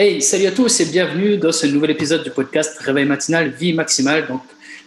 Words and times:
Hey, 0.00 0.22
salut 0.22 0.46
à 0.46 0.52
tous 0.52 0.78
et 0.78 0.84
bienvenue 0.84 1.38
dans 1.38 1.50
ce 1.50 1.66
nouvel 1.66 1.90
épisode 1.90 2.22
du 2.22 2.30
podcast 2.30 2.78
Réveil 2.78 3.04
matinal 3.04 3.48
Vie 3.48 3.72
maximale. 3.72 4.28
Donc, 4.28 4.42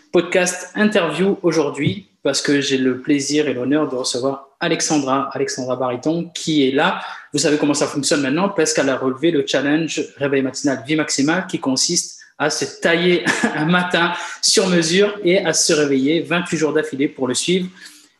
podcast 0.09 0.69
interview 0.73 1.37
aujourd'hui 1.41 2.07
parce 2.23 2.41
que 2.41 2.61
j'ai 2.61 2.77
le 2.77 3.01
plaisir 3.01 3.49
et 3.49 3.53
l'honneur 3.53 3.89
de 3.89 3.97
recevoir 3.97 4.47
Alexandra, 4.61 5.29
Alexandra 5.33 5.75
Bariton, 5.75 6.31
qui 6.33 6.65
est 6.65 6.71
là. 6.71 7.01
Vous 7.33 7.39
savez 7.39 7.57
comment 7.57 7.73
ça 7.73 7.87
fonctionne 7.87 8.21
maintenant 8.21 8.47
parce 8.47 8.71
qu'elle 8.71 8.87
a 8.87 8.95
relevé 8.95 9.31
le 9.31 9.45
challenge 9.45 10.01
Réveil 10.15 10.43
matinal 10.43 10.81
Vie 10.87 10.95
maximale 10.95 11.45
qui 11.45 11.59
consiste 11.59 12.21
à 12.37 12.49
se 12.49 12.79
tailler 12.79 13.25
un 13.53 13.65
matin 13.65 14.13
sur 14.41 14.69
mesure 14.69 15.19
et 15.25 15.39
à 15.39 15.51
se 15.51 15.73
réveiller 15.73 16.21
28 16.21 16.55
jours 16.57 16.71
d'affilée 16.71 17.09
pour 17.09 17.27
le 17.27 17.33
suivre. 17.33 17.67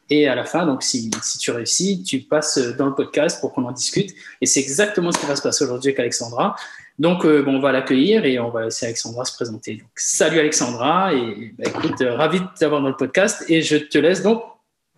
Et 0.10 0.28
à 0.28 0.36
la 0.36 0.44
fin, 0.44 0.66
donc 0.66 0.84
si, 0.84 1.10
si, 1.24 1.38
tu 1.38 1.52
réussis, 1.52 2.04
tu 2.04 2.20
passes 2.20 2.58
dans 2.78 2.88
le 2.88 2.94
podcast 2.94 3.40
pour 3.40 3.54
qu'on 3.54 3.64
en 3.64 3.72
discute. 3.72 4.14
Et 4.42 4.46
c'est 4.46 4.60
exactement 4.60 5.14
ce 5.14 5.18
qui 5.18 5.26
va 5.26 5.38
se 5.38 5.42
passer 5.42 5.64
aujourd'hui 5.64 5.92
avec 5.92 6.02
Alexandra. 6.02 6.58
Donc, 7.02 7.26
euh, 7.26 7.44
on 7.48 7.60
va 7.60 7.72
l'accueillir 7.72 8.26
et 8.26 8.38
on 8.38 8.52
va 8.52 8.66
laisser 8.66 8.86
Alexandra 8.86 9.26
se 9.26 9.34
présenter. 9.34 9.74
Donc, 9.74 9.90
salut 9.96 10.38
Alexandra, 10.38 11.12
et 11.12 11.52
bah, 11.58 11.64
écoute, 11.66 12.00
euh, 12.02 12.16
ravi 12.16 12.40
de 12.40 12.46
t'avoir 12.60 12.80
dans 12.80 12.90
le 12.90 12.96
podcast. 12.96 13.44
Et 13.50 13.64
je 13.64 13.78
te 13.78 13.98
laisse 13.98 14.22
donc 14.22 14.44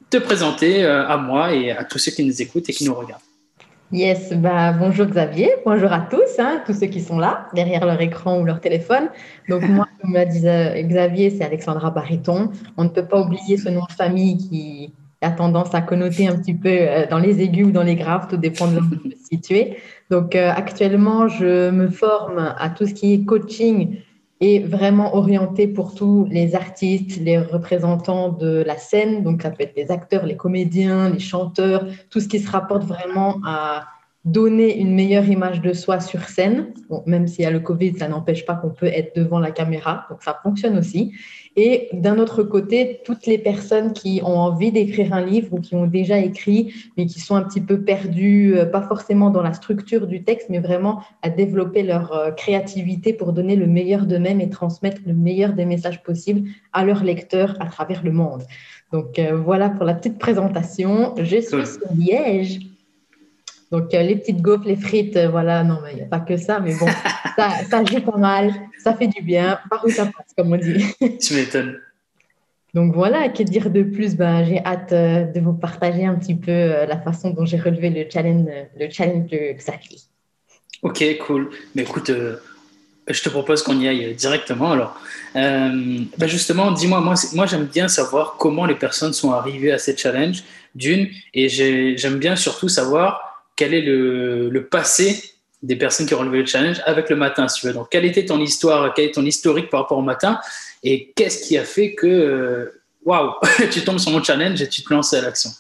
te 0.10 0.18
présenter 0.18 0.84
euh, 0.84 1.08
à 1.08 1.16
moi 1.16 1.54
et 1.54 1.72
à 1.72 1.86
tous 1.86 2.00
ceux 2.00 2.12
qui 2.12 2.26
nous 2.26 2.42
écoutent 2.42 2.68
et 2.68 2.74
qui 2.74 2.84
nous 2.84 2.94
regardent. 2.94 3.22
Yes, 3.94 4.34
bah, 4.34 4.74
bonjour 4.74 5.06
Xavier, 5.06 5.50
bonjour 5.66 5.94
à 5.94 6.02
tous, 6.02 6.40
hein, 6.40 6.62
tous 6.66 6.74
ceux 6.74 6.88
qui 6.88 7.00
sont 7.00 7.20
là, 7.20 7.48
derrière 7.54 7.86
leur 7.86 8.02
écran 8.02 8.38
ou 8.42 8.44
leur 8.44 8.60
téléphone. 8.60 9.08
Donc 9.48 9.62
moi, 9.70 9.88
comme 10.02 10.12
l'a 10.12 10.26
dit 10.26 10.42
Xavier, 10.42 11.30
c'est 11.30 11.46
Alexandra 11.46 11.90
Bariton. 11.90 12.52
On 12.76 12.84
ne 12.84 12.90
peut 12.90 13.06
pas 13.06 13.22
oublier 13.22 13.56
ce 13.56 13.70
nom 13.70 13.86
de 13.88 13.94
famille 13.94 14.38
qui, 14.38 14.94
a 15.22 15.32
tendance 15.32 15.74
à 15.74 15.80
connoter 15.80 16.28
un 16.28 16.36
petit 16.38 16.54
peu 16.54 17.08
dans 17.10 17.20
les 17.20 17.40
aigus 17.40 17.68
ou 17.68 17.72
dans 17.72 17.84
les 17.84 17.96
graves, 17.96 18.28
tout 18.28 18.36
dépend 18.36 18.68
de 18.68 18.80
où 18.80 18.84
vous 18.84 19.12
situez. 19.32 19.78
Donc 20.14 20.36
euh, 20.36 20.52
actuellement, 20.56 21.28
je 21.28 21.72
me 21.72 21.88
forme 21.88 22.54
à 22.56 22.70
tout 22.70 22.86
ce 22.86 22.94
qui 22.94 23.14
est 23.14 23.26
coaching 23.26 23.98
et 24.42 24.60
vraiment 24.60 25.16
orienté 25.16 25.68
pour 25.68 25.96
tous 25.96 26.28
les 26.30 26.54
artistes, 26.54 27.20
les 27.20 27.40
représentants 27.40 28.30
de 28.30 28.64
la 28.64 28.78
scène. 28.78 29.24
Donc 29.24 29.42
ça 29.42 29.50
peut 29.50 29.64
être 29.64 29.76
les 29.76 29.90
acteurs, 29.90 30.28
les 30.28 30.38
comédiens, 30.38 31.10
les 31.10 31.18
chanteurs, 31.18 31.88
tout 32.12 32.20
ce 32.20 32.28
qui 32.28 32.38
se 32.38 32.52
rapporte 32.52 32.84
vraiment 32.84 33.40
à 33.44 33.86
donner 34.24 34.78
une 34.78 34.94
meilleure 34.94 35.28
image 35.28 35.62
de 35.62 35.74
soi 35.74 36.00
sur 36.00 36.22
scène. 36.26 36.76
même 37.08 37.26
s'il 37.26 37.44
y 37.44 37.48
a 37.48 37.52
le 37.52 37.60
Covid, 37.60 37.98
ça 37.98 38.08
n'empêche 38.08 38.46
pas 38.46 38.54
qu'on 38.54 38.70
peut 38.70 38.86
être 38.86 39.16
devant 39.16 39.40
la 39.40 39.50
caméra, 39.50 40.06
donc 40.12 40.22
ça 40.22 40.40
fonctionne 40.44 40.78
aussi. 40.78 41.14
Et 41.56 41.90
d'un 41.94 42.18
autre 42.18 42.42
côté, 42.42 43.02
toutes 43.06 43.28
les 43.28 43.38
personnes 43.38 43.94
qui 43.94 44.22
ont 44.24 44.38
envie 44.38 44.72
d'écrire 44.72 45.14
un 45.14 45.24
livre 45.24 45.50
ou 45.54 45.60
qui 45.60 45.76
ont 45.76 45.86
déjà 45.86 46.18
écrit, 46.18 46.74
mais 46.98 47.06
qui 47.06 47.20
sont 47.20 47.36
un 47.36 47.44
petit 47.44 47.62
peu 47.62 47.82
perdues, 47.82 48.58
euh, 48.58 48.66
pas 48.66 48.82
forcément 48.82 49.30
dans 49.30 49.44
la 49.44 49.54
structure 49.54 50.08
du 50.08 50.24
texte, 50.24 50.50
mais 50.50 50.60
vraiment 50.60 51.02
à 51.22 51.30
développer 51.30 51.84
leur 51.84 52.12
euh, 52.14 52.32
créativité 52.32 53.14
pour 53.14 53.34
donner 53.34 53.56
le 53.56 53.68
meilleur 53.68 54.08
d'eux-mêmes 54.08 54.42
et 54.42 54.50
transmettre 54.50 55.02
le 55.06 55.14
meilleur 55.14 55.54
des 55.54 55.66
messages 55.66 56.02
possibles 56.02 56.50
à 56.74 56.84
leurs 56.84 57.04
lecteurs 57.04 57.56
à 57.60 57.68
travers 57.68 58.04
le 58.04 58.12
monde. 58.12 58.44
Donc 58.92 59.20
euh, 59.20 59.36
voilà 59.36 59.70
pour 59.70 59.86
la 59.86 59.94
petite 59.94 60.18
présentation. 60.18 61.14
Je 61.18 61.38
suis 61.40 61.68
sur 61.68 61.94
Liège. 61.96 62.73
Donc, 63.74 63.92
euh, 63.96 64.04
les 64.04 64.18
petites 64.18 64.40
gaufres, 64.40 64.68
les 64.68 64.76
frites, 64.76 65.18
euh, 65.18 65.30
voilà, 65.30 65.64
non, 65.64 65.80
mais 65.84 65.94
il 65.94 65.96
n'y 65.96 66.02
a 66.04 66.06
pas 66.06 66.20
que 66.20 66.38
ça, 66.38 66.60
mais 66.60 66.76
bon, 66.76 66.86
ça, 67.36 67.50
ça 67.68 67.84
joue 67.84 68.02
pas 68.02 68.18
mal, 68.18 68.54
ça 68.78 68.94
fait 68.94 69.08
du 69.08 69.24
bien, 69.24 69.60
par 69.68 69.84
où 69.84 69.90
ça 69.90 70.06
passe, 70.06 70.28
comme 70.38 70.54
on 70.54 70.58
dit. 70.58 70.86
Tu 71.20 71.34
m'étonnes. 71.34 71.80
Donc 72.76 72.94
voilà, 72.94 73.30
que 73.30 73.42
dire 73.42 73.72
de 73.72 73.82
plus? 73.82 74.16
Ben, 74.16 74.46
J'ai 74.46 74.64
hâte 74.64 74.92
euh, 74.92 75.24
de 75.24 75.40
vous 75.40 75.54
partager 75.54 76.06
un 76.06 76.14
petit 76.14 76.36
peu 76.36 76.52
la 76.88 77.00
façon 77.00 77.32
dont 77.32 77.46
j'ai 77.46 77.58
relevé 77.58 77.90
le 77.90 78.08
challenge, 78.08 78.46
le 78.80 78.90
challenge 78.92 79.32
de 79.32 79.54
Xavier. 79.54 79.98
Ok, 80.84 81.04
cool. 81.26 81.50
Mais 81.74 81.82
écoute, 81.82 82.12
je 83.08 83.22
te 83.24 83.30
propose 83.30 83.64
qu'on 83.64 83.80
y 83.80 83.88
aille 83.88 84.14
directement. 84.14 84.72
Alors, 84.72 85.00
ben 85.34 86.28
justement, 86.28 86.72
dis-moi, 86.72 87.02
moi, 87.02 87.16
moi 87.34 87.48
j'aime 87.48 87.66
bien 87.66 87.88
savoir 87.88 88.36
comment 88.38 88.66
les 88.66 88.76
personnes 88.76 89.14
sont 89.14 89.32
arrivées 89.32 89.72
à 89.72 89.80
ces 89.80 89.98
challenges, 89.98 90.44
d'une, 90.76 91.10
et 91.34 91.50
j'aime 91.50 92.18
bien 92.18 92.36
surtout 92.36 92.70
savoir 92.70 93.33
quel 93.56 93.74
est 93.74 93.82
le, 93.82 94.68
passé 94.70 95.24
des 95.62 95.76
personnes 95.76 96.06
qui 96.06 96.14
ont 96.14 96.20
relevé 96.20 96.40
le 96.40 96.46
challenge 96.46 96.82
avec 96.86 97.10
le 97.10 97.16
matin, 97.16 97.48
si 97.48 97.62
tu 97.62 97.68
veux. 97.68 97.74
Donc, 97.74 97.90
quelle 97.90 98.06
était 98.06 98.26
ton 98.26 98.40
histoire, 98.40 98.94
quel 98.94 99.06
est 99.06 99.14
ton 99.14 99.26
historique 99.26 99.70
par 99.70 99.82
rapport 99.82 99.98
au 99.98 100.04
matin 100.04 100.40
et 100.84 101.14
qu'est-ce 101.16 101.48
qui 101.48 101.58
a 101.58 101.64
fait 101.64 101.94
que, 101.94 102.08
euh, 102.08 102.82
waouh, 103.06 103.34
tu 103.72 103.82
tombes 103.82 104.00
sur 104.00 104.12
mon 104.12 104.22
challenge 104.22 104.62
et 104.62 104.68
tu 104.68 104.84
te 104.84 104.94
lances 104.94 105.14
à 105.14 105.22
l'action? 105.22 105.52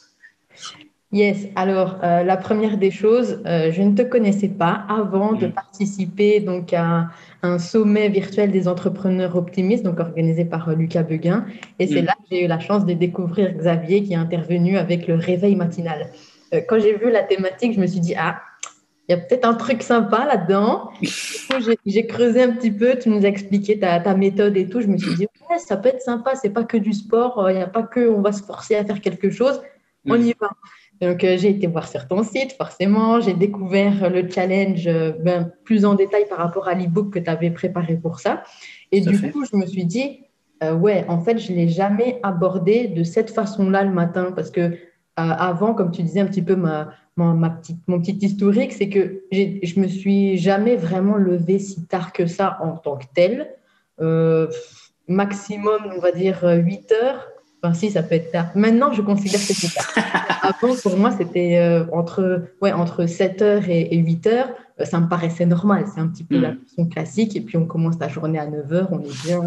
Yes, 1.14 1.46
alors 1.56 2.00
euh, 2.03 2.24
la 2.24 2.38
première 2.38 2.80
des 2.80 2.90
choses, 2.90 3.40
euh, 3.46 3.72
je 3.72 3.84
ne 3.84 3.96
te 3.96 4.02
connaissais 4.02 4.48
pas 4.48 4.84
avant 4.90 5.34
de 5.34 5.46
mm. 5.46 5.52
participer 5.52 6.40
donc 6.40 6.74
à 6.74 7.09
un 7.44 7.59
sommet 7.59 8.09
virtuel 8.09 8.52
des 8.52 8.68
entrepreneurs 8.68 9.36
optimistes, 9.36 9.84
donc 9.84 10.00
organisé 10.00 10.44
par 10.44 10.76
Lucas 10.76 11.03
Beguin. 11.03 11.46
Et 11.78 11.86
c'est 11.86 12.02
mm. 12.02 12.06
là 12.06 12.14
que 12.14 12.24
j'ai 12.32 12.46
eu 12.46 12.48
la 12.48 12.59
chance 12.59 12.84
de 12.88 12.94
découvrir 12.94 13.53
Xavier 13.53 14.02
qui 14.02 14.14
est 14.14 14.18
intervenu 14.18 14.76
avec 14.76 15.08
le 15.08 15.14
réveil 15.14 15.56
matinal. 15.56 16.09
Euh, 16.53 16.62
quand 16.68 16.80
j'ai 16.80 16.96
vu 16.96 17.12
la 17.12 17.24
thématique, 17.24 17.74
je 17.74 17.80
me 17.80 17.88
suis 17.88 18.00
dit, 18.00 18.14
ah, 18.18 18.41
il 19.08 19.16
y 19.16 19.19
a 19.19 19.22
peut-être 19.22 19.46
un 19.46 19.53
truc 19.53 19.84
sympa 19.84 20.25
là-dedans. 20.25 20.90
j'ai 21.86 22.08
creusé 22.08 22.44
un 22.44 22.52
petit 22.52 22.72
peu, 22.72 22.97
tu 22.97 23.09
nous 23.09 23.25
as 23.25 23.30
expliqué 23.30 23.80
ta, 23.80 24.00
ta, 24.00 24.16
méthode 24.16 24.56
et 24.56 24.68
tout. 24.68 24.80
Je 24.80 24.88
me 24.88 24.97
suis 24.97 25.14
dit, 25.16 25.28
ouais, 25.50 25.58
ça 25.58 25.78
peut 25.78 25.90
être 25.90 26.02
sympa, 26.02 26.36
c'est 26.36 26.52
pas 26.52 26.64
que 26.64 26.78
du 26.78 26.94
sport, 26.94 27.50
il 27.50 27.58
n'y 27.58 27.62
a 27.62 27.68
pas 27.68 27.84
que 27.84 28.09
on 28.09 28.22
va 28.22 28.31
se 28.31 28.44
forcer 28.44 28.75
à 28.75 28.86
faire 28.86 29.02
quelque 29.02 29.30
chose, 29.30 29.62
on 30.08 30.16
y 30.16 30.34
va. 30.40 30.50
Donc, 31.02 31.24
euh, 31.24 31.38
j'ai 31.38 31.50
été 31.50 31.68
voir 31.68 31.88
sur 31.88 32.08
ton 32.08 32.24
site, 32.24 32.53
forcément. 32.53 33.20
J'ai 33.20 33.34
découvert 33.34 34.09
le 34.09 34.30
challenge 34.30 34.88
euh, 34.88 35.12
ben, 35.20 35.52
plus 35.66 35.84
en 35.85 35.96
détail 35.96 36.25
par 36.30 36.38
rapport 36.38 36.68
à 36.68 36.75
l'e-book 36.75 37.12
que 37.12 37.20
tu 37.20 37.30
avais 37.30 37.52
préparé 37.52 37.97
pour 37.97 38.20
ça. 38.20 38.44
Et 38.91 39.02
du 39.02 39.31
coup, 39.31 39.44
je 39.44 39.58
me 39.58 39.66
suis 39.66 39.85
dit, 39.85 40.22
ouais, 40.62 41.03
en 41.09 41.20
fait, 41.20 41.40
je 41.40 41.52
ne 41.52 41.58
l'ai 41.58 41.68
jamais 41.68 42.20
abordé 42.24 42.88
de 42.88 43.03
cette 43.03 43.31
façon-là 43.31 43.84
le 43.84 43.91
matin 43.91 44.31
parce 44.34 44.50
que 44.50 44.78
avant, 45.16 45.74
comme 45.74 45.91
tu 45.91 46.03
disais 46.03 46.22
un 46.22 46.25
petit 46.25 46.41
peu 46.41 46.56
ma, 46.56 46.94
ma, 47.18 47.50
petite, 47.50 47.79
mon 47.88 48.00
petit 48.01 48.18
historique, 48.25 48.74
c'est 48.74 48.90
que 48.90 49.24
je 49.31 49.79
me 49.79 49.88
suis 49.88 50.38
jamais 50.38 50.75
vraiment 50.75 51.18
levée 51.18 51.59
si 51.59 51.85
tard 51.85 52.13
que 52.13 52.25
ça 52.25 52.57
en 52.62 52.78
tant 52.78 52.97
que 52.97 53.06
telle. 53.13 53.56
Euh, 54.02 54.47
maximum, 55.07 55.91
on 55.96 56.00
va 56.00 56.12
dire 56.12 56.44
8 56.44 56.91
heures. 56.94 57.28
Enfin, 57.63 57.74
si, 57.74 57.91
ça 57.91 58.03
peut 58.03 58.16
être 58.16 58.31
tard. 58.31 58.47
Maintenant, 58.56 58.91
je 58.91 59.01
considère 59.01 59.40
que 59.40 59.53
c'est 59.53 59.74
tard. 59.74 59.90
Avant, 60.41 60.75
pour 60.75 60.97
moi, 60.97 61.12
c'était 61.12 61.57
euh, 61.57 61.85
entre, 61.94 62.44
ouais, 62.62 62.74
entre 62.74 63.06
7 63.06 63.41
heures 63.41 63.69
et, 63.69 63.96
8 63.96 64.28
heures. 64.28 64.50
ça 64.84 65.00
me 65.00 65.07
paraissait 65.07 65.46
normal. 65.46 65.85
C'est 65.94 66.02
un 66.02 66.07
petit 66.07 66.25
peu 66.25 66.40
la 66.40 66.52
mm. 66.52 66.57
façon 66.68 66.90
classique. 66.90 67.35
Et 67.38 67.41
puis, 67.41 67.56
on 67.56 67.66
commence 67.66 67.97
la 68.00 68.09
journée 68.09 68.38
à 68.38 68.47
9 68.47 68.73
heures. 68.73 68.90
On 68.91 69.00
est 69.00 69.25
bien, 69.25 69.41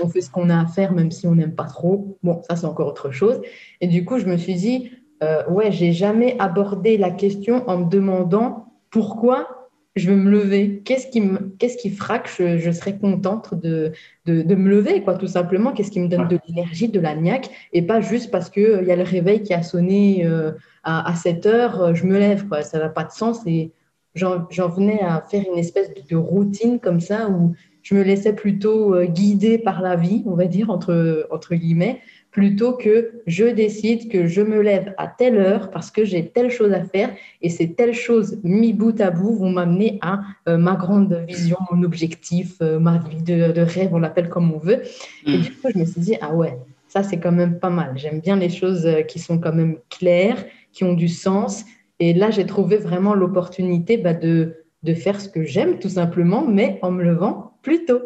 on 0.00 0.08
fait 0.08 0.20
ce 0.20 0.30
qu'on 0.30 0.48
a 0.48 0.60
à 0.60 0.66
faire, 0.66 0.92
même 0.92 1.10
si 1.10 1.26
on 1.26 1.34
n'aime 1.34 1.54
pas 1.56 1.64
trop. 1.64 2.16
Bon, 2.22 2.40
ça, 2.48 2.54
c'est 2.54 2.66
encore 2.66 2.86
autre 2.86 3.10
chose. 3.10 3.40
Et 3.80 3.88
du 3.88 4.04
coup, 4.04 4.20
je 4.20 4.26
me 4.26 4.36
suis 4.36 4.54
dit, 4.54 4.92
euh, 5.22 5.44
ouais, 5.48 5.70
j'ai 5.70 5.92
jamais 5.92 6.36
abordé 6.38 6.96
la 6.96 7.10
question 7.10 7.68
en 7.68 7.78
me 7.78 7.90
demandant 7.90 8.72
pourquoi 8.90 9.59
je 9.96 10.10
veux 10.10 10.16
me 10.16 10.30
lever. 10.30 10.82
Qu'est-ce 10.84 11.08
qui, 11.08 11.22
qu'est-ce 11.58 11.76
qui 11.76 11.90
fera 11.90 12.18
que 12.20 12.58
je, 12.58 12.70
serais 12.70 12.96
contente 12.96 13.54
de, 13.54 13.92
de, 14.26 14.54
me 14.54 14.70
lever, 14.70 15.02
quoi, 15.02 15.14
tout 15.14 15.26
simplement 15.26 15.72
Qu'est-ce 15.72 15.90
qui 15.90 16.00
me 16.00 16.08
donne 16.08 16.28
de 16.28 16.38
l'énergie, 16.46 16.88
de 16.88 17.00
la 17.00 17.14
niaque? 17.14 17.50
Et 17.72 17.82
pas 17.82 18.00
juste 18.00 18.30
parce 18.30 18.50
qu'il 18.50 18.78
il 18.82 18.86
y 18.86 18.92
a 18.92 18.96
le 18.96 19.02
réveil 19.02 19.42
qui 19.42 19.52
a 19.52 19.62
sonné 19.62 20.24
euh, 20.24 20.52
à, 20.84 21.10
à, 21.10 21.14
7 21.14 21.46
heures, 21.46 21.82
euh, 21.82 21.94
je 21.94 22.06
me 22.06 22.18
lève. 22.18 22.46
Quoi. 22.46 22.62
Ça 22.62 22.78
n'a 22.78 22.88
pas 22.88 23.04
de 23.04 23.10
sens. 23.10 23.40
Et 23.46 23.72
j'en, 24.14 24.46
venais 24.68 25.00
à 25.00 25.22
faire 25.28 25.44
une 25.52 25.58
espèce 25.58 25.90
de, 25.92 26.16
routine 26.16 26.78
comme 26.78 27.00
ça 27.00 27.28
où 27.28 27.54
je 27.82 27.94
me 27.94 28.02
laissais 28.02 28.34
plutôt 28.34 28.94
guider 29.04 29.58
par 29.58 29.80
la 29.80 29.96
vie, 29.96 30.22
on 30.26 30.34
va 30.34 30.44
dire, 30.44 30.70
entre, 30.70 31.26
entre 31.30 31.54
guillemets, 31.54 32.00
plutôt 32.30 32.72
que 32.74 33.22
je 33.26 33.44
décide 33.46 34.10
que 34.10 34.26
je 34.26 34.40
me 34.40 34.60
lève 34.60 34.94
à 34.98 35.08
telle 35.08 35.36
heure 35.36 35.70
parce 35.70 35.90
que 35.90 36.04
j'ai 36.04 36.28
telle 36.28 36.50
chose 36.50 36.72
à 36.72 36.82
faire 36.84 37.10
et 37.42 37.48
ces 37.48 37.72
telles 37.72 37.94
choses 37.94 38.38
mis 38.44 38.72
bout 38.72 39.00
à 39.00 39.10
bout 39.10 39.34
vont 39.34 39.50
m'amener 39.50 39.98
à 40.00 40.20
euh, 40.48 40.56
ma 40.56 40.76
grande 40.76 41.24
vision, 41.26 41.56
mon 41.70 41.82
objectif, 41.82 42.56
euh, 42.62 42.78
ma 42.78 42.98
vie 42.98 43.22
de, 43.22 43.60
rêve, 43.60 43.90
on 43.92 43.98
l'appelle 43.98 44.28
comme 44.28 44.52
on 44.52 44.58
veut. 44.58 44.82
Et 45.26 45.38
mm. 45.38 45.40
du 45.40 45.50
coup, 45.52 45.68
je 45.74 45.78
me 45.78 45.84
suis 45.84 46.00
dit, 46.00 46.16
ah 46.20 46.32
ouais, 46.34 46.56
ça 46.86 47.02
c'est 47.02 47.18
quand 47.18 47.32
même 47.32 47.58
pas 47.58 47.70
mal. 47.70 47.92
J'aime 47.96 48.20
bien 48.20 48.36
les 48.36 48.50
choses 48.50 48.86
euh, 48.86 49.02
qui 49.02 49.18
sont 49.18 49.38
quand 49.38 49.52
même 49.52 49.78
claires, 49.88 50.44
qui 50.72 50.84
ont 50.84 50.94
du 50.94 51.08
sens. 51.08 51.64
Et 51.98 52.14
là, 52.14 52.30
j'ai 52.30 52.46
trouvé 52.46 52.76
vraiment 52.76 53.14
l'opportunité 53.14 53.96
bah, 53.96 54.14
de, 54.14 54.64
de 54.84 54.94
faire 54.94 55.20
ce 55.20 55.28
que 55.28 55.44
j'aime 55.44 55.78
tout 55.78 55.88
simplement, 55.88 56.46
mais 56.46 56.78
en 56.82 56.92
me 56.92 57.02
levant 57.02 57.54
plus 57.62 57.84
tôt. 57.84 58.00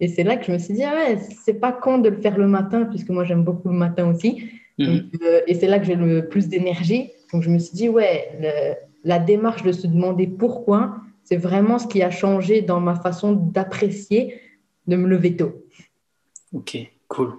Et 0.00 0.08
c'est 0.08 0.22
là 0.22 0.36
que 0.36 0.46
je 0.46 0.52
me 0.52 0.58
suis 0.58 0.74
dit, 0.74 0.82
ah 0.82 0.94
ouais, 0.94 1.18
c'est 1.44 1.54
pas 1.54 1.72
con 1.72 1.98
de 1.98 2.08
le 2.08 2.20
faire 2.20 2.38
le 2.38 2.46
matin, 2.46 2.84
puisque 2.84 3.10
moi 3.10 3.24
j'aime 3.24 3.44
beaucoup 3.44 3.68
le 3.68 3.74
matin 3.74 4.08
aussi. 4.08 4.44
Mhm. 4.78 5.10
Euh, 5.22 5.40
et 5.46 5.54
c'est 5.54 5.66
là 5.66 5.78
que 5.78 5.84
j'ai 5.84 5.94
le 5.94 6.28
plus 6.28 6.48
d'énergie. 6.48 7.10
Donc 7.32 7.42
je 7.42 7.50
me 7.50 7.58
suis 7.58 7.74
dit, 7.74 7.88
ouais, 7.88 8.74
la 9.04 9.18
démarche 9.18 9.62
de 9.62 9.72
se 9.72 9.86
demander 9.86 10.26
pourquoi, 10.26 10.96
c'est 11.22 11.36
vraiment 11.36 11.78
ce 11.78 11.86
qui 11.86 12.02
a 12.02 12.10
changé 12.10 12.62
dans 12.62 12.80
ma 12.80 12.96
façon 12.96 13.32
d'apprécier 13.32 14.40
de 14.86 14.96
me 14.96 15.06
lever 15.06 15.36
tôt. 15.36 15.64
Ok, 16.52 16.78
cool. 17.08 17.34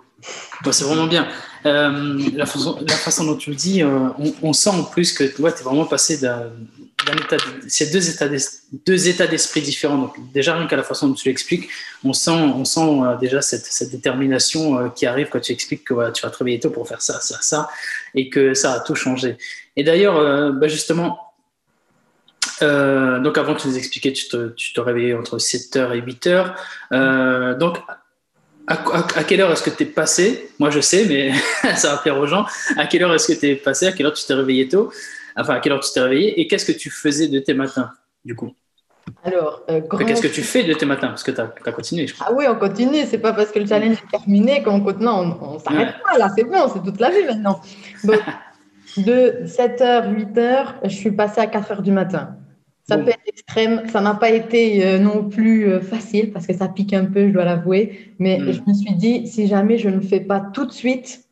c'est 0.71 0.85
vraiment 0.85 1.07
bien. 1.07 1.27
Euh, 1.65 2.17
la, 2.33 2.45
façon, 2.45 2.77
la, 2.87 2.95
façon, 2.95 3.25
dont 3.25 3.35
tu 3.35 3.49
le 3.49 3.55
dis, 3.55 3.83
euh, 3.83 4.07
on, 4.41 4.53
sent 4.53 4.69
en 4.69 4.83
plus 4.83 5.11
que 5.11 5.23
tu 5.23 5.41
es 5.41 5.63
vraiment 5.63 5.85
passé 5.85 6.17
état. 7.13 7.37
C'est 7.67 7.91
deux 7.91 8.09
états, 9.09 9.27
d'esprit 9.27 9.61
différents. 9.61 9.97
Donc, 9.97 10.15
déjà, 10.33 10.55
rien 10.55 10.67
qu'à 10.67 10.75
la 10.75 10.83
façon 10.83 11.07
dont 11.07 11.13
tu 11.13 11.27
l'expliques, 11.27 11.69
on 12.03 12.13
sent, 12.13 12.31
euh, 12.31 13.15
déjà 13.17 13.41
cette, 13.41 13.91
détermination 13.91 14.89
qui 14.91 15.05
arrive 15.05 15.29
quand 15.29 15.39
tu 15.39 15.51
expliques 15.51 15.83
que 15.83 16.11
tu 16.11 16.21
vas 16.21 16.29
te 16.29 16.37
réveiller 16.37 16.59
tôt 16.59 16.69
pour 16.69 16.87
faire 16.87 17.01
ça, 17.01 17.19
ça, 17.19 17.37
ça, 17.41 17.69
et 18.15 18.29
que 18.29 18.53
ça 18.53 18.73
a 18.73 18.79
tout 18.79 18.95
changé. 18.95 19.37
Et 19.75 19.83
d'ailleurs, 19.83 20.53
bah, 20.53 20.67
justement, 20.67 21.19
donc 22.61 23.37
avant 23.37 23.55
que 23.55 23.61
tu 23.61 23.67
nous 23.67 23.77
expliquais, 23.77 24.13
tu 24.13 24.27
te, 24.27 24.49
tu 24.49 24.73
te 24.73 24.81
réveillais 24.81 25.13
entre 25.13 25.37
7h 25.37 25.95
et 25.95 26.01
8h. 26.01 27.57
donc 27.57 27.77
à, 28.67 29.23
quelle 29.23 29.41
heure 29.41 29.51
est-ce 29.51 29.63
que 29.63 29.69
tu 29.69 29.83
es 29.83 29.85
passé? 29.85 30.49
Moi, 30.59 30.69
je 30.69 30.79
sais, 30.79 31.05
mais 31.05 31.31
ça 31.75 31.91
va 31.91 31.97
plaire 31.97 32.17
aux 32.17 32.27
gens. 32.27 32.45
À 32.77 32.85
quelle 32.85 33.03
heure 33.03 33.13
est-ce 33.13 33.33
que 33.33 33.39
tu 33.39 33.47
es 33.47 33.55
passé? 33.55 33.87
À 33.87 33.91
quelle 33.91 34.05
heure 34.05 34.13
tu 34.13 34.25
t'es 34.25 34.33
réveillé 34.33 34.67
tôt? 34.67 34.91
Enfin, 35.35 35.55
à 35.55 35.59
quelle 35.59 35.73
heure 35.73 35.79
tu 35.79 35.91
t'es 35.93 36.01
réveillé 36.01 36.39
Et 36.39 36.47
qu'est-ce 36.47 36.65
que 36.65 36.77
tu 36.77 36.89
faisais 36.89 37.27
de 37.27 37.39
tes 37.39 37.53
matins, 37.53 37.91
du 38.25 38.35
coup? 38.35 38.53
Alors, 39.23 39.63
euh, 39.69 39.81
qu'est-ce 40.05 40.21
que 40.21 40.27
tu 40.27 40.41
fais 40.41 40.63
de 40.63 40.73
tes 40.73 40.85
matins? 40.85 41.07
Parce 41.07 41.23
que 41.23 41.31
tu 41.31 41.41
as, 41.41 41.71
continué, 41.71 42.07
je 42.07 42.13
crois. 42.13 42.27
Ah 42.29 42.33
oui, 42.33 42.45
on 42.49 42.55
continue. 42.55 43.03
C'est 43.05 43.17
pas 43.17 43.33
parce 43.33 43.51
que 43.51 43.59
le 43.59 43.65
challenge 43.65 43.97
est 43.97 44.11
terminé 44.11 44.63
qu'on 44.63 44.79
non, 44.79 45.37
on, 45.41 45.59
s'arrête 45.59 45.95
pas 46.03 46.17
là. 46.17 46.29
C'est 46.35 46.43
bon, 46.43 46.67
c'est 46.73 46.83
toute 46.83 46.99
la 46.99 47.09
vie 47.09 47.23
maintenant. 47.25 47.61
Donc, 48.03 48.19
de 48.97 49.45
7h, 49.45 50.13
8h, 50.13 50.65
je 50.83 50.95
suis 50.95 51.11
passée 51.11 51.41
à 51.41 51.47
4h 51.47 51.81
du 51.81 51.91
matin. 51.91 52.37
Ça 52.87 52.97
peut 52.97 53.09
être 53.09 53.21
extrême. 53.25 53.83
Ça 53.89 54.01
n'a 54.01 54.15
pas 54.15 54.29
été 54.31 54.85
euh, 54.85 54.99
non 54.99 55.29
plus 55.29 55.67
euh, 55.67 55.79
facile 55.79 56.31
parce 56.31 56.45
que 56.45 56.53
ça 56.53 56.67
pique 56.67 56.93
un 56.93 57.05
peu, 57.05 57.27
je 57.27 57.33
dois 57.33 57.45
l'avouer. 57.45 58.13
Mais 58.19 58.37
hmm. 58.37 58.51
je 58.51 58.61
me 58.67 58.73
suis 58.73 58.95
dit, 58.95 59.27
si 59.27 59.47
jamais 59.47 59.77
je 59.77 59.89
ne 59.89 59.95
le 59.95 60.01
fais 60.01 60.19
pas 60.19 60.41
tout 60.53 60.65
de 60.65 60.73
suite, 60.73 61.23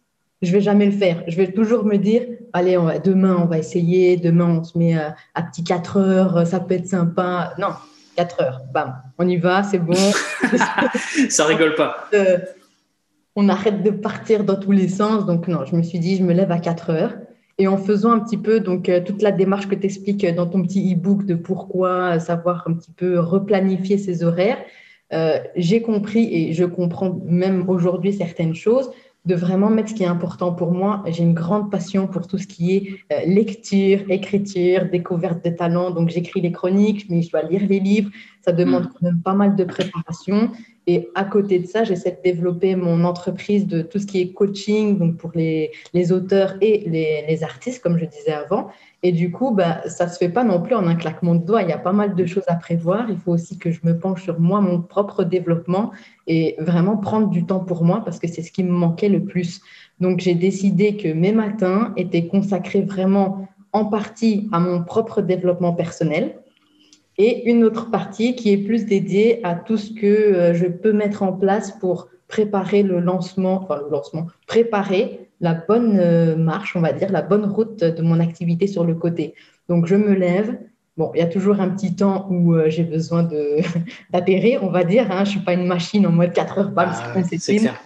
je 0.41 0.51
vais 0.51 0.61
jamais 0.61 0.85
le 0.85 0.91
faire. 0.91 1.23
Je 1.27 1.35
vais 1.35 1.51
toujours 1.51 1.83
me 1.83 1.97
dire, 1.97 2.25
allez, 2.53 2.77
on 2.77 2.85
va, 2.85 2.99
demain, 2.99 3.37
on 3.41 3.45
va 3.45 3.57
essayer. 3.57 4.17
Demain, 4.17 4.59
on 4.59 4.63
se 4.63 4.77
met 4.77 4.97
à, 4.97 5.15
à 5.35 5.43
petit 5.43 5.63
4 5.63 5.97
heures. 5.97 6.47
Ça 6.47 6.59
peut 6.59 6.75
être 6.75 6.87
sympa. 6.87 7.53
Non, 7.57 7.69
4 8.15 8.41
heures. 8.41 8.61
Bam, 8.73 8.95
on 9.17 9.27
y 9.27 9.37
va, 9.37 9.63
c'est 9.63 9.79
bon. 9.79 9.93
ça 11.29 11.45
rigole 11.45 11.75
pas. 11.75 12.07
Euh, 12.13 12.37
on 13.35 13.49
arrête 13.49 13.83
de 13.83 13.91
partir 13.91 14.43
dans 14.43 14.55
tous 14.55 14.71
les 14.71 14.87
sens. 14.87 15.25
Donc, 15.25 15.47
non, 15.47 15.65
je 15.65 15.75
me 15.75 15.83
suis 15.83 15.99
dit, 15.99 16.17
je 16.17 16.23
me 16.23 16.33
lève 16.33 16.51
à 16.51 16.59
4 16.59 16.89
heures. 16.89 17.13
Et 17.57 17.67
en 17.67 17.77
faisant 17.77 18.11
un 18.13 18.19
petit 18.19 18.37
peu 18.37 18.61
donc 18.61 18.87
euh, 18.87 19.01
toute 19.03 19.21
la 19.21 19.31
démarche 19.31 19.67
que 19.67 19.75
tu 19.75 19.85
expliques 19.85 20.25
dans 20.33 20.47
ton 20.47 20.63
petit 20.63 20.93
e-book 20.93 21.25
de 21.25 21.35
pourquoi 21.35 22.17
savoir 22.19 22.63
un 22.67 22.73
petit 22.73 22.91
peu 22.91 23.19
replanifier 23.19 23.97
ses 23.97 24.23
horaires, 24.23 24.59
euh, 25.11 25.39
j'ai 25.55 25.81
compris 25.81 26.29
et 26.31 26.53
je 26.53 26.63
comprends 26.63 27.19
même 27.25 27.67
aujourd'hui 27.67 28.13
certaines 28.13 28.53
choses 28.55 28.91
de 29.25 29.35
vraiment 29.35 29.69
mettre 29.69 29.89
ce 29.89 29.93
qui 29.95 30.03
est 30.03 30.07
important 30.07 30.53
pour 30.53 30.71
moi. 30.71 31.03
J'ai 31.07 31.23
une 31.23 31.33
grande 31.33 31.69
passion 31.69 32.07
pour 32.07 32.25
tout 32.27 32.37
ce 32.37 32.47
qui 32.47 32.75
est 32.75 32.89
euh, 33.11 33.25
lecture, 33.25 33.99
écriture, 34.09 34.85
découverte 34.89 35.43
de 35.43 35.49
talents. 35.49 35.91
Donc, 35.91 36.09
j'écris 36.09 36.41
les 36.41 36.51
chroniques, 36.51 37.07
mais 37.09 37.21
je 37.21 37.29
dois 37.29 37.43
lire 37.43 37.61
les 37.67 37.79
livres. 37.79 38.09
Ça 38.49 38.55
demande 38.55 38.85
mm. 38.85 38.89
quand 38.93 39.05
même 39.05 39.21
pas 39.21 39.33
mal 39.35 39.55
de 39.55 39.63
préparation. 39.63 40.49
Et 40.87 41.11
à 41.13 41.23
côté 41.23 41.59
de 41.59 41.67
ça, 41.67 41.83
j'essaie 41.83 42.13
de 42.13 42.21
développer 42.23 42.75
mon 42.75 43.03
entreprise 43.03 43.67
de 43.67 43.83
tout 43.83 43.99
ce 43.99 44.07
qui 44.07 44.21
est 44.21 44.33
coaching, 44.33 44.97
donc 44.97 45.17
pour 45.17 45.31
les, 45.35 45.69
les 45.93 46.11
auteurs 46.11 46.55
et 46.61 46.89
les, 46.89 47.25
les, 47.27 47.43
artistes, 47.43 47.83
comme 47.83 47.99
je 47.99 48.05
disais 48.05 48.31
avant. 48.31 48.69
Et 49.03 49.11
du 49.11 49.31
coup, 49.31 49.51
bah, 49.51 49.87
ça 49.87 50.07
ne 50.07 50.09
se 50.09 50.17
fait 50.17 50.29
pas 50.29 50.43
non 50.43 50.59
plus 50.59 50.73
en 50.73 50.87
un 50.87 50.95
claquement 50.95 51.35
de 51.35 51.45
doigts. 51.45 51.61
Il 51.61 51.69
y 51.69 51.73
a 51.73 51.77
pas 51.77 51.91
mal 51.91 52.15
de 52.15 52.25
choses 52.25 52.45
à 52.47 52.55
prévoir. 52.55 53.07
Il 53.11 53.17
faut 53.19 53.33
aussi 53.33 53.59
que 53.59 53.69
je 53.69 53.81
me 53.83 53.99
penche 53.99 54.23
sur 54.23 54.39
moi, 54.39 54.61
mon 54.61 54.81
propre 54.81 55.23
développement 55.23 55.91
et 56.25 56.55
vraiment 56.57 56.97
prendre 56.97 57.29
du 57.29 57.45
temps 57.45 57.59
pour 57.59 57.83
moi 57.83 58.01
parce 58.03 58.17
que 58.17 58.27
c'est 58.27 58.41
ce 58.41 58.51
qui 58.51 58.63
me 58.63 58.71
manquait 58.71 59.09
le 59.09 59.23
plus. 59.23 59.61
Donc, 59.99 60.21
j'ai 60.21 60.33
décidé 60.33 60.97
que 60.97 61.13
mes 61.13 61.33
matins 61.33 61.93
étaient 61.97 62.25
consacrés 62.25 62.81
vraiment 62.81 63.47
en 63.73 63.85
partie 63.85 64.49
à 64.51 64.59
mon 64.59 64.83
propre 64.83 65.21
développement 65.21 65.73
personnel 65.73 66.39
et 67.19 67.49
une 67.49 67.65
autre 67.65 67.91
partie 67.91 68.35
qui 68.35 68.51
est 68.51 68.57
plus 68.57 68.85
dédiée 68.85 69.45
à 69.45 69.53
tout 69.53 69.77
ce 69.77 69.91
que 69.91 70.07
euh, 70.07 70.53
je 70.53 70.65
peux 70.65 70.93
mettre 70.93 71.21
en 71.21 71.33
place 71.33 71.73
pour 71.73 72.07
préparer 72.29 72.81
le 72.81 72.99
lancement, 73.01 73.61
enfin 73.61 73.81
le 73.83 73.91
lancement, 73.91 74.27
préparer 74.47 75.27
la 75.41 75.53
bonne 75.53 75.99
euh, 75.99 76.37
marche, 76.37 76.75
on 76.75 76.81
va 76.81 76.93
dire, 76.93 77.11
la 77.11 77.21
bonne 77.21 77.45
route 77.45 77.83
de 77.83 78.01
mon 78.01 78.19
activité 78.19 78.67
sur 78.67 78.85
le 78.85 78.95
côté. 78.95 79.35
Donc 79.67 79.85
je 79.85 79.95
me 79.95 80.13
lève. 80.13 80.57
Bon, 80.97 81.11
il 81.13 81.19
y 81.19 81.21
a 81.21 81.27
toujours 81.27 81.59
un 81.61 81.69
petit 81.69 81.95
temps 81.95 82.27
où 82.29 82.53
euh, 82.53 82.69
j'ai 82.69 82.83
besoin 82.83 83.23
d'atterrir, 84.11 84.63
on 84.63 84.69
va 84.69 84.85
dire. 84.85 85.11
Hein. 85.11 85.25
Je 85.25 85.31
ne 85.31 85.35
suis 85.35 85.39
pas 85.41 85.53
une 85.53 85.67
machine 85.67 86.07
en 86.07 86.11
mode 86.11 86.33
4 86.33 86.57
heures, 86.57 86.71
bam, 86.71 86.89
ah, 86.91 87.21
c'est 87.23 87.57
clair. 87.57 87.81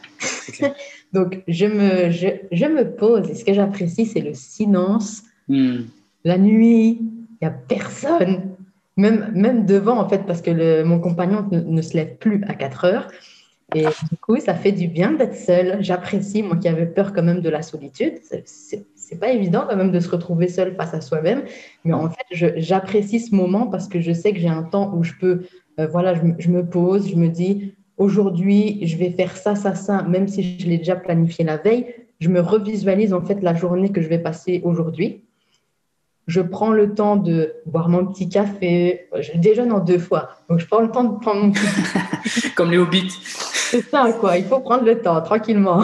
Donc 1.14 1.44
je 1.48 1.66
me, 1.66 2.12
je, 2.12 2.28
je, 2.52 2.66
me 2.66 2.96
pose 2.96 3.30
et 3.30 3.36
ce 3.36 3.44
que 3.44 3.54
j'apprécie, 3.54 4.06
c'est 4.06 4.22
le 4.22 4.34
silence. 4.34 5.24
Hmm. 5.48 5.82
La 6.24 6.38
nuit, 6.38 7.00
il 7.00 7.38
n'y 7.42 7.48
a 7.48 7.52
personne 7.52 8.54
même, 8.96 9.66
devant, 9.66 10.00
en 10.00 10.08
fait, 10.08 10.26
parce 10.26 10.42
que 10.42 10.84
mon 10.84 11.00
compagnon 11.00 11.48
ne, 11.52 11.82
se 11.82 11.96
lève 11.96 12.16
plus 12.18 12.44
à 12.48 12.54
4 12.54 12.86
heures. 12.86 13.08
Et 13.76 13.86
du 13.86 14.18
coup, 14.22 14.38
ça 14.40 14.54
fait 14.54 14.72
du 14.72 14.88
bien 14.88 15.14
d'être 15.14 15.36
seul. 15.36 15.78
J'apprécie, 15.80 16.44
moi 16.44 16.58
qui 16.58 16.68
avais 16.68 16.86
peur 16.86 17.12
quand 17.12 17.24
même 17.24 17.42
de 17.42 17.50
la 17.50 17.64
solitude. 17.64 18.20
C'est 18.46 19.20
pas 19.20 19.30
évident 19.30 19.66
quand 19.68 19.76
même 19.76 19.92
de 19.92 20.00
se 20.00 20.10
retrouver 20.10 20.48
seul 20.48 20.76
face 20.76 20.94
à 20.94 21.02
soi-même. 21.02 21.44
Mais 21.84 21.94
en 21.94 22.10
fait, 22.10 22.54
j'apprécie 22.58 23.20
ce 23.20 23.34
moment 23.34 23.68
parce 23.68 23.88
que 23.88 24.00
je 24.00 24.12
sais 24.12 24.32
que 24.32 24.40
j'ai 24.40 24.50
un 24.50 24.64
temps 24.64 24.94
où 24.96 25.04
je 25.04 25.14
peux, 25.20 25.42
euh, 25.80 25.88
voilà, 25.88 26.14
je, 26.14 26.22
je, 26.38 26.50
me 26.50 26.66
pose, 26.66 27.10
je 27.10 27.16
me 27.16 27.30
dis, 27.30 27.74
aujourd'hui, 27.98 28.86
je 28.86 28.98
vais 28.98 29.10
faire 29.10 29.36
ça, 29.36 29.56
ça, 29.56 29.74
ça, 29.74 30.04
même 30.04 30.28
si 30.28 30.60
je 30.60 30.68
l'ai 30.68 30.78
déjà 30.78 30.96
planifié 30.96 31.44
la 31.44 31.58
veille. 31.58 31.88
Je 32.20 32.30
me 32.30 32.42
revisualise 32.42 33.14
en 33.14 33.22
fait 33.22 33.42
la 33.42 33.56
journée 33.56 33.90
que 33.90 34.02
je 34.02 34.08
vais 34.08 34.20
passer 34.20 34.62
aujourd'hui 34.64 35.24
je 36.28 36.42
prends 36.42 36.72
le 36.72 36.94
temps 36.94 37.18
de 37.18 37.54
boire 37.66 37.90
mon 37.90 38.06
petit 38.06 38.30
café. 38.30 39.08
Je 39.20 39.38
déjeune 39.38 39.72
en 39.72 39.80
deux 39.80 40.00
fois. 40.00 40.30
Donc, 40.50 40.60
je 40.60 40.68
prends 40.68 40.80
le 40.80 40.90
temps 40.90 41.04
de 41.04 41.20
prendre 41.20 41.44
mon 41.44 41.52
petit 41.52 41.66
café. 41.66 42.50
Comme 42.56 42.72
les 42.72 42.78
hobbits. 42.78 43.12
C'est 43.22 43.82
ça, 43.82 44.12
quoi. 44.14 44.38
Il 44.38 44.46
faut 44.46 44.60
prendre 44.60 44.86
le 44.86 45.02
temps, 45.02 45.20
tranquillement. 45.22 45.84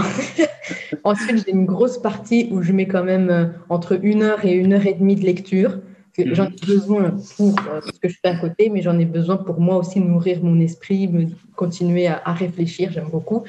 Ensuite, 1.04 1.44
j'ai 1.46 1.52
une 1.52 1.66
grosse 1.66 1.98
partie 1.98 2.48
où 2.52 2.62
je 2.62 2.72
mets 2.72 2.88
quand 2.88 3.04
même 3.04 3.30
euh, 3.30 3.46
entre 3.70 4.00
une 4.02 4.22
heure 4.22 4.46
et 4.46 4.54
une 4.54 4.74
heure 4.74 4.86
et 4.86 4.94
demie 4.94 5.16
de 5.16 5.26
lecture. 5.26 5.80
Mhm. 6.18 6.36
J'en 6.36 6.46
ai 6.46 6.66
besoin 6.66 7.16
pour 7.38 7.56
euh, 7.70 7.82
ce 7.82 8.00
que 8.00 8.08
je 8.08 8.18
fais 8.22 8.30
à 8.30 8.36
côté, 8.36 8.70
mais 8.70 8.82
j'en 8.82 8.98
ai 8.98 9.06
besoin 9.06 9.38
pour 9.38 9.60
moi 9.60 9.78
aussi 9.78 10.00
nourrir 10.00 10.44
mon 10.44 10.60
esprit, 10.60 11.08
me 11.08 11.26
continuer 11.56 12.08
à, 12.08 12.34
réfléchir. 12.34 12.92
J'aime 12.92 13.10
beaucoup. 13.12 13.44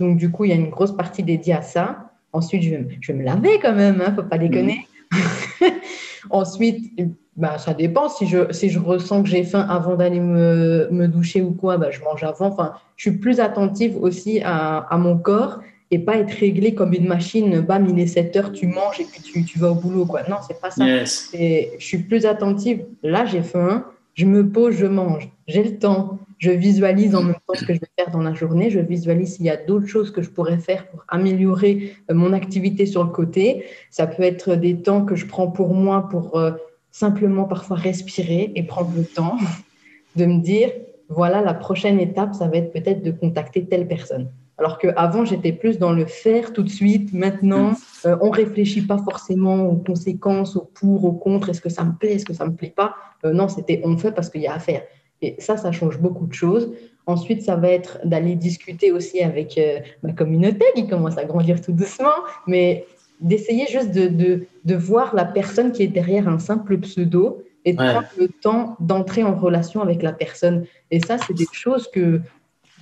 Donc, 0.00 0.16
du 0.16 0.30
coup, 0.30 0.44
il 0.44 0.50
y 0.50 0.52
a 0.52 0.56
une 0.56 0.70
grosse 0.70 0.96
partie 0.96 1.22
dédiée 1.22 1.54
à 1.54 1.62
ça. 1.62 2.10
Ensuite, 2.32 2.62
je 2.62 2.70
vais, 2.70 2.88
je 3.00 3.12
vais 3.12 3.18
me 3.18 3.24
laver 3.24 3.58
quand 3.60 3.74
même, 3.74 3.98
ne 3.98 4.04
hein, 4.04 4.12
faut 4.16 4.22
pas 4.22 4.38
déconner. 4.38 4.86
Mhm. 5.12 5.70
Ensuite, 6.30 6.92
bah, 7.36 7.58
ça 7.58 7.74
dépend. 7.74 8.08
Si 8.08 8.26
je, 8.26 8.52
si 8.52 8.68
je 8.68 8.78
ressens 8.78 9.22
que 9.22 9.28
j'ai 9.28 9.44
faim 9.44 9.66
avant 9.68 9.96
d'aller 9.96 10.20
me, 10.20 10.88
me, 10.90 11.08
doucher 11.08 11.42
ou 11.42 11.52
quoi, 11.52 11.78
bah, 11.78 11.90
je 11.90 12.00
mange 12.00 12.22
avant. 12.22 12.46
Enfin, 12.46 12.74
je 12.96 13.10
suis 13.10 13.18
plus 13.18 13.40
attentive 13.40 13.96
aussi 13.96 14.40
à, 14.44 14.78
à, 14.78 14.98
mon 14.98 15.16
corps 15.16 15.60
et 15.90 15.98
pas 15.98 16.16
être 16.16 16.32
réglée 16.32 16.74
comme 16.74 16.92
une 16.92 17.06
machine. 17.06 17.60
Bam, 17.60 17.86
il 17.88 17.98
est 17.98 18.06
7 18.06 18.36
heures, 18.36 18.52
tu 18.52 18.66
manges 18.66 19.00
et 19.00 19.04
puis 19.04 19.22
tu, 19.22 19.44
tu 19.44 19.58
vas 19.58 19.70
au 19.70 19.74
boulot. 19.74 20.06
Quoi. 20.06 20.22
Non, 20.28 20.36
c'est 20.46 20.60
pas 20.60 20.70
ça. 20.70 20.84
Je 21.04 21.68
suis 21.78 21.98
plus 21.98 22.26
attentive. 22.26 22.84
Là, 23.02 23.24
j'ai 23.24 23.42
faim. 23.42 23.86
Je 24.14 24.26
me 24.26 24.48
pose, 24.48 24.74
je 24.74 24.86
mange. 24.86 25.30
J'ai 25.48 25.64
le 25.64 25.78
temps. 25.78 26.18
Je 26.42 26.50
visualise 26.50 27.14
en 27.14 27.22
même 27.22 27.36
temps 27.46 27.54
ce 27.54 27.64
que 27.64 27.72
je 27.72 27.78
vais 27.78 27.90
faire 27.96 28.10
dans 28.10 28.20
la 28.20 28.34
journée. 28.34 28.68
Je 28.68 28.80
visualise 28.80 29.36
s'il 29.36 29.46
y 29.46 29.50
a 29.50 29.56
d'autres 29.56 29.86
choses 29.86 30.10
que 30.10 30.22
je 30.22 30.28
pourrais 30.28 30.58
faire 30.58 30.88
pour 30.88 31.04
améliorer 31.06 31.94
euh, 32.10 32.14
mon 32.14 32.32
activité 32.32 32.84
sur 32.84 33.04
le 33.04 33.10
côté. 33.10 33.64
Ça 33.90 34.08
peut 34.08 34.24
être 34.24 34.56
des 34.56 34.82
temps 34.82 35.04
que 35.04 35.14
je 35.14 35.24
prends 35.24 35.46
pour 35.46 35.72
moi 35.72 36.08
pour 36.10 36.36
euh, 36.36 36.50
simplement 36.90 37.44
parfois 37.44 37.76
respirer 37.76 38.50
et 38.56 38.64
prendre 38.64 38.90
le 38.96 39.04
temps 39.04 39.36
de 40.16 40.26
me 40.26 40.40
dire, 40.40 40.72
voilà, 41.08 41.42
la 41.42 41.54
prochaine 41.54 42.00
étape, 42.00 42.34
ça 42.34 42.48
va 42.48 42.56
être 42.56 42.72
peut-être 42.72 43.04
de 43.04 43.12
contacter 43.12 43.64
telle 43.64 43.86
personne. 43.86 44.28
Alors 44.58 44.78
qu'avant, 44.78 45.24
j'étais 45.24 45.52
plus 45.52 45.78
dans 45.78 45.92
le 45.92 46.06
faire 46.06 46.52
tout 46.52 46.64
de 46.64 46.68
suite. 46.68 47.12
Maintenant, 47.12 47.70
mm. 47.70 47.76
euh, 48.06 48.16
on 48.20 48.30
ne 48.30 48.36
réfléchit 48.36 48.82
pas 48.82 48.98
forcément 48.98 49.68
aux 49.68 49.76
conséquences, 49.76 50.56
aux 50.56 50.68
pour, 50.74 51.04
aux 51.04 51.12
contre. 51.12 51.50
Est-ce 51.50 51.60
que 51.60 51.70
ça 51.70 51.84
me 51.84 51.92
plaît, 51.92 52.14
est-ce 52.14 52.24
que 52.24 52.34
ça 52.34 52.46
ne 52.46 52.50
me 52.50 52.56
plaît 52.56 52.74
pas? 52.74 52.96
Non, 53.22 53.46
c'était 53.46 53.80
on 53.84 53.96
fait 53.96 54.10
parce 54.10 54.28
qu'il 54.28 54.40
y 54.40 54.48
a 54.48 54.54
à 54.54 54.58
faire. 54.58 54.82
Et 55.22 55.36
ça, 55.38 55.56
ça 55.56 55.72
change 55.72 55.98
beaucoup 55.98 56.26
de 56.26 56.34
choses. 56.34 56.72
Ensuite, 57.06 57.42
ça 57.42 57.56
va 57.56 57.68
être 57.68 57.98
d'aller 58.04 58.34
discuter 58.36 58.92
aussi 58.92 59.20
avec 59.22 59.56
euh, 59.58 59.78
ma 60.02 60.12
communauté 60.12 60.64
qui 60.74 60.86
commence 60.86 61.16
à 61.16 61.24
grandir 61.24 61.60
tout 61.60 61.72
doucement, 61.72 62.14
mais 62.46 62.84
d'essayer 63.20 63.66
juste 63.66 63.92
de, 63.92 64.08
de, 64.08 64.46
de, 64.64 64.74
voir 64.74 65.14
la 65.14 65.24
personne 65.24 65.72
qui 65.72 65.84
est 65.84 65.88
derrière 65.88 66.28
un 66.28 66.38
simple 66.38 66.78
pseudo 66.78 67.42
et 67.64 67.72
de 67.72 67.76
prendre 67.76 68.08
le 68.18 68.28
temps 68.28 68.76
d'entrer 68.80 69.22
en 69.22 69.34
relation 69.34 69.80
avec 69.80 70.02
la 70.02 70.12
personne. 70.12 70.64
Et 70.90 71.00
ça, 71.00 71.18
c'est 71.18 71.34
des 71.34 71.46
choses 71.52 71.88
que 71.88 72.20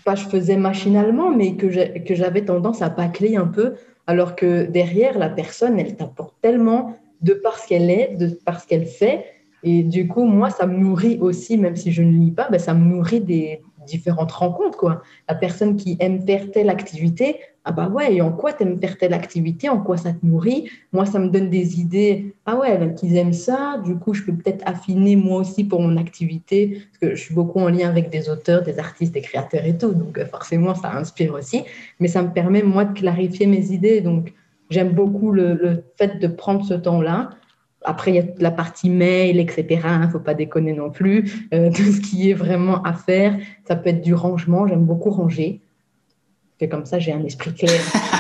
pas 0.04 0.14
je 0.14 0.24
faisais 0.24 0.56
machinalement, 0.56 1.30
mais 1.30 1.56
que 1.56 1.70
j'avais 2.14 2.44
tendance 2.44 2.80
à 2.80 2.88
bâcler 2.88 3.36
un 3.36 3.46
peu, 3.46 3.74
alors 4.06 4.34
que 4.34 4.64
derrière, 4.64 5.18
la 5.18 5.28
personne, 5.28 5.78
elle 5.78 5.96
t'apporte 5.96 6.34
tellement 6.40 6.96
de 7.20 7.34
par 7.34 7.58
ce 7.58 7.68
qu'elle 7.68 7.90
est, 7.90 8.16
de 8.16 8.28
par 8.28 8.60
ce 8.60 8.66
qu'elle 8.66 8.86
fait, 8.86 9.26
et 9.62 9.82
du 9.82 10.08
coup, 10.08 10.24
moi, 10.24 10.50
ça 10.50 10.66
me 10.66 10.76
nourrit 10.76 11.18
aussi, 11.20 11.58
même 11.58 11.76
si 11.76 11.92
je 11.92 12.02
ne 12.02 12.12
lis 12.18 12.30
pas, 12.30 12.48
ben, 12.50 12.58
ça 12.58 12.74
me 12.74 12.84
nourrit 12.84 13.20
différentes 13.86 14.32
rencontres. 14.32 15.02
La 15.28 15.34
personne 15.34 15.76
qui 15.76 15.96
aime 16.00 16.20
faire 16.24 16.50
telle 16.50 16.70
activité, 16.70 17.36
ah 17.64 17.72
bah 17.72 17.88
ouais, 17.88 18.14
et 18.14 18.22
en 18.22 18.32
quoi 18.32 18.52
tu 18.52 18.62
aimes 18.62 18.80
faire 18.80 18.96
telle 18.96 19.12
activité, 19.12 19.68
en 19.68 19.80
quoi 19.80 19.96
ça 19.96 20.12
te 20.12 20.24
nourrit? 20.24 20.70
Moi, 20.92 21.04
ça 21.04 21.18
me 21.18 21.28
donne 21.28 21.50
des 21.50 21.78
idées. 21.80 22.34
Ah 22.46 22.56
ouais, 22.56 22.94
qu'ils 22.94 23.16
aiment 23.16 23.34
ça, 23.34 23.80
du 23.84 23.96
coup, 23.96 24.14
je 24.14 24.22
peux 24.22 24.32
peut-être 24.32 24.66
affiner 24.66 25.16
moi 25.16 25.40
aussi 25.40 25.64
pour 25.64 25.80
mon 25.82 25.96
activité, 25.98 26.68
parce 26.68 26.98
que 26.98 27.16
je 27.16 27.22
suis 27.22 27.34
beaucoup 27.34 27.60
en 27.60 27.68
lien 27.68 27.88
avec 27.88 28.08
des 28.08 28.30
auteurs, 28.30 28.62
des 28.62 28.78
artistes, 28.78 29.12
des 29.12 29.20
créateurs 29.20 29.64
et 29.64 29.76
tout, 29.76 29.92
donc 29.92 30.18
euh, 30.18 30.24
forcément, 30.26 30.74
ça 30.74 30.92
inspire 30.96 31.34
aussi. 31.34 31.64
Mais 31.98 32.08
ça 32.08 32.22
me 32.22 32.32
permet, 32.32 32.62
moi, 32.62 32.86
de 32.86 32.98
clarifier 32.98 33.46
mes 33.46 33.72
idées. 33.72 34.00
Donc, 34.00 34.32
j'aime 34.70 34.92
beaucoup 34.92 35.32
le 35.32 35.84
fait 35.96 36.18
de 36.18 36.26
prendre 36.28 36.64
ce 36.64 36.74
temps-là. 36.74 37.30
Après, 37.84 38.10
il 38.10 38.14
y 38.16 38.20
a 38.20 38.24
la 38.38 38.50
partie 38.50 38.90
mail, 38.90 39.40
etc. 39.40 39.66
Il 39.70 40.00
ne 40.00 40.08
faut 40.08 40.20
pas 40.20 40.34
déconner 40.34 40.74
non 40.74 40.90
plus. 40.90 41.48
Euh, 41.54 41.70
tout 41.70 41.90
ce 41.90 42.00
qui 42.00 42.30
est 42.30 42.34
vraiment 42.34 42.82
à 42.82 42.92
faire, 42.92 43.36
ça 43.66 43.76
peut 43.76 43.88
être 43.88 44.02
du 44.02 44.14
rangement. 44.14 44.66
J'aime 44.66 44.84
beaucoup 44.84 45.10
ranger 45.10 45.60
comme 46.68 46.86
ça, 46.86 46.98
j'ai 46.98 47.12
un 47.12 47.24
esprit 47.24 47.54
clair. 47.54 47.80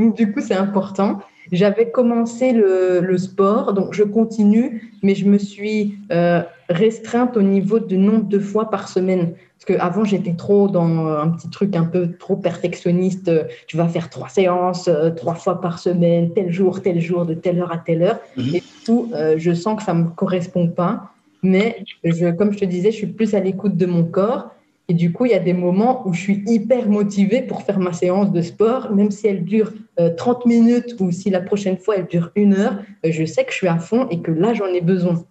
donc, 0.00 0.16
du 0.16 0.32
coup, 0.32 0.40
c'est 0.40 0.54
important. 0.54 1.20
J'avais 1.52 1.90
commencé 1.90 2.52
le, 2.52 3.18
sport, 3.18 3.72
donc 3.72 3.92
je 3.92 4.04
continue, 4.04 4.92
mais 5.02 5.14
je 5.14 5.26
me 5.26 5.36
suis 5.38 5.98
euh, 6.12 6.42
restreinte 6.68 7.36
au 7.36 7.42
niveau 7.42 7.80
du 7.80 7.98
nombre 7.98 8.28
de 8.28 8.38
fois 8.38 8.70
par 8.70 8.88
semaine. 8.88 9.34
Parce 9.58 9.78
qu'avant, 9.78 10.04
j'étais 10.04 10.34
trop 10.34 10.68
dans 10.68 11.06
un 11.06 11.28
petit 11.28 11.50
truc 11.50 11.76
un 11.76 11.84
peu 11.84 12.12
trop 12.18 12.36
perfectionniste. 12.36 13.30
Tu 13.66 13.76
vas 13.76 13.88
faire 13.88 14.08
trois 14.08 14.28
séances, 14.28 14.88
euh, 14.88 15.10
trois 15.10 15.34
fois 15.34 15.60
par 15.60 15.78
semaine, 15.78 16.32
tel 16.32 16.52
jour, 16.52 16.80
tel 16.80 17.00
jour, 17.00 17.26
de 17.26 17.34
telle 17.34 17.60
heure 17.60 17.72
à 17.72 17.78
telle 17.78 18.02
heure. 18.02 18.20
Mhm. 18.36 18.54
Et 18.54 18.60
du 18.60 18.84
coup, 18.86 19.10
euh, 19.14 19.34
je 19.36 19.52
sens 19.52 19.76
que 19.76 19.82
ça 19.82 19.92
ne 19.92 20.04
me 20.04 20.08
correspond 20.10 20.68
pas. 20.68 21.10
Mais 21.42 21.84
je, 22.04 22.30
comme 22.30 22.52
je 22.52 22.58
te 22.58 22.64
disais, 22.64 22.90
je 22.90 22.96
suis 22.96 23.06
plus 23.06 23.34
à 23.34 23.40
l'écoute 23.40 23.76
de 23.76 23.86
mon 23.86 24.04
corps. 24.04 24.50
Et 24.90 24.92
du 24.92 25.12
coup, 25.12 25.24
il 25.24 25.30
y 25.30 25.34
a 25.34 25.38
des 25.38 25.52
moments 25.52 26.02
où 26.04 26.12
je 26.12 26.20
suis 26.20 26.42
hyper 26.48 26.88
motivée 26.88 27.42
pour 27.42 27.62
faire 27.62 27.78
ma 27.78 27.92
séance 27.92 28.32
de 28.32 28.42
sport, 28.42 28.90
même 28.92 29.12
si 29.12 29.28
elle 29.28 29.44
dure 29.44 29.72
30 30.16 30.38
euh, 30.44 30.48
minutes 30.48 30.96
ou 30.98 31.12
si 31.12 31.30
la 31.30 31.40
prochaine 31.40 31.78
fois 31.78 31.94
elle 31.96 32.08
dure 32.08 32.32
une 32.34 32.54
heure, 32.54 32.76
euh, 33.06 33.12
je 33.12 33.24
sais 33.24 33.44
que 33.44 33.52
je 33.52 33.56
suis 33.58 33.68
à 33.68 33.78
fond 33.78 34.08
et 34.10 34.20
que 34.20 34.32
là, 34.32 34.52
j'en 34.52 34.66
ai 34.66 34.80
besoin. 34.80 35.22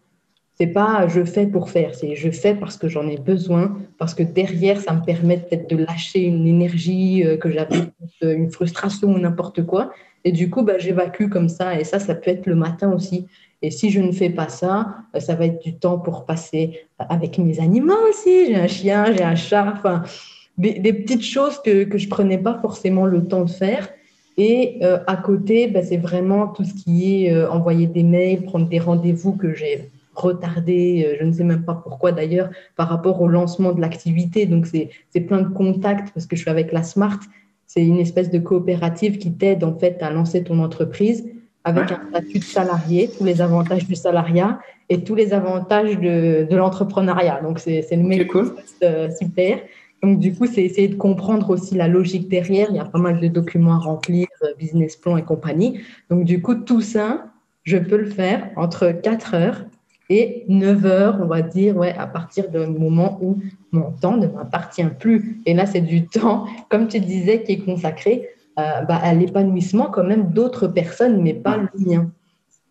C'est 0.54 0.68
pas 0.68 1.10
je 1.10 1.26
fais 1.26 1.46
pour 1.46 1.70
faire, 1.70 1.94
c'est 1.94 2.16
je 2.16 2.32
fais 2.32 2.56
parce 2.56 2.78
que 2.78 2.88
j'en 2.88 3.06
ai 3.10 3.18
besoin, 3.18 3.78
parce 3.98 4.14
que 4.14 4.24
derrière, 4.24 4.80
ça 4.80 4.94
me 4.94 5.04
permet 5.04 5.36
peut-être 5.36 5.70
de 5.70 5.84
lâcher 5.84 6.22
une 6.22 6.48
énergie 6.48 7.26
euh, 7.26 7.36
que 7.36 7.52
j'avais, 7.52 7.82
une 8.22 8.50
frustration 8.50 9.10
ou 9.10 9.20
n'importe 9.20 9.66
quoi. 9.66 9.92
Et 10.24 10.32
du 10.32 10.50
coup, 10.50 10.64
bah, 10.64 10.78
j'évacue 10.78 11.28
comme 11.28 11.50
ça. 11.50 11.78
Et 11.78 11.84
ça, 11.84 12.00
ça 12.00 12.16
peut 12.16 12.32
être 12.32 12.46
le 12.46 12.56
matin 12.56 12.94
aussi. 12.94 13.28
Et 13.62 13.72
si 13.72 13.90
je 13.90 14.00
ne 14.00 14.12
fais 14.12 14.30
pas 14.30 14.48
ça, 14.48 14.96
euh, 15.16 15.20
ça 15.20 15.36
va 15.36 15.46
être 15.46 15.62
du 15.62 15.76
temps 15.76 16.00
pour 16.00 16.26
passer 16.26 16.80
avec 16.98 17.38
mes 17.38 17.60
animaux 17.60 18.08
aussi. 18.10 18.48
J'ai 18.48 18.56
un 18.56 18.68
chien, 18.68 19.06
j'ai 19.16 19.24
un 19.24 19.36
chat, 19.36 19.74
enfin, 19.76 20.04
des, 20.58 20.94
petites 20.94 21.24
choses 21.24 21.60
que, 21.64 21.84
que 21.84 21.98
je 21.98 22.06
ne 22.06 22.10
prenais 22.10 22.38
pas 22.38 22.58
forcément 22.62 23.06
le 23.06 23.28
temps 23.28 23.44
de 23.44 23.50
faire. 23.50 23.90
Et 24.38 24.80
euh, 24.84 25.00
à 25.08 25.18
côté, 25.18 25.68
ben, 25.68 25.84
c'est 25.84 25.98
vraiment 25.98 26.48
tout 26.48 26.64
ce 26.64 26.74
qui 26.74 27.26
est 27.26 27.34
euh, 27.34 27.50
envoyer 27.52 27.88
des 27.88 28.04
mails, 28.04 28.44
prendre 28.44 28.70
des 28.70 28.80
rendez-vous 28.80 29.34
que 29.34 29.54
j'ai 29.54 29.90
retardé, 30.16 31.16
je 31.18 31.24
ne 31.24 31.32
sais 31.32 31.46
même 31.46 31.64
pas 31.64 31.76
pourquoi 31.76 32.12
d'ailleurs, 32.12 32.50
par 32.76 32.90
rapport 32.90 33.22
au 33.22 33.28
lancement 33.28 33.72
de 33.72 33.80
l'activité. 33.80 34.46
Donc, 34.46 34.66
c'est 34.66 35.22
plein 35.22 35.42
de 35.42 35.48
contacts 35.48 36.14
parce 36.14 36.26
que 36.26 36.36
je 36.36 36.42
suis 36.42 36.52
avec 36.52 36.74
la 36.74 36.84
Smart. 36.84 37.20
C'est 37.68 37.86
une 37.86 38.00
espèce 38.00 38.30
de 38.30 38.40
coopérative 38.40 39.18
qui 39.18 39.32
t'aide 39.32 39.64
en 39.64 39.78
fait 39.78 40.02
à 40.02 40.10
lancer 40.12 40.44
ton 40.44 40.60
entreprise 40.60 41.24
avec 41.64 41.92
un 41.92 42.00
statut 42.10 42.40
de 42.40 42.44
salarié, 42.44 43.10
tous 43.18 43.24
les 43.24 43.42
avantages 43.42 43.86
du 43.86 43.96
salariat 43.96 44.60
et 44.90 45.04
tous 45.04 45.16
les 45.16 45.34
avantages 45.34 46.00
de, 46.00 46.48
de 46.50 46.56
l'entrepreneuriat. 46.56 47.42
Donc, 47.42 47.60
c'est 47.60 47.86
le 47.92 48.04
meilleur 48.04 48.28
cool. 48.28 48.56
Euh, 48.84 49.10
super. 49.12 49.60
Donc, 50.02 50.20
du 50.20 50.34
coup, 50.34 50.46
c'est 50.46 50.64
essayer 50.64 50.88
de 50.88 50.96
comprendre 50.96 51.50
aussi 51.50 51.76
la 51.76 51.88
logique 51.88 52.30
derrière. 52.30 52.68
Il 52.70 52.78
y 52.78 52.80
a 52.80 52.86
pas 52.86 53.00
mal 53.00 53.20
de 53.20 53.28
documents 53.28 53.74
à 53.74 53.80
remplir, 53.80 54.28
euh, 54.44 54.48
business 54.58 54.96
plan 54.96 55.18
et 55.18 55.24
compagnie. 55.24 55.82
Donc, 56.10 56.24
du 56.24 56.42
coup, 56.42 56.56
tout 56.56 56.82
ça, 56.82 57.26
je 57.64 57.78
peux 57.78 57.98
le 57.98 58.10
faire 58.10 58.50
entre 58.56 58.92
4 58.92 59.34
heures 59.34 59.66
et 60.10 60.46
9 60.48 60.86
heures, 60.86 61.20
on 61.22 61.26
va 61.26 61.42
dire, 61.42 61.78
ouais, 61.78 61.94
à 61.96 62.08
partir 62.08 62.50
du 62.50 62.58
moment 62.58 63.20
où 63.22 63.40
mon 63.72 63.92
temps 63.92 64.18
ne 64.18 64.28
m'appartient 64.28 64.84
plus. 65.00 65.42
Et 65.46 65.54
là, 65.54 65.66
c'est 65.66 65.82
du 65.82 66.08
temps, 66.08 66.48
comme 66.70 66.88
tu 66.88 67.00
disais, 67.00 67.44
qui 67.44 67.54
est 67.54 67.60
consacré 67.60 68.30
euh, 68.60 68.82
bah, 68.82 69.00
à 69.02 69.14
l'épanouissement 69.14 69.86
quand 69.86 70.04
même 70.04 70.32
d'autres 70.32 70.68
personnes, 70.68 71.22
mais 71.22 71.34
pas 71.34 71.58
le 71.58 71.70
mien. 71.76 72.12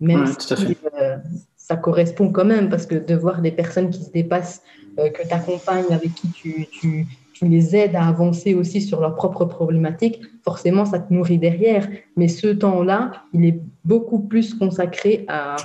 Même 0.01 0.27
si 0.39 0.55
euh, 1.01 1.17
ça 1.57 1.77
correspond 1.77 2.31
quand 2.31 2.45
même, 2.45 2.69
parce 2.69 2.87
que 2.87 2.95
de 2.95 3.15
voir 3.15 3.41
des 3.41 3.53
personnes 3.53 3.91
qui 3.91 4.03
se 4.05 4.11
dépassent, 4.11 4.63
euh, 4.99 5.09
que 5.09 5.27
tu 5.27 5.33
accompagnes, 5.33 5.91
avec 5.91 6.15
qui 6.15 6.29
tu, 6.31 6.67
tu, 6.67 7.07
tu, 7.33 7.47
les 7.47 7.75
aides 7.75 7.97
à 7.97 8.07
avancer 8.07 8.55
aussi 8.55 8.83
sur 8.83 9.01
leurs 9.01 9.15
propres 9.15 9.45
problématiques, 9.45 10.21
forcément, 10.45 10.85
ça 10.85 10.99
te 10.99 11.13
nourrit 11.13 11.39
derrière. 11.39 11.89
Mais 12.17 12.29
ce 12.29 12.49
temps-là, 12.49 13.13
il 13.33 13.45
est 13.47 13.61
beaucoup 13.85 14.21
plus 14.21 14.55
consacré 14.55 15.25
à, 15.29 15.57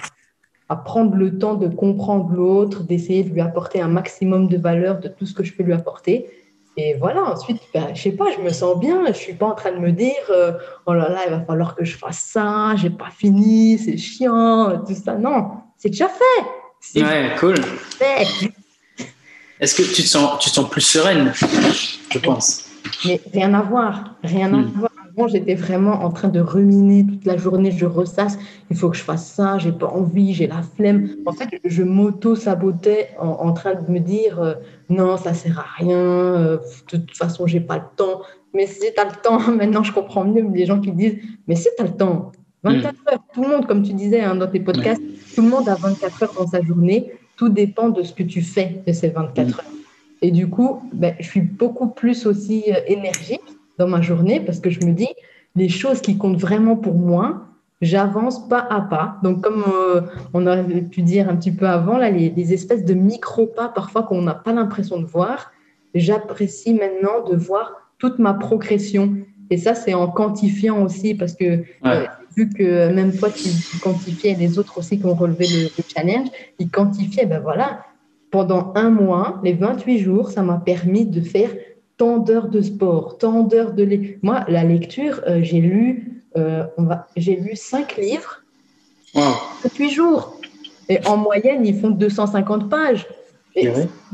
à 0.70 0.76
prendre 0.76 1.16
le 1.16 1.38
temps 1.38 1.56
de 1.56 1.68
comprendre 1.68 2.32
l'autre, 2.32 2.84
d'essayer 2.84 3.24
de 3.24 3.34
lui 3.34 3.42
apporter 3.42 3.82
un 3.82 3.90
maximum 3.90 4.48
de 4.48 4.58
valeur 4.58 5.00
de 5.00 5.08
tout 5.10 5.26
ce 5.26 5.34
que 5.34 5.44
je 5.44 5.54
peux 5.54 5.64
lui 5.64 5.74
apporter 5.74 6.30
et 6.76 6.96
voilà, 6.96 7.24
ensuite, 7.24 7.62
ben, 7.74 7.94
je 7.94 8.02
sais 8.02 8.12
pas, 8.12 8.32
je 8.36 8.42
me 8.42 8.50
sens 8.50 8.80
bien. 8.80 9.06
Je 9.08 9.14
suis 9.14 9.34
pas 9.34 9.48
en 9.48 9.56
train 9.56 9.72
de 9.72 9.78
me 9.78 9.92
dire, 9.92 10.14
euh, 10.30 10.54
oh 10.88 10.94
là 10.94 11.10
là, 11.10 11.22
il 11.26 11.32
va 11.32 11.42
falloir 11.42 11.76
que 11.76 11.86
je 11.86 11.96
fasse 11.96 12.20
ça, 12.20 12.76
j'ai 12.76 12.90
pas 12.90 13.12
fini, 13.16 13.78
c'est 13.78 13.98
chiant, 13.98 14.82
tout 14.86 14.96
ça. 14.96 15.14
Non, 15.14 15.52
c'est 15.78 15.90
déjà 15.90 16.10
fait. 16.10 17.00
Ouais, 17.00 17.36
cool. 17.40 17.56
Est-ce 19.60 19.76
que 19.76 19.84
tu 19.84 20.02
te 20.02 20.08
sens, 20.08 20.40
tu 20.40 20.50
te 20.50 20.56
sens 20.56 20.70
plus 20.70 20.82
sereine, 20.82 21.32
je 22.12 22.20
pense? 22.20 22.66
Mais 23.06 23.22
rien 23.32 23.54
à 23.54 23.62
voir, 23.62 24.16
rien 24.24 24.54
à 24.54 24.58
hmm. 24.58 24.74
voir 24.76 24.93
j'étais 25.28 25.56
vraiment 25.56 26.04
en 26.04 26.12
train 26.12 26.28
de 26.28 26.40
ruminer 26.40 27.06
toute 27.06 27.26
la 27.26 27.38
journée. 27.38 27.72
Je 27.72 27.86
ressasse, 27.86 28.38
il 28.70 28.78
faut 28.78 28.90
que 28.90 28.98
je 28.98 29.04
fasse 29.04 29.28
ça, 29.28 29.58
j'ai 29.58 29.72
pas 29.72 29.88
envie, 29.88 30.34
j'ai 30.34 30.48
la 30.48 30.62
flemme. 30.62 31.10
En 31.26 31.32
fait, 31.32 31.50
je 31.64 31.84
m'auto-sabotais 31.84 33.10
en, 33.20 33.52
train 33.54 33.76
de 33.76 33.92
me 33.92 34.00
dire 34.00 34.42
euh, 34.42 34.54
non, 34.90 35.18
ça 35.18 35.34
sert 35.34 35.60
à 35.60 35.66
rien, 35.78 35.98
euh, 35.98 36.58
de 36.92 36.98
toute 36.98 37.16
façon, 37.16 37.48
j'ai 37.48 37.60
pas 37.60 37.78
le 37.78 37.84
temps. 37.96 38.22
Mais 38.54 38.68
si 38.68 38.80
tu 38.94 39.00
as 39.00 39.06
le 39.06 39.22
temps, 39.22 39.40
maintenant 39.52 39.84
je 39.84 39.92
comprends 39.92 40.26
mieux 40.26 40.46
les 40.54 40.66
gens 40.66 40.80
qui 40.80 40.92
disent 40.92 41.18
mais 41.48 41.56
si 41.56 41.68
tu 41.78 41.84
as 41.84 41.88
le 41.88 41.96
temps, 41.96 42.32
24 42.64 42.94
mm. 42.94 42.98
heures, 43.10 43.24
tout 43.34 43.44
le 43.44 43.50
monde, 43.50 43.68
comme 43.68 43.84
tu 43.84 43.94
disais 43.94 44.22
hein, 44.22 44.36
dans 44.36 44.48
tes 44.48 44.60
podcasts, 44.60 45.02
tout 45.36 45.42
le 45.42 45.50
monde 45.50 45.68
a 45.68 45.76
24 45.76 46.24
heures 46.24 46.34
dans 46.38 46.48
sa 46.48 46.62
journée. 46.62 47.14
Tout 47.36 47.50
dépend 47.50 47.90
de 47.90 48.04
ce 48.04 48.14
que 48.14 48.24
tu 48.24 48.42
fais 48.42 48.84
de 48.86 48.94
ces 48.94 49.10
24 49.10 49.48
mm. 49.48 49.50
heures. 49.52 49.64
Et 50.22 50.32
du 50.32 50.50
coup, 50.50 50.82
ben, 50.94 51.16
je 51.20 51.28
suis 51.28 51.42
beaucoup 51.42 51.88
plus 51.88 52.26
aussi 52.26 52.64
euh, 52.70 52.80
énergique 52.88 53.42
dans 53.78 53.88
ma 53.88 54.02
journée 54.02 54.40
parce 54.40 54.60
que 54.60 54.70
je 54.70 54.86
me 54.86 54.94
dis, 54.94 55.10
les 55.56 55.70
choses 55.70 56.02
qui 56.02 56.18
comptent 56.18 56.40
vraiment 56.40 56.76
pour 56.76 56.96
moi, 56.96 57.48
j'avance 57.82 58.48
pas 58.48 58.66
à 58.70 58.82
pas. 58.82 59.18
Donc, 59.24 59.42
comme 59.42 59.64
euh, 59.68 60.02
on 60.34 60.48
aurait 60.48 60.64
pu 60.64 61.02
dire 61.02 61.30
un 61.30 61.36
petit 61.36 61.52
peu 61.52 61.68
avant, 61.68 61.98
là, 61.98 62.10
les, 62.10 62.54
espèces 62.54 62.86
de 62.86 62.94
micro-pas 62.94 63.70
parfois 63.70 64.04
qu'on 64.04 64.22
n'a 64.22 64.34
pas 64.34 64.54
l'impression 64.54 65.00
de 65.00 65.06
voir, 65.06 65.52
j'apprécie 65.94 66.74
maintenant 66.74 67.30
de 67.30 67.36
voir 67.36 67.92
toute 67.98 68.20
ma 68.20 68.34
progression. 68.34 69.16
Et 69.50 69.58
ça, 69.58 69.76
c'est 69.76 69.94
en 69.94 70.08
quantifiant 70.08 70.84
aussi, 70.84 71.14
parce 71.14 71.34
que 71.34 71.64
euh, 71.86 72.06
vu 72.36 72.50
que 72.50 72.92
même 72.92 73.16
toi, 73.16 73.30
tu, 73.30 73.50
quantifiais, 73.80 74.36
les 74.40 74.58
autres 74.58 74.78
aussi 74.78 74.98
qui 74.98 75.06
ont 75.06 75.14
relevé 75.14 75.46
le, 75.46 75.64
le 75.64 75.84
challenge, 75.94 76.30
ils 76.60 76.70
quantifiaient, 76.70 77.26
ben 77.26 77.40
voilà, 77.40 77.82
pendant 78.32 78.72
un 78.76 78.90
mois, 78.90 79.40
les 79.44 79.54
28 79.54 80.00
jours, 80.00 80.32
ça 80.32 80.42
m'a 80.42 80.58
permis 80.58 81.06
de 81.06 81.22
faire 81.22 81.52
tant 82.04 82.18
d'heures 82.18 82.50
de 82.50 82.62
sport, 82.62 83.18
tant 83.18 83.44
d'heures 83.44 83.72
de... 83.72 83.88
Moi, 84.24 84.44
la 84.50 84.66
lecture, 84.66 85.22
euh, 85.26 85.40
j'ai 85.42 85.62
lu, 85.62 86.22
euh, 86.36 86.66
j'ai 87.16 87.38
lu 87.38 87.56
cinq 87.56 87.96
livres 87.96 88.44
depuis 89.64 89.90
jours. 89.90 90.38
Et 90.90 91.00
en 91.08 91.16
moyenne, 91.16 91.66
ils 91.66 91.80
font 91.80 91.92
250 91.92 92.70
pages. 92.70 93.08
Et 93.56 93.70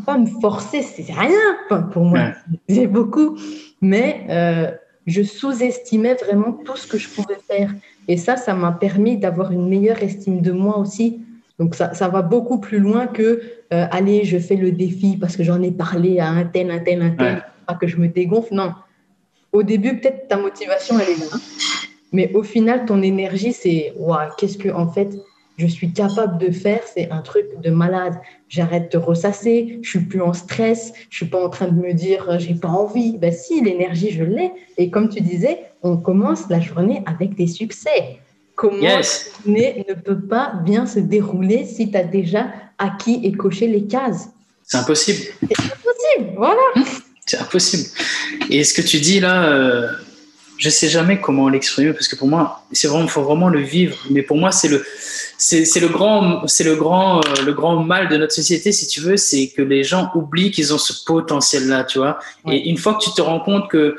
pas 0.05 0.19
me 0.19 0.27
forcer, 0.39 0.83
c'est 0.83 1.11
rien 1.11 1.79
pour 1.91 2.05
moi. 2.05 2.33
C'est 2.67 2.85
beaucoup. 2.85 3.39
Mais 3.81 4.27
euh, 4.29 4.69
je 5.07 5.23
sous-estimais 5.23 6.13
vraiment 6.13 6.51
tout 6.51 6.75
ce 6.75 6.85
que 6.85 6.99
je 6.99 7.09
pouvais 7.09 7.39
faire. 7.47 7.73
Et 8.07 8.17
ça, 8.17 8.37
ça 8.37 8.53
m'a 8.53 8.71
permis 8.71 9.17
d'avoir 9.17 9.51
une 9.51 9.67
meilleure 9.67 10.03
estime 10.03 10.41
de 10.41 10.51
moi 10.51 10.77
aussi. 10.77 11.21
Donc 11.57 11.73
ça, 11.73 11.95
ça 11.95 12.07
va 12.07 12.21
beaucoup 12.21 12.59
plus 12.59 12.79
loin 12.79 13.07
que 13.07 13.41
allez, 13.71 14.25
je 14.25 14.37
fais 14.37 14.57
le 14.57 14.71
défi 14.71 15.17
parce 15.17 15.35
que 15.35 15.43
j'en 15.43 15.61
ai 15.63 15.71
parlé 15.71 16.19
à 16.19 16.27
un 16.27 16.43
tel, 16.43 16.69
un 16.69 16.79
tel, 16.79 17.01
un 17.01 17.11
tel 17.11 17.43
que 17.75 17.87
je 17.87 17.97
me 17.97 18.07
dégonfle. 18.07 18.53
Non. 18.53 18.73
Au 19.51 19.63
début, 19.63 19.99
peut-être 19.99 20.27
ta 20.27 20.37
motivation, 20.37 20.99
elle 20.99 21.09
est 21.09 21.19
là. 21.19 21.37
Mais 22.11 22.31
au 22.33 22.43
final, 22.43 22.85
ton 22.85 23.01
énergie, 23.01 23.53
c'est 23.53 23.93
waouh, 23.97 24.29
qu'est-ce 24.37 24.57
que 24.57 24.69
en 24.69 24.87
fait 24.87 25.09
je 25.57 25.67
suis 25.67 25.91
capable 25.91 26.37
de 26.37 26.51
faire? 26.51 26.79
C'est 26.85 27.11
un 27.11 27.21
truc 27.21 27.45
de 27.61 27.69
malade. 27.69 28.15
J'arrête 28.47 28.91
de 28.93 28.97
ressasser, 28.97 29.79
je 29.81 29.89
suis 29.89 29.99
plus 29.99 30.21
en 30.21 30.31
stress, 30.31 30.93
je 31.09 31.17
suis 31.17 31.25
pas 31.25 31.43
en 31.43 31.49
train 31.49 31.67
de 31.67 31.79
me 31.79 31.93
dire 31.93 32.39
j'ai 32.39 32.55
pas 32.55 32.69
envie. 32.69 33.17
Ben 33.17 33.31
si, 33.31 33.61
l'énergie, 33.61 34.11
je 34.11 34.23
l'ai. 34.23 34.51
Et 34.77 34.89
comme 34.89 35.09
tu 35.09 35.21
disais, 35.21 35.65
on 35.83 35.97
commence 35.97 36.49
la 36.49 36.61
journée 36.61 37.03
avec 37.05 37.35
des 37.35 37.47
succès. 37.47 38.19
Comment 38.55 38.81
yes. 38.81 39.31
ne 39.45 39.93
peut 39.93 40.19
pas 40.19 40.53
bien 40.65 40.85
se 40.85 40.99
dérouler 40.99 41.65
si 41.65 41.91
tu 41.91 41.97
as 41.97 42.03
déjà 42.03 42.47
acquis 42.77 43.21
et 43.23 43.31
coché 43.33 43.67
les 43.67 43.85
cases? 43.85 44.29
C'est 44.63 44.77
impossible. 44.77 45.19
C'est 45.41 45.59
impossible 45.59 45.89
impossible, 45.99 46.35
voilà. 46.37 46.61
C'est 47.29 47.37
impossible. 47.37 47.87
Et 48.49 48.63
ce 48.63 48.73
que 48.73 48.81
tu 48.81 48.99
dis 48.99 49.19
là, 49.19 49.43
euh, 49.43 49.87
je 50.57 50.67
sais 50.67 50.89
jamais 50.89 51.21
comment 51.21 51.47
l'exprimer 51.47 51.93
parce 51.93 52.07
que 52.07 52.15
pour 52.15 52.27
moi, 52.27 52.65
c'est 52.71 52.87
vraiment, 52.87 53.07
faut 53.07 53.21
vraiment 53.21 53.49
le 53.49 53.61
vivre. 53.61 53.97
Mais 54.09 54.23
pour 54.23 54.35
moi, 54.35 54.51
c'est 54.51 54.67
le, 54.67 54.83
c'est 55.37 55.79
le 55.79 55.89
grand, 55.89 56.47
c'est 56.47 56.63
le 56.63 56.75
grand, 56.75 57.19
euh, 57.19 57.43
le 57.45 57.53
grand 57.53 57.83
mal 57.83 58.09
de 58.09 58.17
notre 58.17 58.33
société, 58.33 58.71
si 58.71 58.87
tu 58.87 59.01
veux, 59.01 59.15
c'est 59.15 59.49
que 59.49 59.61
les 59.61 59.83
gens 59.83 60.09
oublient 60.15 60.49
qu'ils 60.49 60.73
ont 60.73 60.79
ce 60.79 61.05
potentiel-là, 61.05 61.83
tu 61.83 61.99
vois. 61.99 62.17
Et 62.47 62.67
une 62.67 62.77
fois 62.77 62.95
que 62.95 63.03
tu 63.03 63.11
te 63.11 63.21
rends 63.21 63.41
compte 63.41 63.69
que, 63.69 63.95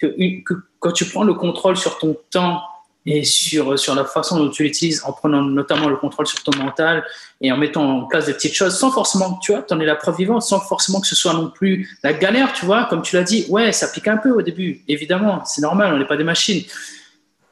que, 0.00 0.08
que, 0.44 0.54
quand 0.80 0.90
tu 0.90 1.04
prends 1.04 1.22
le 1.22 1.34
contrôle 1.34 1.76
sur 1.76 1.98
ton 1.98 2.16
temps 2.32 2.62
et 3.04 3.24
sur, 3.24 3.78
sur 3.78 3.94
la 3.94 4.04
façon 4.04 4.38
dont 4.38 4.50
tu 4.50 4.62
l'utilises, 4.62 5.02
en 5.04 5.12
prenant 5.12 5.42
notamment 5.42 5.88
le 5.88 5.96
contrôle 5.96 6.26
sur 6.26 6.42
ton 6.42 6.56
mental 6.56 7.04
et 7.40 7.50
en 7.50 7.56
mettant 7.56 7.98
en 7.98 8.04
place 8.06 8.26
des 8.26 8.34
petites 8.34 8.54
choses, 8.54 8.78
sans 8.78 8.92
forcément, 8.92 9.38
tu 9.42 9.52
vois, 9.52 9.62
tu 9.62 9.74
en 9.74 9.80
es 9.80 9.84
la 9.84 9.96
preuve 9.96 10.18
vivante, 10.18 10.42
sans 10.42 10.60
forcément 10.60 11.00
que 11.00 11.06
ce 11.06 11.16
soit 11.16 11.32
non 11.32 11.50
plus 11.50 11.98
la 12.04 12.12
galère, 12.12 12.52
tu 12.52 12.64
vois, 12.64 12.84
comme 12.84 13.02
tu 13.02 13.16
l'as 13.16 13.24
dit, 13.24 13.46
ouais, 13.48 13.72
ça 13.72 13.88
pique 13.88 14.08
un 14.08 14.18
peu 14.18 14.30
au 14.30 14.42
début, 14.42 14.82
évidemment, 14.86 15.44
c'est 15.44 15.62
normal, 15.62 15.92
on 15.94 15.98
n'est 15.98 16.06
pas 16.06 16.16
des 16.16 16.24
machines. 16.24 16.62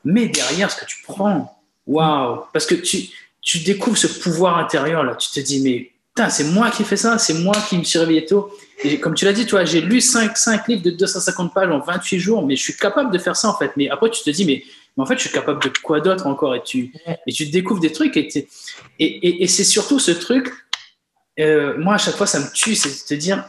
Mais 0.05 0.29
derrière, 0.29 0.71
ce 0.71 0.81
que 0.81 0.87
tu 0.87 1.03
prends, 1.03 1.61
waouh, 1.87 2.45
parce 2.53 2.67
que 2.67 2.75
tu, 2.75 3.09
tu 3.43 3.59
découvres 3.61 3.99
ce 3.99 4.07
pouvoir 4.07 4.59
intérieur 4.59 5.05
là. 5.05 5.15
Tu 5.15 5.31
te 5.31 5.41
dis, 5.41 5.61
mais 5.61 5.91
putain, 6.15 6.31
c'est 6.31 6.45
moi 6.45 6.71
qui 6.71 6.85
fais 6.85 6.97
ça, 6.97 7.19
c'est 7.19 7.35
moi 7.35 7.57
qui 7.69 7.79
me 7.79 7.85
suis 7.85 7.99
réveillé 7.99 8.25
tôt. 8.25 8.51
Et 8.83 8.99
comme 8.99 9.15
tu 9.15 9.25
l'as 9.25 9.33
dit, 9.33 9.47
toi, 9.47 9.65
j'ai 9.65 9.81
lu 9.81 10.01
5, 10.01 10.37
5 10.37 10.69
livres 10.69 10.83
de 10.83 10.91
250 10.91 11.53
pages 11.53 11.71
en 11.71 11.81
28 11.81 12.19
jours, 12.19 12.47
mais 12.47 12.57
je 12.57 12.63
suis 12.63 12.77
capable 12.77 13.13
de 13.13 13.19
faire 13.19 13.37
ça 13.37 13.49
en 13.49 13.57
fait. 13.57 13.73
Mais 13.77 13.91
après, 13.91 14.11
tu 14.11 14.23
te 14.23 14.31
dis, 14.31 14.45
mais, 14.45 14.65
en 14.97 15.07
fait, 15.07 15.15
je 15.15 15.21
suis 15.21 15.31
capable 15.31 15.63
de 15.63 15.71
quoi 15.83 16.01
d'autre 16.01 16.27
encore 16.27 16.55
et 16.55 16.63
tu, 16.63 16.93
et 17.27 17.33
tu 17.33 17.47
découvres 17.47 17.81
des 17.81 17.93
trucs. 17.93 18.17
Et, 18.17 18.29
et, 18.99 19.43
et, 19.43 19.47
c'est 19.47 19.65
surtout 19.65 19.99
ce 19.99 20.11
truc, 20.11 20.53
euh, 21.39 21.77
moi, 21.79 21.95
à 21.95 21.99
chaque 21.99 22.17
fois, 22.17 22.27
ça 22.27 22.41
me 22.41 22.53
tue, 22.53 22.75
c'est 22.75 22.91
de 22.91 23.09
te 23.09 23.15
dire 23.15 23.45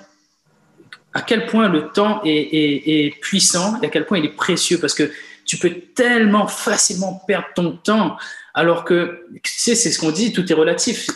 à 1.14 1.22
quel 1.22 1.46
point 1.48 1.68
le 1.68 1.90
temps 1.90 2.22
est, 2.24 2.32
est, 2.32 3.06
est 3.06 3.20
puissant 3.20 3.82
et 3.82 3.88
à 3.88 3.90
quel 3.90 4.06
point 4.06 4.18
il 4.18 4.26
est 4.26 4.36
précieux 4.36 4.80
parce 4.80 4.94
que 4.94 5.12
tu 5.46 5.58
peux 5.58 5.72
tellement 5.94 6.48
facilement 6.48 7.22
perdre 7.28 7.48
ton 7.54 7.76
temps 7.76 8.16
alors 8.54 8.84
que, 8.84 9.26
tu 9.44 9.52
sais, 9.60 9.76
c'est 9.76 9.92
ce 9.92 10.00
qu'on 10.00 10.12
dit, 10.12 10.34
tout 10.34 10.50
est 10.52 10.56
relatif. 10.56 11.10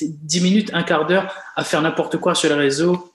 10 0.00 0.40
minutes, 0.42 0.70
un 0.74 0.82
quart 0.82 1.06
d'heure 1.06 1.34
à 1.56 1.64
faire 1.64 1.80
n'importe 1.80 2.18
quoi 2.18 2.34
sur 2.34 2.48
les 2.50 2.54
réseaux, 2.54 3.12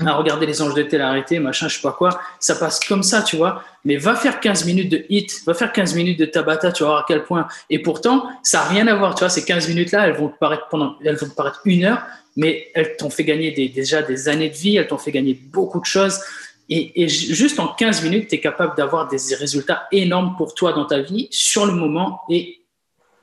à 0.00 0.14
regarder 0.14 0.46
les 0.46 0.62
anges 0.62 0.74
de 0.74 0.82
télé 0.82 1.02
arrêtés, 1.02 1.38
machin, 1.38 1.68
je 1.68 1.76
sais 1.76 1.82
pas 1.82 1.92
quoi, 1.92 2.20
ça 2.40 2.54
passe 2.54 2.80
comme 2.80 3.02
ça, 3.02 3.22
tu 3.22 3.36
vois. 3.36 3.62
Mais 3.84 3.96
va 3.96 4.14
faire 4.14 4.40
15 4.40 4.64
minutes 4.64 4.90
de 4.90 5.04
hit, 5.08 5.42
va 5.46 5.54
faire 5.54 5.72
15 5.72 5.94
minutes 5.94 6.18
de 6.18 6.24
tabata, 6.24 6.72
tu 6.72 6.82
vas 6.82 6.90
voir 6.90 7.00
à 7.00 7.04
quel 7.06 7.24
point. 7.24 7.46
Et 7.68 7.80
pourtant, 7.80 8.26
ça 8.42 8.58
n'a 8.58 8.64
rien 8.64 8.86
à 8.86 8.94
voir, 8.94 9.14
tu 9.14 9.20
vois, 9.20 9.28
ces 9.28 9.44
15 9.44 9.68
minutes-là, 9.68 10.06
elles 10.06 10.16
vont 10.16 10.28
te 10.28 10.38
paraître 10.38 10.68
pendant, 10.70 10.96
elles 11.04 11.16
vont 11.16 11.28
te 11.28 11.34
paraître 11.34 11.60
une 11.64 11.84
heure, 11.84 12.02
mais 12.36 12.68
elles 12.74 12.96
t'ont 12.96 13.10
fait 13.10 13.24
gagner 13.24 13.50
déjà 13.50 14.02
des 14.02 14.28
années 14.28 14.48
de 14.48 14.54
vie, 14.54 14.76
elles 14.76 14.86
t'ont 14.86 14.98
fait 14.98 15.12
gagner 15.12 15.34
beaucoup 15.34 15.80
de 15.80 15.84
choses. 15.84 16.20
Et, 16.68 17.02
et, 17.02 17.08
juste 17.08 17.60
en 17.60 17.68
15 17.68 18.02
minutes, 18.04 18.28
tu 18.28 18.36
es 18.36 18.40
capable 18.40 18.76
d'avoir 18.76 19.08
des 19.08 19.18
résultats 19.34 19.88
énormes 19.92 20.36
pour 20.36 20.54
toi 20.54 20.72
dans 20.72 20.86
ta 20.86 21.00
vie 21.00 21.28
sur 21.30 21.66
le 21.66 21.72
moment 21.72 22.22
et 22.30 22.62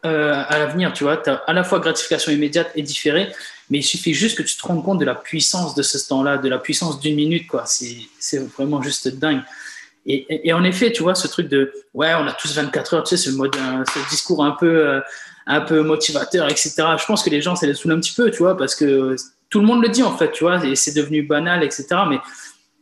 euh, 0.05 0.43
à 0.47 0.59
l'avenir, 0.59 0.93
tu 0.93 1.03
vois. 1.03 1.17
Tu 1.17 1.29
as 1.29 1.35
à 1.35 1.53
la 1.53 1.63
fois 1.63 1.79
gratification 1.79 2.31
immédiate 2.31 2.71
et 2.75 2.81
différée, 2.81 3.29
mais 3.69 3.79
il 3.79 3.83
suffit 3.83 4.13
juste 4.13 4.37
que 4.37 4.43
tu 4.43 4.55
te 4.55 4.65
rendes 4.65 4.83
compte 4.83 4.99
de 4.99 5.05
la 5.05 5.15
puissance 5.15 5.75
de 5.75 5.83
ce 5.83 5.97
temps-là, 6.07 6.37
de 6.37 6.49
la 6.49 6.57
puissance 6.57 6.99
d'une 6.99 7.15
minute, 7.15 7.47
quoi. 7.47 7.63
C'est 7.65 8.37
vraiment 8.57 8.81
juste 8.81 9.07
dingue. 9.07 9.41
Et, 10.05 10.53
en 10.53 10.63
effet, 10.63 10.91
tu 10.91 11.03
vois, 11.03 11.13
ce 11.13 11.27
truc 11.27 11.49
de 11.49 11.71
ouais, 11.93 12.13
on 12.15 12.25
a 12.25 12.31
tous 12.31 12.55
24 12.55 12.93
heures, 12.95 13.03
tu 13.03 13.15
sais, 13.15 13.29
ce, 13.29 13.29
mode, 13.29 13.55
ce 13.55 14.09
discours 14.09 14.43
un 14.43 14.51
peu, 14.51 14.87
euh, 14.87 15.01
un 15.45 15.61
peu 15.61 15.83
motivateur, 15.83 16.49
etc. 16.49 16.73
Je 16.97 17.05
pense 17.05 17.21
que 17.21 17.29
les 17.29 17.41
gens, 17.41 17.55
ça 17.55 17.67
les 17.67 17.75
saoule 17.75 17.91
un 17.91 17.99
petit 17.99 18.13
peu, 18.13 18.31
tu 18.31 18.39
vois, 18.39 18.57
parce 18.57 18.73
que 18.73 19.15
tout 19.51 19.59
le 19.59 19.67
monde 19.67 19.83
le 19.83 19.89
dit, 19.89 20.01
en 20.01 20.17
fait, 20.17 20.31
tu 20.31 20.43
vois, 20.43 20.65
et 20.65 20.75
c'est 20.75 20.95
devenu 20.95 21.21
banal, 21.21 21.63
etc. 21.63 21.87
Mais, 22.07 22.17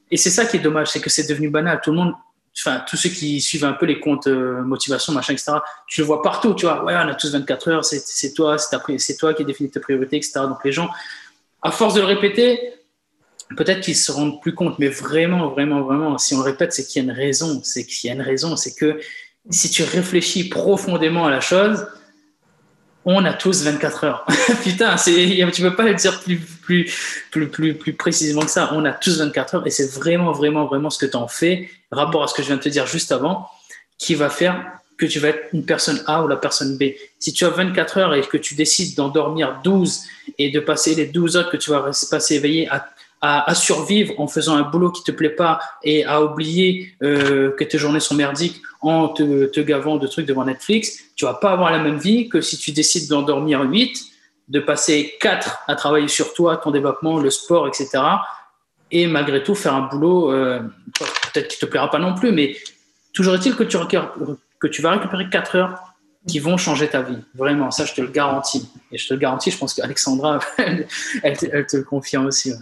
et 0.10 0.16
c'est 0.16 0.30
ça 0.30 0.46
qui 0.46 0.56
est 0.56 0.62
dommage, 0.62 0.88
c'est 0.88 1.02
que 1.02 1.10
c'est 1.10 1.28
devenu 1.28 1.50
banal. 1.50 1.82
Tout 1.84 1.92
le 1.92 1.98
monde 1.98 2.14
enfin, 2.58 2.84
tous 2.88 2.98
ceux 2.98 3.10
qui 3.10 3.42
suivent 3.42 3.66
un 3.66 3.74
peu 3.74 3.86
les 3.86 4.00
comptes 4.00 4.28
euh, 4.28 4.62
motivation, 4.62 5.14
machin, 5.14 5.34
etc., 5.34 5.54
tu 5.88 6.02
le 6.02 6.08
vois 6.08 6.22
partout, 6.22 6.54
tu 6.54 6.66
vois. 6.66 6.84
Ouais, 6.84 6.96
on 6.96 7.08
a 7.08 7.16
tous 7.16 7.32
24 7.32 7.68
heures, 7.70 7.86
c'est 7.86 8.34
toi, 8.34 8.58
c'est 8.58 9.18
toi 9.18 9.34
qui 9.34 9.46
définis 9.46 9.70
tes 9.70 9.80
priorités, 9.80 10.18
etc. 10.18 10.34
Donc 10.42 10.64
les 10.64 10.72
gens, 10.72 10.90
à 11.62 11.72
force 11.72 11.94
de 11.94 12.02
le 12.02 12.08
répéter, 12.08 12.74
peut-être 13.56 13.82
qu'ils 13.82 13.96
se 13.96 14.12
rendent 14.12 14.42
plus 14.42 14.54
compte, 14.54 14.80
mais 14.80 14.90
vraiment, 14.90 15.50
vraiment, 15.50 15.82
vraiment, 15.82 16.18
si 16.18 16.34
on 16.34 16.40
le 16.40 16.44
répète, 16.44 16.74
c'est 16.74 16.86
qu'il 16.86 17.04
y 17.04 17.08
a 17.08 17.12
une 17.12 17.18
raison, 17.18 17.62
c'est 17.64 17.86
qu'il 17.86 18.08
y 18.08 18.12
a 18.12 18.16
une 18.16 18.22
raison, 18.22 18.56
c'est 18.56 18.74
que 18.74 19.00
si 19.50 19.70
tu 19.70 19.84
réfléchis 19.84 20.50
profondément 20.50 21.26
à 21.26 21.32
la 21.32 21.40
chose, 21.40 21.88
on 23.10 23.24
a 23.24 23.34
tous 23.34 23.64
24 23.64 24.04
heures. 24.04 24.26
Putain, 24.64 24.96
tu 24.98 25.62
peux 25.62 25.76
pas 25.76 25.84
le 25.84 25.94
dire 25.94 26.20
plus, 26.20 26.38
plus, 26.38 26.92
plus, 27.32 27.48
plus, 27.48 27.74
plus 27.74 27.94
précisément 27.94 28.42
que 28.42 28.52
ça. 28.52 28.70
On 28.74 28.84
a 28.84 28.92
tous 28.92 29.20
24 29.20 29.56
heures 29.56 29.68
et 29.68 29.70
c'est 29.70 29.90
vraiment, 29.94 30.34
vraiment, 30.34 30.66
vraiment 30.66 30.90
ce 30.90 31.00
que 31.00 31.10
tu 31.10 31.16
en 31.16 31.28
fais, 31.28 31.70
rapport 31.90 32.24
à 32.24 32.28
ce 32.28 32.34
que 32.34 32.42
je 32.42 32.48
viens 32.48 32.58
de 32.58 32.62
te 32.62 32.70
dire 32.70 32.86
juste 32.86 33.14
avant, 33.14 33.48
qui 33.98 34.14
va 34.14 34.30
faire 34.30 34.62
que 34.98 35.06
tu 35.06 35.20
vas 35.20 35.30
être 35.30 35.48
une 35.54 35.64
personne 35.64 36.04
A 36.06 36.24
ou 36.24 36.28
la 36.28 36.36
personne 36.36 36.78
B. 36.78 36.96
Si 37.18 37.32
tu 37.32 37.46
as 37.46 37.50
24 37.50 37.98
heures 37.98 38.14
et 38.14 38.22
que 38.22 38.38
tu 38.38 38.56
décides 38.56 38.96
d'en 38.96 39.08
dormir 39.08 39.62
12 39.64 40.02
et 40.38 40.52
de 40.52 40.60
passer 40.60 40.94
les 40.94 41.06
12 41.06 41.38
heures 41.38 41.50
que 41.50 41.58
tu 41.58 41.70
vas 41.70 41.90
passer 42.10 42.36
éveillé 42.36 42.68
à 42.70 42.90
à, 43.22 43.56
survivre 43.56 44.14
en 44.20 44.28
faisant 44.28 44.56
un 44.56 44.62
boulot 44.62 44.92
qui 44.92 45.04
te 45.04 45.12
plaît 45.12 45.32
pas 45.32 45.60
et 45.84 46.06
à 46.06 46.22
oublier 46.22 46.94
euh, 47.02 47.52
que 47.52 47.64
tes 47.64 47.78
journées 47.78 48.00
sont 48.00 48.16
merdiques 48.16 48.62
en 48.82 49.10
te, 49.10 49.60
gavant 49.62 49.98
de 49.98 50.06
trucs 50.08 50.28
devant 50.28 50.46
Netflix, 50.46 51.00
tu 51.16 51.26
vas 51.26 51.34
pas 51.34 51.52
avoir 51.52 51.72
la 51.72 51.80
même 51.80 51.98
vie 51.98 52.30
que 52.30 52.42
si 52.42 52.58
tu 52.58 52.72
décides 52.72 53.10
d'endormir 53.10 53.62
8, 53.62 53.98
de 54.50 54.60
passer 54.60 55.16
4 55.20 55.64
à 55.68 55.76
travailler 55.76 56.08
sur 56.08 56.34
toi, 56.34 56.58
ton 56.58 56.72
développement, 56.72 57.18
le 57.18 57.32
sport, 57.32 57.68
etc. 57.68 57.90
Et 58.92 59.08
malgré 59.08 59.44
tout 59.44 59.56
faire 59.56 59.74
un 59.74 59.88
boulot 59.88 60.32
euh, 60.32 60.60
peut-être 61.34 61.48
qui 61.48 61.58
te 61.58 61.66
plaira 61.66 61.90
pas 61.90 62.00
non 62.00 62.14
plus, 62.14 62.32
mais 62.32 62.56
toujours 63.14 63.34
est-il 63.36 63.56
que 63.56 63.64
tu, 63.64 63.78
que 64.60 64.68
tu 64.68 64.82
vas 64.82 64.92
récupérer 64.92 65.28
4 65.30 65.56
heures 65.56 65.88
qui 66.28 66.40
vont 66.40 66.58
changer 66.58 66.90
ta 66.90 67.02
vie. 67.02 67.18
Vraiment, 67.34 67.72
ça, 67.72 67.86
je 67.86 67.94
te 67.94 68.02
le 68.02 68.08
garantis. 68.08 68.70
Et 68.92 68.98
je 68.98 69.08
te 69.08 69.14
le 69.14 69.20
garantis, 69.20 69.50
je 69.50 69.58
pense 69.58 69.74
qu'Alexandra, 69.74 70.40
elle, 70.58 70.88
elle, 71.24 71.66
te 71.66 71.78
le 71.78 71.84
confirme 71.84 72.28
aussi. 72.28 72.54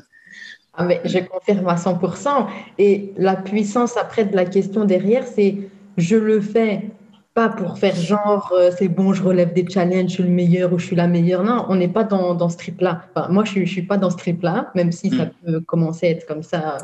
Ah, 0.78 0.84
mais 0.84 1.02
je 1.06 1.20
confirme 1.20 1.68
à 1.68 1.76
100%. 1.76 2.48
Et 2.78 3.14
la 3.18 3.36
puissance 3.36 3.98
après 3.98 4.26
de 4.26 4.36
la 4.36 4.46
question 4.46 4.86
derrière, 4.86 5.26
c'est 5.26 5.56
je 5.98 6.16
le 6.16 6.42
fais 6.42 6.90
pas 7.34 7.50
pour 7.50 7.78
faire 7.78 7.96
genre 7.96 8.54
euh, 8.58 8.72
c'est 8.78 8.88
bon, 8.88 9.14
je 9.14 9.22
relève 9.22 9.54
des 9.54 9.66
challenges, 9.68 10.10
je 10.10 10.14
suis 10.16 10.24
le 10.24 10.30
meilleur 10.30 10.72
ou 10.74 10.80
je 10.80 10.86
suis 10.86 10.96
la 10.96 11.08
meilleure. 11.08 11.44
Non, 11.44 11.66
on 11.70 11.76
n'est 11.76 11.90
pas 11.90 12.04
dans, 12.04 12.34
dans 12.34 12.50
ce 12.50 12.58
trip-là. 12.58 13.04
Enfin, 13.14 13.28
moi, 13.30 13.44
je 13.44 13.60
ne 13.60 13.66
suis, 13.66 13.84
pas 13.84 13.98
dans 13.98 14.10
ce 14.10 14.18
trip-là, 14.18 14.72
même 14.76 14.92
si 14.92 15.10
ça 15.10 15.26
mm. 15.26 15.32
peut 15.46 15.60
commencer 15.62 16.08
à 16.08 16.10
être 16.12 16.26
comme 16.26 16.44
ça 16.44 16.78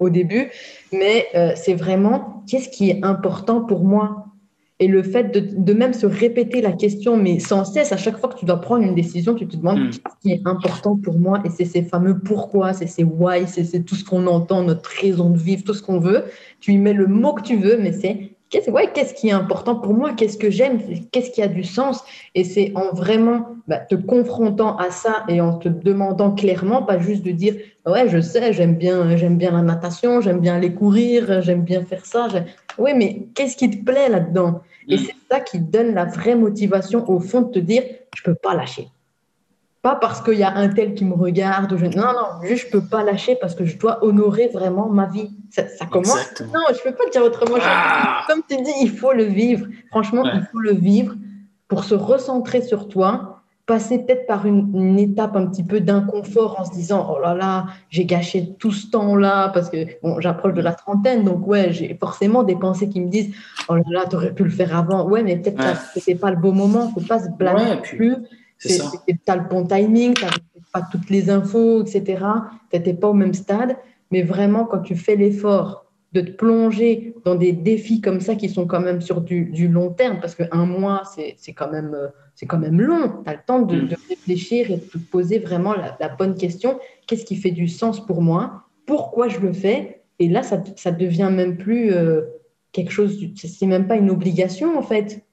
au 0.00 0.10
début. 0.10 0.50
Mais 0.92 1.26
euh, 1.34 1.52
c'est 1.54 1.74
vraiment 1.74 2.42
qu'est-ce 2.48 2.68
qui 2.68 2.90
est 2.90 3.04
important 3.04 3.60
pour 3.60 3.84
moi? 3.84 4.23
Et 4.80 4.88
le 4.88 5.02
fait 5.02 5.30
de, 5.30 5.72
même 5.72 5.92
se 5.92 6.06
répéter 6.06 6.60
la 6.60 6.72
question, 6.72 7.16
mais 7.16 7.38
sans 7.38 7.64
cesse, 7.64 7.92
à 7.92 7.96
chaque 7.96 8.18
fois 8.18 8.28
que 8.28 8.38
tu 8.38 8.44
dois 8.44 8.60
prendre 8.60 8.82
une 8.82 8.94
décision, 8.94 9.34
tu 9.34 9.46
te 9.46 9.56
demandes 9.56 9.78
hmm. 9.78 9.92
ce 9.92 9.98
qui 10.20 10.32
est 10.32 10.42
important 10.44 10.96
pour 10.96 11.18
moi? 11.18 11.40
Et 11.44 11.50
c'est 11.50 11.64
ces 11.64 11.82
fameux 11.82 12.18
pourquoi, 12.18 12.72
c'est 12.72 12.88
ces 12.88 13.04
why, 13.04 13.46
c'est 13.46 13.84
tout 13.84 13.94
ce 13.94 14.04
qu'on 14.04 14.26
entend, 14.26 14.62
notre 14.62 14.90
raison 14.90 15.30
de 15.30 15.38
vivre, 15.38 15.62
tout 15.62 15.74
ce 15.74 15.82
qu'on 15.82 16.00
veut. 16.00 16.24
Tu 16.60 16.72
y 16.72 16.78
mets 16.78 16.92
le 16.92 17.06
mot 17.06 17.34
que 17.34 17.42
tu 17.42 17.56
veux, 17.56 17.76
mais 17.76 17.92
c'est 17.92 18.34
qu'est-ce 18.50 18.70
ouais, 18.70 18.90
qu'est-ce 18.92 19.14
qui 19.14 19.28
est 19.28 19.32
important 19.32 19.76
pour 19.76 19.94
moi, 19.94 20.12
qu'est-ce 20.12 20.38
que 20.38 20.50
j'aime, 20.50 20.80
qu'est-ce 21.10 21.30
qui 21.30 21.42
a 21.42 21.48
du 21.48 21.64
sens? 21.64 22.04
Et 22.34 22.44
c'est 22.44 22.72
en 22.74 22.92
vraiment 22.94 23.48
bah, 23.66 23.78
te 23.78 23.94
confrontant 23.94 24.76
à 24.76 24.90
ça 24.90 25.24
et 25.28 25.40
en 25.40 25.58
te 25.58 25.68
demandant 25.68 26.32
clairement, 26.32 26.82
pas 26.82 26.98
juste 26.98 27.24
de 27.24 27.32
dire 27.32 27.54
ouais, 27.86 28.08
je 28.08 28.20
sais, 28.20 28.52
j'aime 28.52 28.76
bien, 28.76 29.16
j'aime 29.16 29.38
bien 29.38 29.50
la 29.50 29.62
natation, 29.62 30.20
j'aime 30.20 30.40
bien 30.40 30.56
aller 30.56 30.72
courir, 30.72 31.42
j'aime 31.42 31.62
bien 31.62 31.84
faire 31.84 32.06
ça. 32.06 32.28
Oui, 32.78 32.92
mais 32.94 33.28
qu'est-ce 33.34 33.56
qui 33.56 33.70
te 33.70 33.84
plaît 33.84 34.08
là-dedans? 34.08 34.62
Et 34.88 34.96
mm. 34.96 34.98
c'est 34.98 35.14
ça 35.30 35.40
qui 35.40 35.60
donne 35.60 35.94
la 35.94 36.04
vraie 36.04 36.34
motivation 36.34 37.08
au 37.08 37.20
fond 37.20 37.42
de 37.42 37.52
te 37.52 37.58
dire, 37.58 37.82
je 38.14 38.22
peux 38.22 38.34
pas 38.34 38.54
lâcher. 38.54 38.88
Pas 39.82 39.96
parce 39.96 40.22
qu'il 40.22 40.38
y 40.38 40.42
a 40.42 40.54
un 40.54 40.68
tel 40.70 40.94
qui 40.94 41.04
me 41.04 41.14
regarde. 41.14 41.76
Je... 41.76 41.84
Non, 41.84 42.12
non, 42.12 42.42
juste 42.42 42.66
je 42.66 42.70
peux 42.70 42.86
pas 42.86 43.02
lâcher 43.02 43.36
parce 43.36 43.54
que 43.54 43.66
je 43.66 43.76
dois 43.76 44.02
honorer 44.02 44.48
vraiment 44.48 44.88
ma 44.88 45.06
vie. 45.06 45.30
Ça, 45.50 45.64
commence. 45.90 46.40
Non, 46.40 46.62
je 46.70 46.82
peux 46.82 46.94
pas 46.94 47.08
dire 47.10 47.22
autrement. 47.22 47.58
Ah. 47.60 48.24
Comme 48.26 48.42
tu 48.48 48.56
dis, 48.56 48.72
il 48.80 48.90
faut 48.90 49.12
le 49.12 49.24
vivre. 49.24 49.66
Franchement, 49.90 50.24
il 50.24 50.46
faut 50.50 50.60
le 50.60 50.72
vivre 50.72 51.14
pour 51.68 51.84
se 51.84 51.94
recentrer 51.94 52.62
sur 52.62 52.88
toi 52.88 53.33
passer 53.66 53.98
peut-être 53.98 54.26
par 54.26 54.46
une, 54.46 54.98
étape 54.98 55.36
un 55.36 55.46
petit 55.46 55.62
peu 55.62 55.80
d'inconfort 55.80 56.60
en 56.60 56.64
se 56.64 56.72
disant 56.72 57.06
oh 57.10 57.18
là 57.20 57.34
là 57.34 57.66
j'ai 57.88 58.04
gâché 58.04 58.54
tout 58.58 58.72
ce 58.72 58.90
temps-là 58.90 59.48
parce 59.50 59.70
que 59.70 59.86
bon 60.02 60.20
j'approche 60.20 60.52
de 60.52 60.60
la 60.60 60.72
trentaine 60.72 61.24
donc 61.24 61.46
ouais 61.46 61.72
j'ai 61.72 61.96
forcément 61.98 62.42
des 62.42 62.56
pensées 62.56 62.88
qui 62.88 63.00
me 63.00 63.08
disent 63.08 63.34
oh 63.68 63.76
là 63.76 63.82
là 63.88 64.06
t'aurais 64.06 64.34
pu 64.34 64.44
le 64.44 64.50
faire 64.50 64.76
avant. 64.76 65.08
Ouais 65.08 65.22
mais 65.22 65.36
peut-être 65.36 65.56
que 65.56 66.00
c'était 66.00 66.14
pas 66.14 66.30
le 66.30 66.36
beau 66.36 66.52
moment 66.52 66.90
faut 66.92 67.00
pas 67.00 67.20
se 67.20 67.30
blâmer 67.30 67.80
plus. 67.82 68.16
t'as 69.24 69.36
le 69.36 69.48
bon 69.48 69.66
timing 69.66 70.14
t'avais 70.14 70.36
pas 70.72 70.82
toutes 70.90 71.08
les 71.08 71.30
infos 71.30 71.82
etc 71.82 72.22
t'étais 72.70 72.94
pas 72.94 73.08
au 73.08 73.14
même 73.14 73.34
stade 73.34 73.76
mais 74.10 74.22
vraiment 74.22 74.66
quand 74.66 74.80
tu 74.80 74.94
fais 74.94 75.16
l'effort 75.16 75.83
de 76.14 76.20
te 76.20 76.30
plonger 76.30 77.14
dans 77.24 77.34
des 77.34 77.52
défis 77.52 78.00
comme 78.00 78.20
ça 78.20 78.36
qui 78.36 78.48
sont 78.48 78.66
quand 78.66 78.80
même 78.80 79.00
sur 79.00 79.20
du, 79.20 79.46
du 79.46 79.66
long 79.66 79.90
terme 79.90 80.20
parce 80.20 80.36
qu'un 80.36 80.64
mois 80.64 81.02
c'est 81.04 81.52
quand 81.52 81.70
même 81.70 81.92
euh, 81.94 82.08
quand 82.46 82.58
même 82.58 82.80
long. 82.80 83.22
Tu 83.24 83.30
as 83.30 83.34
le 83.34 83.40
temps 83.44 83.62
de, 83.62 83.76
mm. 83.76 83.88
réfléchir 84.08 84.70
et 84.70 84.76
de 84.76 84.80
te 84.80 84.98
poser 84.98 85.40
vraiment 85.40 85.74
la, 85.74 86.08
bonne 86.08 86.36
question. 86.36 86.78
Qu'est-ce 87.06 87.24
qui 87.24 87.36
fait 87.36 87.50
du 87.50 87.66
sens 87.66 88.04
pour 88.04 88.22
moi? 88.22 88.62
Pourquoi 88.86 89.28
je 89.28 89.40
le 89.40 89.52
fais? 89.52 90.02
Et 90.20 90.28
là, 90.28 90.42
ça, 90.44 90.62
ça 90.76 90.92
devient 90.92 91.30
même 91.32 91.56
plus 91.56 91.92
euh, 91.92 92.22
quelque 92.70 92.92
chose, 92.92 93.18
c'est 93.36 93.66
même 93.66 93.88
pas 93.88 93.96
une 93.96 94.10
obligation 94.10 94.78
en 94.78 94.82
fait. 94.82 95.24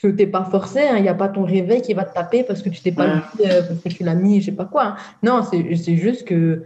Parce 0.00 0.14
que 0.14 0.16
tu 0.16 0.24
n'es 0.24 0.30
pas 0.30 0.44
forcé, 0.44 0.80
hein. 0.80 0.96
il 0.96 1.02
n'y 1.02 1.10
a 1.10 1.14
pas 1.14 1.28
ton 1.28 1.44
réveil 1.44 1.82
qui 1.82 1.92
va 1.92 2.04
te 2.04 2.14
taper 2.14 2.44
parce 2.44 2.62
que 2.62 2.70
tu 2.70 2.80
t'es 2.80 2.92
pas 2.92 3.16
mis, 3.16 3.46
euh, 3.46 3.62
parce 3.62 3.80
que 3.80 3.88
tu 3.90 4.04
l'as 4.04 4.14
mis, 4.14 4.40
je 4.40 4.46
sais 4.46 4.52
pas 4.52 4.64
quoi. 4.64 4.84
Hein. 4.84 4.96
Non, 5.22 5.42
c'est 5.42 5.96
juste 5.96 6.24
que 6.24 6.64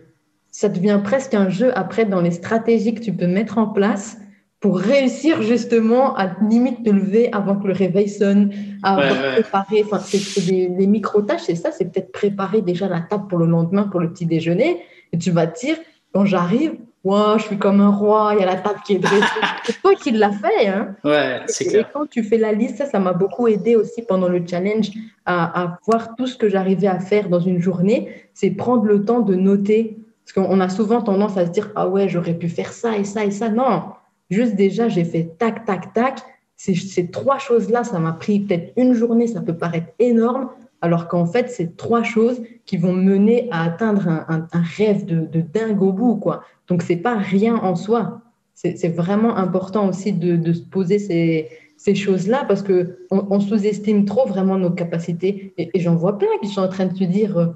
ça 0.54 0.68
devient 0.68 1.00
presque 1.02 1.34
un 1.34 1.48
jeu 1.48 1.76
après 1.76 2.04
dans 2.04 2.20
les 2.20 2.30
stratégies 2.30 2.94
que 2.94 3.00
tu 3.00 3.12
peux 3.12 3.26
mettre 3.26 3.58
en 3.58 3.66
place 3.66 4.18
pour 4.60 4.78
réussir 4.78 5.42
justement 5.42 6.14
à 6.14 6.28
limite 6.48 6.84
te 6.84 6.90
lever 6.90 7.28
avant 7.32 7.56
que 7.56 7.66
le 7.66 7.72
réveil 7.72 8.08
sonne, 8.08 8.52
à 8.84 8.96
préparer. 9.32 9.82
Enfin, 9.84 9.98
c'est 9.98 10.46
des, 10.46 10.86
micro-tâches, 10.86 11.42
c'est 11.42 11.56
ça, 11.56 11.72
c'est 11.72 11.86
peut-être 11.86 12.12
préparer 12.12 12.62
déjà 12.62 12.86
la 12.86 13.00
table 13.00 13.26
pour 13.26 13.38
le 13.38 13.46
lendemain, 13.46 13.88
pour 13.88 13.98
le 13.98 14.12
petit 14.12 14.26
déjeuner. 14.26 14.80
Et 15.12 15.18
tu 15.18 15.32
vas 15.32 15.48
te 15.48 15.58
dire, 15.58 15.76
quand 16.14 16.24
j'arrive, 16.24 16.76
wow, 17.02 17.36
je 17.36 17.46
suis 17.46 17.58
comme 17.58 17.80
un 17.80 17.90
roi, 17.90 18.34
il 18.34 18.40
y 18.40 18.42
a 18.44 18.46
la 18.46 18.54
table 18.54 18.78
qui 18.86 18.94
est 18.94 19.00
dressée. 19.00 19.26
c'est 19.64 19.82
toi 19.82 19.96
qui 19.96 20.12
l'as 20.12 20.30
fait. 20.30 20.68
Hein 20.68 20.94
ouais, 21.02 21.40
c'est 21.48 21.64
clair. 21.64 21.80
Et 21.80 21.92
quand 21.92 22.06
tu 22.08 22.22
fais 22.22 22.38
la 22.38 22.52
liste, 22.52 22.76
ça, 22.76 22.86
ça 22.86 23.00
m'a 23.00 23.12
beaucoup 23.12 23.48
aidé 23.48 23.74
aussi 23.74 24.02
pendant 24.02 24.28
le 24.28 24.40
challenge 24.46 24.92
à, 25.26 25.62
à 25.64 25.78
voir 25.84 26.14
tout 26.14 26.28
ce 26.28 26.36
que 26.36 26.48
j'arrivais 26.48 26.86
à 26.86 27.00
faire 27.00 27.28
dans 27.28 27.40
une 27.40 27.60
journée. 27.60 28.08
C'est 28.34 28.50
prendre 28.52 28.84
le 28.84 29.04
temps 29.04 29.18
de 29.18 29.34
noter. 29.34 29.98
Parce 30.24 30.32
qu'on 30.32 30.60
a 30.60 30.68
souvent 30.68 31.02
tendance 31.02 31.36
à 31.36 31.46
se 31.46 31.50
dire, 31.50 31.70
ah 31.76 31.88
ouais, 31.88 32.08
j'aurais 32.08 32.34
pu 32.34 32.48
faire 32.48 32.72
ça 32.72 32.96
et 32.96 33.04
ça 33.04 33.24
et 33.24 33.30
ça. 33.30 33.50
Non, 33.50 33.82
Juste 34.30 34.54
déjà, 34.56 34.88
j'ai 34.88 35.04
fait 35.04 35.36
tac, 35.38 35.64
tac, 35.64 35.92
tac. 35.92 36.20
Ces, 36.56 37.10
trois 37.10 37.38
choses-là, 37.38 37.84
ça 37.84 37.98
m'a 37.98 38.12
pris 38.12 38.40
peut-être 38.40 38.72
une 38.76 38.94
journée, 38.94 39.26
ça 39.26 39.40
peut 39.42 39.56
paraître 39.56 39.88
énorme, 39.98 40.48
alors 40.80 41.08
qu'en 41.08 41.26
fait, 41.26 41.50
c'est 41.50 41.76
trois 41.76 42.02
choses 42.02 42.42
qui 42.64 42.76
vont 42.76 42.92
mener 42.92 43.48
à 43.50 43.64
atteindre 43.64 44.08
un, 44.08 44.46
rêve 44.76 45.04
de, 45.04 45.40
dingue 45.40 45.82
au 45.82 45.92
bout. 45.92 46.16
Quoi. 46.16 46.42
Donc, 46.68 46.82
ce 46.82 46.92
n'est 46.92 47.00
pas 47.00 47.16
rien 47.16 47.56
en 47.56 47.74
soi. 47.74 48.20
C'est 48.54 48.88
vraiment 48.88 49.36
important 49.36 49.88
aussi 49.88 50.12
de, 50.12 50.52
se 50.52 50.62
poser 50.62 50.98
ces, 50.98 51.94
choses-là 51.94 52.44
parce 52.46 52.62
qu'on 52.62 52.86
on, 53.10 53.40
sous-estime 53.40 54.04
trop 54.04 54.26
vraiment 54.26 54.56
nos 54.56 54.70
capacités. 54.70 55.52
Et, 55.58 55.80
j'en 55.80 55.96
vois 55.96 56.18
plein 56.18 56.28
qui 56.40 56.48
sont 56.48 56.62
en 56.62 56.68
train 56.68 56.86
de 56.86 56.96
se 56.96 57.04
dire 57.04 57.36
euh, 57.36 57.46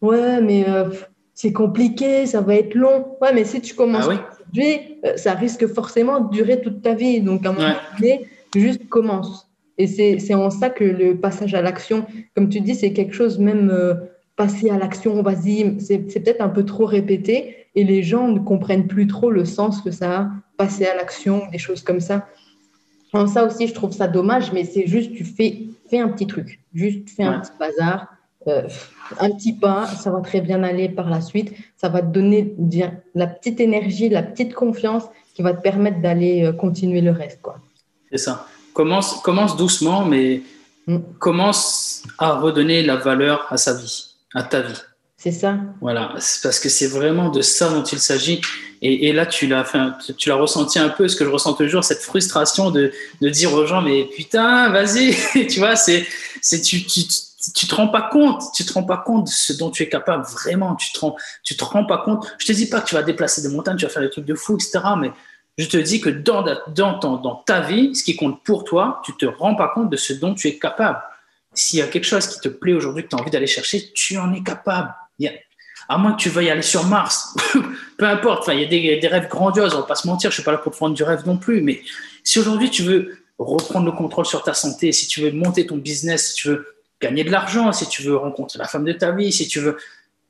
Ouais, 0.00 0.40
mais 0.40 0.64
euh, 0.68 0.90
c'est 1.34 1.52
compliqué, 1.52 2.26
ça 2.26 2.40
va 2.40 2.54
être 2.54 2.74
long. 2.74 3.16
Ouais, 3.20 3.34
mais 3.34 3.44
si 3.44 3.60
tu 3.60 3.74
commences 3.74 4.08
ah 4.08 4.34
euh, 4.56 5.16
ça 5.16 5.34
risque 5.34 5.66
forcément 5.66 6.20
de 6.20 6.30
durer 6.30 6.60
toute 6.60 6.80
ta 6.80 6.94
vie. 6.94 7.20
Donc, 7.20 7.44
à 7.44 7.50
un 7.50 7.52
moment 7.52 7.74
donné, 7.98 8.26
juste 8.54 8.88
commence. 8.88 9.48
Et 9.76 9.88
c'est 9.88 10.34
en 10.34 10.50
ça 10.50 10.70
que 10.70 10.84
le 10.84 11.16
passage 11.16 11.54
à 11.54 11.60
l'action, 11.60 12.06
comme 12.36 12.48
tu 12.48 12.60
dis, 12.60 12.76
c'est 12.76 12.92
quelque 12.92 13.12
chose 13.12 13.40
même 13.40 13.70
euh, 13.70 13.94
passer 14.36 14.70
à 14.70 14.78
l'action, 14.78 15.20
vas-y, 15.22 15.80
c'est 15.80 15.98
peut-être 15.98 16.40
un 16.40 16.48
peu 16.48 16.64
trop 16.64 16.86
répété 16.86 17.56
et 17.74 17.82
les 17.82 18.04
gens 18.04 18.28
ne 18.28 18.38
comprennent 18.38 18.86
plus 18.86 19.08
trop 19.08 19.30
le 19.30 19.44
sens 19.44 19.80
que 19.80 19.90
ça 19.90 20.20
a, 20.20 20.30
passer 20.56 20.86
à 20.86 20.94
l'action, 20.94 21.42
des 21.50 21.58
choses 21.58 21.82
comme 21.82 21.98
ça. 21.98 22.28
En 23.12 23.26
ça 23.26 23.44
aussi, 23.44 23.66
je 23.66 23.74
trouve 23.74 23.92
ça 23.92 24.06
dommage, 24.06 24.52
mais 24.52 24.64
c'est 24.64 24.86
juste, 24.86 25.12
tu 25.12 25.24
fais, 25.24 25.62
fais 25.90 25.98
un 25.98 26.08
petit 26.08 26.28
truc, 26.28 26.60
juste 26.72 27.10
fais 27.10 27.24
un 27.24 27.40
petit 27.40 27.52
bazar, 27.58 28.13
euh, 28.48 28.62
un 29.18 29.30
petit 29.30 29.52
pas, 29.52 29.86
ça 29.86 30.10
va 30.10 30.20
très 30.20 30.40
bien 30.40 30.62
aller 30.62 30.88
par 30.88 31.08
la 31.10 31.20
suite. 31.20 31.52
Ça 31.76 31.88
va 31.88 32.02
te 32.02 32.06
donner 32.06 32.54
la 33.14 33.26
petite 33.26 33.60
énergie, 33.60 34.08
la 34.08 34.22
petite 34.22 34.54
confiance 34.54 35.04
qui 35.34 35.42
va 35.42 35.52
te 35.52 35.62
permettre 35.62 36.00
d'aller 36.00 36.44
euh, 36.44 36.52
continuer 36.52 37.00
le 37.00 37.10
reste. 37.10 37.40
C'est 38.10 38.18
ça. 38.18 38.46
Commence, 38.72 39.20
commence 39.22 39.56
doucement, 39.56 40.04
mais 40.04 40.42
mm. 40.86 40.98
commence 41.18 42.02
à 42.18 42.34
redonner 42.34 42.82
la 42.82 42.96
valeur 42.96 43.46
à 43.50 43.56
sa 43.56 43.74
vie, 43.74 44.14
à 44.34 44.42
ta 44.42 44.60
vie. 44.62 44.80
C'est 45.16 45.32
ça. 45.32 45.58
Voilà, 45.80 46.12
parce 46.42 46.60
que 46.60 46.68
c'est 46.68 46.86
vraiment 46.86 47.30
de 47.30 47.40
ça 47.40 47.70
dont 47.70 47.82
il 47.82 47.98
s'agit. 47.98 48.40
Et, 48.82 49.14
là, 49.14 49.24
tu 49.24 49.46
l'as, 49.46 49.64
tu 50.18 50.28
l'as 50.28 50.34
ressenti 50.34 50.78
un 50.78 50.90
peu, 50.90 51.08
ce 51.08 51.16
que 51.16 51.24
je 51.24 51.30
ressens 51.30 51.54
toujours, 51.54 51.82
cette 51.82 52.02
frustration 52.02 52.70
de, 52.70 52.92
de 53.22 53.28
dire 53.30 53.54
aux 53.54 53.64
gens, 53.64 53.80
mais 53.80 54.04
putain, 54.14 54.68
vas-y, 54.68 55.16
tu 55.48 55.58
vois, 55.58 55.74
c'est, 55.74 56.04
c'est 56.42 56.60
tu, 56.60 56.84
tu 56.84 57.00
tu 57.52 57.66
te 57.66 57.74
rends 57.74 57.88
pas 57.88 58.02
compte, 58.02 58.42
tu 58.54 58.64
te 58.64 58.72
rends 58.72 58.84
pas 58.84 58.98
compte 58.98 59.24
de 59.24 59.30
ce 59.30 59.52
dont 59.52 59.70
tu 59.70 59.82
es 59.82 59.88
capable 59.88 60.24
vraiment. 60.24 60.74
Tu 60.76 60.92
te 60.92 61.00
rends, 61.00 61.16
tu 61.42 61.56
te 61.56 61.64
rends 61.64 61.84
pas 61.84 61.98
compte. 61.98 62.26
Je 62.38 62.46
te 62.46 62.52
dis 62.52 62.68
pas 62.68 62.80
que 62.80 62.88
tu 62.88 62.94
vas 62.94 63.02
déplacer 63.02 63.42
des 63.42 63.48
montagnes, 63.48 63.76
tu 63.76 63.84
vas 63.84 63.90
faire 63.90 64.02
des 64.02 64.10
trucs 64.10 64.24
de 64.24 64.34
fou, 64.34 64.54
etc. 64.54 64.80
Mais 64.98 65.10
je 65.58 65.68
te 65.68 65.76
dis 65.76 66.00
que 66.00 66.10
dans, 66.10 66.44
dans, 66.68 67.16
dans 67.16 67.34
ta 67.36 67.60
vie, 67.60 67.94
ce 67.94 68.02
qui 68.02 68.16
compte 68.16 68.42
pour 68.42 68.64
toi, 68.64 69.02
tu 69.04 69.12
te 69.16 69.26
rends 69.26 69.54
pas 69.54 69.68
compte 69.74 69.90
de 69.90 69.96
ce 69.96 70.12
dont 70.12 70.34
tu 70.34 70.48
es 70.48 70.58
capable. 70.58 71.00
S'il 71.52 71.78
y 71.78 71.82
a 71.82 71.86
quelque 71.86 72.06
chose 72.06 72.26
qui 72.26 72.40
te 72.40 72.48
plaît 72.48 72.72
aujourd'hui, 72.72 73.04
que 73.04 73.08
tu 73.08 73.16
as 73.16 73.20
envie 73.20 73.30
d'aller 73.30 73.46
chercher, 73.46 73.92
tu 73.92 74.16
en 74.18 74.32
es 74.32 74.42
capable. 74.42 74.92
À 75.88 75.98
moins 75.98 76.12
que 76.12 76.22
tu 76.22 76.30
veuilles 76.30 76.50
aller 76.50 76.62
sur 76.62 76.84
Mars, 76.84 77.36
peu 77.98 78.06
importe. 78.06 78.48
Il 78.52 78.60
y 78.60 78.64
a 78.64 78.66
des, 78.66 78.98
des, 78.98 79.08
rêves 79.08 79.28
grandioses, 79.28 79.74
on 79.74 79.80
va 79.80 79.86
pas 79.86 79.94
se 79.94 80.06
mentir. 80.06 80.30
Je 80.30 80.34
suis 80.34 80.42
pas 80.42 80.52
là 80.52 80.58
pour 80.58 80.72
te 80.72 80.76
prendre 80.76 80.94
du 80.94 81.02
rêve 81.02 81.24
non 81.26 81.36
plus. 81.36 81.60
Mais 81.60 81.82
si 82.24 82.38
aujourd'hui 82.40 82.70
tu 82.70 82.82
veux 82.82 83.18
reprendre 83.38 83.86
le 83.86 83.92
contrôle 83.92 84.26
sur 84.26 84.42
ta 84.42 84.54
santé, 84.54 84.92
si 84.92 85.06
tu 85.06 85.20
veux 85.20 85.30
monter 85.30 85.66
ton 85.66 85.76
business, 85.76 86.30
si 86.30 86.34
tu 86.34 86.48
veux 86.48 86.73
gagner 87.04 87.24
de 87.24 87.30
l'argent, 87.30 87.72
si 87.72 87.88
tu 87.88 88.02
veux 88.02 88.16
rencontrer 88.16 88.58
la 88.58 88.66
femme 88.66 88.84
de 88.84 88.92
ta 88.92 89.10
vie, 89.10 89.32
si 89.32 89.46
tu 89.46 89.60
veux, 89.60 89.76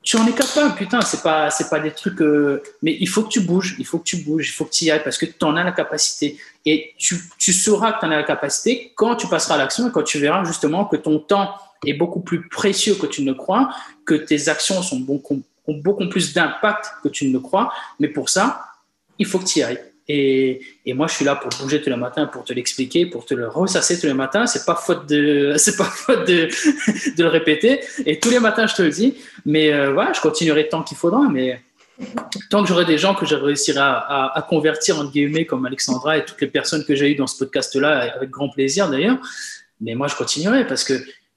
tu 0.03 0.19
en 0.19 0.27
es 0.27 0.33
capable, 0.33 0.75
putain, 0.75 1.01
c'est 1.01 1.23
pas, 1.23 1.51
c'est 1.51 1.71
pas 1.71 1.81
des 1.81 1.91
trucs, 1.91 2.21
euh, 2.21 2.63
mais 2.83 2.97
il 3.01 3.09
faut 3.09 3.23
que 3.23 3.31
tu 3.31 3.41
bouges, 3.41 3.75
il 3.79 3.87
faut 3.87 3.99
que 3.99 4.05
tu 4.05 4.19
bouges, 4.19 4.49
il 4.49 4.53
faut 4.53 4.67
que 4.67 4.71
tu 4.71 4.85
y 4.85 4.91
ailles 4.91 5.03
parce 5.03 5.17
que 5.17 5.25
tu 5.25 5.45
en 5.45 5.57
as 5.57 5.65
la 5.65 5.73
capacité. 5.73 6.39
Et 6.67 6.95
tu, 6.99 7.17
tu 7.39 7.53
sauras 7.53 7.93
que 7.93 8.01
tu 8.01 8.07
en 8.07 8.11
as 8.11 8.17
la 8.17 8.23
capacité 8.23 8.93
quand 8.97 9.17
tu 9.17 9.27
passeras 9.29 9.55
à 9.55 9.59
l'action 9.59 9.89
et 9.89 9.93
quand 9.93 10.03
tu 10.03 10.19
verras 10.19 10.45
justement 10.45 10.85
que 10.85 10.97
ton 10.97 11.19
temps 11.19 11.55
est 11.87 11.95
beaucoup 11.95 12.21
plus 12.21 12.49
précieux 12.49 12.97
que 12.97 13.07
tu 13.07 13.23
ne 13.23 13.33
le 13.33 13.35
crois, 13.35 13.71
que 14.05 14.15
tes 14.15 14.49
actions 14.49 14.83
sont 14.83 15.01
beaucoup, 15.01 15.43
ont 15.67 15.79
beaucoup 15.79 16.09
plus 16.09 16.35
d'impact 16.35 16.87
que 17.03 17.09
tu 17.09 17.27
ne 17.29 17.33
le 17.33 17.41
crois. 17.41 17.73
Mais 17.99 18.09
pour 18.09 18.29
ça, 18.29 18.61
il 19.19 19.27
faut 19.27 19.39
que 19.39 19.47
tu 19.47 19.61
y 19.61 19.63
ailles. 19.63 19.81
Et, 20.07 20.61
et, 20.85 20.93
moi, 20.93 21.07
je 21.07 21.15
suis 21.15 21.25
là 21.25 21.35
pour 21.35 21.51
bouger 21.61 21.81
tous 21.81 21.89
les 21.89 21.97
matins, 21.97 22.27
pour 22.27 22.45
te 22.45 22.53
l'expliquer, 22.53 23.07
pour 23.07 23.25
te 23.25 23.33
le 23.33 23.49
ressasser 23.49 23.99
tous 23.99 24.07
les 24.07 24.15
matins. 24.15 24.47
C'est 24.47 24.67
pas 24.67 24.75
faute 24.75 25.09
de, 25.09 25.55
c'est 25.59 25.77
pas 25.77 25.85
faute 25.85 26.27
de, 26.29 26.49
de, 27.17 27.23
le 27.23 27.29
répéter. 27.29 27.81
Et 28.05 28.19
tous 28.21 28.31
les 28.31 28.41
matins, 28.41 28.67
je 28.67 28.75
te 28.75 28.83
le 28.83 28.91
dis. 28.91 29.15
Mais 29.47 29.73
euh, 29.73 29.93
voilà, 29.93 30.13
je 30.13 30.21
continuerai 30.21 30.69
tant 30.69 30.83
qu'il 30.83 30.97
faudra. 30.97 31.29
Mais 31.31 31.61
tant 32.51 32.63
que 32.63 32.69
j'aurai 32.69 32.85
des 32.85 32.99
gens 32.99 33.15
que 33.15 33.25
je 33.25 33.35
réussirai 33.35 33.81
à, 33.81 34.33
à, 34.35 34.43
convertir 34.43 34.99
entre 34.99 35.13
guillemets, 35.13 35.47
comme 35.47 35.65
Alexandra 35.65 36.19
et 36.19 36.25
toutes 36.25 36.41
les 36.41 36.49
personnes 36.49 36.85
que 36.85 36.95
j'ai 36.95 37.13
eues 37.13 37.17
dans 37.17 37.27
ce 37.27 37.39
podcast-là, 37.39 38.15
avec 38.17 38.31
grand 38.31 38.51
plaisir 38.51 38.91
d'ailleurs. 38.91 39.19
Mais 39.81 39.95
moi, 39.95 40.09
je 40.09 40.17
continuerai 40.17 40.67
parce 40.67 40.85
que, 40.85 40.95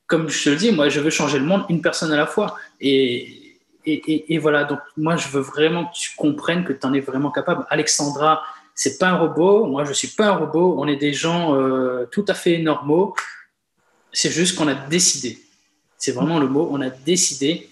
comme 0.08 0.30
je 0.30 0.44
te 0.44 0.50
le 0.50 0.56
dis, 0.56 0.72
moi, 0.72 0.90
je 0.90 1.00
veux 1.00 1.10
changer 1.10 1.40
le 1.40 1.46
monde 1.46 1.64
une 1.70 1.82
personne 1.82 2.12
à 2.12 2.18
la 2.18 2.26
fois. 2.26 2.56
Et, 2.82 3.48
et, 3.86 4.34
et, 4.34 4.38
voilà, 4.38 4.66
donc 4.66 4.80
moi, 4.98 5.16
je 5.16 5.30
veux 5.30 5.42
vraiment 5.42 5.86
que 5.86 5.94
tu 5.98 6.12
comprennes 6.18 6.66
que 6.66 6.74
tu 6.74 6.86
en 6.86 6.94
es 6.94 7.00
vraiment 7.00 7.32
capable. 7.32 7.66
Alexandra, 7.70 8.44
c'est 8.78 9.00
pas 9.00 9.10
un 9.10 9.18
robot. 9.18 9.66
Moi, 9.66 9.84
je 9.86 9.92
suis 9.92 10.10
pas 10.10 10.28
un 10.28 10.36
robot. 10.36 10.76
On 10.78 10.88
est 10.88 10.98
des 10.98 11.12
gens 11.12 11.56
euh, 11.56 12.06
tout 12.12 12.24
à 12.28 12.36
fait 12.36 12.60
normaux. 12.60 13.16
C'est 14.14 14.30
juste 14.30 14.56
qu'on 14.56 14.68
a 14.68 14.76
décidé. 14.76 15.40
C'est 15.98 16.12
vraiment 16.12 16.38
le 16.38 16.48
mot. 16.48 16.70
On 16.72 16.80
a 16.82 16.92
décidé 16.92 17.70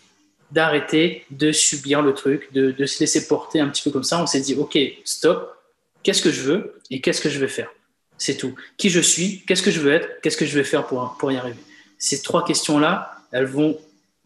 d'arrêter 0.52 1.24
de 1.30 1.52
subir 1.52 2.02
le 2.02 2.16
truc, 2.16 2.52
de, 2.54 2.86
se 2.88 3.00
laisser 3.00 3.28
porter 3.28 3.60
un 3.60 3.70
petit 3.70 3.84
peu 3.84 3.92
comme 3.92 4.04
ça. 4.04 4.20
On 4.22 4.26
s'est 4.26 4.42
dit, 4.42 4.56
OK, 4.56 4.78
stop. 5.06 5.56
Qu'est-ce 6.02 6.24
que 6.24 6.32
je 6.32 6.42
veux 6.42 6.82
et 6.90 7.02
qu'est-ce 7.02 7.22
que 7.22 7.30
je 7.30 7.40
vais 7.40 7.48
faire? 7.48 7.70
C'est 8.18 8.38
tout. 8.38 8.56
Qui 8.76 8.90
je 8.90 9.00
suis? 9.00 9.44
Qu'est-ce 9.46 9.62
que 9.62 9.72
je 9.72 9.82
veux 9.82 9.94
être? 9.94 10.22
Qu'est-ce 10.22 10.38
que 10.38 10.46
je 10.46 10.58
vais 10.58 10.64
faire 10.64 10.88
pour, 10.88 11.18
pour 11.20 11.32
y 11.32 11.38
arriver? 11.38 11.60
Ces 12.00 12.24
trois 12.24 12.44
questions-là, 12.44 13.22
elles 13.32 13.46
vont, 13.46 13.78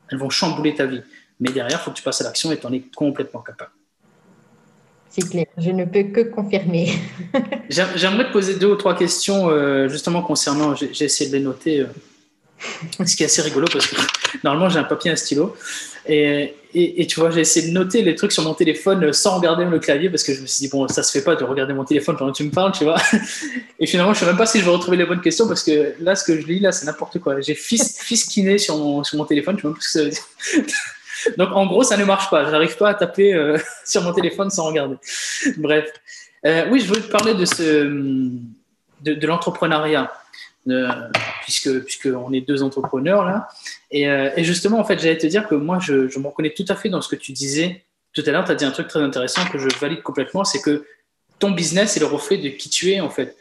elles 0.09 0.17
vont 0.17 0.29
chambouler 0.29 0.75
ta 0.75 0.85
vie. 0.85 1.01
Mais 1.41 1.51
derrière, 1.51 1.79
il 1.81 1.83
faut 1.83 1.91
que 1.91 1.97
tu 1.97 2.03
passes 2.03 2.21
à 2.21 2.23
l'action 2.23 2.53
et 2.53 2.59
tu 2.59 2.65
en 2.65 2.71
es 2.71 2.83
complètement 2.95 3.41
capable. 3.41 3.71
C'est 5.09 5.27
clair, 5.27 5.45
je 5.57 5.71
ne 5.71 5.85
peux 5.85 6.03
que 6.03 6.21
confirmer. 6.21 6.93
J'aimerais 7.69 8.27
te 8.27 8.31
poser 8.31 8.55
deux 8.55 8.67
ou 8.67 8.75
trois 8.75 8.95
questions 8.95 9.49
euh, 9.49 9.87
justement 9.87 10.21
concernant, 10.21 10.75
j'ai 10.75 11.05
essayé 11.05 11.29
de 11.29 11.35
les 11.35 11.43
noter, 11.43 11.79
euh, 11.81 11.85
ce 13.05 13.15
qui 13.15 13.23
est 13.23 13.25
assez 13.25 13.41
rigolo 13.41 13.67
parce 13.71 13.87
que 13.87 13.95
normalement 14.43 14.69
j'ai 14.69 14.79
un 14.79 14.83
papier 14.83 15.09
et 15.09 15.13
un 15.13 15.17
stylo. 15.17 15.55
Et, 16.05 17.07
tu 17.07 17.19
vois, 17.19 17.29
j'ai 17.29 17.41
essayé 17.41 17.67
de 17.67 17.71
noter 17.71 18.01
les 18.01 18.15
trucs 18.15 18.31
sur 18.31 18.43
mon 18.43 18.53
téléphone 18.53 19.11
sans 19.13 19.37
regarder 19.37 19.65
le 19.65 19.79
clavier 19.79 20.09
parce 20.09 20.23
que 20.23 20.33
je 20.33 20.41
me 20.41 20.47
suis 20.47 20.65
dit, 20.65 20.69
bon, 20.69 20.87
ça 20.87 21.03
se 21.03 21.11
fait 21.11 21.23
pas 21.23 21.35
de 21.35 21.43
regarder 21.43 21.73
mon 21.73 21.83
téléphone 21.83 22.15
pendant 22.17 22.31
que 22.31 22.37
tu 22.37 22.43
me 22.43 22.51
parles, 22.51 22.71
tu 22.71 22.83
vois. 22.83 22.97
Et 23.79 23.85
finalement, 23.87 24.13
je 24.13 24.19
sais 24.19 24.25
même 24.25 24.37
pas 24.37 24.45
si 24.45 24.59
je 24.59 24.65
vais 24.65 24.71
retrouver 24.71 24.97
les 24.97 25.05
bonnes 25.05 25.21
questions 25.21 25.47
parce 25.47 25.63
que 25.63 25.93
là, 25.99 26.15
ce 26.15 26.23
que 26.23 26.39
je 26.39 26.47
lis 26.47 26.59
là, 26.59 26.71
c'est 26.71 26.85
n'importe 26.85 27.19
quoi. 27.19 27.41
J'ai 27.41 27.55
fisquiné 27.55 28.57
sur 28.57 28.77
mon, 28.77 29.03
sur 29.03 29.17
mon 29.17 29.25
téléphone, 29.25 29.57
je 29.57 29.61
sais 29.61 29.67
même 29.67 29.75
plus 29.75 29.83
ce 29.83 29.87
que 29.87 29.99
ça 29.99 30.03
veut 30.03 30.09
dire. 30.11 30.73
Donc, 31.37 31.49
en 31.51 31.65
gros, 31.65 31.83
ça 31.83 31.97
ne 31.97 32.05
marche 32.05 32.29
pas. 32.29 32.45
Je 32.45 32.51
n'arrive 32.51 32.77
pas 32.77 32.89
à 32.89 32.93
taper 32.93 33.33
euh, 33.33 33.57
sur 33.85 34.03
mon 34.03 34.13
téléphone 34.13 34.49
sans 34.49 34.65
regarder. 34.65 34.95
Bref. 35.57 35.89
Euh, 36.45 36.67
oui, 36.69 36.79
je 36.79 36.87
voulais 36.87 37.01
te 37.01 37.11
parler 37.11 37.33
de, 37.33 37.45
de, 39.01 39.13
de 39.13 39.27
l'entrepreneuriat, 39.27 40.11
euh, 40.69 40.89
puisque, 41.41 41.83
puisque 41.83 42.07
on 42.07 42.31
est 42.31 42.41
deux 42.41 42.63
entrepreneurs 42.63 43.25
là. 43.25 43.49
Et, 43.91 44.03
et 44.03 44.43
justement, 44.43 44.79
en 44.79 44.85
fait, 44.85 44.99
j'allais 44.99 45.17
te 45.17 45.27
dire 45.27 45.47
que 45.47 45.55
moi, 45.55 45.79
je, 45.81 46.07
je 46.07 46.19
me 46.19 46.27
reconnais 46.27 46.53
tout 46.53 46.65
à 46.69 46.75
fait 46.75 46.87
dans 46.87 47.01
ce 47.01 47.09
que 47.09 47.17
tu 47.17 47.33
disais 47.33 47.83
tout 48.13 48.23
à 48.25 48.31
l'heure. 48.31 48.45
Tu 48.45 48.51
as 48.51 48.55
dit 48.55 48.63
un 48.63 48.71
truc 48.71 48.87
très 48.87 49.01
intéressant 49.01 49.45
que 49.45 49.57
je 49.57 49.67
valide 49.79 50.01
complètement 50.01 50.45
c'est 50.45 50.61
que 50.61 50.85
ton 51.39 51.51
business 51.51 51.97
est 51.97 52.01
le 52.01 52.05
reflet 52.05 52.37
de 52.37 52.49
qui 52.49 52.69
tu 52.69 52.91
es, 52.91 52.99
en 52.99 53.09
fait. 53.09 53.35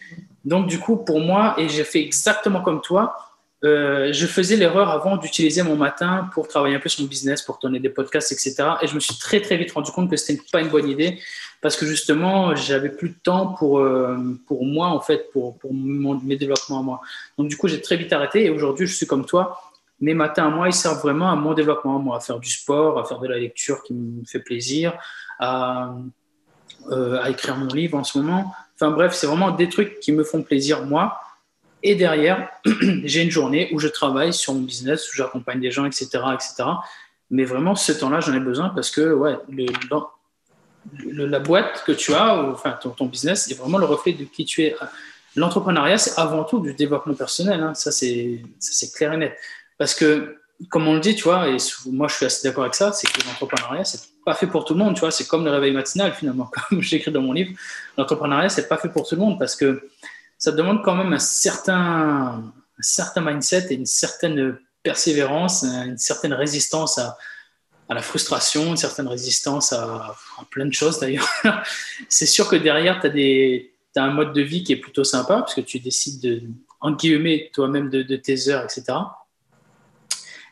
Donc, 0.44 0.66
du 0.66 0.78
coup, 0.78 0.96
pour 0.96 1.20
moi, 1.20 1.54
et 1.58 1.68
j'ai 1.68 1.84
fait 1.84 2.00
exactement 2.00 2.62
comme 2.62 2.80
toi, 2.80 3.16
euh, 3.64 4.12
je 4.12 4.26
faisais 4.26 4.54
l'erreur 4.56 4.88
avant 4.90 5.16
d'utiliser 5.16 5.62
mon 5.62 5.74
matin 5.74 6.30
pour 6.32 6.46
travailler 6.46 6.76
un 6.76 6.80
peu 6.80 6.88
sur 6.88 7.02
mon 7.02 7.08
business, 7.08 7.42
pour 7.42 7.58
tourner 7.58 7.80
des 7.80 7.88
podcasts, 7.88 8.30
etc. 8.30 8.54
Et 8.82 8.86
je 8.86 8.94
me 8.94 9.00
suis 9.00 9.16
très 9.16 9.40
très 9.40 9.56
vite 9.56 9.72
rendu 9.72 9.90
compte 9.90 10.08
que 10.08 10.16
c'était 10.16 10.40
pas 10.52 10.60
une 10.60 10.68
bonne 10.68 10.88
idée 10.88 11.18
parce 11.60 11.76
que 11.76 11.84
justement, 11.84 12.54
j'avais 12.54 12.88
plus 12.88 13.08
de 13.10 13.16
temps 13.20 13.48
pour, 13.48 13.80
euh, 13.80 14.16
pour 14.46 14.64
moi, 14.64 14.88
en 14.88 15.00
fait, 15.00 15.30
pour, 15.32 15.58
pour 15.58 15.74
mes 15.74 16.36
développements 16.36 16.78
à 16.78 16.82
moi. 16.82 17.00
Donc 17.36 17.48
du 17.48 17.56
coup, 17.56 17.66
j'ai 17.66 17.80
très 17.80 17.96
vite 17.96 18.12
arrêté 18.12 18.44
et 18.44 18.50
aujourd'hui, 18.50 18.86
je 18.86 18.94
suis 18.94 19.06
comme 19.06 19.26
toi. 19.26 19.60
Mes 20.00 20.14
matins 20.14 20.46
à 20.46 20.50
moi, 20.50 20.68
ils 20.68 20.72
servent 20.72 21.00
vraiment 21.00 21.28
à 21.28 21.34
mon 21.34 21.54
développement 21.54 21.96
à 21.96 21.98
moi, 21.98 22.18
à 22.18 22.20
faire 22.20 22.38
du 22.38 22.50
sport, 22.50 23.00
à 23.00 23.04
faire 23.04 23.18
de 23.18 23.26
la 23.26 23.38
lecture 23.38 23.82
qui 23.82 23.94
me 23.94 24.24
fait 24.24 24.38
plaisir, 24.38 24.96
à, 25.40 25.96
euh, 26.92 27.20
à 27.20 27.30
écrire 27.30 27.56
mon 27.56 27.66
livre 27.66 27.98
en 27.98 28.04
ce 28.04 28.18
moment. 28.18 28.54
Enfin 28.76 28.92
bref, 28.92 29.14
c'est 29.14 29.26
vraiment 29.26 29.50
des 29.50 29.68
trucs 29.68 29.98
qui 29.98 30.12
me 30.12 30.22
font 30.22 30.42
plaisir 30.42 30.84
moi 30.84 31.18
et 31.82 31.94
derrière, 31.94 32.48
j'ai 33.04 33.22
une 33.22 33.30
journée 33.30 33.70
où 33.72 33.78
je 33.78 33.88
travaille 33.88 34.32
sur 34.32 34.54
mon 34.54 34.60
business, 34.60 35.08
où 35.08 35.16
j'accompagne 35.16 35.60
des 35.60 35.70
gens, 35.70 35.84
etc., 35.84 36.06
etc. 36.34 36.64
Mais 37.30 37.44
vraiment, 37.44 37.76
ce 37.76 37.92
temps-là, 37.92 38.20
j'en 38.20 38.34
ai 38.34 38.40
besoin 38.40 38.70
parce 38.70 38.90
que 38.90 39.12
ouais, 39.12 39.36
la 41.04 41.38
boîte 41.40 41.84
que 41.84 41.92
tu 41.92 42.14
as, 42.14 42.42
enfin 42.50 42.72
ton, 42.80 42.90
ton, 42.90 43.06
business, 43.06 43.50
est 43.50 43.54
vraiment 43.54 43.78
le 43.78 43.84
reflet 43.84 44.12
de 44.12 44.24
qui 44.24 44.44
tu 44.44 44.64
es. 44.64 44.74
L'entrepreneuriat, 45.36 45.98
c'est 45.98 46.18
avant 46.18 46.44
tout 46.44 46.60
du 46.60 46.72
développement 46.74 47.14
personnel. 47.14 47.60
Hein. 47.60 47.74
Ça, 47.74 47.92
c'est 47.92 48.42
clair 48.94 49.12
et 49.12 49.18
net. 49.18 49.36
Parce 49.76 49.94
que, 49.94 50.38
comme 50.70 50.88
on 50.88 50.94
le 50.94 51.00
dit, 51.00 51.14
tu 51.14 51.24
vois, 51.24 51.48
et 51.48 51.58
moi, 51.86 52.08
je 52.08 52.14
suis 52.14 52.26
assez 52.26 52.48
d'accord 52.48 52.64
avec 52.64 52.74
ça, 52.74 52.92
c'est 52.92 53.06
que 53.06 53.24
l'entrepreneuriat, 53.26 53.84
c'est 53.84 54.00
pas 54.24 54.34
fait 54.34 54.46
pour 54.46 54.64
tout 54.64 54.72
le 54.72 54.80
monde. 54.80 54.94
Tu 54.94 55.00
vois, 55.00 55.10
c'est 55.10 55.28
comme 55.28 55.44
le 55.44 55.50
réveil 55.50 55.72
matinal, 55.72 56.12
finalement, 56.14 56.50
comme 56.68 56.80
j'écris 56.80 57.12
dans 57.12 57.22
mon 57.22 57.32
livre. 57.32 57.52
L'entrepreneuriat, 57.96 58.48
c'est 58.48 58.68
pas 58.68 58.78
fait 58.78 58.88
pour 58.88 59.06
tout 59.06 59.14
le 59.14 59.20
monde 59.20 59.38
parce 59.38 59.54
que 59.54 59.88
ça 60.38 60.52
demande 60.52 60.82
quand 60.84 60.94
même 60.94 61.12
un 61.12 61.18
certain, 61.18 62.52
mindset 63.16 63.66
et 63.70 63.74
une 63.74 63.86
certaine 63.86 64.56
persévérance, 64.82 65.64
une 65.64 65.98
certaine 65.98 66.32
résistance 66.32 66.98
à, 66.98 67.16
la 67.90 68.02
frustration, 68.02 68.66
une 68.66 68.76
certaine 68.76 69.08
résistance 69.08 69.72
à, 69.72 70.14
plein 70.50 70.66
de 70.66 70.72
choses 70.72 71.00
d'ailleurs. 71.00 71.28
c'est 72.08 72.26
sûr 72.26 72.48
que 72.48 72.56
derrière, 72.56 73.00
tu 73.00 73.08
as, 73.96 74.02
un 74.02 74.10
mode 74.10 74.32
de 74.32 74.42
vie 74.42 74.62
qui 74.62 74.72
est 74.72 74.76
plutôt 74.76 75.04
sympa 75.04 75.38
parce 75.38 75.54
que 75.54 75.60
tu 75.60 75.80
décides 75.80 76.20
de, 76.22 76.42
en 76.80 76.92
guillemets, 76.92 77.50
toi-même 77.52 77.90
de, 77.90 78.16
tes 78.16 78.48
heures, 78.48 78.62
etc. 78.62 78.84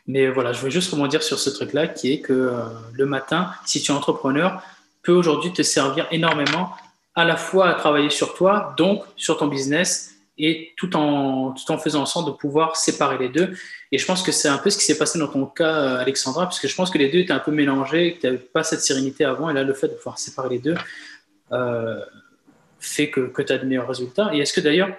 Mais 0.05 0.29
voilà, 0.29 0.51
je 0.51 0.61
veux 0.61 0.69
juste 0.69 0.91
rebondir 0.91 1.23
sur 1.23 1.39
ce 1.39 1.49
truc-là 1.49 1.87
qui 1.87 2.11
est 2.11 2.21
que 2.21 2.33
euh, 2.33 2.63
le 2.93 3.05
matin, 3.05 3.51
si 3.65 3.81
tu 3.81 3.91
es 3.91 3.95
entrepreneur, 3.95 4.61
peut 5.03 5.13
aujourd'hui 5.13 5.53
te 5.53 5.61
servir 5.61 6.07
énormément 6.11 6.71
à 7.17 7.25
la 7.25 7.35
fois 7.35 7.67
à 7.67 7.73
travailler 7.73 8.11
sur 8.11 8.35
toi, 8.35 8.75
donc 8.77 9.03
sur 9.15 9.37
ton 9.37 9.47
business, 9.47 10.13
et 10.37 10.73
tout 10.77 10.95
en, 10.95 11.51
tout 11.51 11.71
en 11.71 11.79
faisant 11.79 12.03
en 12.03 12.05
sorte 12.05 12.27
de 12.27 12.31
pouvoir 12.31 12.75
séparer 12.75 13.17
les 13.17 13.29
deux. 13.29 13.55
Et 13.91 13.97
je 13.97 14.05
pense 14.05 14.21
que 14.21 14.31
c'est 14.31 14.47
un 14.47 14.59
peu 14.59 14.69
ce 14.69 14.77
qui 14.77 14.83
s'est 14.83 14.99
passé 14.99 15.17
dans 15.17 15.27
ton 15.27 15.47
cas, 15.47 15.75
euh, 15.75 15.99
Alexandra, 15.99 16.43
parce 16.43 16.59
que 16.59 16.67
je 16.67 16.75
pense 16.75 16.91
que 16.91 16.99
les 16.99 17.09
deux 17.09 17.17
étaient 17.17 17.33
un 17.33 17.39
peu 17.39 17.51
mélangés, 17.51 18.13
que 18.13 18.21
tu 18.21 18.27
n'avais 18.27 18.37
pas 18.37 18.63
cette 18.63 18.81
sérénité 18.81 19.25
avant, 19.25 19.49
et 19.49 19.53
là, 19.53 19.63
le 19.63 19.73
fait 19.73 19.87
de 19.87 19.93
pouvoir 19.93 20.19
séparer 20.19 20.49
les 20.49 20.59
deux 20.59 20.75
euh, 21.53 21.99
fait 22.79 23.09
que, 23.09 23.21
que 23.21 23.41
tu 23.41 23.51
as 23.51 23.57
de 23.57 23.65
meilleurs 23.65 23.87
résultats. 23.87 24.29
Et 24.31 24.37
est-ce 24.37 24.53
que 24.53 24.61
d'ailleurs, 24.61 24.89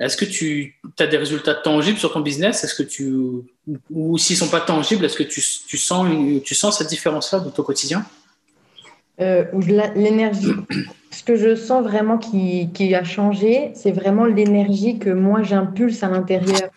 est-ce 0.00 0.16
que 0.16 0.24
tu 0.24 0.80
as 0.98 1.06
des 1.06 1.18
résultats 1.18 1.54
tangibles 1.54 1.98
sur 1.98 2.10
ton 2.10 2.20
business? 2.20 2.64
Est-ce 2.64 2.74
que 2.74 2.84
tu, 2.84 3.12
ou 3.90 4.16
s'ils 4.16 4.36
sont 4.38 4.48
pas 4.48 4.60
tangibles, 4.62 5.04
est-ce 5.04 5.16
que 5.16 5.24
tu, 5.24 5.42
tu, 5.68 5.76
sens, 5.76 6.08
tu 6.42 6.54
sens 6.54 6.78
cette 6.78 6.88
différence-là 6.88 7.40
dans 7.40 7.50
ton 7.50 7.62
quotidien? 7.62 8.06
Euh, 9.20 9.44
L'énergie 9.94 10.52
ce 11.16 11.22
que 11.24 11.34
je 11.34 11.54
sens 11.54 11.82
vraiment 11.82 12.18
qui, 12.18 12.70
qui 12.74 12.94
a 12.94 13.02
changé, 13.02 13.70
c'est 13.72 13.90
vraiment 13.90 14.26
l'énergie 14.26 14.98
que 14.98 15.08
moi 15.08 15.42
j'impulse 15.42 16.02
à 16.02 16.10
l'intérieur. 16.10 16.68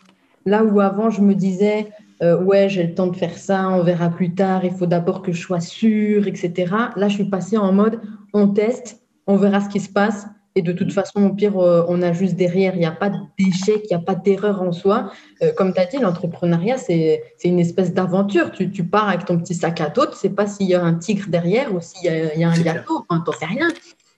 Là 0.46 0.64
où 0.64 0.80
avant 0.80 1.10
je 1.10 1.22
me 1.22 1.36
disais, 1.36 1.88
euh, 2.24 2.42
ouais, 2.42 2.70
j'ai 2.70 2.84
le 2.84 2.96
temps 2.96 3.08
de 3.08 3.18
faire 3.18 3.38
ça, 3.38 3.70
on 3.70 3.84
verra 3.84 4.10
plus 4.10 4.34
tard, 4.34 4.64
il 4.64 4.72
faut 4.72 4.86
d'abord 4.86 5.24
que 5.24 5.34
je 5.34 5.42
sois 5.42 5.60
sûre, 5.60 6.26
etc. 6.28 6.74
Là, 6.96 7.10
je 7.10 7.16
suis 7.16 7.30
passée 7.30 7.58
en 7.58 7.74
mode, 7.74 8.00
on 8.34 8.48
teste, 8.48 9.02
on 9.28 9.36
verra 9.36 9.60
ce 9.60 9.68
qui 9.68 9.82
se 9.82 9.90
passe. 9.90 10.26
Et 10.60 10.62
de 10.62 10.74
toute 10.74 10.92
façon, 10.92 11.24
au 11.24 11.34
pire, 11.34 11.58
euh, 11.58 11.86
on 11.88 12.02
a 12.02 12.12
juste 12.12 12.36
derrière, 12.36 12.76
il 12.76 12.80
n'y 12.80 12.86
a 12.86 12.92
pas 12.92 13.10
d'échec, 13.38 13.82
il 13.86 13.88
n'y 13.92 13.96
a 13.96 14.00
pas 14.00 14.14
d'erreur 14.14 14.62
en 14.62 14.74
soi. 14.74 15.10
Euh, 15.42 15.54
comme 15.56 15.74
tu 15.74 15.80
as 15.80 15.86
dit, 15.86 16.00
l'entrepreneuriat, 16.00 16.78
c'est 16.78 17.22
une 17.46 17.62
espèce 17.62 17.94
d'aventure. 17.94 18.52
Tu, 18.52 18.70
tu, 18.70 18.84
pars 18.84 19.08
avec 19.08 19.24
ton 19.24 19.40
petit 19.40 19.56
sac 19.56 19.80
à 19.80 19.88
dos, 19.88 20.04
tu 20.04 20.12
ne 20.12 20.16
sais 20.16 20.30
pas 20.32 20.48
s'il 20.48 20.68
y 20.68 20.76
a 20.76 20.84
un 20.84 20.96
tigre 20.96 21.30
derrière 21.30 21.74
ou 21.74 21.80
s'il 21.80 22.12
y, 22.12 22.40
y, 22.40 22.44
a 22.44 22.50
un 22.50 22.60
gâteau, 22.60 23.06
enfin, 23.08 23.24
tu 23.24 23.32
n'en 23.32 23.38
sais 23.38 23.46
rien. 23.46 23.70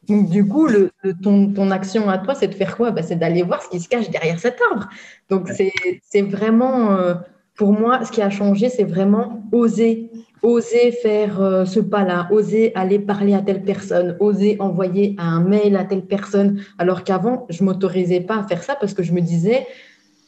Donc, 0.10 0.32
du 0.32 0.48
coup, 0.48 0.66
le, 0.66 0.92
ton, 1.22 1.54
ton, 1.54 1.70
action 1.70 2.10
à 2.10 2.18
toi, 2.18 2.34
c'est 2.34 2.48
de 2.48 2.56
faire 2.56 2.76
quoi? 2.76 2.90
Bah, 2.90 3.04
C'est 3.04 3.18
d'aller 3.18 3.44
voir 3.44 3.62
ce 3.62 3.70
qui 3.70 3.80
se 3.80 3.88
cache 3.88 4.10
derrière 4.10 4.40
cet 4.40 4.58
arbre. 4.72 4.90
Donc, 5.30 5.48
c'est 5.48 6.22
vraiment, 6.24 6.94
euh, 6.94 7.14
pour 7.54 7.72
moi, 7.72 8.04
ce 8.04 8.12
qui 8.12 8.24
a 8.24 8.32
changé, 8.32 8.70
c'est 8.70 8.84
vraiment 8.84 9.44
oser. 9.52 10.10
Oser 10.44 10.92
faire 10.92 11.42
euh, 11.42 11.66
ce 11.66 11.80
pas-là, 11.80 12.28
oser 12.32 12.72
aller 12.76 13.00
parler 13.00 13.34
à 13.34 13.42
telle 13.42 13.64
personne, 13.64 14.18
oser 14.20 14.58
envoyer 14.60 15.16
un 15.20 15.42
mail 15.42 15.76
à 15.76 15.84
telle 15.84 16.06
personne, 16.06 16.62
alors 16.80 17.04
qu'avant, 17.04 17.46
je 17.50 17.64
ne 17.64 17.70
m'autorisais 17.70 18.22
pas 18.22 18.38
à 18.38 18.44
faire 18.44 18.64
ça 18.64 18.76
parce 18.76 18.94
que 18.94 19.04
je 19.04 19.14
me 19.14 19.22
disais, 19.22 19.68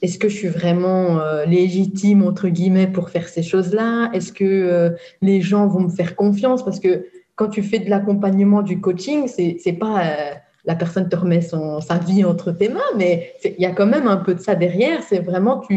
est-ce 0.01 0.19
que 0.19 0.29
je 0.29 0.35
suis 0.35 0.49
vraiment 0.49 1.19
euh, 1.19 1.45
légitime, 1.45 2.23
entre 2.23 2.49
guillemets, 2.49 2.87
pour 2.87 3.09
faire 3.09 3.27
ces 3.27 3.41
choses-là? 3.41 4.11
Est-ce 4.13 4.33
que 4.33 4.93
les 5.21 5.41
gens 5.41 5.67
vont 5.67 5.81
me 5.81 5.89
faire 5.89 6.15
confiance? 6.15 6.63
Parce 6.63 6.79
que 6.79 7.05
quand 7.35 7.47
tu 7.47 7.63
fais 7.63 7.79
de 7.79 7.89
l'accompagnement, 7.89 8.61
du 8.61 8.79
coaching, 8.79 9.27
c'est 9.27 9.73
pas 9.73 10.05
euh, 10.05 10.33
la 10.65 10.75
personne 10.75 11.09
te 11.09 11.15
remet 11.15 11.41
sa 11.41 11.97
vie 11.97 12.23
entre 12.23 12.51
tes 12.51 12.69
mains, 12.69 12.79
mais 12.95 13.33
il 13.43 13.61
y 13.61 13.65
a 13.65 13.71
quand 13.71 13.85
même 13.85 14.07
un 14.07 14.17
peu 14.17 14.35
de 14.35 14.39
ça 14.39 14.55
derrière. 14.55 15.01
C'est 15.03 15.19
vraiment 15.19 15.59
tu 15.59 15.75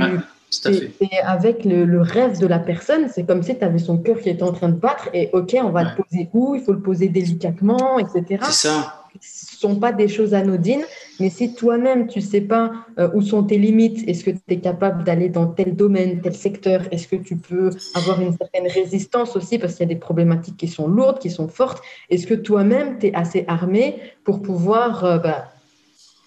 c'est 0.50 0.92
avec 1.24 1.64
le, 1.64 2.00
rêve 2.00 2.38
de 2.38 2.46
la 2.46 2.58
personne. 2.58 3.08
C'est 3.12 3.24
comme 3.24 3.42
si 3.42 3.58
tu 3.58 3.64
avais 3.64 3.78
son 3.78 3.98
cœur 3.98 4.20
qui 4.20 4.30
était 4.30 4.42
en 4.42 4.52
train 4.52 4.68
de 4.68 4.76
battre 4.76 5.08
et 5.12 5.30
ok, 5.32 5.56
on 5.62 5.70
va 5.70 5.84
le 5.84 5.90
poser 5.96 6.28
où 6.32 6.54
Il 6.54 6.62
faut 6.62 6.72
le 6.72 6.80
poser 6.80 7.08
délicatement, 7.08 7.98
etc. 7.98 8.44
C'est 8.46 8.68
ça 8.68 9.06
sont 9.20 9.76
pas 9.76 9.92
des 9.92 10.08
choses 10.08 10.34
anodines, 10.34 10.84
mais 11.18 11.30
si 11.30 11.54
toi-même 11.54 12.06
tu 12.06 12.20
sais 12.20 12.40
pas 12.40 12.72
euh, 12.98 13.08
où 13.14 13.22
sont 13.22 13.42
tes 13.44 13.58
limites, 13.58 14.06
est-ce 14.08 14.24
que 14.24 14.30
tu 14.30 14.40
es 14.48 14.58
capable 14.58 15.04
d'aller 15.04 15.28
dans 15.28 15.46
tel 15.46 15.74
domaine, 15.74 16.20
tel 16.20 16.34
secteur, 16.34 16.82
est-ce 16.90 17.08
que 17.08 17.16
tu 17.16 17.36
peux 17.36 17.70
avoir 17.94 18.20
une 18.20 18.36
certaine 18.36 18.66
résistance 18.66 19.36
aussi 19.36 19.58
parce 19.58 19.74
qu'il 19.74 19.88
y 19.88 19.90
a 19.90 19.94
des 19.94 20.00
problématiques 20.00 20.56
qui 20.56 20.68
sont 20.68 20.88
lourdes, 20.88 21.18
qui 21.18 21.30
sont 21.30 21.48
fortes, 21.48 21.82
est-ce 22.10 22.26
que 22.26 22.34
toi-même 22.34 22.98
tu 22.98 23.06
es 23.06 23.14
assez 23.14 23.44
armé 23.48 23.96
pour 24.24 24.42
pouvoir 24.42 25.04
euh, 25.04 25.18
bah, 25.18 25.48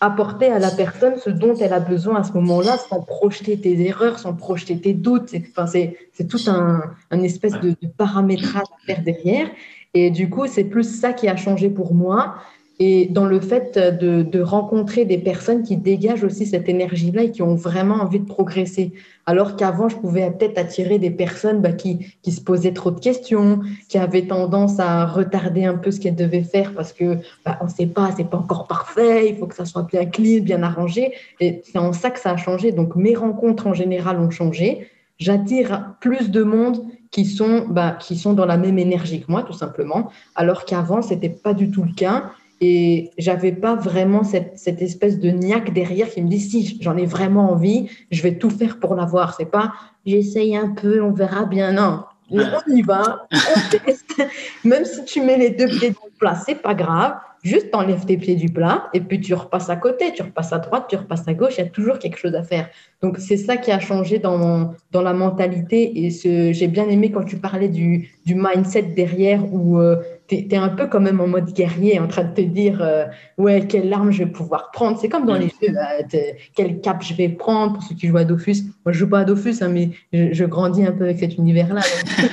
apporter 0.02 0.48
à 0.48 0.60
la 0.60 0.72
personne 0.72 1.16
ce 1.18 1.30
dont 1.30 1.56
elle 1.56 1.74
a 1.74 1.80
besoin 1.80 2.22
à 2.22 2.24
ce 2.24 2.32
moment-là 2.34 2.78
sans 2.78 3.02
projeter 3.02 3.60
tes 3.60 3.82
erreurs, 3.82 4.18
sans 4.20 4.34
projeter 4.34 4.80
tes 4.80 4.94
doutes. 4.94 5.34
Enfin, 5.50 5.68
c'est, 5.68 5.98
c'est 6.14 6.28
tout 6.28 6.40
un, 6.48 6.82
un 7.12 7.24
espèce 7.24 7.54
de, 7.60 7.72
de 7.82 7.88
paramétrage 7.98 8.64
à 8.64 8.86
faire 8.86 9.04
derrière. 9.04 9.50
Et 9.94 10.10
du 10.12 10.30
coup, 10.30 10.48
c'est 10.48 10.64
plus 10.64 10.84
ça 10.84 11.14
qui 11.14 11.28
a 11.28 11.36
changé 11.36 11.70
pour 11.70 11.94
moi 11.94 12.36
et 12.80 13.08
dans 13.08 13.26
le 13.26 13.42
fait 13.42 13.78
de, 13.78 14.24
de, 14.24 14.42
rencontrer 14.42 15.04
des 15.04 15.18
personnes 15.18 15.64
qui 15.64 15.76
dégagent 15.76 16.24
aussi 16.24 16.46
cette 16.46 16.70
énergie-là 16.70 17.24
et 17.24 17.32
qui 17.32 17.42
ont 17.42 17.56
vraiment 17.56 17.96
envie 17.96 18.22
de 18.22 18.26
progresser. 18.26 18.94
Alors 19.30 19.56
qu'avant, 19.56 19.90
je 19.90 19.96
pouvais 19.96 20.32
peut-être 20.32 20.58
attirer 20.58 20.98
des 20.98 21.12
personnes 21.12 21.62
bah, 21.62 21.72
qui, 21.72 22.16
qui, 22.24 22.32
se 22.32 22.42
posaient 22.42 22.74
trop 22.74 22.90
de 22.90 23.00
questions, 23.00 23.60
qui 23.88 24.00
avaient 24.00 24.26
tendance 24.26 24.80
à 24.80 25.06
retarder 25.06 25.66
un 25.66 25.76
peu 25.76 25.92
ce 25.92 26.00
qu'elles 26.00 26.16
devaient 26.16 26.42
faire 26.42 26.74
parce 26.74 26.94
que 26.94 27.20
bah, 27.46 27.60
on 27.62 27.66
ne 27.66 27.70
sait 27.70 27.86
pas, 27.86 28.10
c'est 28.18 28.28
pas 28.28 28.38
encore 28.38 28.66
parfait, 28.66 29.30
il 29.30 29.38
faut 29.38 29.46
que 29.46 29.54
ça 29.54 29.66
soit 29.66 29.84
bien 29.84 30.08
clean, 30.08 30.42
bien 30.42 30.64
arrangé. 30.64 31.14
Et 31.40 31.62
c'est 31.64 31.78
en 31.78 31.94
ça 31.94 32.10
que 32.10 32.20
ça 32.20 32.32
a 32.32 32.38
changé. 32.38 32.72
Donc 32.72 32.96
mes 32.96 33.14
rencontres 33.14 33.68
en 33.68 33.76
général 33.76 34.20
ont 34.20 34.32
changé. 34.32 34.90
J'attire 35.20 35.94
plus 36.02 36.32
de 36.32 36.42
monde 36.42 36.84
qui 37.12 37.26
sont, 37.26 37.68
bah, 37.70 37.98
qui 38.00 38.18
sont 38.18 38.34
dans 38.34 38.48
la 38.48 38.58
même 38.58 38.80
énergie 38.80 39.22
que 39.22 39.32
moi, 39.32 39.44
tout 39.44 39.54
simplement, 39.54 40.10
alors 40.34 40.66
qu'avant, 40.66 41.04
ce 41.04 41.14
n'était 41.14 41.30
pas 41.30 41.54
du 41.54 41.70
tout 41.70 41.84
le 41.84 41.94
cas. 41.94 42.32
Et 42.62 43.12
j'avais 43.18 43.54
pas 43.54 43.76
vraiment 43.76 44.24
cette, 44.24 44.58
cette, 44.58 44.82
espèce 44.82 45.20
de 45.20 45.30
niaque 45.30 45.74
derrière 45.74 46.10
qui 46.10 46.22
me 46.22 46.28
dit 46.28 46.40
si 46.40 46.78
j'en 46.82 46.98
ai 46.98 47.06
vraiment 47.06 47.52
envie, 47.52 47.90
je 48.12 48.22
vais 48.22 48.38
tout 48.38 48.50
faire 48.50 48.80
pour 48.80 48.96
l'avoir. 48.96 49.36
C'est 49.36 49.50
pas 49.50 49.74
j'essaye 50.06 50.56
un 50.56 50.70
peu, 50.70 51.02
on 51.02 51.12
verra 51.12 51.46
bien. 51.46 51.72
Non, 51.72 52.04
on 52.32 52.76
y 52.76 52.82
va. 52.82 53.28
Même 54.66 54.86
si 54.86 55.06
tu 55.06 55.22
mets 55.22 55.38
les 55.38 55.52
deux 55.52 55.68
pieds 55.68 55.92
dans 55.92 56.06
le 56.06 56.18
plat, 56.20 56.36
c'est 56.36 56.62
pas 56.62 56.74
grave. 56.74 57.16
Juste 57.42 57.74
enlève 57.74 58.06
tes 58.06 58.18
pieds 58.18 58.36
du 58.36 58.50
plat 58.50 58.90
et 58.94 59.00
puis 59.00 59.22
tu 59.22 59.34
repasses 59.34 59.70
à 59.70 59.78
côté, 59.78 60.12
tu 60.14 60.24
repasses 60.24 60.52
à 60.52 60.60
droite, 60.60 60.88
tu 60.90 60.98
repasses 60.98 61.26
à 61.26 61.34
gauche. 61.34 61.54
Il 61.58 61.64
y 61.64 61.68
a 61.68 61.70
toujours 61.70 61.98
quelque 61.98 62.18
chose 62.18 62.36
à 62.36 62.44
faire. 62.44 62.68
Donc 63.02 63.18
c'est 63.18 63.38
ça 63.38 63.56
qui 63.56 63.72
a 63.72 63.80
changé 63.80 64.20
dans, 64.20 64.74
dans 64.92 65.02
la 65.02 65.14
mentalité. 65.14 66.04
Et 66.04 66.10
j'ai 66.54 66.68
bien 66.68 66.90
aimé 66.90 67.12
quand 67.12 67.24
tu 67.24 67.38
parlais 67.38 67.70
du, 67.70 68.10
du 68.26 68.36
mindset 68.36 68.82
derrière 68.82 69.42
où 69.54 69.80
euh, 69.80 69.96
tu 70.30 70.36
es, 70.36 70.56
un 70.56 70.70
peu 70.70 70.88
quand 70.88 71.00
même 71.00 71.20
en 71.20 71.28
mode 71.28 71.52
guerrier, 71.54 72.00
en 72.00 72.08
train 72.08 72.24
de 72.24 72.34
te 72.34 72.42
dire 72.42 72.80
euh, 72.82 73.06
ouais, 73.38 73.66
quelle 73.68 73.92
arme 73.92 74.12
je 74.12 74.20
vais 74.20 74.30
pouvoir 74.30 74.72
prendre. 74.72 75.00
C'est 75.00 75.10
comme 75.10 75.26
dans 75.26 75.36
mm. 75.36 75.42
les 75.42 75.48
jeux, 75.48 76.34
quel 76.56 76.80
cap 76.82 77.04
je 77.04 77.14
vais 77.16 77.30
prendre 77.30 77.74
pour 77.74 77.84
ceux 77.84 77.96
qui 77.96 78.08
jouent 78.08 78.18
à 78.18 78.26
Dofus. 78.26 78.64
Moi, 78.86 78.94
je 78.94 79.00
joue 79.00 79.10
pas 79.10 79.20
à 79.20 79.26
Dofus, 79.26 79.62
hein, 79.62 79.70
mais 79.70 79.90
je, 80.14 80.46
grandis 80.46 80.86
un 80.86 80.92
peu 80.92 81.06
avec 81.06 81.20
cet 81.20 81.36
univers-là. 81.38 81.82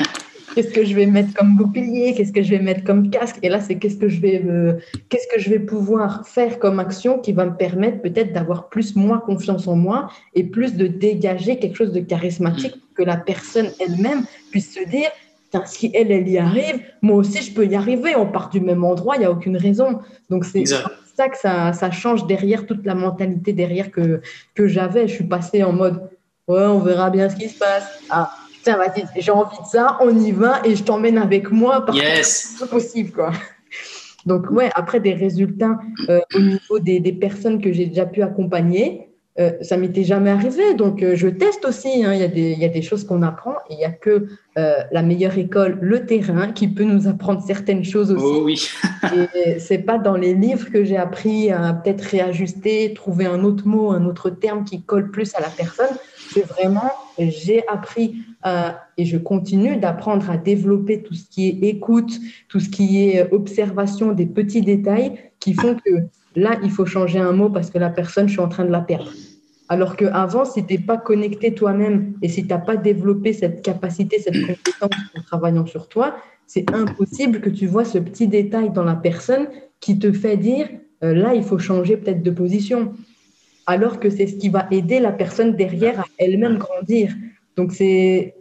qu'est-ce 0.55 0.73
que 0.73 0.85
je 0.85 0.95
vais 0.95 1.07
mettre 1.07 1.33
comme 1.35 1.57
bouclier, 1.57 2.15
qu'est-ce 2.15 2.33
que 2.33 2.43
je 2.43 2.51
vais 2.51 2.59
mettre 2.59 2.85
comme 2.85 3.11
casque? 3.11 3.39
Et 3.43 3.49
là, 3.49 3.61
c'est 3.61 3.77
qu'est-ce 3.77 3.97
que 3.97 4.09
je 4.09 4.21
vais 4.21 4.43
qu'est-ce 5.09 5.27
que 5.35 5.41
je 5.41 5.51
vais 5.51 5.59
pouvoir 5.59 6.27
faire 6.27 6.59
comme 6.59 6.81
action 6.81 7.19
qui 7.19 7.33
va 7.33 7.47
me 7.47 7.57
permettre 7.57 8.03
peut-être 8.03 8.33
d'avoir 8.33 8.69
plus 8.69 8.95
moins 8.95 9.19
confiance 9.19 9.67
en 9.69 9.77
moi 9.77 10.09
et 10.35 10.45
plus 10.45 10.75
de 10.75 10.87
dégager 10.87 11.59
quelque 11.59 11.77
chose 11.77 11.93
de 11.93 12.01
charismatique 12.01 12.73
pour 12.73 12.95
que 12.95 13.03
la 13.03 13.17
personne 13.17 13.69
elle-même 13.81 14.25
puisse 14.51 14.75
se 14.75 14.89
dire 14.89 15.11
si 15.65 15.91
elle, 15.95 16.13
elle 16.13 16.29
y 16.29 16.39
arrive, 16.39 16.81
moi 17.03 17.17
aussi, 17.17 17.43
je 17.43 17.55
peux 17.55 17.67
y 17.67 17.75
arriver. 17.75 18.15
On 18.17 18.27
part 18.27 18.51
du 18.51 18.61
même 18.61 18.85
endroit, 18.85 19.17
il 19.17 19.21
n'y 19.21 19.25
a 19.25 19.31
aucune 19.31 19.57
raison. 19.57 20.01
Donc, 20.29 20.45
c'est 20.45 20.65
ça 20.67 21.29
que 21.29 21.39
ça, 21.39 21.73
ça, 21.73 21.91
change 21.91 22.27
derrière 22.27 22.67
toute 22.67 22.85
la 22.85 22.95
mentalité 22.95 23.53
derrière 23.53 23.91
que, 23.91 24.21
que 24.55 24.67
j'avais. 24.69 25.09
Je 25.09 25.15
suis 25.15 25.25
passée 25.25 25.63
en 25.63 25.73
mode, 25.73 26.11
ouais, 26.49 26.67
on 26.67 26.81
verra 26.81 27.11
bien 27.11 27.31
ce 27.31 27.37
qui 27.37 27.49
se 27.49 27.59
passe. 27.59 27.87
Ah, 28.11 28.35
tiens, 28.63 28.77
vas-y, 28.77 29.07
j'ai 29.17 29.31
envie 29.31 29.57
de 29.57 29.67
ça, 29.67 29.97
on 30.01 30.17
y 30.19 30.33
va 30.33 30.61
et 30.65 30.77
je 30.77 30.83
t'emmène 30.83 31.17
avec 31.19 31.51
moi 31.51 31.87
parce 31.87 31.97
yes. 31.97 32.57
que 32.59 32.59
c'est 32.59 32.71
possible, 32.71 33.13
quoi. 33.13 33.33
Donc, 34.27 34.51
ouais, 34.51 34.71
après 34.75 34.99
des 34.99 35.15
résultats 35.15 35.79
euh, 36.09 36.21
au 36.35 36.41
niveau 36.41 36.79
des, 36.81 36.99
des 36.99 37.13
personnes 37.13 37.61
que 37.61 37.73
j'ai 37.73 37.87
déjà 37.87 38.05
pu 38.05 38.23
accompagner, 38.23 39.06
euh, 39.39 39.53
ça 39.61 39.77
m'était 39.77 40.05
jamais 40.05 40.31
arrivé. 40.31 40.75
Donc, 40.75 41.03
euh, 41.03 41.15
je 41.15 41.29
teste 41.29 41.65
aussi. 41.67 42.05
Hein. 42.05 42.15
Il, 42.15 42.21
y 42.21 42.25
a 42.25 42.29
des, 42.29 42.53
il, 42.53 42.59
y 42.59 42.65
a 42.65 42.69
des, 42.69 42.81
choses 42.81 43.05
qu'on 43.05 43.23
apprend 43.23 43.53
et 43.69 43.75
il 43.75 43.77
n'y 43.77 43.85
a 43.85 43.91
que 43.91 44.29
euh, 44.57 44.75
la 44.91 45.03
meilleure 45.03 45.37
école, 45.37 45.79
le 45.83 46.07
terrain, 46.07 46.53
qui 46.53 46.69
peut 46.69 46.85
nous 46.85 47.07
apprendre 47.07 47.43
certaines 47.43 47.85
choses 47.85 48.11
aussi. 48.11 48.25
Oh 48.25 48.43
oui. 48.45 48.69
et 49.35 49.59
c'est 49.59 49.79
pas 49.79 49.99
dans 49.99 50.17
les 50.17 50.35
livres 50.35 50.71
que 50.71 50.85
j'ai 50.85 50.97
appris 50.97 51.51
à 51.51 51.75
peut-être 51.75 52.01
réajuster, 52.03 52.95
trouver 52.95 53.27
un 53.27 53.45
autre 53.45 53.67
mot, 53.67 53.91
un 53.91 54.07
autre 54.07 54.31
terme 54.31 54.65
qui 54.65 54.83
colle 54.83 55.11
plus 55.11 55.35
à 55.35 55.41
la 55.41 55.51
personne. 55.51 55.95
C'est 56.33 56.47
vraiment, 56.47 56.91
j'ai 57.19 57.67
appris 57.69 58.17
et 58.97 59.05
je 59.05 59.17
continue 59.17 59.77
d'apprendre 59.77 60.31
à 60.31 60.37
développer 60.37 61.03
tout 61.03 61.15
ce 61.15 61.25
qui 61.29 61.49
est 61.49 61.69
écoute, 61.69 62.13
tout 62.49 62.61
ce 62.61 62.69
qui 62.69 63.09
est 63.09 63.33
observation 63.33 64.13
des 64.13 64.27
petits 64.27 64.63
détails 64.63 65.13
qui 65.41 65.55
font 65.55 65.75
que 65.75 66.09
Là, 66.37 66.59
il 66.63 66.71
faut 66.71 66.85
changer 66.85 67.19
un 67.19 67.33
mot 67.33 67.49
parce 67.49 67.71
que 67.71 67.79
la 67.79 67.89
personne, 67.89 68.29
je 68.29 68.33
suis 68.33 68.43
en 68.43 68.49
train 68.49 68.67
de 68.67 68.71
la 68.71 68.83
perdre. 68.83 69.11
Alors 69.69 69.97
qu'avant, 69.97 70.45
si 70.45 70.65
tu 70.65 70.75
n'es 70.75 70.81
pas 70.81 70.97
connecté 70.97 71.55
toi-même 71.55 72.15
et 72.23 72.29
si 72.29 72.43
tu 72.43 72.49
n'as 72.49 72.59
pas 72.59 72.77
développé 72.77 73.33
cette 73.33 73.63
capacité, 73.63 74.19
cette 74.19 74.41
compétence 74.41 74.91
en 75.17 75.23
travaillant 75.23 75.67
sur 75.67 75.89
toi, 75.89 76.17
c'est 76.47 76.73
impossible 76.73 77.41
que 77.41 77.51
tu 77.51 77.67
vois 77.67 77.85
ce 77.85 77.99
petit 77.99 78.29
détail 78.29 78.71
dans 78.71 78.85
la 78.85 78.95
personne 78.95 79.49
qui 79.81 79.99
te 79.99 80.13
fait 80.13 80.37
dire 80.37 80.69
euh, 81.03 81.15
là, 81.15 81.35
il 81.35 81.43
faut 81.43 81.59
changer 81.59 81.97
peut-être 81.97 82.23
de 82.23 82.31
position. 82.31 82.95
Alors 83.67 83.99
que 83.99 84.11
c'est 84.11 84.27
ce 84.27 84.37
qui 84.37 84.49
va 84.49 84.67
aider 84.71 85.01
la 85.01 85.13
personne 85.13 85.57
derrière 85.57 86.01
à 86.01 86.05
elle-même 86.19 86.59
grandir. 86.59 87.15
Donc, 87.57 87.73
c'est. 87.73 88.35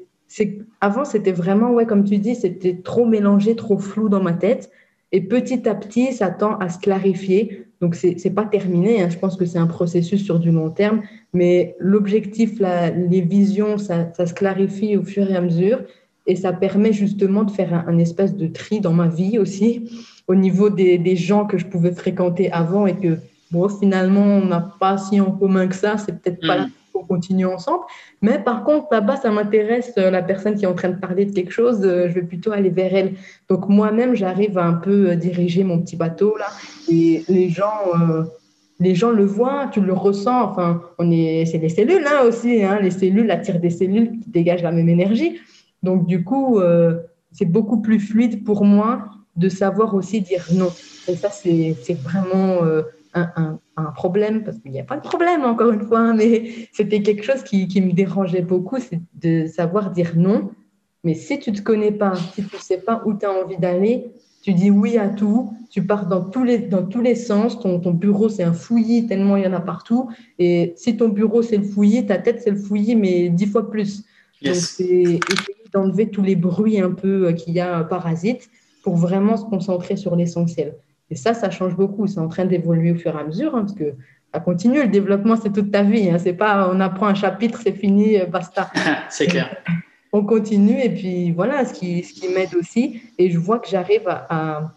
Avant, 0.81 1.05
c'était 1.05 1.31
vraiment, 1.31 1.71
ouais, 1.71 1.85
comme 1.85 2.03
tu 2.03 2.17
dis, 2.17 2.35
c'était 2.35 2.81
trop 2.83 3.05
mélangé, 3.05 3.55
trop 3.55 3.77
flou 3.77 4.09
dans 4.09 4.21
ma 4.21 4.33
tête. 4.33 4.69
Et 5.15 5.21
petit 5.21 5.69
à 5.69 5.75
petit, 5.75 6.11
ça 6.11 6.29
tend 6.29 6.57
à 6.57 6.67
se 6.67 6.77
clarifier. 6.77 7.67
Donc, 7.79 7.95
ce 7.95 8.07
n'est 8.07 8.33
pas 8.33 8.43
terminé. 8.43 9.01
Hein. 9.01 9.07
Je 9.09 9.17
pense 9.17 9.37
que 9.37 9.45
c'est 9.45 9.57
un 9.57 9.65
processus 9.65 10.21
sur 10.21 10.39
du 10.39 10.51
long 10.51 10.69
terme. 10.69 11.03
Mais 11.31 11.73
l'objectif, 11.79 12.59
les 12.59 13.21
visions, 13.21 13.77
ça, 13.77 14.11
se 14.13 14.33
clarifie 14.33 14.97
au 14.97 15.03
fur 15.03 15.31
et 15.31 15.37
à 15.37 15.39
mesure. 15.39 15.79
Et 16.27 16.35
ça 16.35 16.51
permet 16.51 16.91
justement 16.91 17.45
de 17.45 17.51
faire 17.51 17.85
un, 17.87 17.97
espèce 17.97 18.35
de 18.35 18.47
tri 18.47 18.81
dans 18.81 18.91
ma 18.91 19.07
vie 19.07 19.39
aussi, 19.39 19.89
au 20.27 20.35
niveau 20.35 20.69
des, 20.69 21.15
gens 21.15 21.45
que 21.45 21.57
je 21.57 21.65
pouvais 21.65 21.93
fréquenter 21.93 22.51
avant 22.51 22.85
et 22.85 22.97
que, 22.97 23.17
bon, 23.51 23.69
finalement, 23.69 24.25
on 24.25 24.45
n'a 24.45 24.75
pas 24.81 24.97
si 24.97 25.21
en 25.21 25.31
commun 25.31 25.67
que 25.67 25.75
ça. 25.75 25.97
C'est 25.97 26.19
peut-être 26.19 26.45
pas 26.45 26.65
mm. 26.65 26.71
Continuer 27.15 27.45
ensemble. 27.45 27.83
Mais 28.21 28.39
par 28.39 28.63
contre, 28.63 28.87
là-bas, 28.91 29.17
ça 29.17 29.31
m'intéresse, 29.31 29.93
euh, 29.97 30.11
la 30.11 30.21
personne 30.21 30.55
qui 30.55 30.65
est 30.65 30.67
en 30.67 30.73
train 30.73 30.89
de 30.89 30.99
parler 30.99 31.25
de 31.25 31.31
quelque 31.31 31.51
chose, 31.51 31.79
euh, 31.83 32.09
je 32.09 32.13
vais 32.13 32.23
plutôt 32.23 32.51
aller 32.51 32.69
vers 32.69 32.93
elle. 32.93 33.13
Donc 33.49 33.69
moi-même, 33.69 34.15
j'arrive 34.15 34.57
à 34.57 34.65
un 34.65 34.73
peu 34.73 35.11
euh, 35.11 35.15
diriger 35.15 35.63
mon 35.63 35.79
petit 35.79 35.95
bateau 35.95 36.35
là, 36.37 36.47
et 36.89 37.23
les 37.29 37.49
gens, 37.49 37.79
les 38.79 38.95
gens 38.95 39.11
le 39.11 39.25
voient, 39.25 39.69
tu 39.71 39.81
le 39.81 39.93
ressens. 39.93 40.43
Enfin, 40.49 40.81
on 40.99 41.09
est, 41.11 41.45
c'est 41.45 41.57
les 41.57 41.69
cellules 41.69 42.03
là 42.03 42.21
hein, 42.21 42.27
aussi, 42.27 42.63
hein. 42.63 42.79
les 42.81 42.91
cellules 42.91 43.31
attirent 43.31 43.59
des 43.59 43.69
cellules 43.69 44.11
qui 44.19 44.29
dégagent 44.29 44.63
la 44.63 44.71
même 44.71 44.89
énergie. 44.89 45.39
Donc 45.83 46.05
du 46.05 46.23
coup, 46.23 46.59
c'est 47.31 47.45
beaucoup 47.45 47.81
plus 47.81 47.99
fluide 47.99 48.43
pour 48.43 48.65
moi 48.65 49.05
de 49.35 49.49
savoir 49.49 49.95
aussi 49.95 50.21
dire 50.21 50.45
non. 50.53 50.71
Et 51.07 51.15
ça, 51.15 51.29
c'est 51.29 51.97
vraiment 52.09 52.59
un, 53.15 53.59
problème, 53.93 54.43
parce 54.43 54.57
qu'il 54.59 54.71
n'y 54.71 54.79
a 54.79 54.83
pas 54.83 54.97
de 54.97 55.01
problème 55.01 55.43
encore 55.43 55.71
une 55.71 55.85
fois, 55.85 56.13
mais 56.13 56.67
c'était 56.73 57.01
quelque 57.01 57.23
chose 57.23 57.43
qui, 57.43 57.67
me 57.81 57.93
dérangeait 57.93 58.41
beaucoup, 58.41 58.77
c'est 58.79 58.99
de 59.15 59.47
savoir 59.47 59.91
dire 59.91 60.13
non. 60.15 60.51
Mais 61.03 61.13
si 61.13 61.39
tu 61.39 61.51
ne 61.51 61.55
te 61.55 61.61
connais 61.61 61.91
pas, 61.91 62.15
si 62.15 62.43
tu 62.43 62.55
ne 62.55 62.61
sais 62.61 62.79
pas 62.79 63.01
où 63.05 63.13
tu 63.13 63.25
as 63.25 63.31
envie 63.31 63.57
d'aller, 63.57 64.11
tu 64.41 64.53
dis 64.53 64.69
oui 64.69 64.97
à 64.97 65.09
tout, 65.09 65.53
tu 65.69 65.85
pars 65.85 66.07
dans 66.07 66.23
tous 66.23 66.43
les, 66.43 66.57
dans 66.59 66.85
tous 66.85 67.01
les 67.01 67.15
sens, 67.15 67.59
ton, 67.59 67.79
ton 67.79 67.91
bureau 67.91 68.29
c'est 68.29 68.43
un 68.43 68.53
fouillis 68.53 69.07
tellement 69.07 69.37
il 69.37 69.43
y 69.43 69.47
en 69.47 69.53
a 69.53 69.59
partout, 69.59 70.09
et 70.39 70.73
si 70.77 70.97
ton 70.97 71.09
bureau 71.09 71.41
c'est 71.41 71.57
le 71.57 71.63
fouillis, 71.63 72.05
ta 72.05 72.17
tête 72.17 72.41
c'est 72.43 72.51
le 72.51 72.57
fouillis, 72.57 72.95
mais 72.95 73.29
dix 73.29 73.47
fois 73.47 73.69
plus. 73.69 74.03
Donc 74.43 74.55
c'est 74.55 74.83
essayer 74.85 75.65
d'enlever 75.73 76.09
tous 76.09 76.21
les 76.21 76.35
bruits 76.35 76.79
un 76.79 76.91
peu 76.91 77.27
euh, 77.27 77.33
qu'il 77.33 77.53
y 77.53 77.59
a 77.59 77.83
parasites 77.83 78.49
pour 78.83 78.95
vraiment 78.95 79.37
se 79.37 79.45
concentrer 79.45 79.97
sur 79.97 80.15
l'essentiel. 80.15 80.75
Et 81.09 81.15
ça, 81.15 81.33
ça 81.33 81.49
change 81.49 81.75
beaucoup. 81.75 82.07
C'est 82.07 82.19
en 82.19 82.27
train 82.27 82.45
d'évoluer 82.45 82.91
au 82.91 82.95
fur 82.95 83.15
et 83.15 83.19
à 83.19 83.23
mesure, 83.23 83.55
hein, 83.55 83.61
parce 83.61 83.75
que 83.75 83.93
ça 84.33 84.39
continue. 84.39 84.81
Le 84.81 84.87
développement, 84.87 85.35
c'est 85.35 85.51
toute 85.51 85.71
ta 85.71 85.83
vie. 85.83 86.09
Hein. 86.09 86.17
C'est 86.17 86.33
pas, 86.33 86.69
on 86.73 86.79
apprend 86.79 87.07
un 87.07 87.15
chapitre, 87.15 87.59
c'est 87.63 87.73
fini, 87.73 88.19
euh, 88.19 88.25
basta. 88.25 88.71
c'est 89.09 89.27
clair. 89.27 89.55
On 90.11 90.23
continue 90.23 90.79
et 90.81 90.89
puis 90.89 91.31
voilà, 91.31 91.65
ce 91.65 91.73
qui, 91.73 92.03
ce 92.03 92.13
qui 92.13 92.29
m'aide 92.29 92.55
aussi. 92.55 93.01
Et 93.17 93.29
je 93.29 93.37
vois 93.37 93.59
que 93.59 93.67
j'arrive 93.67 94.07
à, 94.07 94.71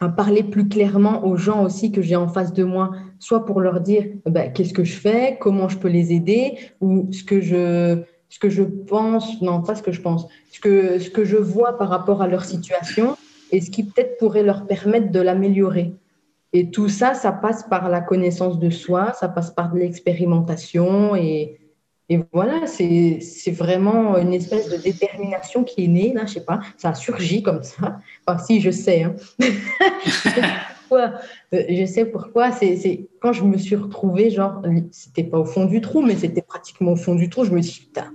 à, 0.00 0.08
parler 0.08 0.42
plus 0.42 0.68
clairement 0.68 1.24
aux 1.26 1.36
gens 1.36 1.62
aussi 1.64 1.92
que 1.92 2.02
j'ai 2.02 2.16
en 2.16 2.28
face 2.28 2.52
de 2.52 2.64
moi, 2.64 2.90
soit 3.18 3.44
pour 3.46 3.60
leur 3.60 3.80
dire 3.80 4.04
ben, 4.26 4.52
qu'est-ce 4.52 4.74
que 4.74 4.84
je 4.84 4.94
fais, 4.94 5.38
comment 5.40 5.68
je 5.68 5.78
peux 5.78 5.88
les 5.88 6.12
aider, 6.12 6.58
ou 6.80 7.08
ce 7.10 7.24
que 7.24 7.40
je, 7.40 8.02
ce 8.28 8.38
que 8.38 8.50
je 8.50 8.62
pense, 8.62 9.40
non, 9.40 9.62
pas 9.62 9.74
ce 9.74 9.82
que 9.82 9.92
je 9.92 10.00
pense, 10.00 10.26
ce 10.50 10.60
que, 10.60 10.98
ce 10.98 11.08
que 11.08 11.24
je 11.24 11.36
vois 11.36 11.78
par 11.78 11.88
rapport 11.88 12.20
à 12.20 12.28
leur 12.28 12.44
situation 12.44 13.16
et 13.50 13.60
ce 13.60 13.70
qui 13.70 13.84
peut-être 13.84 14.16
pourrait 14.18 14.42
leur 14.42 14.66
permettre 14.66 15.10
de 15.10 15.20
l'améliorer. 15.20 15.92
Et 16.52 16.70
tout 16.70 16.88
ça, 16.88 17.14
ça 17.14 17.32
passe 17.32 17.64
par 17.64 17.88
la 17.88 18.00
connaissance 18.00 18.58
de 18.58 18.70
soi, 18.70 19.12
ça 19.12 19.28
passe 19.28 19.50
par 19.50 19.72
de 19.72 19.78
l'expérimentation 19.78 21.16
et, 21.16 21.58
et 22.08 22.20
voilà, 22.32 22.66
c'est 22.66 23.20
vraiment 23.50 24.16
une 24.18 24.34
espèce 24.34 24.68
de 24.68 24.76
détermination 24.76 25.64
qui 25.64 25.84
est 25.84 25.88
née, 25.88 26.12
là, 26.12 26.26
je 26.26 26.34
sais 26.34 26.44
pas, 26.44 26.60
ça 26.76 26.90
a 26.90 26.94
surgi 26.94 27.42
comme 27.42 27.62
ça. 27.62 27.98
Enfin, 28.26 28.38
si, 28.44 28.60
je 28.60 28.70
sais. 28.70 29.04
Hein. 29.04 29.16
je 31.52 31.86
sais 31.86 32.04
pourquoi. 32.04 32.52
C'est 32.52 33.08
quand 33.20 33.32
je 33.32 33.44
me 33.44 33.56
suis 33.56 33.76
retrouvée, 33.76 34.30
genre, 34.30 34.62
c'était 34.90 35.24
pas 35.24 35.38
au 35.38 35.44
fond 35.44 35.64
du 35.64 35.80
trou, 35.80 36.02
mais 36.02 36.14
c'était 36.14 36.42
pratiquement 36.42 36.92
au 36.92 36.96
fond 36.96 37.14
du 37.14 37.30
trou, 37.30 37.44
je 37.44 37.52
me 37.52 37.62
suis 37.62 37.80
dit, 37.80 37.86
putain, 37.86 38.12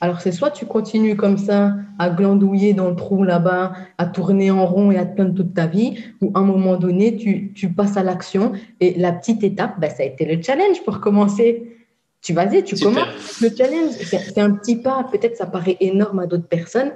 alors, 0.00 0.20
c'est 0.20 0.30
soit 0.32 0.50
tu 0.50 0.64
continues 0.64 1.16
comme 1.16 1.38
ça 1.38 1.74
à 1.98 2.10
glandouiller 2.10 2.72
dans 2.72 2.88
le 2.88 2.94
trou 2.94 3.24
là-bas, 3.24 3.72
à 3.98 4.06
tourner 4.06 4.50
en 4.50 4.64
rond 4.64 4.92
et 4.92 4.98
à 4.98 5.04
te 5.04 5.16
plaindre 5.16 5.34
toute 5.34 5.54
ta 5.54 5.66
vie, 5.66 5.98
ou 6.20 6.30
à 6.34 6.38
un 6.38 6.44
moment 6.44 6.76
donné, 6.76 7.16
tu, 7.16 7.52
tu 7.52 7.72
passes 7.72 7.96
à 7.96 8.04
l'action. 8.04 8.52
Et 8.80 8.94
la 8.98 9.12
petite 9.12 9.42
étape, 9.42 9.80
ben, 9.80 9.90
ça 9.90 10.04
a 10.04 10.06
été 10.06 10.24
le 10.24 10.40
challenge 10.40 10.84
pour 10.84 11.00
commencer. 11.00 11.76
Tu 12.20 12.32
vas-y, 12.32 12.62
tu 12.62 12.76
commences 12.76 13.40
le 13.40 13.50
challenge. 13.56 13.92
C'est 13.94 14.38
un 14.38 14.52
petit 14.52 14.76
pas, 14.76 15.04
peut-être 15.10 15.36
ça 15.36 15.46
paraît 15.46 15.76
énorme 15.80 16.20
à 16.20 16.26
d'autres 16.26 16.48
personnes. 16.48 16.92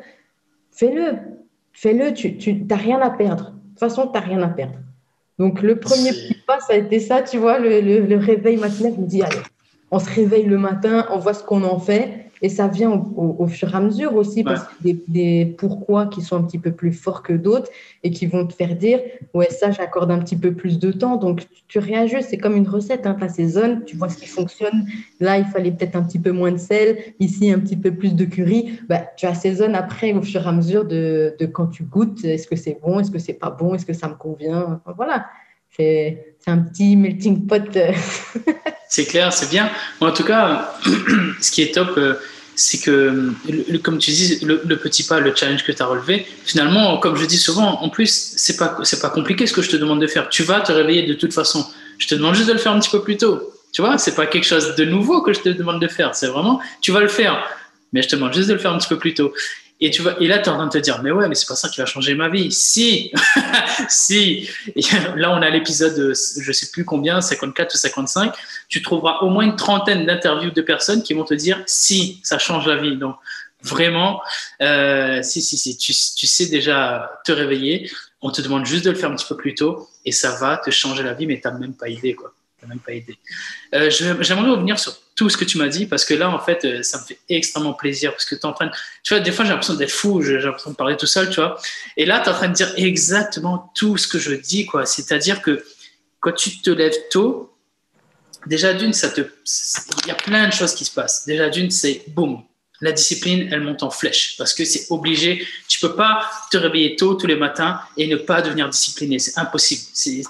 Fais-le. 0.71 1.17
Fais-le, 1.73 2.13
tu 2.13 2.65
n'as 2.69 2.77
rien 2.77 3.01
à 3.01 3.11
perdre. 3.11 3.51
De 3.51 3.69
toute 3.71 3.79
façon, 3.79 4.07
tu 4.07 4.13
n'as 4.13 4.21
rien 4.21 4.43
à 4.43 4.49
perdre. 4.49 4.75
Donc, 5.39 5.63
le 5.63 5.81
premier 5.81 6.11
petit 6.11 6.37
pas, 6.47 6.61
ça 6.61 6.75
a 6.75 6.77
été 6.77 7.01
ça, 7.01 7.23
tu 7.23 7.39
vois, 7.39 7.59
le, 7.59 7.81
le, 7.81 8.01
le 8.01 8.17
réveil 8.17 8.59
matinal. 8.59 8.93
Je 8.95 9.01
me 9.01 9.07
dis, 9.07 9.23
allez, 9.23 9.39
on 9.93 9.99
se 9.99 10.11
réveille 10.11 10.47
le 10.47 10.59
matin, 10.59 11.07
on 11.13 11.19
voit 11.19 11.35
ce 11.35 11.45
qu'on 11.45 11.63
en 11.63 11.79
fait. 11.79 12.31
Et 12.45 12.49
ça 12.49 12.67
vient 12.67 12.91
au, 12.91 13.47
fur 13.47 13.73
et 13.73 13.77
à 13.77 13.81
mesure 13.81 14.17
aussi, 14.17 14.43
parce 14.43 14.67
qu'il 14.67 14.91
y 14.91 14.93
a 14.93 14.97
des, 15.07 15.55
pourquoi 15.59 16.07
qui 16.07 16.23
sont 16.23 16.35
un 16.35 16.43
petit 16.43 16.59
peu 16.59 16.73
plus 16.73 16.93
forts 16.93 17.23
que 17.23 17.33
d'autres 17.33 17.71
et 18.03 18.11
qui 18.11 18.27
vont 18.27 18.45
te 18.45 18.53
faire 18.53 18.75
dire 18.75 18.99
Ouais, 19.33 19.49
ça, 19.49 19.71
j'accorde 19.71 20.11
un 20.11 20.19
petit 20.19 20.35
peu 20.37 20.53
plus 20.53 20.81
de 20.81 20.91
temps. 20.91 21.19
Donc, 21.19 21.47
tu 21.69 21.79
réajustes. 21.79 22.31
C'est 22.31 22.39
comme 22.39 22.57
une 22.57 22.67
recette. 22.67 23.07
Hein, 23.07 23.15
tu 23.17 23.25
assaisonnes, 23.25 23.85
tu 23.85 23.97
vois 23.97 24.09
ce 24.09 24.17
qui 24.17 24.27
fonctionne. 24.27 24.87
Là, 25.21 25.39
il 25.39 25.45
fallait 25.45 25.71
peut-être 25.71 25.95
un 25.95 26.03
petit 26.03 26.19
peu 26.19 26.33
moins 26.33 26.51
de 26.51 26.57
sel. 26.57 26.99
Ici, 27.21 27.53
un 27.53 27.61
petit 27.61 27.77
peu 27.77 27.93
plus 27.93 28.17
de 28.17 28.25
curry. 28.25 28.81
Bah, 28.89 29.03
tu 29.17 29.27
assaisonnes 29.27 29.77
après 29.77 30.13
au 30.13 30.23
fur 30.23 30.45
et 30.45 30.49
à 30.49 30.53
mesure 30.53 30.85
de, 30.85 31.37
de 31.39 31.47
quand 31.47 31.69
tu 31.69 31.85
goûtes. 31.85 32.25
Est-ce 32.25 32.49
que 32.49 32.57
c'est 32.57 32.77
bon? 32.83 32.99
Est-ce 32.99 33.13
que 33.13 33.21
c'est 33.21 33.35
pas 33.35 33.51
bon? 33.51 33.77
Est-ce 33.77 33.87
que 33.87 33.93
ça 33.93 34.09
me 34.09 34.15
convient? 34.15 34.81
Voilà. 34.97 35.27
C'est 35.77 36.35
un 36.47 36.59
petit 36.59 36.97
melting 36.97 37.47
pot. 37.47 37.63
c'est 38.89 39.07
clair, 39.07 39.33
c'est 39.33 39.49
bien. 39.51 39.71
en 40.01 40.13
tout 40.13 40.25
cas, 40.25 40.75
ce 41.41 41.51
qui 41.51 41.63
est 41.63 41.75
top, 41.75 41.97
euh, 41.97 42.15
c'est 42.55 42.79
que, 42.79 43.33
comme 43.83 43.99
tu 43.99 44.11
dis, 44.11 44.39
le, 44.45 44.77
petit 44.77 45.05
pas, 45.05 45.21
le 45.21 45.35
challenge 45.35 45.65
que 45.65 45.73
tu 45.73 45.83
as 45.83 45.87
relevé, 45.87 46.27
finalement, 46.45 46.99
comme 46.99 47.17
je 47.17 47.25
dis 47.25 47.39
souvent, 47.39 47.83
en 47.83 47.89
plus, 47.89 48.35
c'est 48.37 48.57
pas, 48.57 48.79
pas 49.01 49.11
compliqué 49.11 49.47
ce 49.47 49.53
que 49.53 49.63
je 49.63 49.71
te 49.71 49.77
demande 49.77 50.01
de 50.01 50.07
faire. 50.07 50.29
Tu 50.29 50.43
vas 50.43 50.61
te 50.61 50.73
réveiller 50.73 51.07
de 51.07 51.15
toute 51.15 51.33
façon. 51.33 51.67
Je 51.99 52.07
te 52.09 52.15
demande 52.15 52.35
juste 52.35 52.49
de 52.49 52.53
le 52.53 52.59
faire 52.59 52.73
un 52.73 52.81
petit 52.81 52.91
peu 52.91 53.03
plus 53.03 53.17
tôt. 53.17 53.53
Tu 53.73 53.81
vois, 53.81 53.97
c'est 53.97 54.15
pas 54.15 54.27
quelque 54.27 54.45
chose 54.45 54.75
de 54.75 54.85
nouveau 54.85 55.23
que 55.23 55.33
je 55.33 55.41
te 55.41 55.49
demande 55.49 55.81
de 55.81 55.89
faire. 55.89 56.15
C'est 56.15 56.27
vraiment, 56.27 56.61
tu 56.83 56.93
vas 56.93 57.01
le 57.01 57.09
faire. 57.09 57.43
Mais 57.93 58.03
je 58.03 58.09
te 58.09 58.17
demande 58.17 58.35
juste 58.35 58.49
de 58.49 58.55
le 58.55 58.59
faire 58.59 58.73
un 58.73 58.79
petit 58.79 58.89
peu 58.89 58.99
plus 58.99 59.15
tôt. 59.15 59.33
Et, 59.85 59.91
tu 59.91 60.01
vois, 60.01 60.15
et 60.23 60.29
là, 60.29 60.39
tu 60.39 60.45
es 60.45 60.49
en 60.49 60.55
train 60.55 60.67
de 60.67 60.71
te 60.71 60.79
dire, 60.79 61.03
mais 61.03 61.11
ouais, 61.11 61.27
mais 61.29 61.35
c'est 61.35 61.49
pas 61.49 61.57
ça 61.57 61.69
qui 61.69 61.81
va 61.81 61.87
changer 61.87 62.15
ma 62.15 62.29
vie. 62.29 62.53
Si, 62.53 63.11
si. 63.89 64.49
là, 65.17 65.33
on 65.33 65.43
a 65.43 65.51
l'épisode, 65.51 66.15
je 66.15 66.53
sais 66.53 66.71
plus 66.71 66.85
combien, 66.85 67.21
54 67.21 67.75
ou 67.75 67.77
55. 67.77 68.33
Tu 68.69 68.81
trouveras 68.81 69.19
au 69.23 69.29
moins 69.29 69.43
une 69.43 69.57
trentaine 69.57 70.07
d'interviews 70.07 70.53
de 70.53 70.63
personnes 70.63 71.03
qui 71.03 71.15
vont 71.15 71.25
te 71.25 71.35
dire, 71.35 71.65
si, 71.67 72.21
ça 72.23 72.39
change 72.39 72.69
la 72.69 72.77
vie. 72.77 72.97
Donc, 72.97 73.17
vraiment, 73.61 74.23
euh, 74.61 75.21
si, 75.25 75.43
si, 75.43 75.59
si, 75.59 75.77
tu, 75.77 75.93
tu, 75.93 76.27
sais 76.29 76.47
déjà 76.47 77.21
te 77.25 77.33
réveiller. 77.33 77.91
On 78.21 78.31
te 78.31 78.41
demande 78.41 78.65
juste 78.65 78.85
de 78.85 78.91
le 78.91 78.97
faire 78.97 79.11
un 79.11 79.17
petit 79.17 79.27
peu 79.29 79.37
plus 79.37 79.57
tôt 79.57 79.89
et 80.05 80.13
ça 80.13 80.37
va 80.37 80.59
te 80.59 80.71
changer 80.71 81.03
la 81.03 81.15
vie, 81.15 81.27
mais 81.27 81.41
tu 81.41 81.49
n'as 81.49 81.59
même 81.59 81.75
pas 81.75 81.89
idée, 81.89 82.15
quoi 82.15 82.33
même 82.67 82.79
pas 82.79 82.93
aidé. 82.93 83.19
Euh, 83.75 83.91
J'aimerais 83.91 84.51
revenir 84.51 84.79
sur 84.79 84.97
tout 85.15 85.29
ce 85.29 85.37
que 85.37 85.45
tu 85.45 85.59
m'as 85.59 85.69
dit 85.69 85.87
parce 85.87 86.05
que 86.05 86.15
là, 86.15 86.31
en 86.31 86.39
fait, 86.39 86.65
euh, 86.65 86.83
ça 86.83 87.01
me 87.01 87.05
fait 87.05 87.19
extrêmement 87.29 87.75
plaisir 87.75 88.13
parce 88.13 88.25
que 88.25 88.35
tu 88.35 88.41
es 88.41 88.47
en 88.47 88.53
train 88.53 88.67
de... 88.67 88.73
Tu 89.03 89.15
vois, 89.15 89.21
des 89.21 89.33
fois, 89.33 89.45
j'ai 89.45 89.51
l'impression 89.51 89.75
d'être 89.75 89.91
fou, 89.91 90.23
j'ai 90.23 90.39
l'impression 90.39 90.71
de 90.71 90.77
parler 90.77 90.97
tout 90.97 91.07
seul, 91.07 91.29
tu 91.31 91.37
vois. 91.37 91.61
Et 91.97 92.07
là, 92.07 92.21
tu 92.21 92.29
es 92.29 92.33
en 92.33 92.35
train 92.35 92.49
de 92.49 92.55
dire 92.55 92.73
exactement 92.77 93.73
tout 93.75 93.97
ce 93.97 94.09
que 94.09 94.19
je 94.19 94.35
dis, 94.35 94.67
quoi. 94.67 94.87
C'est-à-dire 94.87 95.43
que 95.43 95.65
quand 96.21 96.33
tu 96.33 96.61
te 96.61 96.71
lèves 96.71 96.97
tôt, 97.11 97.55
déjà 98.47 98.73
d'une, 98.73 98.93
ça 98.93 99.11
te... 99.11 99.21
il 99.21 100.09
y 100.09 100.11
a 100.11 100.15
plein 100.15 100.49
de 100.49 100.53
choses 100.53 100.75
qui 100.75 100.85
se 100.85 100.93
passent. 100.93 101.27
Déjà 101.27 101.51
d'une, 101.51 101.71
c'est 101.71 102.05
boum, 102.09 102.43
la 102.83 102.91
discipline, 102.91 103.49
elle 103.53 103.61
monte 103.61 103.85
en 103.85 103.91
flèche 103.91 104.35
parce 104.37 104.53
que 104.53 104.65
c'est 104.65 104.87
obligé. 104.91 105.47
Tu 105.69 105.79
peux 105.79 105.95
pas 105.95 106.29
te 106.51 106.57
réveiller 106.57 106.97
tôt 106.97 107.15
tous 107.15 107.29
les 107.29 107.37
matins 107.37 107.81
et 107.97 108.09
ne 108.09 108.17
pas 108.17 108.43
devenir 108.43 108.69
discipliné. 108.69 109.21
C'est 109.21 109.39
impossible. 109.39 109.83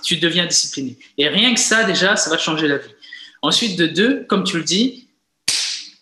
Tu 0.04 0.18
deviens 0.18 0.46
discipliné. 0.46 0.98
Et 1.16 1.28
rien 1.28 1.54
que 1.54 1.60
ça, 1.60 1.84
déjà, 1.84 2.14
ça 2.14 2.28
va 2.28 2.36
changer 2.36 2.68
la 2.68 2.76
vie. 2.76 2.90
Ensuite, 3.40 3.78
de 3.78 3.86
deux, 3.86 4.24
comme 4.28 4.44
tu 4.44 4.58
le 4.58 4.64
dis, 4.64 5.08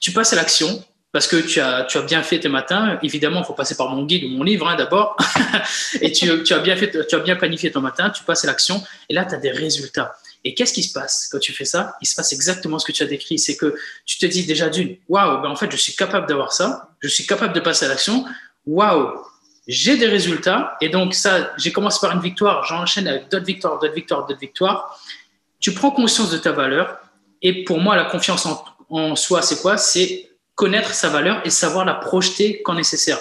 tu 0.01 0.11
passes 0.11 0.33
à 0.33 0.37
l'action 0.37 0.85
parce 1.13 1.29
que 1.29 1.37
tu 1.37 1.61
as, 1.61 1.87
bien 2.07 2.23
fait 2.25 2.41
tes 2.41 2.49
matins. 2.49 2.99
Évidemment, 3.05 3.43
il 3.43 3.47
faut 3.47 3.55
passer 3.55 3.77
par 3.77 3.89
mon 3.91 4.05
guide 4.05 4.25
ou 4.25 4.29
mon 4.31 4.43
livre 4.43 4.69
hein, 4.69 4.75
d'abord. 4.75 5.17
et 6.01 6.11
tu, 6.11 6.43
tu, 6.43 6.53
as 6.53 6.59
bien 6.59 6.75
fait, 6.75 7.07
tu 7.07 7.15
as 7.15 7.21
bien 7.21 7.37
planifié 7.37 7.71
ton 7.71 7.81
matin, 7.81 8.11
tu 8.11 8.25
passes 8.25 8.43
à 8.43 8.49
l'action 8.49 8.83
et 9.09 9.15
là, 9.15 9.25
tu 9.25 9.37
as 9.37 9.39
des 9.39 9.53
résultats. 9.53 10.17
Et 10.45 10.55
qu'est-ce 10.55 10.73
qui 10.73 10.83
se 10.83 10.93
passe 10.93 11.29
quand 11.31 11.39
tu 11.39 11.53
fais 11.53 11.65
ça? 11.65 11.97
Il 12.01 12.07
se 12.07 12.15
passe 12.15 12.33
exactement 12.33 12.79
ce 12.79 12.87
que 12.87 12.93
tu 12.93 13.03
as 13.03 13.07
décrit. 13.07 13.39
C'est 13.39 13.57
que 13.57 13.75
tu 14.07 14.19
te 14.19 14.27
dis 14.27 14.47
déjà 14.47 14.69
d'une, 14.69 14.97
waouh, 15.09 15.43
ben 15.43 15.51
en 15.51 15.57
fait, 15.57 15.71
je 15.71 15.77
suis 15.77 15.95
capable 15.95 16.27
d'avoir 16.27 16.53
ça, 16.53 16.91
je 17.01 17.09
suis 17.09 17.27
capable 17.27 17.53
de 17.53 17.61
passer 17.61 17.85
à 17.85 17.89
l'action. 17.89 18.25
Waouh, 18.67 19.13
j'ai 19.67 19.97
des 19.97 20.07
résultats. 20.07 20.77
Et 20.81 20.89
donc, 20.89 21.15
ça, 21.15 21.53
j'ai 21.59 21.73
commencé 21.73 21.99
par 22.01 22.13
une 22.13 22.23
victoire, 22.23 22.65
j'enchaîne 22.65 23.07
avec 23.07 23.29
d'autres 23.29 23.45
victoires, 23.45 23.79
d'autres 23.79 23.95
victoires, 23.95 24.27
d'autres 24.27 24.41
victoires. 24.41 25.01
Tu 25.61 25.73
prends 25.73 25.91
conscience 25.91 26.31
de 26.31 26.39
ta 26.39 26.53
valeur. 26.53 26.99
Et 27.43 27.65
pour 27.65 27.79
moi, 27.81 27.97
la 27.97 28.05
confiance 28.05 28.47
en, 28.47 28.65
en 28.89 29.17
soi, 29.17 29.43
c'est 29.43 29.61
quoi? 29.61 29.77
C'est 29.77 30.31
connaître 30.55 30.93
sa 30.95 31.09
valeur 31.09 31.43
et 31.45 31.51
savoir 31.51 31.85
la 31.85 31.95
projeter 31.95 32.63
quand 32.63 32.75
nécessaire. 32.75 33.19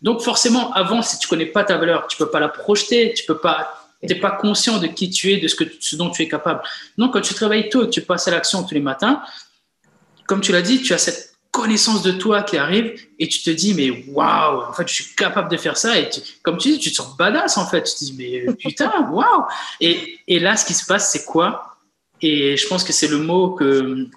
Donc, 0.00 0.22
forcément, 0.22 0.72
avant, 0.72 1.00
si 1.02 1.18
tu 1.18 1.28
connais 1.28 1.46
pas 1.46 1.64
ta 1.64 1.76
valeur, 1.76 2.06
tu 2.06 2.16
peux 2.16 2.30
pas 2.30 2.40
la 2.40 2.48
projeter, 2.48 3.14
tu 3.14 3.24
peux 3.24 3.38
pas 3.38 3.81
tu 4.06 4.12
n'es 4.12 4.20
pas 4.20 4.32
conscient 4.32 4.78
de 4.78 4.86
qui 4.86 5.10
tu 5.10 5.32
es, 5.32 5.38
de 5.38 5.48
ce, 5.48 5.54
que, 5.54 5.64
ce 5.80 5.96
dont 5.96 6.10
tu 6.10 6.22
es 6.22 6.28
capable. 6.28 6.62
Donc, 6.98 7.12
quand 7.12 7.20
tu 7.20 7.34
travailles 7.34 7.68
tôt 7.68 7.82
et 7.82 7.86
que 7.86 7.90
tu 7.90 8.02
passes 8.02 8.26
à 8.28 8.30
l'action 8.30 8.62
tous 8.64 8.74
les 8.74 8.80
matins, 8.80 9.22
comme 10.26 10.40
tu 10.40 10.52
l'as 10.52 10.62
dit, 10.62 10.82
tu 10.82 10.92
as 10.92 10.98
cette 10.98 11.32
connaissance 11.50 12.02
de 12.02 12.12
toi 12.12 12.42
qui 12.42 12.56
arrive 12.56 12.94
et 13.18 13.28
tu 13.28 13.42
te 13.42 13.50
dis, 13.50 13.74
mais 13.74 14.04
waouh, 14.08 14.62
en 14.62 14.72
fait, 14.72 14.88
je 14.88 14.94
suis 14.94 15.14
capable 15.14 15.50
de 15.50 15.56
faire 15.56 15.76
ça. 15.76 15.98
Et 15.98 16.08
comme 16.42 16.56
tu 16.56 16.70
dis, 16.70 16.78
tu 16.78 16.90
te 16.90 16.96
sens 16.96 17.16
badass, 17.16 17.58
en 17.58 17.66
fait. 17.66 17.82
Tu 17.82 17.92
te 17.92 18.04
dis, 18.04 18.14
mais 18.16 18.54
putain, 18.54 18.90
waouh. 19.12 19.44
Et, 19.80 20.18
et 20.26 20.38
là, 20.38 20.56
ce 20.56 20.64
qui 20.64 20.74
se 20.74 20.86
passe, 20.86 21.12
c'est 21.12 21.24
quoi? 21.24 21.76
Et 22.22 22.56
je 22.56 22.66
pense 22.66 22.84
que 22.84 22.92
c'est 22.92 23.08
le 23.08 23.18
mot 23.18 23.50
que, 23.50 24.08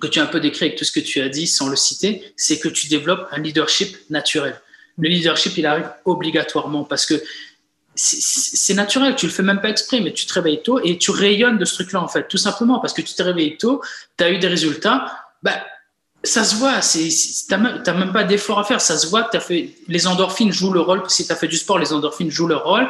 que 0.00 0.06
tu 0.06 0.18
as 0.20 0.22
un 0.22 0.26
peu 0.26 0.40
décrit 0.40 0.66
avec 0.66 0.78
tout 0.78 0.84
ce 0.84 0.92
que 0.92 1.00
tu 1.00 1.20
as 1.20 1.28
dit 1.28 1.46
sans 1.46 1.68
le 1.68 1.76
citer, 1.76 2.32
c'est 2.36 2.58
que 2.58 2.68
tu 2.68 2.88
développes 2.88 3.28
un 3.30 3.40
leadership 3.40 3.96
naturel. 4.08 4.60
Le 4.98 5.08
leadership, 5.08 5.56
il 5.56 5.66
arrive 5.66 5.90
obligatoirement 6.04 6.84
parce 6.84 7.06
que 7.06 7.22
c'est 8.02 8.74
naturel, 8.74 9.14
tu 9.14 9.26
le 9.26 9.32
fais 9.32 9.42
même 9.42 9.60
pas 9.60 9.68
exprès, 9.68 10.00
mais 10.00 10.12
tu 10.12 10.24
te 10.24 10.32
réveilles 10.32 10.62
tôt 10.62 10.80
et 10.82 10.96
tu 10.96 11.10
rayonnes 11.10 11.58
de 11.58 11.64
ce 11.66 11.74
truc-là, 11.74 12.00
en 12.00 12.08
fait, 12.08 12.28
tout 12.28 12.38
simplement 12.38 12.78
parce 12.78 12.94
que 12.94 13.02
tu 13.02 13.12
t'es 13.12 13.22
réveillé 13.22 13.58
tôt, 13.58 13.82
tu 14.16 14.24
as 14.24 14.30
eu 14.30 14.38
des 14.38 14.48
résultats, 14.48 15.12
bah, 15.42 15.52
ça 16.22 16.44
se 16.44 16.54
voit, 16.56 16.80
tu 16.80 17.10
n'as 17.50 17.92
même, 17.92 18.12
pas 18.12 18.24
d'effort 18.24 18.58
à 18.58 18.64
faire, 18.64 18.80
ça 18.80 18.96
se 18.96 19.06
voit 19.06 19.24
que 19.24 19.38
fait, 19.38 19.74
les 19.86 20.06
endorphines 20.06 20.52
jouent 20.52 20.72
le 20.72 20.80
rôle, 20.80 21.02
si 21.08 21.26
tu 21.26 21.32
as 21.32 21.36
fait 21.36 21.48
du 21.48 21.58
sport, 21.58 21.78
les 21.78 21.92
endorphines 21.92 22.30
jouent 22.30 22.48
leur 22.48 22.64
rôle, 22.64 22.88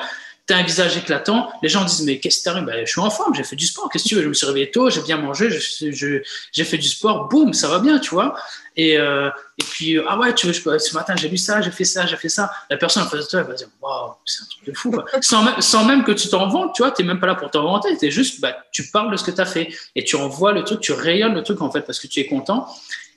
tu 0.51 0.55
as 0.55 0.59
un 0.59 0.65
visage 0.65 0.97
éclatant, 0.97 1.49
les 1.63 1.69
gens 1.69 1.85
disent 1.85 2.03
mais 2.03 2.19
qu'est-ce 2.19 2.39
qui 2.39 2.45
t'arrive 2.45 2.65
ben, 2.65 2.85
Je 2.85 2.91
suis 2.91 3.01
en 3.01 3.09
forme, 3.09 3.35
j'ai 3.37 3.45
fait 3.45 3.55
du 3.55 3.67
sport, 3.67 3.89
qu'est-ce 3.89 4.05
que 4.05 4.09
tu 4.09 4.15
veux? 4.17 4.23
Je 4.23 4.29
me 4.29 4.35
suis 4.35 4.47
réveillé 4.47 4.71
tôt, 4.73 4.91
j'ai 4.91 5.01
bien 5.01 5.17
mangé, 5.17 5.49
j'ai 5.49 6.65
fait 6.65 6.79
du 6.79 6.89
sport, 6.89 7.29
boum, 7.29 7.53
ça 7.53 7.69
va 7.69 7.79
bien, 7.79 8.01
tu 8.01 8.11
vois. 8.11 8.37
Et, 8.77 8.99
euh, 8.99 9.29
et 9.59 9.63
puis, 9.63 9.99
ah 10.09 10.19
ouais, 10.19 10.35
tu 10.35 10.49
veux, 10.49 10.53
ce 10.53 10.95
matin 10.95 11.15
j'ai 11.15 11.29
lu 11.29 11.37
ça, 11.37 11.61
j'ai 11.61 11.71
fait 11.71 11.85
ça, 11.85 12.05
j'ai 12.07 12.17
fait 12.17 12.29
ça. 12.29 12.51
La 12.69 12.77
personne 12.77 13.05
en 13.05 13.07
face 13.07 13.27
de 13.27 13.31
toi, 13.31 13.41
elle 13.41 13.47
va 13.47 13.55
dire 13.55 13.69
waouh, 13.81 14.15
c'est 14.25 14.43
un 14.43 14.47
truc 14.47 14.67
de 14.67 14.73
fou. 14.73 14.93
sans, 15.21 15.45
même, 15.45 15.61
sans, 15.61 15.85
même, 15.85 16.03
que 16.03 16.13
tu 16.13 16.29
t'en 16.29 16.49
vantes, 16.49 16.75
tu 16.75 16.83
vois, 16.83 16.91
tu 16.91 17.03
n'es 17.03 17.09
même 17.09 17.21
pas 17.21 17.29
là 17.29 17.37
pour 17.37 17.49
t'en 17.51 17.63
vanter, 17.63 17.97
tu 17.97 18.11
juste, 18.11 18.41
bah, 18.41 18.57
tu 18.73 18.91
parles 18.91 19.13
de 19.13 19.17
ce 19.17 19.23
que 19.23 19.31
tu 19.31 19.41
as 19.41 19.47
fait 19.47 19.73
et 19.95 20.03
tu 20.03 20.17
envoies 20.17 20.53
le 20.53 20.65
truc, 20.65 20.81
tu 20.81 20.93
rayonnes 20.93 21.35
le 21.35 21.45
truc 21.45 21.63
en 21.63 21.71
fait 21.71 21.83
parce 21.83 22.01
que 22.01 22.09
tu 22.09 22.19
es 22.19 22.27
content. 22.27 22.67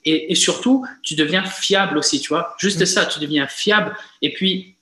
Et, 0.06 0.32
et 0.32 0.36
surtout, 0.36 0.86
tu 1.02 1.16
deviens 1.16 1.44
fiable 1.46 1.98
aussi, 1.98 2.20
tu 2.20 2.30
vois. 2.30 2.56
Juste 2.60 2.82
mm. 2.82 2.86
ça, 2.86 3.06
tu 3.08 3.20
deviens 3.20 3.48
fiable. 3.48 3.96
Et 4.22 4.34
puis, 4.34 4.73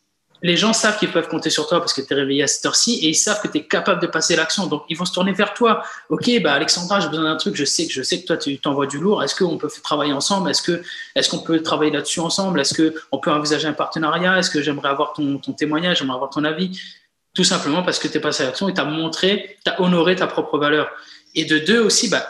les 0.44 0.58
gens 0.58 0.74
savent 0.74 0.98
qu'ils 0.98 1.12
peuvent 1.12 1.28
compter 1.28 1.52
sur 1.52 1.68
toi 1.68 1.80
parce 1.80 1.94
que 1.94 2.02
tu 2.02 2.12
es 2.12 2.16
réveillé 2.16 2.44
à 2.44 2.48
cette 2.48 2.66
heure-ci 2.66 2.96
et 2.96 3.10
ils 3.10 3.16
savent 3.16 3.40
que 3.42 3.48
tu 3.48 3.60
es 3.60 3.64
capable 3.64 4.02
de 4.02 4.08
passer 4.08 4.36
l'action. 4.36 4.66
Donc, 4.66 4.84
ils 4.90 4.98
vont 4.98 5.06
se 5.06 5.14
tourner 5.14 5.34
vers 5.34 5.54
toi. 5.54 5.84
OK, 6.10 6.30
bah, 6.42 6.54
Alexandra, 6.54 7.00
j'ai 7.00 7.10
besoin 7.10 7.26
d'un 7.26 7.36
truc. 7.36 7.56
Je 7.56 7.66
sais 7.66 7.86
que, 7.86 7.94
je 7.94 8.02
sais 8.02 8.22
que 8.22 8.26
toi, 8.26 8.38
tu 8.38 8.58
t'envoies 8.58 8.88
du 8.88 8.98
lourd. 8.98 9.24
Est-ce 9.24 9.36
qu'on 9.36 9.58
peut 9.60 9.70
travailler 9.84 10.14
ensemble? 10.14 10.50
Est-ce 10.50 10.64
que, 10.64 10.82
est-ce 11.16 11.30
qu'on 11.30 11.40
peut 11.40 11.62
travailler 11.62 11.92
là-dessus 11.92 12.22
ensemble? 12.22 12.60
Est-ce 12.60 12.74
qu'on 12.74 13.20
peut 13.20 13.32
envisager 13.32 13.68
un 13.68 13.74
partenariat? 13.74 14.40
Est-ce 14.40 14.50
que 14.50 14.64
j'aimerais 14.64 14.90
avoir 14.90 15.14
ton, 15.14 15.38
ton 15.38 15.54
témoignage? 15.54 16.00
J'aimerais 16.00 16.16
avoir 16.16 16.32
ton 16.32 16.44
avis? 16.44 16.80
Tout 17.36 17.44
simplement 17.44 17.84
parce 17.84 18.00
que 18.00 18.08
tu 18.08 18.18
es 18.18 18.20
passé 18.20 18.42
à 18.42 18.48
l'action 18.48 18.68
et 18.68 18.74
tu 18.74 18.82
as 18.82 18.86
montré, 18.86 19.58
tu 19.64 19.72
as 19.72 19.80
honoré 19.80 20.16
ta 20.16 20.26
propre 20.26 20.58
valeur. 20.58 20.90
Et 21.36 21.46
de 21.46 21.60
deux 21.60 21.80
aussi, 21.80 22.10
bah, 22.10 22.28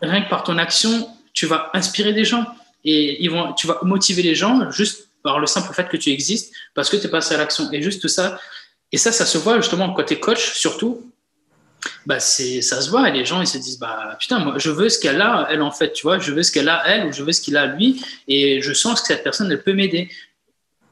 rien 0.00 0.22
que 0.22 0.30
par 0.30 0.44
ton 0.44 0.56
action, 0.56 1.08
tu 1.34 1.46
vas 1.46 1.70
inspirer 1.74 2.14
des 2.14 2.24
gens 2.24 2.46
et 2.84 3.22
ils 3.22 3.30
vont, 3.30 3.52
tu 3.52 3.66
vas 3.66 3.78
motiver 3.82 4.22
les 4.22 4.34
gens 4.34 4.70
juste 4.70 5.05
par 5.26 5.40
le 5.40 5.48
simple 5.48 5.74
fait 5.74 5.88
que 5.88 5.96
tu 5.96 6.10
existes, 6.10 6.54
parce 6.72 6.88
que 6.88 6.96
tu 6.96 7.06
es 7.06 7.10
passé 7.10 7.34
à 7.34 7.38
l'action. 7.38 7.68
Et 7.72 7.82
juste 7.82 8.06
ça, 8.06 8.38
et 8.92 8.96
ça, 8.96 9.10
ça 9.10 9.26
se 9.26 9.38
voit 9.38 9.56
justement 9.56 9.94
es 9.98 10.20
coach, 10.20 10.52
surtout, 10.52 11.12
bah 12.06 12.20
ça 12.20 12.80
se 12.80 12.90
voit 12.90 13.08
et 13.08 13.12
les 13.12 13.24
gens 13.24 13.40
ils 13.40 13.46
se 13.46 13.58
disent 13.58 13.78
bah 13.78 14.16
putain 14.18 14.40
moi 14.40 14.54
je 14.58 14.70
veux 14.70 14.88
ce 14.88 14.98
qu'elle 14.98 15.20
a 15.20 15.46
elle 15.50 15.62
en 15.62 15.70
fait 15.70 15.92
tu 15.92 16.02
vois 16.02 16.18
je 16.18 16.32
veux 16.32 16.42
ce 16.42 16.50
qu'elle 16.50 16.68
a 16.68 16.82
elle 16.84 17.06
ou 17.06 17.12
je 17.12 17.22
veux 17.22 17.30
ce 17.30 17.40
qu'il 17.40 17.56
a 17.56 17.66
lui 17.66 18.02
et 18.26 18.60
je 18.60 18.72
sens 18.72 19.02
que 19.02 19.06
cette 19.06 19.22
personne 19.22 19.52
elle 19.52 19.62
peut 19.62 19.72
m'aider 19.72 20.08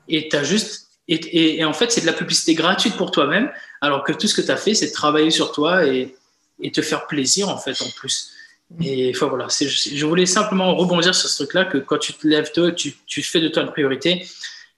et 0.09 0.29
juste 0.45 0.91
et, 1.09 1.65
en 1.65 1.73
fait 1.73 1.91
c'est 1.91 2.03
de 2.03 2.07
la 2.07 2.13
publicité 2.13 2.55
gratuite 2.55 2.97
pour 2.97 3.11
toi-même 3.11 3.51
alors 3.81 4.05
que 4.05 4.13
tout 4.13 4.29
ce 4.29 4.35
que 4.35 4.43
tu 4.43 4.53
as 4.53 4.57
fait 4.57 4.75
c'est 4.75 4.93
travailler 4.93 5.33
sur 5.33 5.51
toi 5.51 5.85
et, 5.85 6.15
et 6.61 6.71
te 6.71 6.83
faire 6.83 7.09
plaisir 7.09 7.49
en 7.49 7.59
fait 7.59 7.81
en 7.83 7.91
plus 7.91 8.34
et 8.81 9.13
enfin, 9.15 9.27
voilà, 9.27 9.47
je 9.49 10.07
voulais 10.07 10.27
simplement 10.27 10.75
rebondir 10.75 11.15
sur 11.15 11.29
ce 11.29 11.43
truc-là, 11.43 11.65
que 11.65 11.79
quand 11.79 11.99
tu 11.99 12.13
te 12.13 12.27
lèves 12.27 12.51
tôt, 12.53 12.71
tu, 12.71 12.95
tu 13.07 13.23
fais 13.23 13.41
de 13.41 13.49
toi 13.49 13.63
une 13.63 13.71
priorité, 13.71 14.27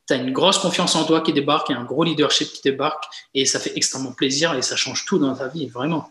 tu 0.07 0.15
as 0.15 0.17
une 0.17 0.33
grosse 0.33 0.59
confiance 0.59 0.95
en 0.97 1.05
toi 1.05 1.21
qui 1.21 1.33
débarque, 1.33 1.71
et 1.71 1.75
un 1.75 1.85
gros 1.85 2.05
leadership 2.05 2.49
qui 2.49 2.63
débarque, 2.63 3.05
et 3.35 3.47
ça 3.47 3.59
fait 3.59 3.73
extrêmement 3.77 4.13
plaisir, 4.13 4.55
et 4.55 4.63
ça 4.63 4.77
change 4.77 5.05
tout 5.05 5.19
dans 5.19 5.35
ta 5.35 5.49
vie, 5.49 5.67
vraiment, 5.67 6.11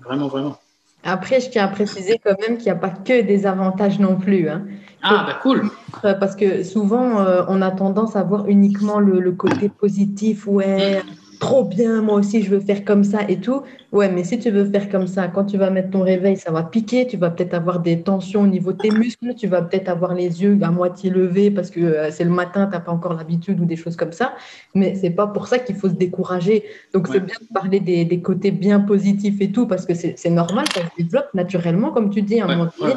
vraiment, 0.00 0.28
vraiment. 0.28 0.58
Après, 1.02 1.40
je 1.40 1.48
tiens 1.48 1.64
à 1.64 1.68
préciser 1.68 2.20
quand 2.22 2.38
même 2.40 2.58
qu'il 2.58 2.66
n'y 2.66 2.72
a 2.72 2.74
pas 2.74 2.90
que 2.90 3.22
des 3.22 3.46
avantages 3.46 3.98
non 3.98 4.16
plus. 4.16 4.50
Hein. 4.50 4.66
Ah, 5.02 5.24
bah 5.26 5.38
cool. 5.42 5.70
Parce 6.02 6.36
que 6.36 6.62
souvent, 6.62 7.20
euh, 7.20 7.42
on 7.48 7.62
a 7.62 7.70
tendance 7.70 8.16
à 8.16 8.22
voir 8.22 8.48
uniquement 8.48 8.98
le, 8.98 9.18
le 9.18 9.32
côté 9.32 9.70
positif, 9.70 10.46
ouais, 10.46 11.02
trop 11.40 11.64
bien, 11.64 12.02
moi 12.02 12.16
aussi 12.16 12.42
je 12.42 12.50
veux 12.50 12.60
faire 12.60 12.84
comme 12.84 13.02
ça 13.02 13.20
et 13.28 13.40
tout. 13.40 13.62
Ouais, 13.90 14.08
mais 14.08 14.22
si 14.22 14.38
tu 14.38 14.50
veux 14.50 14.64
faire 14.70 14.88
comme 14.88 15.08
ça, 15.08 15.26
quand 15.26 15.46
tu 15.46 15.56
vas 15.56 15.70
mettre 15.70 15.90
ton 15.90 16.02
réveil, 16.02 16.36
ça 16.36 16.52
va 16.52 16.62
piquer, 16.62 17.08
tu 17.08 17.16
vas 17.16 17.30
peut-être 17.30 17.54
avoir 17.54 17.80
des 17.80 18.02
tensions 18.02 18.42
au 18.42 18.46
niveau 18.46 18.72
de 18.72 18.78
tes 18.78 18.90
muscles, 18.90 19.34
tu 19.34 19.48
vas 19.48 19.62
peut-être 19.62 19.88
avoir 19.88 20.14
les 20.14 20.42
yeux 20.42 20.56
à 20.62 20.70
moitié 20.70 21.10
levés 21.10 21.50
parce 21.50 21.70
que 21.70 21.80
euh, 21.80 22.10
c'est 22.12 22.24
le 22.24 22.30
matin, 22.30 22.66
tu 22.66 22.72
n'as 22.72 22.80
pas 22.80 22.92
encore 22.92 23.14
l'habitude 23.14 23.58
ou 23.58 23.64
des 23.64 23.74
choses 23.74 23.96
comme 23.96 24.12
ça. 24.12 24.34
Mais 24.74 24.94
c'est 24.94 25.10
pas 25.10 25.26
pour 25.26 25.48
ça 25.48 25.58
qu'il 25.58 25.74
faut 25.74 25.88
se 25.88 25.94
décourager. 25.94 26.62
Donc 26.94 27.08
c'est 27.08 27.20
bien 27.20 27.34
de 27.40 27.52
parler 27.52 27.80
des, 27.80 28.20
côtés 28.20 28.52
bien 28.52 28.78
positifs 28.78 29.40
et 29.40 29.50
tout 29.50 29.66
parce 29.66 29.86
que 29.86 29.94
c'est 29.94 30.30
normal, 30.30 30.66
ça 30.74 30.82
se 30.82 31.02
développe 31.02 31.32
naturellement, 31.34 31.90
comme 31.90 32.10
tu 32.10 32.22
dis, 32.22 32.40
à 32.40 32.44
un 32.44 32.56
moment 32.56 32.70
donné 32.78 32.94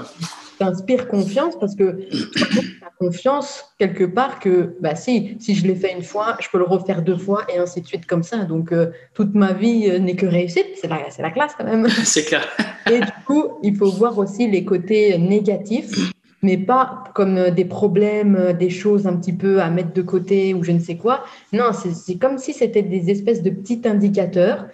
t'inspire 0.57 1.07
confiance 1.07 1.55
parce 1.59 1.75
que 1.75 2.07
tu 2.09 2.81
as 2.85 2.91
confiance 2.97 3.73
quelque 3.79 4.03
part 4.03 4.39
que 4.39 4.75
bah 4.81 4.95
si, 4.95 5.35
si 5.39 5.55
je 5.55 5.67
l'ai 5.67 5.75
fait 5.75 5.93
une 5.93 6.03
fois, 6.03 6.37
je 6.39 6.47
peux 6.49 6.57
le 6.57 6.63
refaire 6.63 7.01
deux 7.01 7.17
fois 7.17 7.45
et 7.53 7.57
ainsi 7.57 7.81
de 7.81 7.87
suite 7.87 8.05
comme 8.05 8.23
ça. 8.23 8.45
Donc 8.45 8.71
euh, 8.71 8.91
toute 9.13 9.33
ma 9.33 9.53
vie 9.53 9.89
euh, 9.89 9.99
n'est 9.99 10.15
que 10.15 10.25
réussite, 10.25 10.67
c'est 10.79 10.87
la, 10.87 10.99
la 11.19 11.31
classe 11.31 11.53
quand 11.57 11.65
même. 11.65 11.87
C'est 12.03 12.23
clair. 12.23 12.47
et 12.91 12.99
du 12.99 13.11
coup, 13.25 13.43
il 13.61 13.75
faut 13.75 13.89
voir 13.91 14.17
aussi 14.17 14.49
les 14.49 14.65
côtés 14.65 15.17
négatifs, 15.17 16.13
mais 16.41 16.57
pas 16.57 17.03
comme 17.13 17.37
euh, 17.37 17.51
des 17.51 17.65
problèmes, 17.65 18.53
des 18.57 18.69
choses 18.69 19.07
un 19.07 19.15
petit 19.15 19.33
peu 19.33 19.61
à 19.61 19.69
mettre 19.69 19.93
de 19.93 20.01
côté 20.01 20.53
ou 20.53 20.63
je 20.63 20.71
ne 20.71 20.79
sais 20.79 20.97
quoi. 20.97 21.23
Non, 21.51 21.71
c'est 21.73 22.17
comme 22.17 22.37
si 22.37 22.53
c'était 22.53 22.83
des 22.83 23.09
espèces 23.09 23.41
de 23.41 23.49
petits 23.49 23.81
indicateurs. 23.85 24.67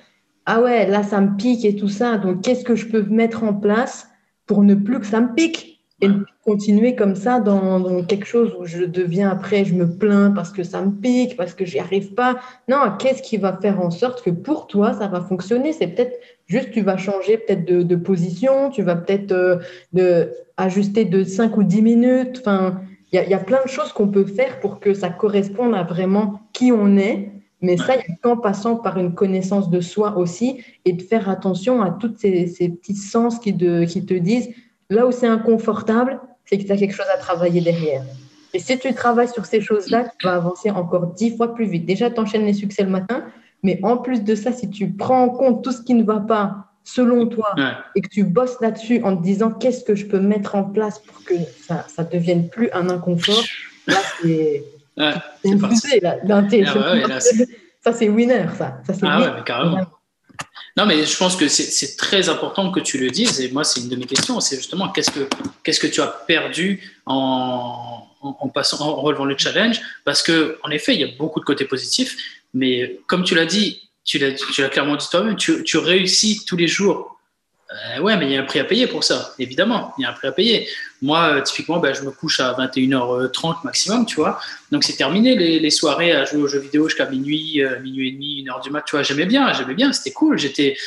Ah 0.45 0.61
ouais, 0.61 0.88
là 0.88 1.03
ça 1.03 1.21
me 1.21 1.36
pique 1.38 1.63
et 1.63 1.75
tout 1.75 1.89
ça, 1.89 2.17
donc 2.17 2.41
qu'est-ce 2.41 2.63
que 2.63 2.75
je 2.75 2.88
peux 2.88 3.03
mettre 3.03 3.43
en 3.43 3.53
place 3.53 4.07
pour 4.50 4.64
ne 4.64 4.74
plus 4.74 5.00
que 5.00 5.06
ça 5.06 5.22
me 5.22 5.36
pique 5.36 5.80
et 6.02 6.10
continuer 6.43 6.95
comme 6.95 7.16
ça 7.16 7.39
dans, 7.39 8.04
quelque 8.04 8.26
chose 8.26 8.56
où 8.60 8.66
je 8.66 8.84
deviens 8.84 9.30
après, 9.30 9.64
je 9.64 9.76
me 9.76 9.88
plains 9.88 10.32
parce 10.32 10.50
que 10.50 10.64
ça 10.64 10.82
me 10.82 10.89
pique, 10.89 11.38
parce 11.38 11.54
que 11.54 11.66
j'y 11.66 11.78
arrive 11.78 12.16
pas. 12.16 12.39
Non, 12.68 12.78
qu'est-ce 12.97 13.22
qui 13.22 13.38
va 13.38 13.56
faire 13.62 13.80
en 13.80 13.91
sorte 13.91 14.24
que 14.24 14.32
pour 14.32 14.66
toi, 14.66 14.93
ça 14.93 15.08
va 15.08 15.22
fonctionner? 15.22 15.72
C'est 15.72 15.86
peut-être 15.86 16.18
juste, 16.47 16.72
tu 16.72 16.82
vas 16.82 16.97
changer 16.97 17.38
peut-être 17.38 17.64
de, 17.64 17.95
position, 17.95 18.72
tu 18.72 18.82
vas 18.82 18.95
peut-être 18.95 19.34
euh, 19.34 19.58
de, 19.93 20.32
ajuster 20.58 21.06
de 21.06 21.24
5 21.24 21.56
ou 21.56 21.64
10 21.64 21.84
minutes. 21.84 22.39
Enfin, 22.39 22.82
il 23.12 23.22
y, 23.22 23.34
a 23.36 23.39
plein 23.39 23.60
de 23.64 23.70
choses 23.70 23.91
qu'on 23.93 24.08
peut 24.08 24.26
faire 24.26 24.60
pour 24.62 24.80
que 24.80 24.95
ça 24.95 25.10
corresponde 25.10 25.76
à 25.76 25.84
vraiment 25.84 26.41
qui 26.54 26.72
on 26.72 26.97
est. 26.97 27.30
Mais 27.62 27.78
ça, 27.78 27.95
il 27.95 28.10
y 28.10 28.14
a 28.14 28.16
qu'en 28.22 28.38
passant 28.38 28.76
par 28.78 28.97
une 28.97 29.14
connaissance 29.14 29.70
de 29.70 29.82
soi 29.82 30.18
aussi 30.18 30.64
et 30.86 30.93
de 30.93 31.01
faire 31.01 31.30
attention 31.30 31.82
à 31.82 31.91
tous 31.91 32.14
ces, 32.18 32.45
petits 32.70 32.95
sens 32.95 33.39
qui, 33.39 33.55
qui 33.55 34.05
te 34.05 34.14
disent 34.14 34.49
là 34.89 35.05
où 35.05 35.12
c'est 35.12 35.28
inconfortable, 35.28 36.20
c'est 36.45 36.57
que 36.57 36.64
tu 36.64 36.72
as 36.72 36.78
quelque 36.78 36.95
chose 36.95 37.05
à 37.14 37.18
travailler 37.18 37.62
derrière. 37.62 38.03
Et 38.53 38.60
si 38.60 38.78
tu 38.80 38.93
travailles 38.93 39.30
sur 39.30 39.45
ces 39.45 39.62
choses-là, 39.62 40.12
tu 40.18 40.26
vas 40.26 40.36
avancer 40.36 40.72
encore 40.72 41.07
dix 41.07 41.36
fois 41.36 41.53
plus 41.53 41.66
vite. 41.66 41.86
Déjà, 41.86 42.10
tu 42.10 42.20
enchaînes 42.20 42.45
les 42.45 42.53
succès 42.53 42.84
le 42.84 42.89
matin, 42.89 43.26
mais 43.62 43.80
en 43.84 43.97
plus 43.97 44.24
de 44.24 44.36
ça, 44.36 44.51
si 44.51 44.70
tu 44.70 44.89
prends 44.89 45.24
en 45.24 45.30
compte 45.30 45.64
tout 45.64 45.72
ce 45.72 45.82
qui 45.82 45.93
ne 45.93 46.03
va 46.03 46.20
pas 46.20 46.66
selon 46.84 47.28
toi 47.28 47.53
et 47.95 48.01
que 48.01 48.07
tu 48.07 48.24
bosses 48.24 48.60
là-dessus 48.62 49.03
en 49.03 49.16
te 49.16 49.22
disant 49.22 49.51
qu'est-ce 49.51 49.84
que 49.84 49.93
je 49.93 50.07
peux 50.07 50.20
mettre 50.20 50.55
en 50.55 50.64
place 50.64 50.97
pour 50.97 51.24
que 51.24 51.36
ça 51.68 51.86
ne 51.99 52.03
devienne 52.10 52.49
plus 52.49 52.70
un 52.74 52.89
inconfort, 52.89 53.43
là, 53.86 53.97
c'est 54.22 54.64
ouais, 55.00 55.14
fusée, 55.70 56.00
là, 56.02 56.18
ah 56.26 57.20
ça, 57.82 57.93
c'est 57.93 58.10
winner, 58.10 58.45
ça. 58.58 58.82
ça 58.86 58.93
ah 59.04 59.22
ouais, 59.22 59.32
mais 59.38 59.43
carrément. 59.43 59.86
Non, 60.78 60.86
mais 60.86 61.06
je 61.06 61.18
pense 61.18 61.36
que 61.36 61.47
c'est 61.47 61.97
très 61.97 62.30
important 62.30 62.72
que 62.72 62.80
tu 62.80 62.97
le 62.97 63.10
dises. 63.10 63.41
Et 63.41 63.52
moi, 63.52 63.64
c'est 63.64 63.82
une 63.82 63.89
de 63.89 63.95
mes 63.95 64.06
questions. 64.06 64.39
C'est 64.39 64.58
justement 64.58 64.89
qu'est-ce 64.89 65.12
que, 65.12 65.28
qu'est-ce 65.64 65.80
que 65.80 65.88
tu 65.88 66.02
as 66.02 66.08
perdu 66.08 67.00
en, 67.06 68.06
en, 68.22 68.50
passant, 68.50 68.82
en 68.82 68.95
relevant 68.95 69.26
le 69.26 69.38
challenge? 69.38 69.82
Parce 70.06 70.22
que, 70.22 70.58
en 70.64 70.70
effet, 70.70 70.93
il 70.93 71.02
y 71.02 71.04
a 71.04 71.10
beaucoup 71.18 71.39
de 71.39 71.45
côtés 71.45 71.66
positifs. 71.66 72.16
Mais 72.54 73.00
comme 73.08 73.24
tu 73.24 73.36
l'as 73.36 73.45
dit, 73.45 73.89
tu 74.06 74.20
l'as 74.20 74.70
clairement 74.70 74.95
dit 74.95 75.08
toi-même, 75.10 75.36
tu, 75.36 75.64
tu 75.64 75.78
réussis 75.78 76.45
tous 76.45 76.58
les 76.58 76.68
jours 76.68 77.20
euh, 77.72 78.00
ouais, 78.02 78.18
mais 78.18 78.26
il 78.26 78.32
y 78.32 78.38
a 78.38 78.41
un 78.41 78.45
prix 78.45 78.60
à 78.60 78.64
payer 78.64 78.88
pour 78.88 79.04
ça, 79.04 79.34
évidemment. 79.38 79.93
Il 79.97 80.02
y 80.02 80.06
a 80.06 80.10
un 80.10 80.14
prix 80.14 80.28
à 80.28 80.32
payer. 80.32 80.68
Moi, 81.02 81.36
euh, 81.36 81.41
typiquement, 81.41 81.80
ben, 81.80 81.93
je 81.93 82.02
me 82.04 82.12
couche 82.12 82.39
à 82.39 82.54
21h30 82.54 83.64
maximum, 83.64 84.06
tu 84.06 84.16
vois. 84.16 84.39
Donc, 84.72 84.84
c'est 84.84 84.97
terminé 84.97 85.36
les, 85.36 85.70
soirées 85.70 86.12
à 86.12 86.26
jouer 86.26 86.41
aux 86.41 86.47
jeux 86.47 86.60
vidéo 86.60 86.88
jusqu'à 86.89 87.06
minuit, 87.06 87.64
euh, 87.64 87.80
minuit 87.80 88.10
et 88.10 88.12
demi, 88.12 88.39
une 88.39 88.50
heure 88.50 88.60
du 88.60 88.70
mat. 88.70 88.82
Tu 88.86 88.95
vois, 88.95 89.04
j'aimais 89.04 89.26
bien, 89.26 89.54
j'aimais 89.54 89.76
bien, 89.76 89.93
c'était 89.93 90.12
cool. 90.12 90.38
J'étais, 90.38 90.78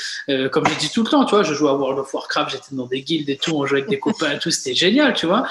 comme 0.51 0.67
je 0.69 0.79
dis 0.79 0.91
tout 0.91 1.03
le 1.03 1.09
temps, 1.09 1.25
tu 1.25 1.35
vois, 1.35 1.43
je 1.43 1.55
jouais 1.55 1.71
à 1.71 1.75
World 1.75 1.99
of 1.99 2.13
Warcraft, 2.13 2.51
j'étais 2.51 2.75
dans 2.77 2.87
des 2.87 3.03
guildes 3.03 3.31
et 3.31 3.37
tout, 3.37 3.57
on 3.57 3.65
jouait 3.67 3.79
avec 3.79 3.91
des 3.91 3.99
copains 3.99 4.33
et 4.33 4.39
tout, 4.39 4.51
c'était 4.51 4.75
génial, 4.75 5.15
tu 5.15 5.27
vois. 5.27 5.47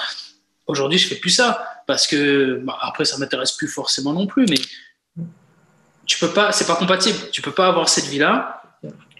Aujourd'hui, 0.66 0.98
je 0.98 1.08
fais 1.08 1.16
plus 1.16 1.30
ça 1.30 1.82
parce 1.86 2.06
que, 2.06 2.60
bah, 2.64 2.78
après, 2.80 3.04
ça 3.04 3.18
m'intéresse 3.18 3.52
plus 3.52 3.68
forcément 3.68 4.12
non 4.12 4.26
plus, 4.26 4.46
mais 4.48 4.58
tu 6.06 6.18
peux 6.18 6.28
pas, 6.28 6.52
c'est 6.52 6.66
pas 6.66 6.76
compatible. 6.76 7.18
Tu 7.32 7.42
peux 7.42 7.52
pas 7.52 7.66
avoir 7.66 7.88
cette 7.88 8.06
vie-là 8.06 8.61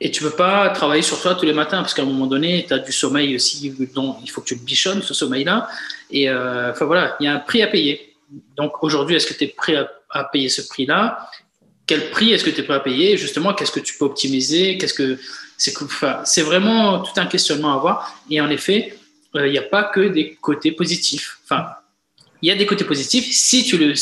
et 0.05 0.11
tu 0.11 0.25
ne 0.25 0.29
peux 0.29 0.37
pas 0.37 0.69
travailler 0.71 1.03
sur 1.03 1.21
toi 1.23 1.37
tous 1.37 1.47
les 1.47 1.53
matins 1.53 1.81
parce 1.81 1.95
qu'à 1.95 2.03
un 2.03 2.07
moment 2.07 2.27
donné, 2.27 2.65
tu 2.67 2.75
as 2.75 2.81
du 2.81 2.91
sommeil 2.91 3.37
aussi, 3.37 3.73
dont 3.95 4.17
il 4.21 4.29
faut 4.29 4.41
que 4.41 4.49
tu 4.49 4.57
le 4.57 4.61
bichonnes, 4.61 5.01
ce 5.01 5.15
sommeil-là. 5.15 5.69
Et 6.11 6.29
euh, 6.29 6.73
enfin 6.73 6.87
voilà, 6.87 7.17
il 7.21 7.27
y 7.27 7.29
a 7.29 7.35
un 7.35 7.39
prix 7.39 7.63
à 7.63 7.69
payer. 7.69 8.17
Donc 8.57 8.83
aujourd'hui, 8.83 9.15
est-ce 9.15 9.29
que 9.29 9.35
tu 9.35 9.45
es 9.45 9.47
prêt 9.47 9.77
à, 10.11 10.25
payer 10.25 10.49
ce 10.49 10.63
prix-là? 10.63 11.31
Quel 11.87 12.11
prix 12.11 12.33
est-ce 12.33 12.43
que 12.43 12.51
tu 12.51 12.63
es 12.63 12.65
prêt 12.65 12.75
à 12.75 12.81
payer? 12.81 13.17
Justement, 13.17 13.55
qu'est-ce 13.55 13.71
que 13.71 13.79
tu 13.79 13.97
peux 13.97 14.07
optimiser? 14.07 14.77
Qu'est-ce 14.77 14.95
que 14.95 15.21
c'est 15.57 16.43
vraiment 16.43 16.99
tout 16.99 17.21
un 17.21 17.27
questionnement 17.27 17.73
à 17.73 17.77
avoir. 17.77 18.21
Et 18.29 18.41
en 18.41 18.51
effet, 18.51 18.99
euh, 19.37 19.47
il 19.47 19.53
n'y 19.53 19.59
a 19.59 19.63
pas 19.63 19.85
que 19.85 20.01
des 20.01 20.35
côtés 20.35 20.73
positifs. 20.73 21.39
Enfin, 21.45 21.69
il 22.43 22.49
y 22.49 22.51
a 22.51 22.57
des 22.57 22.67
côtés 22.67 22.85
positifs. 22.85 23.29
Si 23.31 23.63
tu 23.63 23.79
le, 23.79 23.95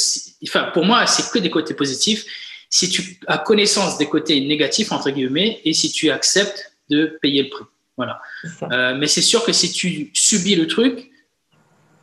enfin, 0.44 0.70
pour 0.72 0.86
moi, 0.86 1.07
c'est 1.07 1.30
que 1.30 1.38
des 1.38 1.51
côtés 1.51 1.74
positifs 1.74 2.24
si 2.70 2.88
tu 2.88 3.18
as 3.26 3.38
connaissance 3.38 3.98
des 3.98 4.08
côtés 4.08 4.40
négatifs, 4.40 4.92
entre 4.92 5.10
guillemets, 5.10 5.60
et 5.64 5.72
si 5.72 5.90
tu 5.90 6.10
acceptes 6.10 6.72
de 6.88 7.18
payer 7.20 7.42
le 7.42 7.50
prix. 7.50 7.64
Voilà. 7.96 8.20
Euh, 8.62 8.94
mais 8.96 9.08
c'est 9.08 9.22
sûr 9.22 9.44
que 9.44 9.52
si 9.52 9.72
tu 9.72 10.10
subis 10.14 10.54
le 10.54 10.66
truc, 10.66 11.10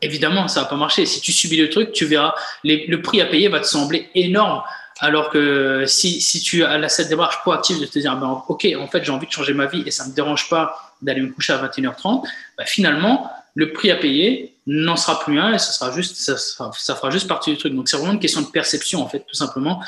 évidemment, 0.01 0.47
ça 0.47 0.61
va 0.61 0.67
pas 0.67 0.75
marcher. 0.75 1.05
Si 1.05 1.21
tu 1.21 1.31
subis 1.31 1.57
le 1.57 1.69
truc, 1.69 1.93
tu 1.93 2.05
verras, 2.05 2.35
le 2.63 2.95
prix 2.97 3.21
à 3.21 3.25
payer 3.25 3.47
va 3.47 3.61
te 3.61 3.65
sembler 3.65 4.09
énorme. 4.13 4.61
Alors 4.99 5.29
que 5.29 5.85
si, 5.87 6.21
si 6.21 6.41
tu 6.41 6.63
as 6.63 6.89
cette 6.89 7.09
démarche 7.09 7.39
proactive 7.41 7.79
de 7.79 7.85
te 7.85 7.99
dire, 7.99 8.15
ben, 8.17 8.43
OK, 8.47 8.67
en 8.77 8.87
fait, 8.87 9.03
j'ai 9.03 9.11
envie 9.11 9.27
de 9.27 9.31
changer 9.31 9.53
ma 9.53 9.67
vie 9.67 9.83
et 9.85 9.91
ça 9.91 10.03
ne 10.05 10.09
me 10.09 10.15
dérange 10.15 10.49
pas 10.49 10.95
d'aller 11.01 11.21
me 11.21 11.31
coucher 11.31 11.53
à 11.53 11.67
21h30, 11.67 12.27
ben, 12.57 12.65
finalement, 12.65 13.31
le 13.55 13.71
prix 13.73 13.89
à 13.89 13.95
payer 13.95 14.55
n'en 14.65 14.95
sera 14.95 15.19
plus 15.19 15.39
un 15.39 15.53
et 15.53 15.59
ça, 15.59 15.71
sera 15.71 15.91
juste, 15.91 16.17
ça, 16.17 16.35
ça 16.37 16.95
fera 16.95 17.09
juste 17.09 17.27
partie 17.27 17.51
du 17.51 17.57
truc. 17.57 17.73
Donc, 17.73 17.89
c'est 17.89 17.97
vraiment 17.97 18.13
une 18.13 18.19
question 18.19 18.41
de 18.41 18.47
perception, 18.47 19.01
en 19.01 19.07
fait, 19.07 19.19
tout 19.19 19.35
simplement 19.35 19.81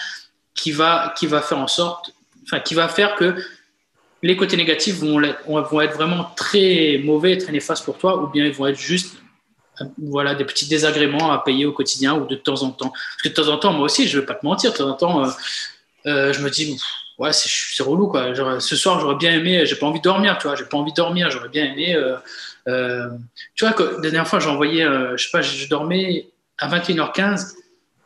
qui 0.56 0.72
va, 0.72 1.14
qui 1.18 1.28
va 1.28 1.42
faire 1.42 1.60
en 1.60 1.68
sorte, 1.68 2.12
enfin, 2.44 2.60
qui 2.60 2.74
va 2.74 2.88
faire 2.88 3.16
que 3.16 3.36
les 4.22 4.36
côtés 4.36 4.58
négatifs 4.58 4.96
vont, 5.00 5.22
vont 5.48 5.82
être 5.82 5.96
vraiment 5.96 6.26
très 6.36 7.00
mauvais, 7.04 7.38
très 7.38 7.52
néfastes 7.52 7.86
pour 7.86 7.98
toi, 7.98 8.22
ou 8.22 8.28
bien 8.28 8.46
ils 8.46 8.54
vont 8.54 8.68
être 8.68 8.80
juste 8.80 9.16
voilà, 9.98 10.36
des 10.36 10.46
petits 10.46 10.68
désagréments 10.68 11.32
à 11.32 11.40
payer 11.44 11.66
au 11.66 11.72
quotidien 11.72 12.16
ou 12.16 12.26
de 12.26 12.36
temps 12.36 12.64
en 12.64 12.72
temps. 12.72 12.90
Parce 12.90 13.22
que 13.24 13.30
de 13.30 13.34
temps 13.34 13.48
en 13.48 13.58
temps, 13.58 13.74
moi 13.74 13.86
aussi, 13.86 14.08
je 14.08 14.18
ne 14.18 14.22
vais 14.22 14.26
pas 14.26 14.36
te 14.36 14.46
mentir, 14.46 14.72
de 14.72 14.78
temps 14.78 14.90
en 14.90 14.94
temps, 14.94 15.26
euh, 15.26 15.30
euh, 16.08 16.34
je 16.34 16.42
me 16.42 16.50
dis, 16.50 16.80
ouais, 17.18 17.32
c'est 17.34 17.84
relou, 17.84 18.08
quoi. 18.08 18.34
ce 18.60 18.76
soir, 18.76 19.00
j'aurais 19.00 19.16
bien 19.16 19.34
aimé, 19.34 19.66
j'ai 19.66 19.76
pas 19.76 19.86
envie 19.86 20.00
de 20.00 20.04
dormir, 20.04 20.38
tu 20.38 20.48
vois, 20.48 20.56
j'ai 20.56 20.66
pas 20.66 20.78
envie 20.78 20.92
de 20.92 20.98
dormir, 20.98 21.30
j'aurais 21.30 21.50
bien 21.50 21.66
aimé. 21.66 21.96
Euh, 22.68 23.10
tu 23.56 23.66
vois, 23.66 23.76
la 23.80 24.00
dernière 24.02 24.28
fois, 24.28 24.40
j'ai 24.40 24.50
envoyé, 24.50 24.84
je 25.16 25.24
sais 25.24 25.32
pas, 25.32 25.42
je, 25.42 25.68
dormais 25.68 26.28
à 26.58 26.68
21h15 26.70 27.56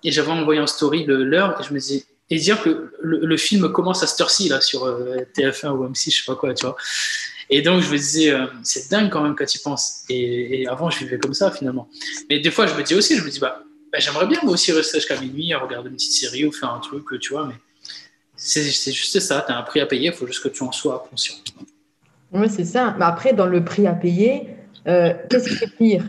et 0.03 0.11
j'avais 0.11 0.31
envoyé 0.31 0.61
en 0.61 0.67
story 0.67 1.05
l'heure 1.07 1.59
et 1.59 1.63
je 1.63 1.73
me 1.73 1.79
disais, 1.79 2.05
et 2.29 2.37
dire 2.37 2.61
que 2.61 2.91
le, 3.01 3.37
film 3.37 3.71
commence 3.71 4.01
à 4.03 4.07
cette 4.07 4.21
heure-ci, 4.21 4.49
là, 4.49 4.61
sur 4.61 4.85
euh, 4.85 5.17
TF1 5.35 5.69
ou 5.69 5.87
M6, 5.87 6.11
je 6.11 6.17
sais 6.17 6.23
pas 6.25 6.35
quoi, 6.35 6.53
tu 6.53 6.65
vois. 6.65 6.75
Et 7.49 7.61
donc, 7.61 7.81
je 7.81 7.91
me 7.91 7.97
disais, 7.97 8.31
euh, 8.31 8.45
c'est 8.63 8.89
dingue 8.89 9.09
quand 9.09 9.21
même 9.21 9.35
quand 9.35 9.45
tu 9.45 9.57
y 9.57 9.61
penses. 9.61 10.03
Et, 10.09 10.65
avant, 10.67 10.89
je 10.89 10.99
vivais 10.99 11.19
comme 11.19 11.33
ça, 11.33 11.51
finalement. 11.51 11.89
Mais 12.29 12.39
des 12.39 12.51
fois, 12.51 12.65
je 12.65 12.73
me 12.75 12.83
dis 12.83 12.95
aussi, 12.95 13.17
je 13.17 13.23
me 13.23 13.29
dis, 13.29 13.39
bah, 13.39 13.63
bah 13.91 13.99
j'aimerais 13.99 14.25
bien 14.25 14.39
moi 14.43 14.53
aussi 14.53 14.71
rester 14.71 14.99
jusqu'à 14.99 15.19
minuit 15.19 15.53
à 15.53 15.59
regarder 15.59 15.89
une 15.89 15.95
petite 15.95 16.13
série 16.13 16.45
ou 16.45 16.51
faire 16.51 16.73
un 16.73 16.79
truc, 16.79 17.05
tu 17.19 17.33
vois, 17.33 17.45
mais 17.45 17.55
c'est 18.35 18.91
juste 18.91 19.19
ça, 19.19 19.43
tu 19.45 19.53
as 19.53 19.57
un 19.57 19.61
prix 19.61 19.81
à 19.81 19.85
payer, 19.85 20.07
il 20.07 20.13
faut 20.13 20.25
juste 20.25 20.41
que 20.41 20.49
tu 20.49 20.63
en 20.63 20.71
sois 20.71 21.05
conscient. 21.09 21.35
Oui, 22.31 22.47
c'est 22.49 22.65
ça. 22.65 22.95
Mais 22.97 23.05
après, 23.05 23.33
dans 23.33 23.45
le 23.45 23.63
prix 23.63 23.85
à 23.85 23.93
payer, 23.93 24.47
euh, 24.87 25.13
qu'est-ce 25.29 25.49
qui 25.49 25.63
est 25.63 25.77
pire 25.77 26.05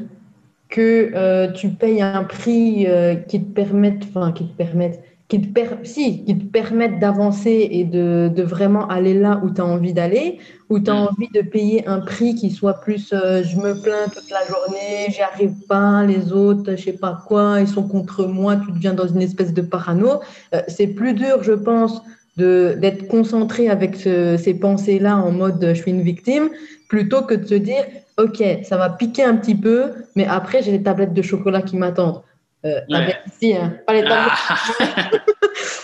Que 0.70 1.52
tu 1.54 1.68
payes 1.68 2.00
un 2.00 2.24
prix 2.24 2.86
qui 3.28 3.44
te 3.44 3.50
permette, 3.52 4.04
enfin, 4.08 4.32
qui 4.32 4.48
te 4.48 4.56
permette, 4.56 5.00
qui 5.35 5.53
te, 5.53 5.61
si, 5.82 6.24
qui 6.24 6.39
te 6.39 6.45
permettent 6.45 7.01
d'avancer 7.01 7.68
et 7.70 7.85
de, 7.85 8.30
de, 8.35 8.43
vraiment 8.43 8.87
aller 8.89 9.14
là 9.14 9.41
où 9.43 9.51
tu 9.51 9.61
as 9.61 9.64
envie 9.64 9.93
d'aller, 9.93 10.39
où 10.70 10.78
tu 10.78 10.91
as 10.91 10.95
mm. 10.95 11.09
envie 11.09 11.28
de 11.35 11.43
payer 11.43 11.87
un 11.89 12.01
prix 12.01 12.35
qui 12.35 12.51
soit 12.51 12.74
plus 12.74 13.12
euh, 13.12 13.43
je 13.43 13.57
me 13.57 13.74
plains 13.80 14.09
toute 14.12 14.30
la 14.30 14.47
journée, 14.47 15.07
j'y 15.09 15.22
arrive 15.22 15.55
pas, 15.68 16.05
les 16.05 16.32
autres, 16.32 16.76
je 16.76 16.85
sais 16.85 16.93
pas 16.93 17.22
quoi, 17.26 17.61
ils 17.61 17.68
sont 17.68 17.89
contre 17.89 18.26
moi, 18.26 18.57
tu 18.57 18.70
deviens 18.70 18.95
dans 18.95 19.09
une 19.09 19.22
espèce 19.22 19.53
de 19.53 19.62
parano. 19.62 20.20
Euh, 20.55 20.62
c'est 20.68 20.89
plus 20.89 21.14
dur, 21.14 21.43
je 21.43 21.53
pense, 21.53 22.01
d'être 22.37 23.07
concentré 23.07 23.68
avec 23.68 23.95
ces 23.97 24.55
pensées-là 24.61 25.16
en 25.18 25.30
mode 25.30 25.64
je 25.68 25.80
suis 25.80 25.93
une 25.93 26.03
victime, 26.03 26.49
plutôt 26.89 27.22
que 27.22 27.35
de 27.35 27.47
se 27.47 27.55
dire 27.55 27.85
ok, 28.18 28.43
ça 28.64 28.76
va 28.76 28.91
piquer 28.91 29.22
un 29.22 29.37
petit 29.37 29.55
peu, 29.55 29.93
mais 30.16 30.26
après 30.26 30.62
j'ai 30.62 30.72
des 30.72 30.82
tablettes 30.82 31.14
de 31.14 31.22
chocolat 31.22 31.62
qui 31.62 31.76
m'attendent. 31.76 32.22
Euh, 32.64 32.80
hein, 32.90 33.72
pas 33.86 33.92
les 33.92 34.04
ah. 34.06 34.34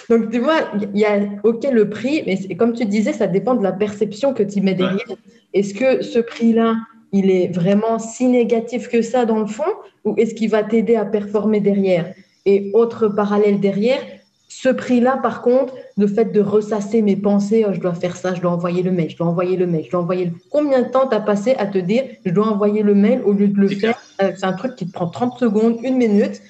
Donc, 0.09 0.31
tu 0.31 0.39
vois, 0.39 0.61
il 0.93 0.99
y 0.99 1.05
a, 1.05 1.21
OK, 1.45 1.65
le 1.71 1.91
prix, 1.91 2.23
mais 2.27 2.57
comme 2.57 2.73
tu 2.73 2.85
disais, 2.87 3.13
ça 3.13 3.27
dépend 3.27 3.55
de 3.55 3.63
la 3.63 3.73
perception 3.73 4.33
que 4.33 4.43
tu 4.43 4.61
mets 4.61 4.75
derrière. 4.75 5.07
Est-ce 5.53 5.75
que 5.75 6.03
ce 6.03 6.19
prix-là, 6.19 6.77
il 7.13 7.31
est 7.31 7.49
vraiment 7.55 7.99
si 7.99 8.27
négatif 8.27 8.89
que 8.89 9.03
ça 9.03 9.27
dans 9.27 9.41
le 9.41 9.47
fond, 9.47 9.71
ou 10.05 10.15
est-ce 10.17 10.35
qu'il 10.35 10.51
va 10.51 10.63
t'aider 10.63 10.97
à 10.97 11.05
performer 11.05 11.61
derrière? 11.61 12.13
Et 12.47 12.71
autre 12.73 13.09
parallèle 13.09 13.61
derrière, 13.61 14.01
ce 14.49 14.69
prix-là, 14.69 15.19
par 15.23 15.43
contre, 15.43 15.75
le 15.97 16.07
fait 16.07 16.33
de 16.33 16.41
ressasser 16.41 17.03
mes 17.03 17.17
pensées, 17.17 17.65
oh, 17.69 17.73
je 17.73 17.81
dois 17.81 17.95
faire 17.95 18.17
ça, 18.17 18.35
je 18.35 18.41
dois 18.41 18.51
envoyer 18.51 18.83
le 18.83 18.91
mail, 18.91 19.11
je 19.11 19.17
dois 19.17 19.29
envoyer 19.29 19.57
le 19.57 19.67
mail, 19.67 19.85
je 19.85 19.91
dois 19.91 20.01
envoyer 20.01 20.25
le... 20.25 20.33
Combien 20.51 20.83
de 20.83 20.89
temps 20.89 21.07
tu 21.09 21.15
as 21.15 21.21
passé 21.21 21.55
à 21.59 21.67
te 21.67 21.79
dire, 21.79 22.05
je 22.25 22.33
dois 22.33 22.49
envoyer 22.49 22.83
le 22.83 22.95
mail 22.95 23.21
au 23.25 23.33
lieu 23.33 23.49
de 23.49 23.59
le 23.59 23.69
faire? 23.69 24.01
euh, 24.23 24.33
C'est 24.37 24.47
un 24.47 24.55
truc 24.55 24.75
qui 24.75 24.87
te 24.87 24.93
prend 24.93 25.09
30 25.09 25.39
secondes, 25.39 25.79
une 25.83 25.97
minute 25.97 26.41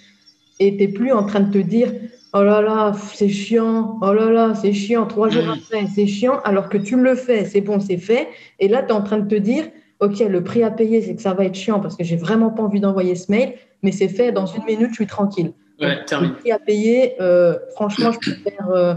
et 0.61 0.77
tu 0.77 0.85
n'es 0.85 0.89
plus 0.89 1.13
en 1.13 1.25
train 1.25 1.41
de 1.41 1.53
te 1.53 1.59
dire 1.59 1.93
oh 2.33 2.43
là 2.43 2.61
là, 2.61 2.93
c'est 3.13 3.29
chiant, 3.29 3.99
oh 4.03 4.13
là 4.13 4.31
là, 4.31 4.55
c'est 4.55 4.73
chiant, 4.73 5.07
trois 5.07 5.29
jours 5.29 5.45
mm. 5.47 5.59
après, 5.59 5.87
c'est 5.93 6.07
chiant, 6.07 6.41
alors 6.45 6.69
que 6.69 6.79
tu 6.79 6.97
le 6.97 7.17
fais, 7.17 7.45
c'est 7.45 7.61
bon, 7.61 7.81
c'est 7.81 7.97
fait. 7.97 8.29
Et 8.61 8.69
là, 8.69 8.83
tu 8.83 8.91
es 8.91 8.93
en 8.93 9.03
train 9.03 9.19
de 9.19 9.29
te 9.29 9.35
dire 9.35 9.65
ok, 10.01 10.19
le 10.21 10.43
prix 10.43 10.63
à 10.63 10.71
payer, 10.71 11.03
c'est 11.03 11.15
que 11.15 11.23
ça 11.23 11.35
va 11.35 11.45
être 11.45 11.55
chiant 11.55 11.81
parce 11.81 11.97
que 11.97 12.05
j'ai 12.05 12.17
vraiment 12.17 12.51
pas 12.51 12.63
envie 12.63 12.81
d'envoyer 12.81 13.15
ce 13.15 13.31
mail, 13.31 13.55
mais 13.83 13.93
c'est 13.93 14.09
fait, 14.09 14.33
dans 14.33 14.47
une 14.47 14.65
minute, 14.65 14.91
je 14.91 14.95
suis 14.95 15.07
tranquille. 15.07 15.53
le 15.79 16.35
prix 16.35 16.53
à 16.53 16.59
payer, 16.59 17.15
euh, 17.21 17.59
franchement, 17.75 18.13
je 18.13 18.19
peux 18.19 18.37
faire. 18.37 18.71
Euh, 18.71 18.95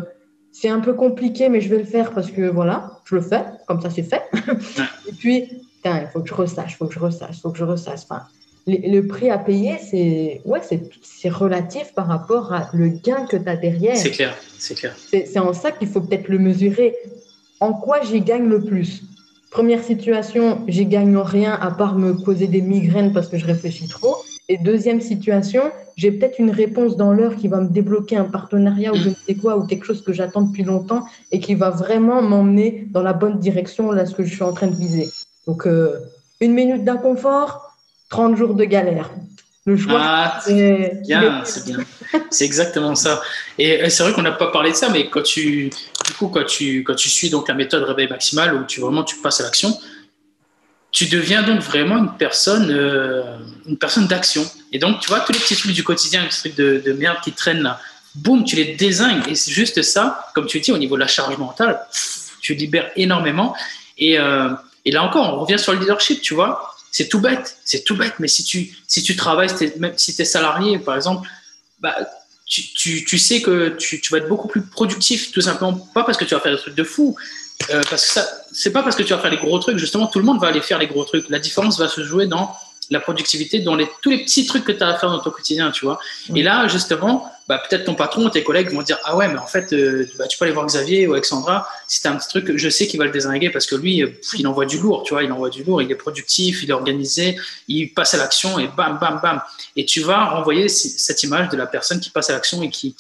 c'est 0.52 0.70
un 0.70 0.82
peu 0.82 0.94
compliqué, 0.94 1.50
mais 1.50 1.62
je 1.62 1.70
vais 1.70 1.80
le 1.80 1.84
faire 1.84 2.12
parce 2.12 2.30
que 2.30 2.44
voilà, 2.44 3.00
je 3.06 3.16
le 3.16 3.22
fais, 3.22 3.44
comme 3.68 3.82
ça 3.82 3.90
c'est 3.90 4.04
fait. 4.04 4.22
et 5.08 5.12
puis, 5.18 5.64
il 5.86 6.10
faut 6.14 6.22
que 6.22 6.30
je 6.30 6.34
ressache, 6.34 6.74
il 6.74 6.76
faut 6.76 6.86
que 6.86 6.94
je 6.94 7.00
ressache, 7.00 7.38
il 7.38 7.42
faut 7.42 7.52
que 7.52 7.58
je 7.58 7.64
ressache. 7.64 8.02
Enfin, 8.04 8.22
le 8.66 9.02
prix 9.02 9.30
à 9.30 9.38
payer, 9.38 9.78
c'est 9.78 10.42
ouais, 10.46 10.62
c'est 11.02 11.30
relatif 11.30 11.94
par 11.94 12.08
rapport 12.08 12.54
à 12.54 12.70
le 12.74 12.90
gain 12.90 13.26
que 13.26 13.38
tu 13.38 13.50
as 13.50 13.58
derrière. 13.58 13.98
C'est 13.98 14.12
clair, 14.12 14.36
c'est 14.58 14.76
clair. 14.76 14.96
C'est 15.10 15.40
en 15.40 15.54
ça 15.54 15.72
qu'il 15.72 15.88
faut 15.88 16.02
peut-être 16.02 16.30
le 16.30 16.40
mesurer. 16.40 16.96
En 17.60 17.74
quoi 17.74 18.02
j'y 18.02 18.22
gagne 18.22 18.48
le 18.48 18.62
plus? 18.62 19.04
Première 19.52 19.84
situation, 19.84 20.64
j'y 20.68 20.86
gagne 20.86 21.18
rien 21.18 21.54
à 21.54 21.72
part 21.72 21.96
me 21.96 22.14
causer 22.14 22.48
des 22.48 22.62
migraines 22.62 23.14
parce 23.14 23.28
que 23.28 23.38
je 23.38 23.46
réfléchis 23.46 23.88
trop. 23.88 24.18
Et 24.50 24.58
deuxième 24.58 25.00
situation, 25.00 25.64
j'ai 25.96 26.12
peut-être 26.12 26.40
une 26.40 26.50
réponse 26.50 26.98
dans 26.98 27.14
l'heure 27.14 27.36
qui 27.36 27.48
va 27.48 27.62
me 27.62 27.70
débloquer 27.70 28.18
un 28.18 28.26
partenariat 28.26 28.92
ou 28.92 28.96
je 28.96 29.10
ne 29.10 29.16
sais 29.28 29.36
quoi, 29.36 29.58
ou 29.58 29.66
quelque 29.66 29.86
chose 29.86 30.04
que 30.04 30.12
j'attends 30.12 30.42
depuis 30.42 30.64
longtemps 30.64 31.04
et 31.32 31.40
qui 31.40 31.56
va 31.56 31.70
vraiment 31.70 32.22
m'emmener 32.22 32.88
dans 32.92 33.04
la 33.04 33.14
bonne 33.14 33.40
direction, 33.40 33.92
là, 33.92 34.06
ce 34.06 34.16
que 34.16 34.24
je 34.24 34.34
suis 34.34 34.44
en 34.44 34.54
train 34.54 34.68
de 34.68 34.76
viser. 34.76 35.10
Donc, 35.48 35.68
euh, 35.68 36.00
une 36.42 36.54
minute 36.54 36.84
d'inconfort, 36.84 37.73
30 38.14 38.38
jours 38.38 38.54
de 38.54 38.64
galère. 38.64 39.10
Le 39.66 39.76
ah, 39.90 40.40
c'est 40.46 41.02
bien, 41.02 41.42
c'est 41.46 41.66
bien. 41.70 41.80
C'est 42.30 42.46
exactement 42.46 42.94
ça. 42.94 43.24
Et 43.58 43.90
c'est 43.90 44.04
vrai 44.04 44.14
qu'on 44.14 44.22
n'a 44.22 44.34
pas 44.34 44.52
parlé 44.52 44.70
de 44.70 44.76
ça, 44.76 44.90
mais 44.90 45.10
quand 45.10 45.24
tu, 45.24 45.72
du 46.06 46.14
coup, 46.20 46.28
quand 46.28 46.46
tu, 46.46 46.84
quand 46.84 46.94
tu 46.94 47.10
suis 47.10 47.32
donc 47.32 47.48
la 47.48 47.56
méthode 47.56 47.82
réveil 47.84 48.08
maximal 48.08 48.54
où 48.54 48.66
tu 48.66 48.82
vraiment 48.82 49.04
tu 49.04 49.16
passes 49.16 49.42
à 49.42 49.46
l'action, 49.46 49.76
tu 50.92 51.06
deviens 51.08 51.42
donc 51.42 51.62
vraiment 51.62 51.98
une 51.98 52.12
personne, 52.16 52.70
euh, 52.70 53.24
une 53.68 53.78
personne 53.78 54.06
d'action. 54.06 54.46
Et 54.72 54.78
donc, 54.78 55.00
tu 55.00 55.08
vois, 55.08 55.22
tous 55.22 55.32
les 55.32 55.40
petits 55.40 55.56
trucs 55.56 55.74
du 55.74 55.84
quotidien, 55.84 56.22
les 56.22 56.30
trucs 56.30 56.56
de, 56.56 56.84
de 56.86 56.94
merde 56.94 57.18
qui 57.24 57.32
traînent 57.32 57.64
là, 57.64 57.80
boum, 58.14 58.44
tu 58.44 58.56
les 58.56 58.76
désignes. 58.76 59.24
Et 59.28 59.34
c'est 59.34 59.52
juste 59.52 59.82
ça, 59.82 60.28
comme 60.36 60.46
tu 60.46 60.60
dis, 60.60 60.72
au 60.72 60.78
niveau 60.78 60.96
de 60.98 61.02
la 61.02 61.08
charge 61.08 61.36
mentale, 61.40 61.80
tu 62.42 62.54
libères 62.54 62.92
énormément. 62.96 63.56
Et, 63.98 64.20
euh, 64.20 64.50
et 64.86 64.92
là 64.92 65.02
encore, 65.02 65.34
on 65.34 65.40
revient 65.40 65.58
sur 65.58 65.74
le 65.74 65.80
leadership, 65.80 66.22
tu 66.22 66.36
vois 66.36 66.73
c'est 66.94 67.10
tout 67.10 67.20
bête, 67.20 67.58
c'est 67.66 67.84
tout 67.84 67.98
bête, 67.98 68.14
mais 68.20 68.28
si 68.28 68.44
tu, 68.44 68.78
si 68.88 69.02
tu 69.02 69.16
travailles, 69.16 69.50
même 69.80 69.96
si 69.98 70.16
tu 70.16 70.22
es 70.22 70.26
salarié, 70.26 70.78
par 70.78 70.96
exemple, 70.96 71.28
bah, 71.80 71.96
tu, 72.46 72.62
tu, 72.74 73.04
tu 73.04 73.18
sais 73.18 73.42
que 73.42 73.70
tu, 73.70 74.00
tu, 74.00 74.12
vas 74.12 74.20
être 74.20 74.30
beaucoup 74.30 74.48
plus 74.48 74.62
productif, 74.62 75.32
tout 75.32 75.42
simplement, 75.42 75.74
pas 75.74 76.04
parce 76.04 76.20
que 76.20 76.24
tu 76.24 76.36
vas 76.36 76.40
faire 76.40 76.52
des 76.52 76.62
trucs 76.62 76.76
de 76.76 76.84
fou, 76.84 77.16
euh, 77.72 77.82
parce 77.90 78.06
que 78.06 78.12
ça, 78.12 78.28
c'est 78.52 78.72
pas 78.72 78.84
parce 78.84 78.96
que 78.96 79.02
tu 79.02 79.12
vas 79.12 79.18
faire 79.18 79.32
les 79.32 79.38
gros 79.38 79.58
trucs, 79.58 79.80
justement, 79.80 80.06
tout 80.06 80.20
le 80.20 80.26
monde 80.26 80.40
va 80.40 80.50
aller 80.50 80.62
faire 80.62 80.78
les 80.78 80.86
gros 80.86 81.04
trucs. 81.04 81.28
La 81.30 81.40
différence 81.40 81.80
va 81.80 81.88
se 81.88 82.04
jouer 82.04 82.28
dans 82.28 82.56
la 82.92 83.00
productivité 83.00 83.60
dans 83.60 83.76
les, 83.76 83.90
tous 84.04 84.12
les 84.12 84.24
petits 84.24 84.46
trucs 84.46 84.64
que 84.64 84.72
tu 84.72 84.84
as 84.84 84.90
à 84.90 85.00
faire 85.00 85.10
dans 85.10 85.20
ton 85.20 85.32
quotidien, 85.32 85.72
tu 85.72 85.86
vois. 85.86 86.00
Et 86.36 86.44
là, 86.44 86.68
justement, 86.68 87.33
bah, 87.48 87.62
peut-être 87.68 87.86
ton 87.86 87.96
patron, 87.96 88.30
tes 88.30 88.44
collègues 88.44 88.72
vont 88.72 88.82
dire 88.82 88.98
Ah 89.04 89.18
ouais, 89.18 89.28
mais 89.28 89.38
en 89.38 89.48
fait, 89.48 89.74
euh, 89.74 90.08
bah, 90.18 90.28
tu 90.28 90.38
peux 90.38 90.46
aller 90.46 90.54
voir 90.54 90.66
Xavier 90.66 91.08
ou 91.08 91.14
Alexandra. 91.14 91.68
Si 91.88 92.02
tu 92.02 92.08
un 92.08 92.16
petit 92.16 92.30
truc, 92.30 92.56
je 92.56 92.70
sais 92.70 92.88
qu'il 92.88 93.00
va 93.00 93.06
le 93.06 93.12
désinguer 93.12 93.50
parce 93.50 93.66
que 93.66 93.76
lui, 93.76 94.04
il 94.38 94.48
envoie 94.48 94.66
du 94.66 94.80
lourd, 94.80 95.04
tu 95.04 95.14
vois. 95.14 95.24
Il 95.24 95.32
envoie 95.32 95.50
du 95.50 95.64
lourd, 95.64 95.82
il 95.82 95.92
est 95.92 95.96
productif, 95.96 96.64
il 96.64 96.70
est 96.70 96.74
organisé, 96.74 97.38
il 97.68 97.94
passe 97.94 98.14
à 98.14 98.18
l'action 98.18 98.60
et 98.60 98.68
bam, 98.68 98.98
bam, 99.00 99.20
bam. 99.22 99.42
Et 99.76 99.86
tu 99.86 100.02
vas 100.02 100.26
renvoyer 100.26 100.70
cette 100.70 101.24
image 101.24 101.50
de 101.50 101.58
la 101.58 101.68
personne 101.68 102.00
qui 102.00 102.10
passe 102.10 102.30
à 102.30 102.34
l'action 102.34 102.64
et 102.64 102.70
qui, 102.70 102.96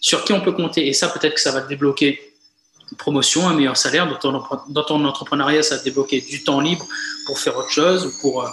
sur 0.00 0.24
qui 0.24 0.32
on 0.32 0.40
peut 0.40 0.52
compter. 0.52 0.86
Et 0.86 0.92
ça, 0.92 1.08
peut-être 1.08 1.34
que 1.34 1.40
ça 1.40 1.50
va 1.50 1.60
te 1.60 1.68
débloquer 1.68 2.20
une 2.92 2.96
promotion, 2.96 3.48
un 3.48 3.54
meilleur 3.54 3.76
salaire. 3.76 4.06
Dans 4.06 4.84
ton, 4.84 5.04
entrepreneuriat, 5.04 5.64
ça 5.64 5.74
va 5.74 5.80
te 5.80 5.84
débloquer 5.84 6.20
du 6.20 6.44
temps 6.44 6.60
libre 6.60 6.86
pour 7.26 7.40
faire 7.40 7.56
autre 7.56 7.70
chose 7.70 8.06
ou 8.06 8.20
pour. 8.20 8.44
Euh, 8.44 8.48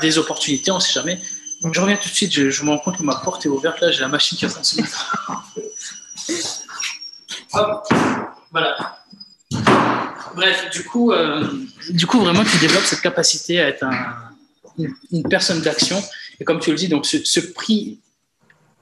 des 0.00 0.18
opportunités, 0.18 0.70
on 0.70 0.76
ne 0.76 0.80
sait 0.80 0.92
jamais. 0.92 1.18
Donc, 1.62 1.74
je 1.74 1.80
reviens 1.80 1.96
tout 1.96 2.08
de 2.08 2.14
suite, 2.14 2.32
je, 2.32 2.64
me 2.64 2.70
rends 2.70 2.78
compte 2.78 2.96
que 2.98 3.02
ma 3.02 3.16
porte 3.16 3.44
est 3.44 3.48
ouverte, 3.48 3.80
là, 3.80 3.90
j'ai 3.90 4.00
la 4.00 4.08
machine 4.08 4.38
qui 4.38 4.44
est 4.44 4.48
en 4.48 4.52
train 4.52 4.60
de 4.60 4.66
se 4.66 4.80
mettre. 4.80 5.36
Hop, 7.52 7.86
voilà. 8.50 8.98
Bref, 10.34 10.70
du 10.70 10.84
coup, 10.84 11.12
euh, 11.12 11.46
du 11.90 12.06
coup, 12.06 12.20
vraiment, 12.20 12.44
tu 12.44 12.56
développes 12.58 12.84
cette 12.84 13.00
capacité 13.00 13.60
à 13.60 13.68
être 13.68 13.82
un, 13.82 14.30
une, 14.78 15.28
personne 15.28 15.60
d'action. 15.60 16.02
Et 16.38 16.44
comme 16.44 16.60
tu 16.60 16.70
le 16.70 16.76
dis, 16.76 16.88
donc 16.88 17.04
ce, 17.06 17.40
prix, 17.40 18.00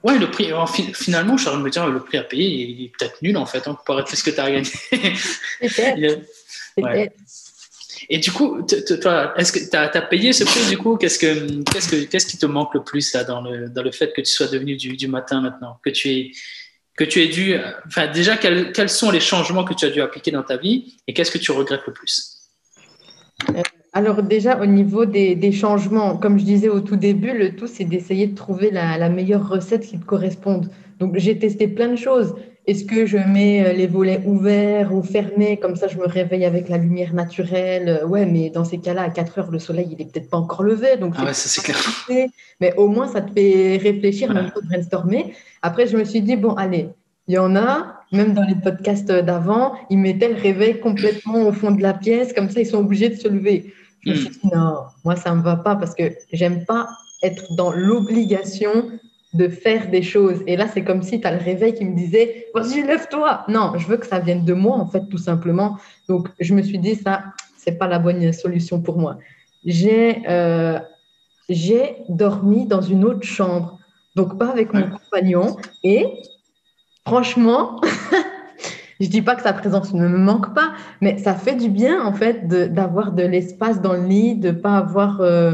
ouais, 0.03 0.17
le 0.17 0.31
prix, 0.31 0.51
finalement, 0.93 1.35
je 1.37 1.41
suis 1.41 1.49
en 1.49 1.53
train 1.53 1.59
de 1.59 1.65
me 1.65 1.69
dire, 1.69 1.87
le 1.87 1.99
prix 1.99 2.17
à 2.17 2.23
payer, 2.23 2.47
il 2.47 2.85
est 2.85 2.91
peut-être 2.97 3.21
nul 3.21 3.35
en 3.37 3.45
fait, 3.45 3.67
hein, 3.67 3.77
pour 3.85 3.99
être 3.99 4.15
ce 4.15 4.23
que 4.23 4.29
tu 4.29 4.39
as 4.39 4.51
gagné. 4.51 4.71
Et 8.11 8.17
du 8.17 8.31
coup, 8.31 8.61
toi, 9.01 9.33
est-ce 9.37 9.51
que 9.51 9.59
tu 9.59 9.77
as, 9.77 10.01
payé 10.01 10.33
ce 10.33 10.43
prix 10.43 10.67
du 10.67 10.77
coup? 10.77 10.97
Qu'est-ce 10.97 11.19
que 11.19 11.61
qu'est-ce 11.71 11.89
que 11.89 12.05
qu'est-ce 12.05 12.25
qui 12.25 12.37
te 12.39 12.47
manque 12.47 12.73
le 12.73 12.83
plus 12.83 13.13
là 13.13 13.23
dans 13.23 13.41
le 13.41 13.69
dans 13.69 13.83
le 13.83 13.91
fait 13.91 14.11
que 14.13 14.21
tu 14.21 14.31
sois 14.31 14.47
devenu 14.47 14.75
du, 14.75 14.97
du 14.97 15.07
matin 15.07 15.41
maintenant, 15.41 15.77
que 15.83 15.91
tu 15.91 16.09
es 16.09 16.31
que 16.99 17.05
tu 17.05 17.21
aies 17.21 17.27
dû, 17.27 17.55
enfin 17.87 18.07
déjà 18.07 18.35
quels, 18.35 18.73
quels 18.73 18.89
sont 18.89 19.09
les 19.09 19.21
changements 19.21 19.63
que 19.63 19.73
tu 19.73 19.85
as 19.85 19.89
dû 19.89 20.01
appliquer 20.01 20.31
dans 20.31 20.43
ta 20.43 20.57
vie 20.57 20.97
et 21.07 21.13
qu'est-ce 21.13 21.31
que 21.31 21.37
tu 21.37 21.51
regrettes 21.51 21.87
le 21.87 21.93
plus? 21.93 22.39
Euh, 23.51 23.61
alors 23.93 24.21
déjà 24.21 24.59
au 24.59 24.65
niveau 24.65 25.05
des, 25.05 25.33
des, 25.35 25.53
changements, 25.53 26.17
comme 26.17 26.37
je 26.37 26.43
disais 26.43 26.67
au 26.67 26.81
tout 26.81 26.97
début, 26.97 27.31
le 27.31 27.55
tout 27.55 27.67
c'est 27.67 27.85
d'essayer 27.85 28.27
de 28.27 28.35
trouver 28.35 28.69
la, 28.69 28.97
la, 28.97 29.07
meilleure 29.07 29.47
recette 29.47 29.87
qui 29.87 29.97
te 29.97 30.03
corresponde. 30.03 30.69
Donc 30.99 31.17
j'ai 31.17 31.39
testé 31.39 31.69
plein 31.69 31.87
de 31.87 31.95
choses. 31.95 32.35
Est-ce 32.69 32.85
que 32.85 33.07
je 33.07 33.17
mets 33.17 33.65
euh, 33.65 33.73
les 33.73 33.87
volets 33.87 34.21
ouverts 34.27 34.93
ou 34.93 35.01
fermés, 35.01 35.57
comme 35.57 35.75
ça 35.75 35.87
je 35.87 35.97
me 35.97 36.05
réveille 36.05 36.45
avec 36.45 36.69
la 36.69 36.77
lumière 36.77 37.15
naturelle 37.15 38.03
Ouais, 38.05 38.27
mais 38.27 38.51
dans 38.51 38.63
ces 38.63 38.77
cas-là, 38.77 39.01
à 39.01 39.09
4 39.09 39.39
heures, 39.39 39.49
le 39.49 39.57
soleil, 39.57 39.87
il 39.89 39.97
n'est 39.97 40.05
peut-être 40.05 40.29
pas 40.29 40.37
encore 40.37 40.61
levé. 40.61 40.95
Donc 40.97 41.15
ah 41.17 41.23
ouais, 41.23 41.33
c'est 41.33 41.63
clair. 41.63 41.79
Mais 42.61 42.75
au 42.75 42.87
moins, 42.87 43.07
ça 43.07 43.21
te 43.21 43.31
fait 43.31 43.77
réfléchir, 43.77 44.31
même 44.31 44.51
pas 44.51 44.61
brainstormer. 44.61 45.33
Après, 45.63 45.87
je 45.87 45.97
me 45.97 46.03
suis 46.03 46.21
dit, 46.21 46.35
bon, 46.35 46.53
allez, 46.53 46.89
il 47.27 47.33
y 47.33 47.39
en 47.39 47.55
a, 47.55 48.03
même 48.11 48.35
dans 48.35 48.43
les 48.43 48.53
podcasts 48.53 49.11
d'avant, 49.11 49.73
ils 49.89 49.97
mettaient 49.97 50.29
le 50.29 50.39
réveil 50.39 50.79
complètement 50.79 51.47
au 51.47 51.51
fond 51.51 51.71
de 51.71 51.81
la 51.81 51.95
pièce, 51.95 52.33
comme 52.33 52.51
ça, 52.51 52.59
ils 52.59 52.67
sont 52.67 52.77
obligés 52.77 53.09
de 53.09 53.15
se 53.15 53.27
lever. 53.27 53.73
Je 54.05 54.11
me 54.11 54.15
hmm. 54.15 54.19
suis 54.19 54.29
dit, 54.29 54.47
non, 54.53 54.75
moi, 55.03 55.15
ça 55.15 55.31
ne 55.31 55.37
me 55.37 55.41
va 55.41 55.55
pas 55.55 55.75
parce 55.75 55.95
que 55.95 56.03
j'aime 56.31 56.65
pas 56.65 56.87
être 57.23 57.51
dans 57.55 57.71
l'obligation 57.71 58.91
de 59.33 59.47
faire 59.47 59.89
des 59.89 60.01
choses. 60.01 60.41
Et 60.47 60.55
là, 60.55 60.67
c'est 60.67 60.83
comme 60.83 61.03
si 61.03 61.21
tu 61.21 61.27
as 61.27 61.31
le 61.31 61.43
réveil 61.43 61.73
qui 61.73 61.85
me 61.85 61.95
disait, 61.95 62.47
vas-y, 62.53 62.81
lève-toi. 62.81 63.45
Non, 63.47 63.73
je 63.77 63.87
veux 63.87 63.97
que 63.97 64.07
ça 64.07 64.19
vienne 64.19 64.43
de 64.43 64.53
moi, 64.53 64.75
en 64.75 64.87
fait, 64.87 65.07
tout 65.09 65.17
simplement. 65.17 65.77
Donc, 66.07 66.29
je 66.39 66.53
me 66.53 66.61
suis 66.61 66.79
dit, 66.79 66.95
ça, 66.95 67.25
c'est 67.57 67.77
pas 67.77 67.87
la 67.87 67.99
bonne 67.99 68.33
solution 68.33 68.81
pour 68.81 68.97
moi. 68.97 69.17
J'ai 69.63 70.23
euh, 70.27 70.79
dormi 72.09 72.65
dans 72.65 72.81
une 72.81 73.05
autre 73.05 73.23
chambre, 73.23 73.79
donc 74.15 74.37
pas 74.37 74.49
avec 74.49 74.73
mon 74.73 74.89
compagnon. 74.89 75.57
Et 75.83 76.07
franchement, 77.05 77.79
je 78.99 79.07
dis 79.07 79.21
pas 79.21 79.35
que 79.35 79.43
sa 79.43 79.53
présence 79.53 79.93
ne 79.93 80.07
me 80.07 80.17
manque 80.17 80.55
pas, 80.55 80.73
mais 81.01 81.19
ça 81.19 81.35
fait 81.35 81.55
du 81.55 81.69
bien, 81.69 82.03
en 82.03 82.13
fait, 82.13 82.47
d'avoir 82.47 83.11
de, 83.11 83.23
l'espace 83.23 83.79
dans 83.79 83.93
le 83.93 84.07
lit, 84.07 84.35
de 84.35 84.49
pas 84.49 84.77
avoir... 84.77 85.21
Euh, 85.21 85.53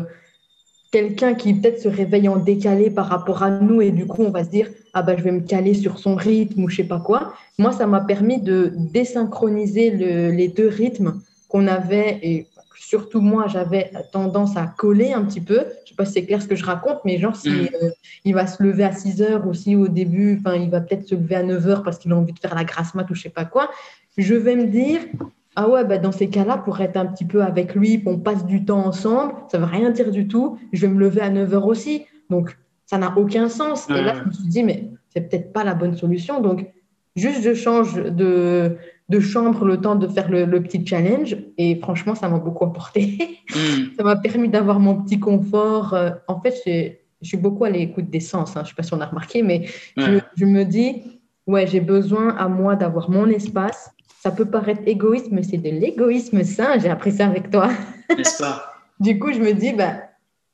quelqu'un 0.95 1.33
qui 1.33 1.53
peut-être 1.53 1.81
se 1.81 1.89
réveille 1.89 2.29
en 2.29 2.37
décalé 2.37 2.89
par 2.89 3.07
rapport 3.07 3.43
à 3.43 3.49
nous 3.49 3.81
et 3.81 3.91
du 3.91 4.05
coup 4.07 4.23
on 4.23 4.29
va 4.29 4.45
se 4.45 4.49
dire 4.49 4.69
ah 4.93 5.01
bah 5.01 5.17
je 5.17 5.23
vais 5.23 5.33
me 5.33 5.41
caler 5.41 5.73
sur 5.73 5.99
son 5.99 6.15
rythme 6.15 6.63
ou 6.63 6.69
je 6.69 6.77
sais 6.77 6.83
pas 6.85 7.01
quoi. 7.01 7.33
Moi 7.57 7.73
ça 7.73 7.85
m'a 7.85 7.99
permis 7.99 8.39
de 8.39 8.71
désynchroniser 8.77 9.89
les 9.89 10.47
deux 10.47 10.69
rythmes 10.69 11.19
qu'on 11.49 11.67
avait 11.67 12.19
et 12.23 12.47
surtout 12.77 13.19
moi 13.19 13.47
j'avais 13.49 13.91
tendance 14.13 14.55
à 14.55 14.67
coller 14.67 15.11
un 15.11 15.25
petit 15.25 15.41
peu. 15.41 15.65
Je 15.83 15.89
sais 15.89 15.95
pas 15.97 16.05
si 16.05 16.13
c'est 16.13 16.25
clair 16.25 16.41
ce 16.41 16.47
que 16.47 16.55
je 16.55 16.63
raconte 16.63 16.99
mais 17.03 17.17
genre 17.17 17.35
si 17.35 17.49
mm. 17.49 17.67
euh, 17.83 17.89
il 18.23 18.33
va 18.33 18.47
se 18.47 18.63
lever 18.63 18.85
à 18.85 18.93
6 18.93 19.21
heures 19.21 19.45
ou 19.45 19.53
si 19.53 19.75
au 19.75 19.89
début 19.89 20.37
enfin 20.39 20.55
il 20.55 20.69
va 20.69 20.79
peut-être 20.79 21.09
se 21.09 21.15
lever 21.15 21.35
à 21.35 21.43
9 21.43 21.67
heures 21.67 21.83
parce 21.83 21.97
qu'il 21.97 22.13
a 22.13 22.15
envie 22.15 22.31
de 22.31 22.39
faire 22.39 22.55
la 22.55 22.63
grasse 22.63 22.95
mat 22.95 23.09
ou 23.09 23.15
je 23.15 23.23
sais 23.23 23.29
pas 23.29 23.43
quoi, 23.43 23.69
je 24.17 24.33
vais 24.33 24.55
me 24.55 24.67
dire 24.67 25.01
ah 25.55 25.69
ouais, 25.69 25.85
bah 25.85 25.97
dans 25.97 26.11
ces 26.11 26.29
cas-là, 26.29 26.57
pour 26.57 26.81
être 26.81 26.97
un 26.97 27.05
petit 27.05 27.25
peu 27.25 27.41
avec 27.41 27.75
lui, 27.75 28.03
on 28.05 28.17
passe 28.17 28.45
du 28.45 28.65
temps 28.65 28.85
ensemble, 28.85 29.33
ça 29.49 29.57
ne 29.57 29.63
veut 29.63 29.69
rien 29.71 29.89
dire 29.89 30.11
du 30.11 30.27
tout. 30.27 30.57
Je 30.73 30.81
vais 30.81 30.91
me 30.91 30.99
lever 30.99 31.21
à 31.21 31.29
9 31.29 31.49
h 31.49 31.63
aussi. 31.63 32.05
Donc, 32.29 32.57
ça 32.85 32.97
n'a 32.97 33.17
aucun 33.17 33.47
sens. 33.47 33.89
Et 33.89 33.93
là, 33.93 34.15
je 34.15 34.27
me 34.27 34.31
suis 34.31 34.47
dit, 34.47 34.63
mais 34.63 34.89
c'est 35.09 35.21
peut-être 35.21 35.53
pas 35.53 35.63
la 35.63 35.73
bonne 35.73 35.95
solution. 35.95 36.41
Donc, 36.41 36.69
juste 37.15 37.41
je 37.41 37.53
change 37.53 37.95
de, 37.95 38.75
de 39.07 39.19
chambre 39.21 39.63
le 39.63 39.79
temps 39.79 39.95
de 39.95 40.07
faire 40.07 40.29
le, 40.29 40.61
petit 40.61 40.85
challenge. 40.85 41.37
Et 41.57 41.77
franchement, 41.77 42.15
ça 42.15 42.27
m'a 42.27 42.39
beaucoup 42.39 42.65
apporté. 42.65 43.39
Hmm. 43.49 43.95
ça 43.97 44.03
m'a 44.03 44.17
permis 44.17 44.49
d'avoir 44.49 44.79
mon 44.81 45.01
petit 45.01 45.19
confort. 45.19 45.93
Euh, 45.93 46.11
en 46.27 46.41
fait, 46.41 46.53
je 46.65 47.27
suis 47.27 47.37
beaucoup 47.37 47.63
à 47.63 47.69
l'écoute 47.69 48.09
des 48.09 48.19
sens. 48.19 48.57
Hein. 48.57 48.61
Je 48.63 48.65
ne 48.65 48.69
sais 48.69 48.75
pas 48.75 48.83
si 48.83 48.93
on 48.93 48.99
a 48.99 49.05
remarqué, 49.05 49.41
mais 49.41 49.67
je, 49.95 50.19
je 50.35 50.45
me 50.45 50.63
dis, 50.63 51.01
ouais, 51.47 51.65
j'ai 51.65 51.79
besoin 51.79 52.35
à 52.35 52.49
moi 52.49 52.75
d'avoir 52.75 53.09
mon 53.09 53.27
espace 53.27 53.94
ça 54.25 54.31
peut 54.31 54.45
paraître 54.45 54.81
égoïste, 54.87 55.27
mais 55.29 55.43
c'est 55.43 55.59
de 55.59 55.69
l'égoïsme 55.69 56.43
sain. 56.43 56.79
J'ai 56.79 56.89
appris 56.89 57.11
ça 57.11 57.27
avec 57.27 57.51
toi. 57.51 57.69
N'est-ce 58.09 58.41
pas 58.41 58.73
Du 58.99 59.19
coup, 59.19 59.31
je 59.31 59.37
me 59.37 59.53
dis, 59.53 59.71
bah, 59.71 59.97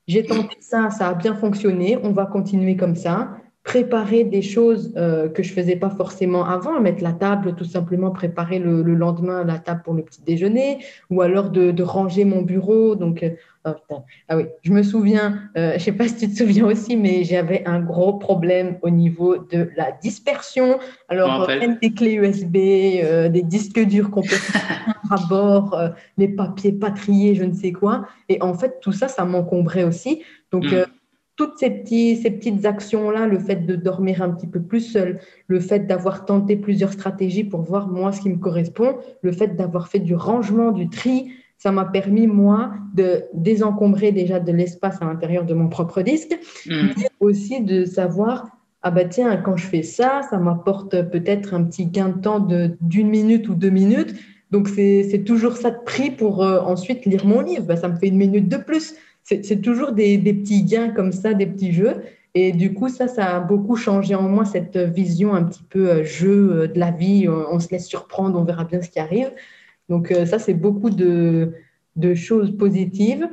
j'ai 0.09 0.25
tenté 0.25 0.57
ça, 0.59 0.89
ça 0.89 1.07
a 1.07 1.13
bien 1.13 1.35
fonctionné, 1.35 1.97
on 2.03 2.11
va 2.11 2.25
continuer 2.25 2.75
comme 2.75 2.97
ça. 2.97 3.37
Préparer 3.63 4.23
des 4.23 4.41
choses 4.41 4.93
euh, 4.97 5.29
que 5.29 5.43
je 5.43 5.53
faisais 5.53 5.75
pas 5.75 5.89
forcément 5.89 6.45
avant, 6.45 6.79
mettre 6.81 7.03
la 7.03 7.13
table, 7.13 7.53
tout 7.55 7.65
simplement 7.65 8.09
préparer 8.09 8.57
le, 8.57 8.81
lendemain 8.81 9.43
la 9.43 9.59
table 9.59 9.81
pour 9.83 9.93
le 9.93 10.03
petit 10.03 10.21
déjeuner, 10.23 10.79
ou 11.09 11.21
alors 11.21 11.49
de, 11.49 11.83
ranger 11.83 12.25
mon 12.25 12.41
bureau. 12.41 12.95
Donc, 12.95 13.23
euh, 13.23 13.29
oh, 13.65 14.03
ah 14.29 14.37
oui, 14.37 14.45
je 14.63 14.71
me 14.71 14.81
souviens, 14.81 15.41
euh, 15.57 15.73
je 15.73 15.79
sais 15.79 15.91
pas 15.91 16.07
si 16.07 16.15
tu 16.15 16.29
te 16.29 16.37
souviens 16.37 16.65
aussi, 16.65 16.97
mais 16.97 17.23
j'avais 17.23 17.63
un 17.65 17.79
gros 17.79 18.13
problème 18.13 18.77
au 18.81 18.89
niveau 18.89 19.37
de 19.37 19.69
la 19.77 19.91
dispersion. 19.91 20.79
Alors, 21.07 21.47
même 21.47 21.77
des 21.81 21.93
clés 21.93 22.15
USB, 22.15 22.53
des 22.53 23.43
disques 23.43 23.79
durs 23.79 24.09
qu'on 24.09 24.21
peut 24.21 24.35
à 25.11 25.17
bord, 25.27 25.73
euh, 25.73 25.89
les 26.17 26.29
papiers 26.29 26.71
pas 26.71 26.91
triés, 26.91 27.35
je 27.35 27.43
ne 27.43 27.53
sais 27.53 27.71
quoi. 27.71 28.07
Et 28.29 28.41
en 28.41 28.53
fait, 28.53 28.79
tout 28.81 28.91
ça, 28.91 29.07
ça 29.07 29.25
m'encombrait 29.25 29.83
aussi. 29.83 30.23
Donc, 30.51 30.65
mm. 30.65 30.85
Toutes 31.41 31.57
ces, 31.57 31.71
petits, 31.71 32.17
ces 32.17 32.29
petites 32.29 32.67
actions-là, 32.67 33.25
le 33.25 33.39
fait 33.39 33.65
de 33.65 33.75
dormir 33.75 34.21
un 34.21 34.29
petit 34.29 34.45
peu 34.45 34.61
plus 34.61 34.81
seul, 34.81 35.19
le 35.47 35.59
fait 35.59 35.87
d'avoir 35.87 36.25
tenté 36.25 36.55
plusieurs 36.55 36.93
stratégies 36.93 37.43
pour 37.43 37.63
voir 37.63 37.87
moi 37.87 38.11
ce 38.11 38.21
qui 38.21 38.29
me 38.29 38.37
correspond, 38.37 38.97
le 39.23 39.31
fait 39.31 39.55
d'avoir 39.55 39.87
fait 39.87 39.97
du 39.97 40.13
rangement, 40.13 40.71
du 40.71 40.87
tri, 40.87 41.31
ça 41.57 41.71
m'a 41.71 41.85
permis, 41.85 42.27
moi, 42.27 42.73
de 42.93 43.23
désencombrer 43.33 44.11
déjà 44.11 44.39
de 44.39 44.51
l'espace 44.51 45.01
à 45.01 45.05
l'intérieur 45.05 45.43
de 45.43 45.55
mon 45.55 45.67
propre 45.67 46.03
disque, 46.03 46.37
mm. 46.67 46.89
mais 46.95 47.09
aussi 47.19 47.61
de 47.61 47.85
savoir 47.85 48.47
ah 48.83 48.91
bah 48.91 49.05
tiens, 49.05 49.37
quand 49.37 49.57
je 49.57 49.65
fais 49.65 49.83
ça, 49.83 50.21
ça 50.29 50.37
m'apporte 50.37 51.09
peut-être 51.09 51.55
un 51.55 51.63
petit 51.63 51.87
gain 51.87 52.09
de 52.09 52.19
temps 52.19 52.39
d'une 52.39 53.09
minute 53.09 53.49
ou 53.49 53.55
deux 53.55 53.69
minutes. 53.69 54.15
Donc 54.51 54.67
c'est 54.67 55.23
toujours 55.25 55.55
ça 55.57 55.71
de 55.71 55.83
prix 55.85 56.11
pour 56.11 56.43
euh, 56.43 56.59
ensuite 56.59 57.05
lire 57.05 57.25
mon 57.25 57.41
livre. 57.41 57.63
Bah, 57.63 57.77
ça 57.77 57.87
me 57.87 57.95
fait 57.95 58.07
une 58.09 58.17
minute 58.17 58.49
de 58.49 58.57
plus. 58.57 58.95
C'est 59.23 59.61
toujours 59.61 59.91
des, 59.91 60.17
petits 60.17 60.63
gains 60.63 60.89
comme 60.89 61.11
ça, 61.11 61.33
des 61.33 61.45
petits 61.45 61.71
jeux. 61.71 61.95
Et 62.33 62.51
du 62.51 62.73
coup, 62.73 62.89
ça, 62.89 63.07
ça 63.07 63.37
a 63.37 63.39
beaucoup 63.39 63.75
changé 63.75 64.15
en 64.15 64.23
moi, 64.23 64.45
cette 64.45 64.77
vision 64.77 65.33
un 65.33 65.43
petit 65.43 65.63
peu 65.63 65.89
euh, 65.89 66.03
jeu 66.03 66.51
euh, 66.51 66.67
de 66.67 66.79
la 66.79 66.91
vie. 66.91 67.27
On, 67.27 67.59
se 67.59 67.69
laisse 67.69 67.87
surprendre, 67.87 68.39
on 68.39 68.43
verra 68.43 68.63
bien 68.63 68.81
ce 68.81 68.89
qui 68.89 68.99
arrive. 68.99 69.31
Donc 69.89 70.13
ça, 70.25 70.39
c'est 70.39 70.53
beaucoup 70.53 70.89
de, 70.89 71.51
choses 72.15 72.55
positives. 72.57 73.27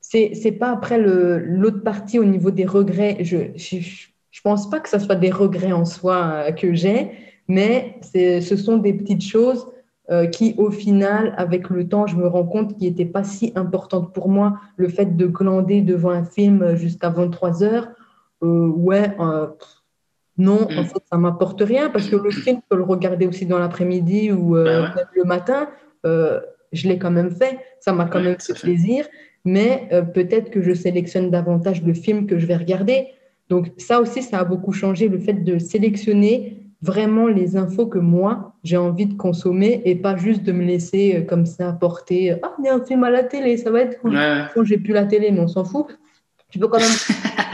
C'est 0.00 0.56
pas 0.58 0.70
après 0.70 0.98
l'autre 0.98 1.82
partie 1.84 2.18
au 2.18 2.24
niveau 2.24 2.50
des 2.50 2.66
regrets. 2.66 3.18
je, 3.20 3.52
je 4.36 4.42
pense 4.42 4.68
pas 4.68 4.80
que 4.80 4.88
ce 4.90 4.98
soit 4.98 5.16
des 5.16 5.30
regrets 5.30 5.72
en 5.72 5.86
soi 5.86 6.44
euh, 6.46 6.52
que 6.52 6.74
j'ai, 6.74 7.10
mais 7.48 7.98
ce 8.12 8.56
sont 8.56 8.76
des 8.76 8.92
petites 8.92 9.24
choses 9.24 9.66
euh, 10.08 10.26
qui, 10.26 10.54
au 10.56 10.70
final, 10.70 11.34
avec 11.36 11.68
le 11.68 11.88
temps, 11.88 12.06
je 12.06 12.14
me 12.16 12.28
rends 12.28 12.46
compte 12.46 12.76
qui 12.78 12.84
n'étaient 12.84 13.04
pas 13.04 13.24
si 13.24 13.52
importantes 13.56 14.14
pour 14.14 14.28
moi. 14.28 14.60
Le 14.76 14.88
fait 14.88 15.16
de 15.16 15.26
glander 15.26 15.80
devant 15.80 16.10
un 16.10 16.24
film 16.24 16.76
jusqu'à 16.76 17.10
23 17.10 17.64
heures, 17.64 17.88
euh, 18.44 18.68
ouais, 18.68 19.16
non, 20.38 20.62
en 20.62 20.82
mm. 20.82 20.84
fait, 20.84 21.02
ça 21.10 21.16
m'apporte 21.16 21.60
rien 21.60 21.90
parce 21.90 22.08
que 22.08 22.14
le 22.14 22.30
film, 22.30 22.60
peut 22.68 22.76
le 22.76 22.84
regarder 22.84 23.26
aussi 23.26 23.46
dans 23.46 23.58
l'après-midi 23.58 24.30
ou 24.30 24.54
bah 24.54 24.94
le 25.14 25.24
matin. 25.24 25.68
je 26.04 26.88
l'ai 26.88 26.98
quand 26.98 27.10
même 27.10 27.32
fait, 27.32 27.58
ça 27.80 27.92
m'a 27.92 28.04
quand 28.04 28.20
même 28.20 28.38
fait 28.38 28.54
plaisir, 28.54 29.06
mais 29.44 29.88
peut-être 30.14 30.50
que 30.50 30.62
je 30.62 30.72
sélectionne 30.72 31.30
davantage 31.30 31.82
le 31.82 31.94
film 31.94 32.26
que 32.26 32.38
je 32.38 32.46
vais 32.46 32.56
regarder. 32.56 33.08
Donc 33.48 33.72
ça 33.78 34.00
aussi, 34.00 34.22
ça 34.22 34.38
a 34.38 34.44
beaucoup 34.44 34.72
changé, 34.72 35.08
le 35.08 35.18
fait 35.18 35.32
de 35.32 35.58
sélectionner 35.58 36.65
vraiment 36.82 37.26
les 37.26 37.56
infos 37.56 37.86
que 37.86 37.98
moi, 37.98 38.54
j'ai 38.64 38.76
envie 38.76 39.06
de 39.06 39.14
consommer 39.14 39.82
et 39.84 39.94
pas 39.94 40.16
juste 40.16 40.42
de 40.42 40.52
me 40.52 40.64
laisser 40.64 41.16
euh, 41.16 41.22
comme 41.22 41.46
ça 41.46 41.72
porter. 41.72 42.36
Ah, 42.42 42.54
il 42.58 42.66
y 42.66 42.68
a 42.68 42.74
un 42.74 42.84
film 42.84 43.04
à 43.04 43.10
la 43.10 43.24
télé, 43.24 43.56
ça 43.56 43.70
va 43.70 43.80
être 43.80 44.00
cool. 44.00 44.14
Ouais. 44.14 44.44
J'ai 44.64 44.78
plus 44.78 44.92
la 44.92 45.04
télé, 45.04 45.30
mais 45.30 45.40
on 45.40 45.48
s'en 45.48 45.64
fout. 45.64 45.98
Tu 46.50 46.58
peux 46.58 46.68
quand 46.68 46.78
même... 46.78 46.88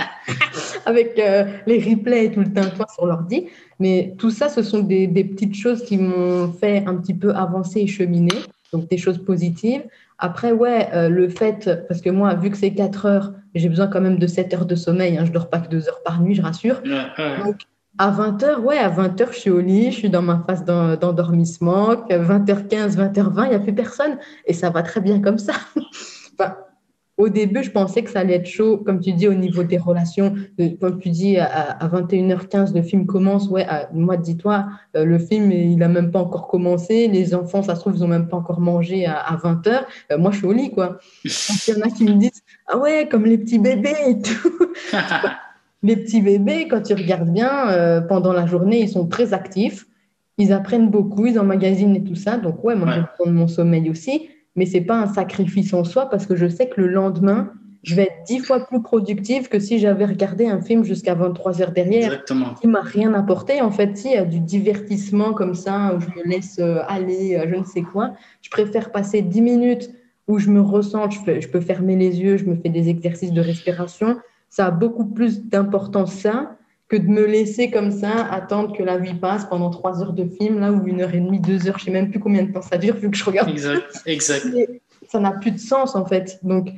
avec 0.87 1.18
euh, 1.18 1.45
les 1.66 1.79
replays 1.79 2.31
tout 2.31 2.41
le 2.41 2.53
temps 2.53 2.62
sur 2.95 3.07
l'ordi. 3.07 3.47
Mais 3.79 4.14
tout 4.18 4.31
ça, 4.31 4.49
ce 4.49 4.62
sont 4.62 4.81
des, 4.81 5.07
des 5.07 5.25
petites 5.25 5.55
choses 5.55 5.85
qui 5.85 5.99
m'ont 5.99 6.53
fait 6.53 6.85
un 6.87 6.97
petit 6.97 7.14
peu 7.14 7.33
avancer 7.35 7.81
et 7.81 7.87
cheminer. 7.87 8.39
Donc 8.73 8.89
des 8.89 8.99
choses 8.99 9.23
positives. 9.23 9.83
Après, 10.18 10.53
ouais, 10.53 10.89
euh, 10.95 11.09
le 11.09 11.29
fait, 11.29 11.68
parce 11.89 12.01
que 12.01 12.09
moi, 12.09 12.35
vu 12.35 12.51
que 12.51 12.57
c'est 12.57 12.73
4 12.73 13.07
heures, 13.07 13.33
j'ai 13.55 13.68
besoin 13.68 13.87
quand 13.89 14.01
même 14.01 14.18
de 14.18 14.27
7 14.27 14.55
heures 14.55 14.66
de 14.66 14.77
sommeil. 14.77 15.18
Hein, 15.18 15.25
je 15.25 15.31
ne 15.31 15.35
dors 15.35 15.51
pas 15.51 15.59
que 15.59 15.68
2 15.68 15.89
heures 15.89 16.03
par 16.05 16.23
nuit, 16.23 16.35
je 16.35 16.43
rassure. 16.43 16.81
Donc, 17.45 17.57
à 17.99 18.11
20 18.11 18.43
heures, 18.43 18.64
ouais, 18.64 18.78
à 18.78 18.88
20 18.88 19.20
heures, 19.20 19.32
je 19.32 19.38
suis 19.38 19.51
au 19.51 19.61
lit, 19.61 19.93
je 19.93 19.99
suis 19.99 20.11
dans 20.11 20.22
ma 20.22 20.43
phase 20.47 20.64
d'endormissement. 20.64 21.95
20h15, 22.09 22.97
20h20, 22.97 23.45
il 23.45 23.49
n'y 23.51 23.55
a 23.55 23.59
plus 23.59 23.74
personne. 23.74 24.18
Et 24.47 24.55
ça 24.55 24.70
va 24.70 24.82
très 24.82 25.01
bien 25.01 25.20
comme 25.20 25.38
ça. 25.38 25.53
enfin, 26.38 26.57
au 27.18 27.28
début, 27.28 27.62
je 27.62 27.70
pensais 27.70 28.03
que 28.03 28.11
ça 28.11 28.20
allait 28.20 28.36
être 28.36 28.47
chaud, 28.47 28.78
comme 28.78 28.99
tu 28.99 29.12
dis, 29.12 29.28
au 29.28 29.34
niveau 29.34 29.62
des 29.62 29.76
relations. 29.76 30.34
Comme 30.80 30.99
tu 30.99 31.11
dis, 31.11 31.36
à, 31.36 31.86
21h15, 31.86 32.74
le 32.74 32.82
film 32.82 33.05
commence. 33.05 33.49
Ouais, 33.49 33.66
moi, 33.93 34.16
dis-toi, 34.16 34.66
euh, 34.97 35.05
le 35.05 35.18
film, 35.18 35.53
il 35.53 35.76
n'a 35.76 35.88
même 35.88 36.11
pas 36.11 36.20
encore 36.20 36.49
commencé. 36.49 37.09
Les 37.09 37.34
enfants, 37.34 37.62
ça 37.62 37.74
se 37.74 37.80
trouve, 37.80 37.97
ils 37.97 38.01
n'ont 38.01 38.09
même 38.09 38.28
pas 38.28 38.38
encore 38.38 38.61
mangé 38.61 39.05
à, 39.05 39.36
20h. 39.36 39.82
Euh, 40.11 40.18
moi, 40.18 40.30
je 40.30 40.38
suis 40.38 40.47
au 40.47 40.53
lit, 40.53 40.70
quoi. 40.70 40.99
il 41.24 41.30
y 41.68 41.76
en 41.76 41.82
a 41.82 41.90
qui 41.90 42.05
me 42.05 42.14
disent, 42.14 42.43
ah 42.66 42.78
ouais, 42.78 43.07
comme 43.11 43.26
les 43.26 43.36
petits 43.36 43.59
bébés 43.59 43.95
et 44.07 44.22
tout. 44.22 44.59
les 45.83 45.97
petits 45.97 46.22
bébés, 46.22 46.68
quand 46.68 46.83
tu 46.83 46.95
regardes 46.95 47.30
bien, 47.30 47.68
euh, 47.70 48.01
pendant 48.01 48.33
la 48.33 48.47
journée, 48.47 48.80
ils 48.80 48.89
sont 48.89 49.07
très 49.07 49.35
actifs. 49.35 49.87
Ils 50.39 50.53
apprennent 50.53 50.89
beaucoup, 50.89 51.26
ils 51.26 51.39
emmagasinent 51.39 51.97
et 51.97 52.05
tout 52.05 52.14
ça. 52.14 52.37
Donc, 52.37 52.64
ouais, 52.64 52.74
moi, 52.74 52.89
je 52.91 53.01
vais 53.01 53.07
prendre 53.18 53.33
mon 53.33 53.49
sommeil 53.49 53.91
aussi 53.91 54.28
mais 54.57 54.66
c'est 54.66 54.83
pas 54.83 55.01
un 55.01 55.07
sacrifice 55.12 55.72
en 55.72 55.85
soi 55.85 56.09
parce 56.11 56.26
que 56.26 56.37
je 56.37 56.47
sais 56.47 56.68
que 56.68 56.80
le 56.80 56.89
lendemain, 56.89 57.53
je 57.83 57.95
vais 57.95 58.03
être 58.03 58.22
dix 58.26 58.39
fois 58.39 58.66
plus 58.66 58.83
productive 58.83 59.49
que 59.49 59.59
si 59.59 59.78
j'avais 59.78 60.05
regardé 60.05 60.47
un 60.47 60.61
film 60.61 60.85
jusqu'à 60.85 61.14
23 61.14 61.62
heures 61.62 61.72
derrière 61.72 62.12
Exactement. 62.12 62.55
qui 62.61 62.68
m'a 62.68 62.83
rien 62.83 63.12
apporté. 63.14 63.61
En 63.61 63.70
fait, 63.70 63.97
si, 63.97 64.11
du 64.26 64.41
divertissement 64.41 65.33
comme 65.33 65.55
ça, 65.55 65.95
où 65.95 66.01
je 66.01 66.07
me 66.09 66.28
laisse 66.28 66.59
euh, 66.61 66.80
aller, 66.87 67.43
je 67.49 67.57
ne 67.57 67.64
sais 67.64 67.83
quoi, 67.83 68.12
je 68.41 68.51
préfère 68.51 68.93
passer 68.93 69.22
dix 69.22 69.43
minutes 69.43 69.91
où 70.28 70.39
je 70.39 70.51
me 70.51 70.61
ressens, 70.61 71.11
je, 71.11 71.41
je 71.41 71.49
peux 71.49 71.61
fermer 71.61 71.97
les 71.97 72.20
yeux, 72.20 72.37
je 72.37 72.45
me 72.45 72.55
fais 72.55 72.68
des 72.68 72.89
exercices 72.89 73.33
de 73.33 73.41
respiration. 73.41 74.16
Ça 74.53 74.66
a 74.66 74.70
beaucoup 74.70 75.07
plus 75.07 75.46
d'importance, 75.46 76.12
ça, 76.12 76.57
que 76.86 76.98
de 76.98 77.09
me 77.09 77.24
laisser 77.24 77.70
comme 77.70 77.90
ça 77.90 78.26
attendre 78.26 78.76
que 78.76 78.82
la 78.82 78.98
vie 78.98 79.14
passe 79.14 79.46
pendant 79.46 79.70
trois 79.70 80.03
heures 80.03 80.12
de 80.12 80.26
film, 80.26 80.61
là, 80.61 80.70
ou 80.70 80.86
une 80.86 81.00
heure 81.00 81.14
et 81.14 81.20
demie, 81.20 81.40
deux 81.40 81.66
heures, 81.66 81.78
je 81.78 81.86
sais 81.86 81.90
même 81.90 82.11
plus 82.11 82.20
combien 82.20 82.42
de 82.42 82.53
temps 82.53 82.61
ça 82.61 82.76
dure 82.76 82.94
vu 82.96 83.11
que 83.11 83.16
je 83.16 83.24
regarde. 83.24 83.48
Exact, 83.48 84.03
exact. 84.05 84.46
ça 85.09 85.20
n'a 85.20 85.30
plus 85.32 85.53
de 85.53 85.59
sens 85.59 85.96
en 85.96 86.05
fait. 86.05 86.38
Donc, 86.42 86.68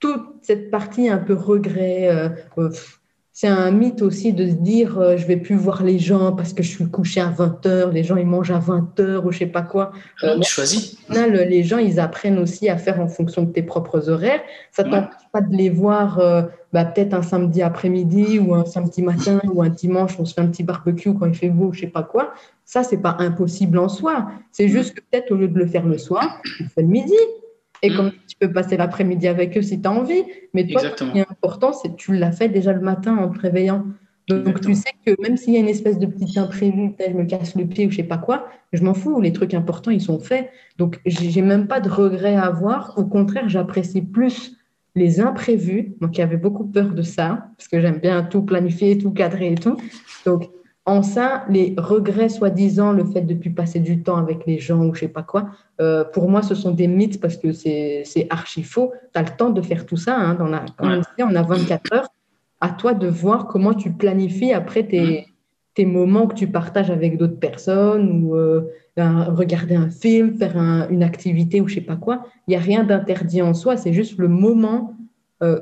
toute 0.00 0.24
cette 0.42 0.72
partie 0.72 1.08
un 1.08 1.18
peu 1.18 1.34
regret, 1.34 2.08
euh, 2.08 2.30
euh, 2.58 2.70
c'est 3.36 3.48
un 3.48 3.72
mythe 3.72 4.00
aussi 4.00 4.32
de 4.32 4.48
se 4.48 4.54
dire 4.54 4.96
euh, 4.96 5.16
je 5.16 5.26
vais 5.26 5.36
plus 5.36 5.56
voir 5.56 5.82
les 5.82 5.98
gens 5.98 6.30
parce 6.30 6.52
que 6.52 6.62
je 6.62 6.68
suis 6.68 6.88
couché 6.88 7.20
à 7.20 7.30
20 7.30 7.66
heures, 7.66 7.90
les 7.90 8.04
gens 8.04 8.14
ils 8.14 8.24
mangent 8.24 8.52
à 8.52 8.60
20 8.60 9.00
heures 9.00 9.26
ou 9.26 9.32
je 9.32 9.38
sais 9.38 9.46
pas 9.46 9.62
quoi. 9.62 9.90
Euh, 10.22 10.38
tu 10.38 10.48
choisis. 10.48 10.98
les 11.10 11.64
gens 11.64 11.78
ils 11.78 11.98
apprennent 11.98 12.38
aussi 12.38 12.68
à 12.68 12.76
faire 12.76 13.00
en 13.00 13.08
fonction 13.08 13.42
de 13.42 13.50
tes 13.50 13.64
propres 13.64 14.08
horaires. 14.08 14.40
Ça 14.70 14.84
ne 14.84 14.90
t'empêche 14.92 15.28
pas 15.32 15.40
de 15.40 15.52
les 15.52 15.68
voir 15.68 16.20
euh, 16.20 16.42
bah, 16.72 16.84
peut-être 16.84 17.12
un 17.12 17.22
samedi 17.22 17.60
après-midi 17.60 18.38
ou 18.38 18.54
un 18.54 18.64
samedi 18.64 19.02
matin 19.02 19.40
ou 19.52 19.62
un 19.62 19.68
dimanche, 19.68 20.14
on 20.20 20.24
se 20.24 20.32
fait 20.32 20.40
un 20.40 20.46
petit 20.46 20.62
barbecue 20.62 21.12
quand 21.12 21.26
il 21.26 21.34
fait 21.34 21.50
beau, 21.50 21.72
je 21.72 21.80
sais 21.80 21.86
pas 21.88 22.04
quoi. 22.04 22.34
Ça, 22.64 22.84
c'est 22.84 22.98
pas 22.98 23.16
impossible 23.18 23.78
en 23.78 23.88
soi. 23.88 24.28
C'est 24.52 24.68
juste 24.68 24.94
que 24.94 25.00
peut-être 25.00 25.32
au 25.32 25.34
lieu 25.34 25.48
de 25.48 25.58
le 25.58 25.66
faire 25.66 25.84
le 25.84 25.98
soir, 25.98 26.40
tu 26.44 26.62
le 26.62 26.68
fais 26.68 26.82
le 26.82 26.88
midi. 26.88 27.14
Et 27.84 27.90
mm. 27.90 27.96
comme 27.96 28.10
tu 28.26 28.36
peux 28.40 28.50
passer 28.50 28.76
l'après-midi 28.76 29.28
avec 29.28 29.56
eux 29.56 29.62
si 29.62 29.80
tu 29.80 29.86
as 29.86 29.92
envie. 29.92 30.24
Mais 30.54 30.66
toi, 30.66 30.80
ce 30.80 31.04
qui 31.04 31.18
est 31.18 31.30
important, 31.30 31.72
c'est 31.72 31.90
que 31.90 31.96
tu 31.96 32.16
l'as 32.16 32.32
fait 32.32 32.48
déjà 32.48 32.72
le 32.72 32.80
matin 32.80 33.16
en 33.16 33.28
te 33.28 33.38
réveillant. 33.38 33.84
Donc, 34.26 34.60
tu 34.62 34.74
sais 34.74 34.92
que 35.04 35.12
même 35.20 35.36
s'il 35.36 35.52
y 35.52 35.58
a 35.58 35.60
une 35.60 35.68
espèce 35.68 35.98
de 35.98 36.06
petit 36.06 36.38
imprévu, 36.38 36.94
je 36.98 37.12
me 37.12 37.24
casse 37.24 37.54
le 37.56 37.66
pied 37.66 37.86
ou 37.86 37.90
je 37.90 37.96
sais 37.96 38.02
pas 38.02 38.16
quoi, 38.16 38.48
je 38.72 38.82
m'en 38.82 38.94
fous. 38.94 39.20
Les 39.20 39.34
trucs 39.34 39.52
importants, 39.52 39.90
ils 39.90 40.00
sont 40.00 40.18
faits. 40.18 40.50
Donc, 40.78 40.98
j'ai 41.04 41.42
même 41.42 41.66
pas 41.66 41.80
de 41.80 41.90
regrets 41.90 42.36
à 42.36 42.46
avoir. 42.46 42.96
Au 42.96 43.04
contraire, 43.04 43.50
j'apprécie 43.50 44.00
plus 44.00 44.56
les 44.94 45.20
imprévus. 45.20 45.94
Moi 46.00 46.08
qui 46.08 46.22
avais 46.22 46.38
beaucoup 46.38 46.64
peur 46.64 46.94
de 46.94 47.02
ça, 47.02 47.48
parce 47.58 47.68
que 47.68 47.82
j'aime 47.82 47.98
bien 47.98 48.22
tout 48.22 48.42
planifier, 48.42 48.96
tout 48.96 49.10
cadrer 49.10 49.52
et 49.52 49.56
tout. 49.56 49.76
Donc, 50.24 50.48
en 50.86 51.02
ça, 51.02 51.46
les 51.48 51.74
regrets, 51.78 52.28
soi-disant, 52.28 52.92
le 52.92 53.04
fait 53.06 53.22
de 53.22 53.34
plus 53.34 53.50
passer 53.50 53.80
du 53.80 54.02
temps 54.02 54.16
avec 54.16 54.44
les 54.46 54.58
gens 54.58 54.84
ou 54.84 54.94
je 54.94 55.00
sais 55.00 55.08
pas 55.08 55.22
quoi, 55.22 55.46
euh, 55.80 56.04
pour 56.04 56.28
moi, 56.28 56.42
ce 56.42 56.54
sont 56.54 56.72
des 56.72 56.88
mythes 56.88 57.20
parce 57.20 57.38
que 57.38 57.52
c'est 57.52 58.26
archi 58.28 58.62
faux. 58.62 58.92
Tu 59.12 59.18
as 59.18 59.22
le 59.22 59.36
temps 59.36 59.50
de 59.50 59.62
faire 59.62 59.86
tout 59.86 59.96
ça. 59.96 60.16
Hein, 60.16 60.34
dans 60.34 60.46
la, 60.46 60.66
on 60.80 61.34
a 61.34 61.42
24 61.42 61.92
heures. 61.94 62.08
À 62.60 62.70
toi 62.70 62.92
de 62.94 63.08
voir 63.08 63.46
comment 63.46 63.74
tu 63.74 63.92
planifies 63.92 64.52
après 64.52 64.86
tes, 64.86 65.26
tes 65.74 65.86
moments 65.86 66.26
que 66.26 66.34
tu 66.34 66.48
partages 66.48 66.90
avec 66.90 67.16
d'autres 67.16 67.38
personnes 67.38 68.22
ou 68.22 68.36
euh, 68.36 68.70
regarder 68.96 69.74
un 69.76 69.90
film, 69.90 70.36
faire 70.36 70.56
une 70.90 71.02
activité 71.02 71.60
ou 71.60 71.68
je 71.68 71.76
sais 71.76 71.80
pas 71.80 71.96
quoi. 71.96 72.26
Il 72.46 72.50
n'y 72.50 72.56
a 72.56 72.60
rien 72.60 72.84
d'interdit 72.84 73.42
en 73.42 73.54
soi. 73.54 73.76
C'est 73.76 73.92
juste 73.92 74.18
le 74.18 74.28
moment 74.28 74.94
euh, 75.42 75.60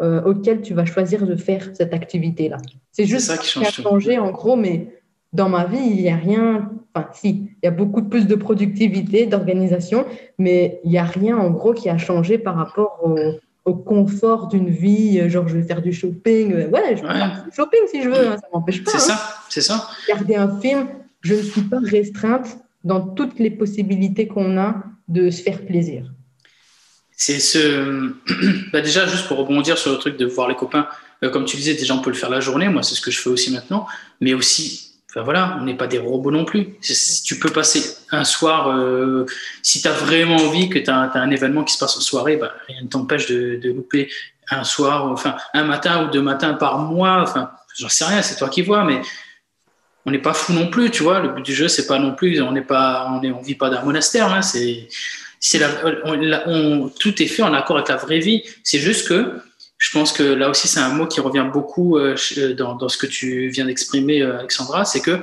euh, 0.00 0.22
auquel 0.24 0.60
tu 0.60 0.74
vas 0.74 0.84
choisir 0.84 1.26
de 1.26 1.34
faire 1.34 1.70
cette 1.74 1.94
activité-là. 1.94 2.58
C'est 2.92 3.06
juste 3.06 3.26
ça 3.26 3.38
qui, 3.38 3.58
a 3.64 3.70
changé 3.70 4.18
en 4.18 4.30
gros, 4.30 4.56
mais 4.56 5.00
dans 5.32 5.48
ma 5.48 5.64
vie, 5.64 5.78
il 5.78 6.02
n'y 6.02 6.10
a 6.10 6.16
rien. 6.16 6.70
Enfin, 6.94 7.08
si, 7.12 7.28
il 7.28 7.64
y 7.64 7.66
a 7.66 7.70
beaucoup 7.70 8.02
plus 8.02 8.26
de 8.26 8.34
productivité, 8.34 9.26
d'organisation, 9.26 10.04
mais 10.38 10.80
il 10.84 10.90
n'y 10.90 10.98
a 10.98 11.04
rien 11.04 11.36
en 11.38 11.50
gros 11.50 11.72
qui 11.72 11.88
a 11.88 11.98
changé 11.98 12.38
par 12.38 12.56
rapport 12.56 13.00
au, 13.02 13.74
confort 13.74 14.48
d'une 14.48 14.68
vie. 14.68 15.30
Genre, 15.30 15.46
je 15.46 15.58
vais 15.58 15.62
faire 15.62 15.80
du 15.80 15.92
shopping. 15.92 16.52
Ouais, 16.70 16.96
je 16.96 17.02
peux 17.02 17.08
faire 17.08 17.44
du 17.44 17.54
shopping 17.54 17.80
si 17.86 18.02
je 18.02 18.08
veux, 18.08 18.26
hein, 18.26 18.36
ça 18.40 18.48
ne 18.48 18.58
m'empêche 18.58 18.82
pas. 18.82 18.90
C'est 18.90 18.98
ça, 18.98 19.14
hein. 19.14 19.42
c'est 19.48 19.60
ça. 19.60 19.88
Regarder 20.08 20.34
un 20.34 20.58
film, 20.58 20.88
je 21.20 21.34
ne 21.34 21.42
suis 21.42 21.62
pas 21.62 21.78
restreinte 21.80 22.58
dans 22.82 23.00
toutes 23.00 23.38
les 23.38 23.50
possibilités 23.50 24.26
qu'on 24.26 24.58
a 24.58 24.82
de 25.06 25.30
se 25.30 25.42
faire 25.42 25.64
plaisir 25.64 26.12
c'est 27.20 27.38
ce. 27.38 28.12
Bah 28.72 28.80
déjà, 28.80 29.06
juste 29.06 29.28
pour 29.28 29.36
rebondir 29.36 29.76
sur 29.76 29.92
le 29.92 29.98
truc 29.98 30.16
de 30.16 30.24
voir 30.24 30.48
les 30.48 30.54
copains, 30.56 30.88
euh, 31.22 31.28
comme 31.28 31.44
tu 31.44 31.56
disais, 31.56 31.74
déjà 31.74 31.94
on 31.94 32.00
peut 32.00 32.10
le 32.10 32.16
faire 32.16 32.30
la 32.30 32.40
journée, 32.40 32.68
moi 32.68 32.82
c'est 32.82 32.94
ce 32.94 33.00
que 33.00 33.10
je 33.10 33.20
fais 33.20 33.28
aussi 33.28 33.52
maintenant, 33.52 33.86
mais 34.20 34.34
aussi 34.34 34.86
Enfin 35.10 35.22
voilà, 35.22 35.58
on 35.60 35.64
n'est 35.64 35.76
pas 35.76 35.88
des 35.88 35.98
robots 35.98 36.30
non 36.30 36.44
plus. 36.44 36.76
Si 36.80 37.24
tu 37.24 37.40
peux 37.40 37.50
passer 37.50 37.96
un 38.12 38.22
soir, 38.22 38.68
euh, 38.68 39.26
si 39.60 39.82
tu 39.82 39.88
as 39.88 39.92
vraiment 39.92 40.36
envie 40.36 40.68
que 40.68 40.78
tu 40.78 40.88
as, 40.88 41.10
un 41.12 41.30
événement 41.30 41.64
qui 41.64 41.74
se 41.74 41.80
passe 41.80 41.96
en 41.96 42.00
soirée, 42.00 42.36
bah, 42.36 42.52
rien 42.68 42.82
ne 42.82 42.86
t'empêche 42.86 43.26
de, 43.26 43.58
de, 43.60 43.72
louper 43.72 44.08
un 44.50 44.62
soir, 44.62 45.06
enfin 45.10 45.34
un 45.52 45.64
matin 45.64 46.04
ou 46.06 46.10
deux 46.12 46.22
matins 46.22 46.54
par 46.54 46.78
mois. 46.78 47.22
Enfin, 47.22 47.50
j'en 47.76 47.88
sais 47.88 48.04
rien, 48.04 48.22
c'est 48.22 48.36
toi 48.36 48.48
qui 48.48 48.62
vois, 48.62 48.84
mais 48.84 49.00
on 50.06 50.12
n'est 50.12 50.22
pas 50.22 50.32
fou 50.32 50.52
non 50.52 50.68
plus, 50.68 50.92
tu 50.92 51.02
vois. 51.02 51.18
Le 51.18 51.30
but 51.30 51.44
du 51.44 51.54
jeu, 51.54 51.66
c'est 51.66 51.88
pas 51.88 51.98
non 51.98 52.14
plus, 52.14 52.40
on 52.40 52.52
n'est 52.52 52.62
pas, 52.62 53.10
on 53.10 53.20
est, 53.24 53.32
on 53.32 53.42
vit 53.42 53.56
pas 53.56 53.68
d'un 53.68 53.82
monastère. 53.82 54.32
Hein, 54.32 54.42
c'est, 54.42 54.86
c'est 55.40 55.58
la, 55.58 55.68
on, 56.46 56.90
tout 56.90 57.22
est 57.22 57.26
fait 57.26 57.42
en 57.42 57.54
accord 57.54 57.76
avec 57.76 57.88
la 57.88 57.96
vraie 57.96 58.20
vie. 58.20 58.42
C'est 58.62 58.78
juste 58.78 59.08
que 59.08 59.40
je 59.78 59.90
pense 59.90 60.12
que 60.12 60.22
là 60.22 60.50
aussi, 60.50 60.68
c'est 60.68 60.80
un 60.80 60.90
mot 60.90 61.06
qui 61.06 61.20
revient 61.20 61.48
beaucoup 61.50 61.96
euh, 61.96 62.14
euh, 62.36 62.54
dans, 62.54 62.74
dans, 62.74 62.90
ce 62.90 62.98
que 62.98 63.06
tu 63.06 63.48
viens 63.48 63.64
d'exprimer, 63.64 64.20
euh, 64.20 64.38
Alexandra, 64.38 64.84
c'est 64.84 65.00
que 65.00 65.22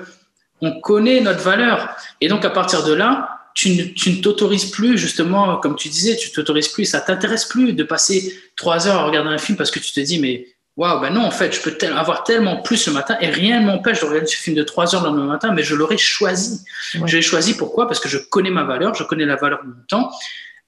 on 0.62 0.82
connaît 0.82 1.22
notre 1.22 1.42
valeur. 1.42 1.96
Et 2.20 2.28
donc, 2.28 2.44
à 2.44 2.50
partir 2.50 2.84
de 2.84 2.92
là, 2.92 3.30
tu 3.54 3.70
ne, 3.76 3.84
tu 3.84 4.10
ne 4.10 4.22
t'autorises 4.22 4.72
plus, 4.72 4.98
justement, 4.98 5.58
comme 5.58 5.76
tu 5.76 5.90
disais, 5.90 6.16
tu 6.16 6.32
t'autorises 6.32 6.70
plus, 6.70 6.86
ça 6.86 7.00
t'intéresse 7.02 7.46
plus 7.46 7.74
de 7.74 7.84
passer 7.84 8.36
trois 8.56 8.88
heures 8.88 9.02
à 9.02 9.06
regarder 9.06 9.30
un 9.30 9.38
film 9.38 9.56
parce 9.56 9.70
que 9.70 9.80
tu 9.80 9.92
te 9.92 10.00
dis, 10.00 10.20
mais 10.20 10.48
waouh, 10.78 11.02
ben 11.02 11.10
non, 11.10 11.26
en 11.26 11.32
fait, 11.32 11.54
je 11.54 11.62
peux 11.62 11.76
avoir 11.88 12.24
tellement 12.24 12.62
plus 12.62 12.88
le 12.88 12.94
matin 12.94 13.18
et 13.20 13.28
rien 13.28 13.60
ne 13.60 13.66
m'empêche 13.66 14.00
de 14.00 14.06
regarder 14.06 14.28
ce 14.28 14.38
film 14.38 14.56
de 14.56 14.64
trois 14.64 14.96
heures 14.96 15.04
dans 15.04 15.12
le 15.12 15.24
matin, 15.24 15.52
mais 15.52 15.64
je 15.64 15.76
l'aurais 15.76 15.98
choisi. 15.98 16.64
Je 16.94 17.18
l'ai 17.18 17.24
choisi 17.24 17.58
pourquoi? 17.58 17.88
Parce 17.88 18.00
que 18.00 18.08
je 18.08 18.20
connais 18.20 18.52
ma 18.52 18.64
valeur, 18.64 18.94
je 18.94 19.04
connais 19.04 19.26
la 19.26 19.36
valeur 19.36 19.64
de 19.64 19.70
mon 19.70 19.84
temps. 19.88 20.12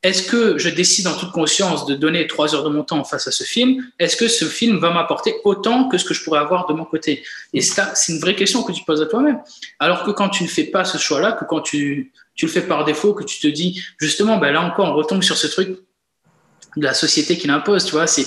Est-ce 0.02 0.24
que 0.24 0.58
je 0.58 0.70
décide 0.70 1.08
en 1.08 1.14
toute 1.14 1.32
conscience 1.32 1.86
de 1.86 1.94
donner 1.94 2.26
trois 2.26 2.56
heures 2.56 2.64
de 2.64 2.70
mon 2.70 2.84
temps 2.84 3.04
face 3.04 3.28
à 3.28 3.32
ce 3.32 3.44
film? 3.44 3.84
Est-ce 4.00 4.16
que 4.16 4.30
ce 4.30 4.46
film 4.46 4.78
va 4.78 4.92
m'apporter 4.92 5.36
autant 5.44 5.90
que 5.90 5.98
ce 5.98 6.06
que 6.06 6.14
je 6.14 6.24
pourrais 6.24 6.40
avoir 6.40 6.68
de 6.68 6.74
mon 6.74 6.86
côté? 6.86 7.24
Et 7.54 7.62
ça, 7.62 7.94
c'est 7.96 8.14
une 8.14 8.20
vraie 8.20 8.36
question 8.36 8.64
que 8.64 8.72
tu 8.72 8.84
poses 8.86 9.02
à 9.02 9.06
toi-même. 9.06 9.40
Alors 9.78 10.04
que 10.06 10.12
quand 10.12 10.30
tu 10.30 10.44
ne 10.44 10.48
fais 10.48 10.64
pas 10.64 10.86
ce 10.86 10.98
choix-là, 10.98 11.34
que 11.34 11.44
quand 11.44 11.60
tu, 11.60 12.14
tu 12.34 12.46
le 12.46 12.52
fais 12.52 12.62
par 12.62 12.86
défaut, 12.86 13.14
que 13.14 13.26
tu 13.26 13.40
te 13.42 13.48
dis, 13.48 13.84
justement, 14.00 14.38
ben 14.38 14.54
là 14.54 14.62
encore, 14.62 14.88
on 14.88 14.94
retombe 14.94 15.22
sur 15.22 15.38
ce 15.38 15.48
truc 15.48 15.78
de 16.78 16.84
la 16.84 16.94
société 16.94 17.38
qui 17.38 17.48
l'impose, 17.48 17.84
tu 17.84 17.92
vois, 17.92 18.08
c'est 18.08 18.26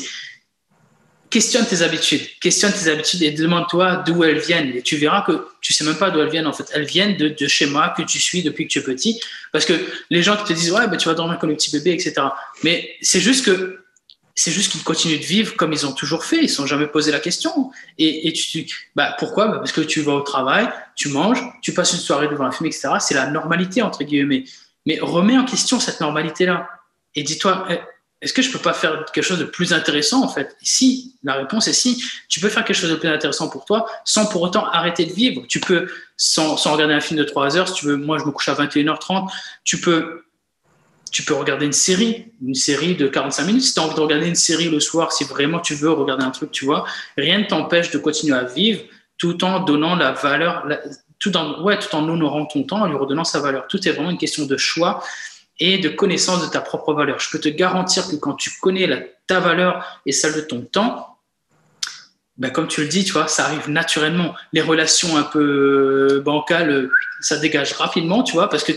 questionne 1.32 1.64
tes 1.64 1.80
habitudes, 1.80 2.20
questionne 2.40 2.72
tes 2.72 2.90
habitudes 2.90 3.22
et 3.22 3.30
demande-toi 3.30 4.04
d'où 4.06 4.22
elles 4.22 4.38
viennent. 4.38 4.76
Et 4.76 4.82
tu 4.82 4.96
verras 4.96 5.22
que 5.22 5.46
tu 5.62 5.72
sais 5.72 5.82
même 5.82 5.96
pas 5.96 6.10
d'où 6.10 6.20
elles 6.20 6.28
viennent 6.28 6.46
en 6.46 6.52
fait. 6.52 6.66
Elles 6.74 6.84
viennent 6.84 7.16
de, 7.16 7.28
de, 7.28 7.48
schémas 7.48 7.88
que 7.96 8.02
tu 8.02 8.20
suis 8.20 8.42
depuis 8.42 8.68
que 8.68 8.72
tu 8.72 8.78
es 8.78 8.82
petit. 8.82 9.18
Parce 9.50 9.64
que 9.64 9.72
les 10.10 10.22
gens 10.22 10.36
qui 10.36 10.44
te 10.44 10.52
disent 10.52 10.70
ouais, 10.70 10.86
ben, 10.88 10.98
tu 10.98 11.08
vas 11.08 11.14
dormir 11.14 11.38
comme 11.38 11.48
le 11.48 11.56
petit 11.56 11.72
bébé, 11.72 11.92
etc. 11.92 12.14
Mais 12.62 12.96
c'est 13.00 13.18
juste 13.18 13.46
que 13.46 13.82
c'est 14.34 14.50
juste 14.50 14.72
qu'ils 14.72 14.82
continuent 14.82 15.18
de 15.18 15.24
vivre 15.24 15.56
comme 15.56 15.72
ils 15.72 15.86
ont 15.86 15.92
toujours 15.92 16.24
fait. 16.26 16.36
Ils 16.36 16.42
ne 16.42 16.48
sont 16.48 16.66
jamais 16.66 16.86
posé 16.86 17.10
la 17.10 17.20
question. 17.20 17.70
Et, 17.96 18.28
et 18.28 18.32
tu, 18.34 18.66
bah, 18.94 19.16
pourquoi? 19.18 19.48
Bah, 19.48 19.58
Parce 19.58 19.72
que 19.72 19.80
tu 19.80 20.02
vas 20.02 20.12
au 20.12 20.20
travail, 20.20 20.68
tu 20.96 21.08
manges, 21.08 21.42
tu 21.62 21.72
passes 21.72 21.94
une 21.94 21.98
soirée 21.98 22.28
devant 22.28 22.44
un 22.44 22.52
film, 22.52 22.66
etc. 22.66 22.90
C'est 23.00 23.14
la 23.14 23.26
normalité 23.28 23.80
entre 23.80 24.04
guillemets. 24.04 24.44
Mais 24.84 24.98
remets 25.00 25.38
en 25.38 25.46
question 25.46 25.80
cette 25.80 26.00
normalité-là 26.00 26.68
et 27.14 27.22
dis-toi, 27.22 27.66
eh, 27.70 27.78
est-ce 28.22 28.32
que 28.32 28.40
je 28.40 28.52
peux 28.52 28.60
pas 28.60 28.72
faire 28.72 29.04
quelque 29.12 29.24
chose 29.24 29.40
de 29.40 29.44
plus 29.44 29.72
intéressant 29.72 30.22
en 30.22 30.28
fait? 30.28 30.56
Si, 30.62 31.16
la 31.24 31.34
réponse 31.34 31.66
est 31.66 31.72
si. 31.72 32.02
Tu 32.28 32.38
peux 32.38 32.48
faire 32.48 32.64
quelque 32.64 32.76
chose 32.76 32.90
de 32.90 32.94
plus 32.94 33.08
intéressant 33.08 33.48
pour 33.48 33.64
toi 33.64 33.86
sans 34.04 34.26
pour 34.26 34.42
autant 34.42 34.64
arrêter 34.66 35.04
de 35.06 35.12
vivre. 35.12 35.42
Tu 35.48 35.58
peux, 35.58 35.88
sans, 36.16 36.54
regarder 36.54 36.94
un 36.94 37.00
film 37.00 37.18
de 37.18 37.24
3 37.24 37.56
heures, 37.56 37.68
si 37.68 37.74
tu 37.74 37.86
veux, 37.86 37.96
moi 37.96 38.18
je 38.18 38.24
me 38.24 38.30
couche 38.30 38.48
à 38.48 38.54
21h30, 38.54 39.28
tu 39.64 39.80
peux, 39.80 40.22
tu 41.10 41.24
peux 41.24 41.34
regarder 41.34 41.66
une 41.66 41.72
série, 41.72 42.32
une 42.40 42.54
série 42.54 42.94
de 42.94 43.08
45 43.08 43.44
minutes. 43.44 43.62
Si 43.62 43.74
tu 43.74 43.80
as 43.80 43.82
envie 43.82 43.96
de 43.96 44.00
regarder 44.00 44.28
une 44.28 44.36
série 44.36 44.68
le 44.68 44.78
soir, 44.78 45.12
si 45.12 45.24
vraiment 45.24 45.58
tu 45.58 45.74
veux 45.74 45.90
regarder 45.90 46.22
un 46.22 46.30
truc, 46.30 46.52
tu 46.52 46.64
vois, 46.64 46.86
rien 47.18 47.40
ne 47.40 47.44
t'empêche 47.44 47.90
de 47.90 47.98
continuer 47.98 48.36
à 48.36 48.44
vivre 48.44 48.82
tout 49.18 49.42
en 49.44 49.60
donnant 49.60 49.96
la 49.96 50.12
valeur, 50.12 50.64
tout, 51.18 51.36
en, 51.36 51.60
ouais, 51.62 51.78
tout 51.78 51.94
en 51.96 52.08
honorant 52.08 52.46
ton 52.46 52.62
temps, 52.62 52.82
en 52.82 52.86
lui 52.86 52.96
redonnant 52.96 53.24
sa 53.24 53.40
valeur. 53.40 53.66
Tout 53.66 53.86
est 53.88 53.92
vraiment 53.92 54.10
une 54.10 54.18
question 54.18 54.46
de 54.46 54.56
choix 54.56 55.02
et 55.58 55.78
de 55.78 55.88
connaissance 55.88 56.42
de 56.42 56.50
ta 56.50 56.60
propre 56.60 56.94
valeur. 56.94 57.18
Je 57.18 57.30
peux 57.30 57.38
te 57.38 57.48
garantir 57.48 58.08
que 58.08 58.16
quand 58.16 58.34
tu 58.34 58.50
connais 58.60 59.14
ta 59.26 59.40
valeur 59.40 60.00
et 60.06 60.12
celle 60.12 60.34
de 60.34 60.40
ton 60.40 60.62
temps, 60.62 61.18
ben 62.38 62.50
comme 62.50 62.66
tu 62.66 62.80
le 62.80 62.88
dis, 62.88 63.04
tu 63.04 63.12
vois, 63.12 63.28
ça 63.28 63.44
arrive 63.44 63.68
naturellement. 63.68 64.34
Les 64.52 64.62
relations 64.62 65.16
un 65.16 65.22
peu 65.22 66.22
bancales, 66.24 66.88
ça 67.20 67.36
dégage 67.36 67.74
rapidement, 67.74 68.22
tu 68.22 68.32
vois, 68.32 68.48
parce 68.48 68.64
que 68.64 68.72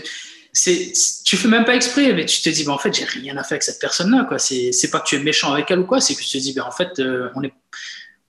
c'est, 0.52 0.92
tu 1.24 1.36
fais 1.36 1.48
même 1.48 1.64
pas 1.64 1.74
exprès, 1.74 2.14
mais 2.14 2.24
tu 2.24 2.40
te 2.40 2.48
dis, 2.48 2.64
ben, 2.64 2.72
en 2.72 2.78
fait, 2.78 2.94
j'ai 2.94 3.04
rien 3.04 3.36
à 3.36 3.42
faire 3.42 3.52
avec 3.52 3.62
cette 3.62 3.78
personne-là, 3.78 4.24
quoi. 4.24 4.38
C'est, 4.38 4.72
c'est 4.72 4.90
pas 4.90 5.00
que 5.00 5.06
tu 5.06 5.16
es 5.16 5.18
méchant 5.18 5.52
avec 5.52 5.70
elle 5.70 5.80
ou 5.80 5.84
quoi, 5.84 6.00
c'est 6.00 6.14
que 6.14 6.20
tu 6.20 6.30
te 6.30 6.38
dis, 6.38 6.54
ben, 6.54 6.62
en 6.62 6.70
fait, 6.70 6.98
euh, 6.98 7.28
on 7.34 7.42
est, 7.42 7.52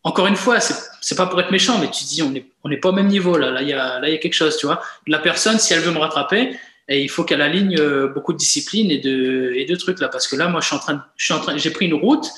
encore 0.03 0.27
une 0.27 0.35
fois, 0.35 0.59
c'est, 0.59 0.75
c'est 0.99 1.15
pas 1.15 1.27
pour 1.27 1.39
être 1.39 1.51
méchant, 1.51 1.77
mais 1.79 1.89
tu 1.89 2.03
te 2.03 2.09
dis, 2.09 2.21
on 2.23 2.35
est, 2.35 2.45
on 2.65 2.69
n'est 2.69 2.77
pas 2.77 2.89
au 2.89 2.93
même 2.93 3.07
niveau, 3.07 3.37
là. 3.37 3.49
Là, 3.51 3.61
il 3.61 3.69
y 3.69 3.73
a, 3.73 3.99
là, 3.99 4.09
y 4.09 4.13
a 4.13 4.17
quelque 4.17 4.33
chose, 4.33 4.57
tu 4.57 4.65
vois. 4.65 4.81
La 5.07 5.19
personne, 5.19 5.57
si 5.57 5.73
elle 5.73 5.79
veut 5.79 5.91
me 5.91 5.99
rattraper, 5.99 6.57
et 6.89 7.01
il 7.01 7.09
faut 7.09 7.23
qu'elle 7.23 7.41
aligne 7.41 7.75
euh, 7.79 8.07
beaucoup 8.07 8.33
de 8.33 8.37
discipline 8.37 8.91
et 8.91 8.97
de, 8.99 9.75
trucs 9.75 9.99
là. 9.99 10.07
Parce 10.07 10.27
que 10.27 10.35
là, 10.35 10.47
moi, 10.47 10.61
je 10.61 10.67
suis 10.67 10.75
en 10.75 10.79
train, 10.79 11.03
je 11.17 11.25
suis 11.25 11.33
en 11.33 11.39
train, 11.39 11.57
j'ai 11.57 11.71
pris 11.71 11.85
une 11.85 11.95
route. 11.95 12.29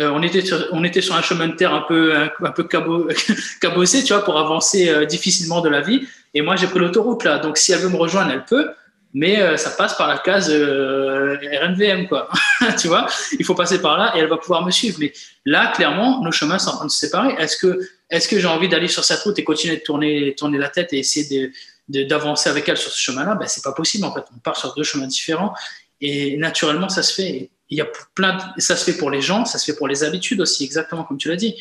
Euh, 0.00 0.10
on 0.14 0.22
était 0.22 0.40
sur, 0.40 0.66
on 0.72 0.82
était 0.84 1.02
sur 1.02 1.14
un 1.14 1.20
chemin 1.20 1.48
de 1.48 1.54
terre 1.54 1.74
un 1.74 1.82
peu, 1.82 2.14
un, 2.16 2.50
peu 2.50 2.64
cabossé, 3.60 4.02
tu 4.02 4.14
vois, 4.14 4.24
pour 4.24 4.38
avancer 4.38 4.88
euh, 4.88 5.04
difficilement 5.04 5.60
de 5.60 5.68
la 5.68 5.82
vie. 5.82 6.06
Et 6.32 6.40
moi, 6.40 6.56
j'ai 6.56 6.66
pris 6.66 6.78
l'autoroute 6.78 7.24
là. 7.24 7.38
Donc, 7.38 7.58
si 7.58 7.72
elle 7.72 7.80
veut 7.80 7.90
me 7.90 7.96
rejoindre, 7.96 8.32
elle 8.32 8.44
peut. 8.44 8.70
Mais 9.14 9.58
ça 9.58 9.68
passe 9.68 9.94
par 9.94 10.08
la 10.08 10.16
case 10.16 10.48
RNVM, 10.48 12.08
quoi. 12.08 12.30
tu 12.80 12.88
vois, 12.88 13.06
il 13.38 13.44
faut 13.44 13.54
passer 13.54 13.78
par 13.78 13.98
là 13.98 14.14
et 14.16 14.20
elle 14.20 14.28
va 14.28 14.38
pouvoir 14.38 14.64
me 14.64 14.70
suivre. 14.70 14.96
Mais 15.00 15.12
là, 15.44 15.70
clairement, 15.76 16.22
nos 16.24 16.32
chemins 16.32 16.58
sont 16.58 16.70
en 16.70 16.76
train 16.76 16.86
de 16.86 16.90
se 16.90 16.96
séparer. 16.96 17.34
Est-ce 17.38 17.58
que, 17.58 17.78
est-ce 18.08 18.26
que 18.26 18.40
j'ai 18.40 18.46
envie 18.46 18.70
d'aller 18.70 18.88
sur 18.88 19.04
cette 19.04 19.20
route 19.20 19.38
et 19.38 19.44
continuer 19.44 19.76
de 19.76 19.82
tourner, 19.82 20.34
tourner 20.34 20.56
la 20.56 20.70
tête 20.70 20.94
et 20.94 21.00
essayer 21.00 21.28
de, 21.28 21.52
d'avancer 21.88 22.48
avec 22.48 22.68
elle 22.68 22.76
sur 22.76 22.90
ce 22.90 22.98
chemin-là, 22.98 23.34
ben, 23.34 23.46
c'est 23.46 23.62
pas 23.62 23.72
possible 23.72 24.04
en 24.04 24.14
fait. 24.14 24.24
On 24.34 24.38
part 24.38 24.56
sur 24.56 24.74
deux 24.74 24.84
chemins 24.84 25.06
différents 25.06 25.54
et 26.00 26.36
naturellement 26.36 26.88
ça 26.88 27.02
se 27.02 27.14
fait. 27.14 27.50
Il 27.70 27.78
y 27.78 27.80
a 27.80 27.86
plein 28.14 28.38
ça 28.58 28.76
se 28.76 28.84
fait 28.84 28.96
pour 28.96 29.10
les 29.10 29.20
gens, 29.20 29.44
ça 29.44 29.58
se 29.58 29.64
fait 29.64 29.76
pour 29.76 29.88
les 29.88 30.04
habitudes 30.04 30.40
aussi, 30.40 30.64
exactement 30.64 31.04
comme 31.04 31.18
tu 31.18 31.28
l'as 31.28 31.36
dit. 31.36 31.56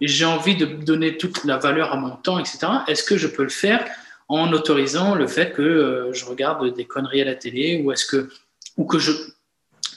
J'ai 0.00 0.24
envie 0.24 0.56
de 0.56 0.66
donner 0.66 1.16
toute 1.16 1.44
la 1.44 1.56
valeur 1.56 1.92
à 1.92 1.96
mon 1.96 2.16
temps, 2.16 2.38
etc. 2.38 2.58
Est-ce 2.86 3.02
que 3.02 3.16
je 3.16 3.26
peux 3.26 3.42
le 3.42 3.48
faire 3.48 3.84
en 4.28 4.52
autorisant 4.52 5.14
le 5.14 5.26
fait 5.26 5.52
que 5.52 5.62
euh, 5.62 6.12
je 6.12 6.24
regarde 6.24 6.74
des 6.74 6.84
conneries 6.84 7.22
à 7.22 7.24
la 7.24 7.34
télé 7.34 7.82
ou 7.82 7.92
est-ce 7.92 8.04
que 8.04 8.28
ou 8.76 8.84
que 8.84 8.98
je 8.98 9.12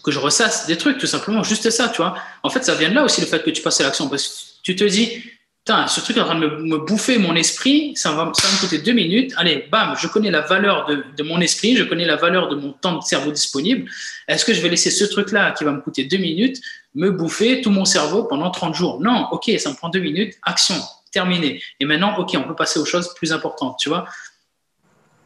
que 0.04 0.12
je 0.12 0.20
ressasse 0.20 0.68
des 0.68 0.78
trucs 0.78 0.97
tout 0.97 1.08
simplement 1.08 1.43
juste 1.43 1.70
ça 1.70 1.89
tu 1.89 1.97
vois 1.97 2.16
en 2.43 2.50
fait 2.50 2.64
ça 2.64 2.76
vient 2.76 2.89
de 2.89 2.95
là 2.95 3.04
aussi 3.04 3.22
le 3.22 3.28
fait 3.28 3.43
que 3.43 3.50
tu 3.50 3.62
passes 3.62 3.82
à 3.82 3.84
l'action 3.84 4.08
parce 4.08 4.28
que 4.28 4.62
tu 4.64 4.76
te 4.76 4.84
dis 4.84 5.24
ce 5.68 6.01
truc 6.01 6.18
est 6.18 6.22
en 6.22 6.26
train 6.26 6.39
de 6.39 6.47
me, 6.47 6.78
bouffer 6.80 7.20
mon 7.20 7.36
esprit, 7.36 7.93
ça 7.95 8.12
va, 8.12 8.32
ça 8.34 8.47
va, 8.47 8.53
me 8.53 8.60
coûter 8.60 8.80
deux 8.80 8.93
minutes. 8.93 9.34
Allez, 9.38 9.68
bam, 9.72 9.95
je 9.99 10.07
connais 10.07 10.32
la 10.32 10.41
valeur 10.41 10.88
de, 10.88 11.03
de, 11.16 11.24
mon 11.24 11.39
esprit, 11.41 11.76
je 11.76 11.84
connais 11.84 12.05
la 12.05 12.16
valeur 12.16 12.49
de 12.49 12.55
mon 12.55 12.72
temps 12.72 12.97
de 12.97 13.03
cerveau 13.03 13.32
disponible. 13.32 13.88
Est-ce 14.28 14.45
que 14.45 14.53
je 14.53 14.62
vais 14.62 14.70
laisser 14.70 14.89
ce 14.89 15.03
truc-là 15.05 15.51
qui 15.51 15.64
va 15.64 15.72
me 15.72 15.82
coûter 15.82 16.05
deux 16.05 16.18
minutes 16.18 16.60
me 16.95 17.12
bouffer 17.12 17.62
tout 17.62 17.72
mon 17.72 17.86
cerveau 17.86 18.24
pendant 18.24 18.51
30 18.51 18.76
jours? 18.76 19.01
Non, 19.01 19.28
ok, 19.32 19.51
ça 19.57 19.70
me 19.70 19.76
prend 19.76 19.89
deux 19.89 19.99
minutes, 19.99 20.36
action, 20.43 20.76
terminé. 21.12 21.62
Et 21.80 21.86
maintenant, 21.86 22.18
ok, 22.18 22.32
on 22.36 22.43
peut 22.43 22.55
passer 22.55 22.80
aux 22.80 22.86
choses 22.86 23.14
plus 23.14 23.32
importantes, 23.32 23.78
tu 23.80 23.89
vois 23.89 24.05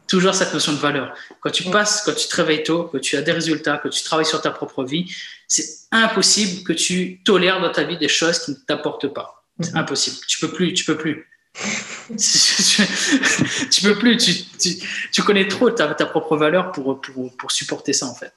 Toujours 0.06 0.34
cette 0.34 0.52
notion 0.52 0.72
de 0.72 0.78
valeur. 0.78 1.14
Quand 1.40 1.50
tu 1.50 1.64
passes, 1.64 2.02
quand 2.04 2.14
tu 2.14 2.28
te 2.28 2.36
réveilles 2.36 2.62
tôt, 2.62 2.84
que 2.84 2.98
tu 2.98 3.16
as 3.16 3.22
des 3.22 3.32
résultats, 3.32 3.78
que 3.78 3.88
tu 3.88 4.02
travailles 4.02 4.26
sur 4.26 4.42
ta 4.42 4.50
propre 4.50 4.84
vie, 4.84 5.10
c'est 5.48 5.64
impossible 5.92 6.62
que 6.62 6.74
tu 6.74 7.22
tolères 7.24 7.60
dans 7.60 7.72
ta 7.72 7.84
vie 7.84 7.96
des 7.96 8.08
choses 8.08 8.38
qui 8.38 8.50
ne 8.50 8.56
t'apportent 8.66 9.08
pas. 9.08 9.43
C'est 9.60 9.76
impossible. 9.76 10.16
Tu 10.26 10.38
peux 10.38 10.52
plus, 10.52 10.72
tu 10.74 10.84
peux 10.84 10.96
plus. 10.96 11.26
tu 13.70 13.82
peux 13.82 13.94
plus. 13.94 14.16
Tu, 14.16 14.32
tu, 15.12 15.22
connais 15.22 15.46
trop 15.46 15.70
ta, 15.70 15.94
ta 15.94 16.06
propre 16.06 16.36
valeur 16.36 16.72
pour, 16.72 17.00
pour, 17.00 17.36
pour, 17.36 17.52
supporter 17.52 17.92
ça, 17.92 18.06
en 18.06 18.14
fait. 18.14 18.32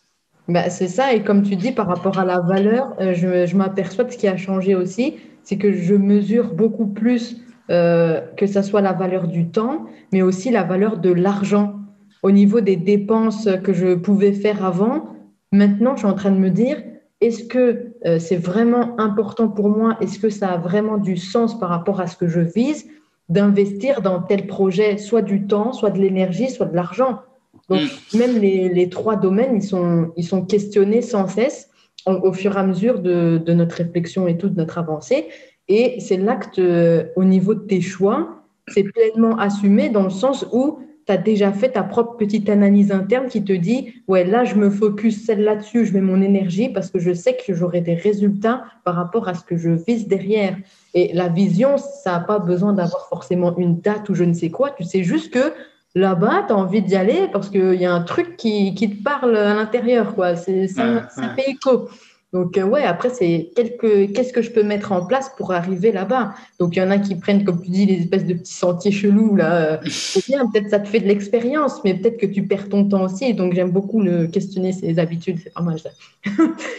Bah, 0.48 0.70
c'est 0.70 0.88
ça. 0.88 1.14
Et 1.14 1.24
comme 1.24 1.42
tu 1.44 1.56
dis, 1.56 1.72
par 1.72 1.88
rapport 1.88 2.20
à 2.20 2.26
la 2.26 2.40
valeur, 2.40 2.94
euh, 3.00 3.14
je, 3.16 3.48
je 3.48 3.56
m'aperçois 3.56 4.04
de 4.04 4.12
ce 4.12 4.18
qui 4.18 4.28
a 4.28 4.38
changé 4.38 4.76
aussi. 4.76 5.16
C'est 5.44 5.58
que 5.58 5.74
je 5.74 5.96
mesure 5.96 6.54
beaucoup 6.54 6.88
plus 6.88 7.38
euh, 7.70 8.22
que 8.38 8.48
ce 8.48 8.62
soit 8.62 8.80
la 8.80 8.94
valeur 8.94 9.28
du 9.28 9.50
temps, 9.50 9.88
mais 10.14 10.22
aussi 10.22 10.52
la 10.52 10.64
valeur 10.64 10.98
de 10.98 11.12
l'argent. 11.12 11.76
Au 12.24 12.32
niveau 12.32 12.62
des 12.62 12.78
dépenses 12.78 13.50
que 13.64 13.74
je 13.74 13.94
pouvais 13.96 14.32
faire 14.32 14.64
avant, 14.64 15.16
maintenant, 15.52 15.96
je 15.96 16.00
suis 16.00 16.08
en 16.08 16.14
train 16.14 16.32
de 16.32 16.38
me 16.38 16.50
dire, 16.50 16.82
est-ce 17.22 17.44
que 17.44 17.94
euh, 18.06 18.20
c'est 18.20 18.36
vraiment 18.36 19.00
important 19.00 19.48
pour 19.48 19.70
moi? 19.70 19.98
Est-ce 20.02 20.20
que 20.20 20.30
ça 20.30 20.50
a 20.50 20.58
vraiment 20.58 20.98
du 20.98 21.18
sens 21.18 21.60
par 21.60 21.70
rapport 21.70 22.00
à 22.00 22.08
ce 22.08 22.16
que 22.16 22.28
je 22.28 22.40
vise 22.40 22.88
d'investir 23.30 24.02
dans 24.02 24.22
tel 24.22 24.48
projet, 24.48 24.98
soit 24.98 25.22
du 25.22 25.48
temps, 25.48 25.74
soit 25.74 25.90
de 25.90 26.00
l'énergie, 26.00 26.50
soit 26.50 26.68
de 26.68 26.76
l'argent? 26.76 27.22
Donc, 27.70 27.82
mm. 27.82 28.18
même 28.18 28.38
les, 28.40 28.90
trois 28.90 29.16
domaines, 29.16 29.56
ils 29.56 29.64
sont, 29.64 30.12
ils 30.16 30.24
sont 30.24 30.46
questionnés 30.46 31.02
sans 31.02 31.28
cesse 31.28 31.70
au 32.06 32.32
fur 32.32 32.56
et 32.56 32.60
à 32.60 32.64
mesure 32.64 33.00
de, 33.00 33.42
notre 33.48 33.76
réflexion 33.76 34.28
et 34.28 34.38
toute 34.38 34.56
notre 34.56 34.78
avancée. 34.78 35.28
Et 35.68 36.00
c'est 36.00 36.18
l'acte, 36.18 36.60
euh, 36.60 37.04
au 37.18 37.26
niveau 37.26 37.54
de 37.54 37.60
tes 37.60 37.82
choix, 37.82 38.44
c'est 38.70 38.84
pleinement 38.84 39.38
assumé 39.38 39.90
dans 39.90 40.04
le 40.04 40.10
sens 40.10 40.46
où 40.54 40.80
tu 41.08 41.14
as 41.14 41.18
déjà 41.18 41.54
fait 41.54 41.70
ta 41.70 41.84
propre 41.84 42.18
petite 42.18 42.50
analyse 42.50 42.92
interne 42.92 43.28
qui 43.28 43.44
te 43.44 43.54
dit, 43.54 43.94
ouais, 44.08 44.26
là, 44.26 44.44
je 44.44 44.56
me 44.56 44.70
focus 44.70 45.26
celle 45.26 45.44
là-dessus, 45.44 45.86
je 45.86 45.94
mets 45.94 46.02
mon 46.02 46.22
énergie 46.22 46.68
parce 46.70 46.92
que 46.92 47.00
je 47.00 47.14
sais 47.14 47.38
que 47.38 47.54
j'aurai 47.54 47.80
des 47.80 47.96
résultats 47.96 48.66
par 48.84 48.96
rapport 48.96 49.30
à 49.30 49.34
ce 49.34 49.44
que 49.44 49.56
je 49.56 49.70
vise 49.70 50.08
derrière. 50.08 50.58
Et 50.94 51.14
la 51.14 51.30
vision, 51.30 51.78
ça 51.78 52.14
n'a 52.14 52.20
pas 52.20 52.40
besoin 52.40 52.74
d'avoir 52.74 53.08
forcément 53.08 53.58
une 53.58 53.80
date 53.80 54.10
ou 54.10 54.16
je 54.16 54.26
ne 54.26 54.34
sais 54.34 54.50
quoi. 54.50 54.72
Tu 54.72 54.84
sais 54.84 55.04
juste 55.04 55.34
que 55.34 55.54
là-bas, 55.96 56.44
tu 56.48 56.54
as 56.54 56.58
envie 56.58 56.82
d'y 56.82 56.96
aller 56.98 57.30
parce 57.32 57.50
qu'il 57.50 57.76
y 57.76 57.86
a 57.86 57.94
un 57.94 58.02
truc 58.02 58.36
qui, 58.36 58.76
qui, 58.76 58.90
te 58.90 59.02
parle 59.02 59.38
à 59.38 59.54
l'intérieur. 59.54 60.14
quoi. 60.14 60.36
Ça, 60.36 60.52
ça 60.68 61.30
fait 61.36 61.52
écho. 61.52 61.88
Donc, 62.34 62.58
euh, 62.58 62.64
ouais, 62.64 62.84
après, 62.84 63.10
c'est 63.10 63.52
qu'est-ce 63.56 64.34
que 64.34 64.42
je 64.42 64.52
peux 64.52 64.64
mettre 64.64 64.92
en 64.92 65.06
place 65.06 65.32
pour 65.38 65.54
arriver 65.54 65.94
là-bas? 65.94 66.34
Donc, 66.60 66.76
il 66.76 66.80
y 66.80 66.82
en 66.82 66.92
a 66.92 66.98
qui 66.98 67.16
prennent, 67.16 67.46
comme 67.46 67.62
tu 67.62 67.70
dis, 67.70 67.86
les 67.86 68.02
espèces 68.02 68.26
de 68.26 68.34
petits 68.34 68.54
sentiers 68.54 68.92
chelous. 68.92 69.36
là. 69.36 69.80
C'est 69.90 70.26
bien, 70.26 70.46
peut-être 70.50 70.70
ça 70.70 70.80
te 70.80 70.88
fait 70.90 71.00
de 71.00 71.08
l'expérience, 71.08 71.82
mais 71.86 71.94
peut-être 71.94 72.18
que 72.18 72.26
tu 72.26 72.44
perds 72.46 72.68
ton 72.68 72.88
temps 72.88 73.04
aussi. 73.06 73.34
Donc, 73.34 73.54
j'aime 73.54 73.72
beaucoup 73.72 74.02
le 74.02 74.28
questionner 74.28 74.74
ses 74.74 75.00
habitudes. 75.00 75.38
C'est 75.44 75.54
pas 75.54 75.62
mal 75.62 75.80
ça. 75.80 75.90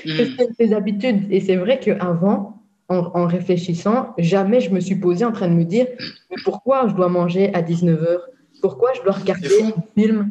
Mm. 0.05 0.17
questionner 0.17 0.51
ses 0.61 0.73
habitudes. 0.75 1.27
Et 1.31 1.41
c'est 1.41 1.57
vrai 1.57 1.81
qu'avant, 1.81 2.63
en, 2.89 3.11
en 3.15 3.27
réfléchissant, 3.27 4.15
jamais 4.17 4.61
je 4.61 4.71
me 4.71 4.81
suis 4.81 4.95
posée 4.97 5.25
en 5.25 5.33
train 5.33 5.49
de 5.49 5.55
me 5.55 5.65
dire 5.65 5.87
mais 6.31 6.37
pourquoi 6.45 6.87
je 6.89 6.95
dois 6.95 7.09
manger 7.09 7.53
à 7.55 7.63
19h 7.63 8.19
Pourquoi 8.63 8.93
je 8.95 9.03
dois 9.03 9.13
regarder 9.13 9.49
un 9.63 9.83
film? 10.01 10.31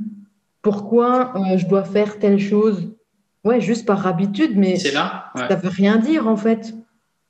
Pourquoi 0.61 1.34
euh, 1.36 1.57
je 1.57 1.68
dois 1.68 1.84
faire 1.84 2.18
telle 2.20 2.39
chose? 2.39 2.89
Ouais, 3.48 3.62
juste 3.62 3.86
par 3.86 4.06
habitude, 4.06 4.58
mais 4.58 4.76
là, 4.93 5.32
ça 5.36 5.56
veut 5.56 5.70
rien 5.70 5.95
dire 5.95 6.28
en 6.28 6.36
fait. 6.36 6.74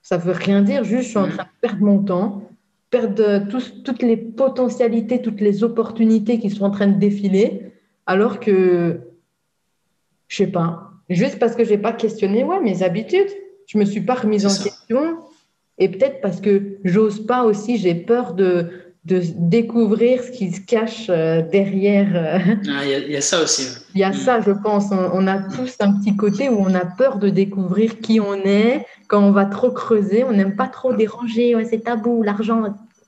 Ça 0.02 0.18
veut 0.18 0.32
rien 0.32 0.64
dire, 0.64 0.84
juste 0.84 1.04
je 1.04 1.10
suis 1.10 1.18
en 1.18 1.28
mm. 1.28 1.32
train 1.32 1.44
de 1.44 1.50
perdre 1.62 1.84
mon 1.84 2.00
temps, 2.00 2.50
perdre 2.90 3.48
toutes 3.84 4.02
les 4.02 4.18
potentialités, 4.18 5.22
toutes 5.22 5.42
les 5.42 5.64
opportunités 5.64 6.40
qui 6.40 6.50
sont 6.50 6.64
en 6.64 6.72
train 6.72 6.88
de 6.88 6.98
défiler, 6.98 7.72
alors 8.08 8.40
que, 8.40 9.00
je 10.28 10.36
sais 10.36 10.48
pas, 10.48 10.92
juste 11.08 11.38
parce 11.38 11.56
que 11.56 11.64
je 11.64 11.72
n'ai 11.72 11.78
pas 11.78 11.94
questionné 11.94 12.44
ouais, 12.44 12.60
mes 12.62 12.82
habitudes, 12.82 13.30
je 13.68 13.78
me 13.78 13.86
suis 13.86 14.02
pas 14.02 14.16
remise 14.16 14.46
en 14.48 14.64
question, 14.64 15.18
et 15.78 15.90
peut-être 15.90 16.22
parce 16.22 16.42
que 16.42 16.80
j'ose 16.84 17.28
pas 17.28 17.44
aussi, 17.44 17.78
j'ai 17.78 17.94
peur 17.94 18.34
de, 18.34 18.72
de 19.08 19.22
découvrir 19.36 20.22
ce 20.22 20.32
qui 20.32 20.52
se 20.52 20.60
cache 20.60 21.08
euh, 21.10 21.42
derrière. 21.42 22.10
Euh, 22.14 22.56
ah, 22.70 22.86
il 22.86 23.12
y, 23.12 23.16
a 23.16 23.22
ça 23.22 23.42
aussi. 23.42 23.66
Il 23.96 24.02
y 24.02 24.04
a 24.04 24.12
ça, 24.12 24.42
je 24.42 24.52
pense. 24.52 24.92
On, 24.92 25.28
a 25.28 25.38
tous 25.38 25.78
un 25.80 25.94
petit 25.94 26.16
côté 26.18 26.50
où 26.50 26.58
on 26.60 26.76
a 26.76 26.86
peur 26.86 27.18
de 27.18 27.30
découvrir 27.30 28.02
qui 28.02 28.20
on 28.20 28.36
est. 28.36 28.86
Quand 29.08 29.24
on 29.24 29.32
va 29.32 29.46
trop 29.46 29.72
creuser, 29.72 30.26
on 30.26 30.34
n'aime 30.34 30.58
pas 30.58 30.68
trop 30.68 30.94
déranger. 30.94 31.56
Ouais, 31.56 31.64
c'est 31.64 31.86
tabou, 31.86 32.22
l'argent, 32.22 32.64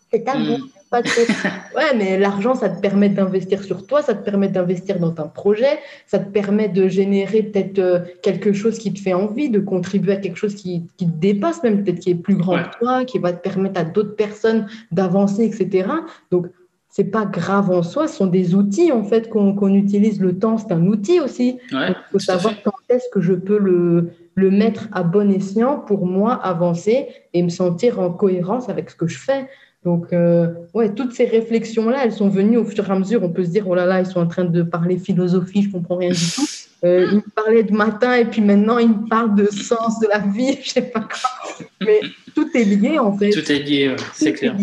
c'est 0.09 0.23
tabou. 0.23 0.69
Mm. 0.91 0.97
Ouais, 1.75 1.95
mais 1.95 2.17
l'argent, 2.17 2.55
ça 2.55 2.69
te 2.69 2.81
permet 2.81 3.09
d'investir 3.09 3.63
sur 3.63 3.85
toi, 3.85 4.01
ça 4.01 4.15
te 4.15 4.23
permet 4.23 4.49
d'investir 4.49 4.99
dans 4.99 5.13
un 5.17 5.27
projet, 5.27 5.79
ça 6.07 6.19
te 6.19 6.29
permet 6.29 6.67
de 6.67 6.87
générer 6.87 7.43
peut-être 7.43 7.79
euh, 7.79 7.99
quelque 8.21 8.53
chose 8.53 8.79
qui 8.79 8.93
te 8.93 8.99
fait 8.99 9.13
envie, 9.13 9.49
de 9.49 9.59
contribuer 9.59 10.13
à 10.13 10.17
quelque 10.17 10.37
chose 10.37 10.55
qui, 10.55 10.83
qui 10.97 11.05
te 11.05 11.17
dépasse, 11.17 11.61
même 11.63 11.83
peut-être 11.83 11.99
qui 11.99 12.11
est 12.11 12.15
plus 12.15 12.35
grand 12.35 12.63
que 12.63 12.77
toi, 12.79 13.05
qui 13.05 13.19
va 13.19 13.33
te 13.33 13.41
permettre 13.41 13.79
à 13.79 13.83
d'autres 13.83 14.15
personnes 14.15 14.67
d'avancer, 14.91 15.43
etc. 15.43 15.89
Donc, 16.31 16.47
c'est 16.91 17.11
pas 17.11 17.25
grave 17.25 17.69
en 17.69 17.83
soi, 17.83 18.07
ce 18.07 18.15
sont 18.17 18.25
des 18.25 18.55
outils 18.55 18.91
en 18.91 19.03
fait 19.03 19.29
qu'on 19.29 19.73
utilise. 19.75 20.19
Le 20.19 20.39
temps, 20.39 20.57
c'est 20.57 20.71
un 20.71 20.87
outil 20.87 21.19
aussi. 21.19 21.59
Il 21.71 21.95
faut 22.11 22.17
savoir 22.17 22.55
quand 22.63 22.73
est-ce 22.89 23.07
que 23.11 23.21
je 23.21 23.33
peux 23.33 23.59
le, 23.59 24.09
le 24.33 24.49
mettre 24.49 24.87
à 24.91 25.03
bon 25.03 25.31
escient 25.31 25.77
pour 25.77 26.07
moi 26.07 26.33
avancer 26.33 27.07
et 27.33 27.43
me 27.43 27.49
sentir 27.49 27.99
en 27.99 28.09
cohérence 28.09 28.69
avec 28.69 28.89
ce 28.89 28.95
que 28.95 29.07
je 29.07 29.19
fais. 29.19 29.47
Donc, 29.85 30.11
euh, 30.11 30.47
ouais, 30.73 30.93
toutes 30.93 31.13
ces 31.13 31.25
réflexions-là, 31.25 32.03
elles 32.03 32.11
sont 32.11 32.27
venues 32.27 32.57
au 32.57 32.65
fur 32.65 32.87
et 32.87 32.91
à 32.91 32.99
mesure. 32.99 33.23
On 33.23 33.29
peut 33.29 33.45
se 33.45 33.49
dire, 33.49 33.67
oh 33.67 33.75
là 33.75 33.85
là, 33.85 34.01
ils 34.01 34.05
sont 34.05 34.19
en 34.19 34.27
train 34.27 34.43
de 34.43 34.61
parler 34.61 34.97
philosophie, 34.97 35.63
je 35.63 35.71
comprends 35.71 35.95
rien 35.95 36.09
du 36.09 36.31
tout. 36.35 36.45
Euh, 36.83 37.07
ils 37.11 37.17
me 37.17 37.29
parlaient 37.35 37.63
de 37.63 37.73
matin 37.73 38.13
et 38.13 38.25
puis 38.25 38.41
maintenant, 38.41 38.77
ils 38.77 38.89
me 38.89 39.07
parlent 39.07 39.35
de 39.35 39.45
sens 39.47 39.99
de 39.99 40.07
la 40.07 40.19
vie, 40.19 40.57
je 40.63 40.69
sais 40.69 40.81
pas 40.81 41.01
quoi. 41.01 41.67
Mais 41.81 42.01
tout 42.35 42.49
est 42.55 42.63
lié, 42.63 42.99
en 42.99 43.17
fait. 43.17 43.29
Tout 43.31 43.51
est 43.51 43.59
lié, 43.59 43.95
c'est 44.13 44.33
clair. 44.33 44.55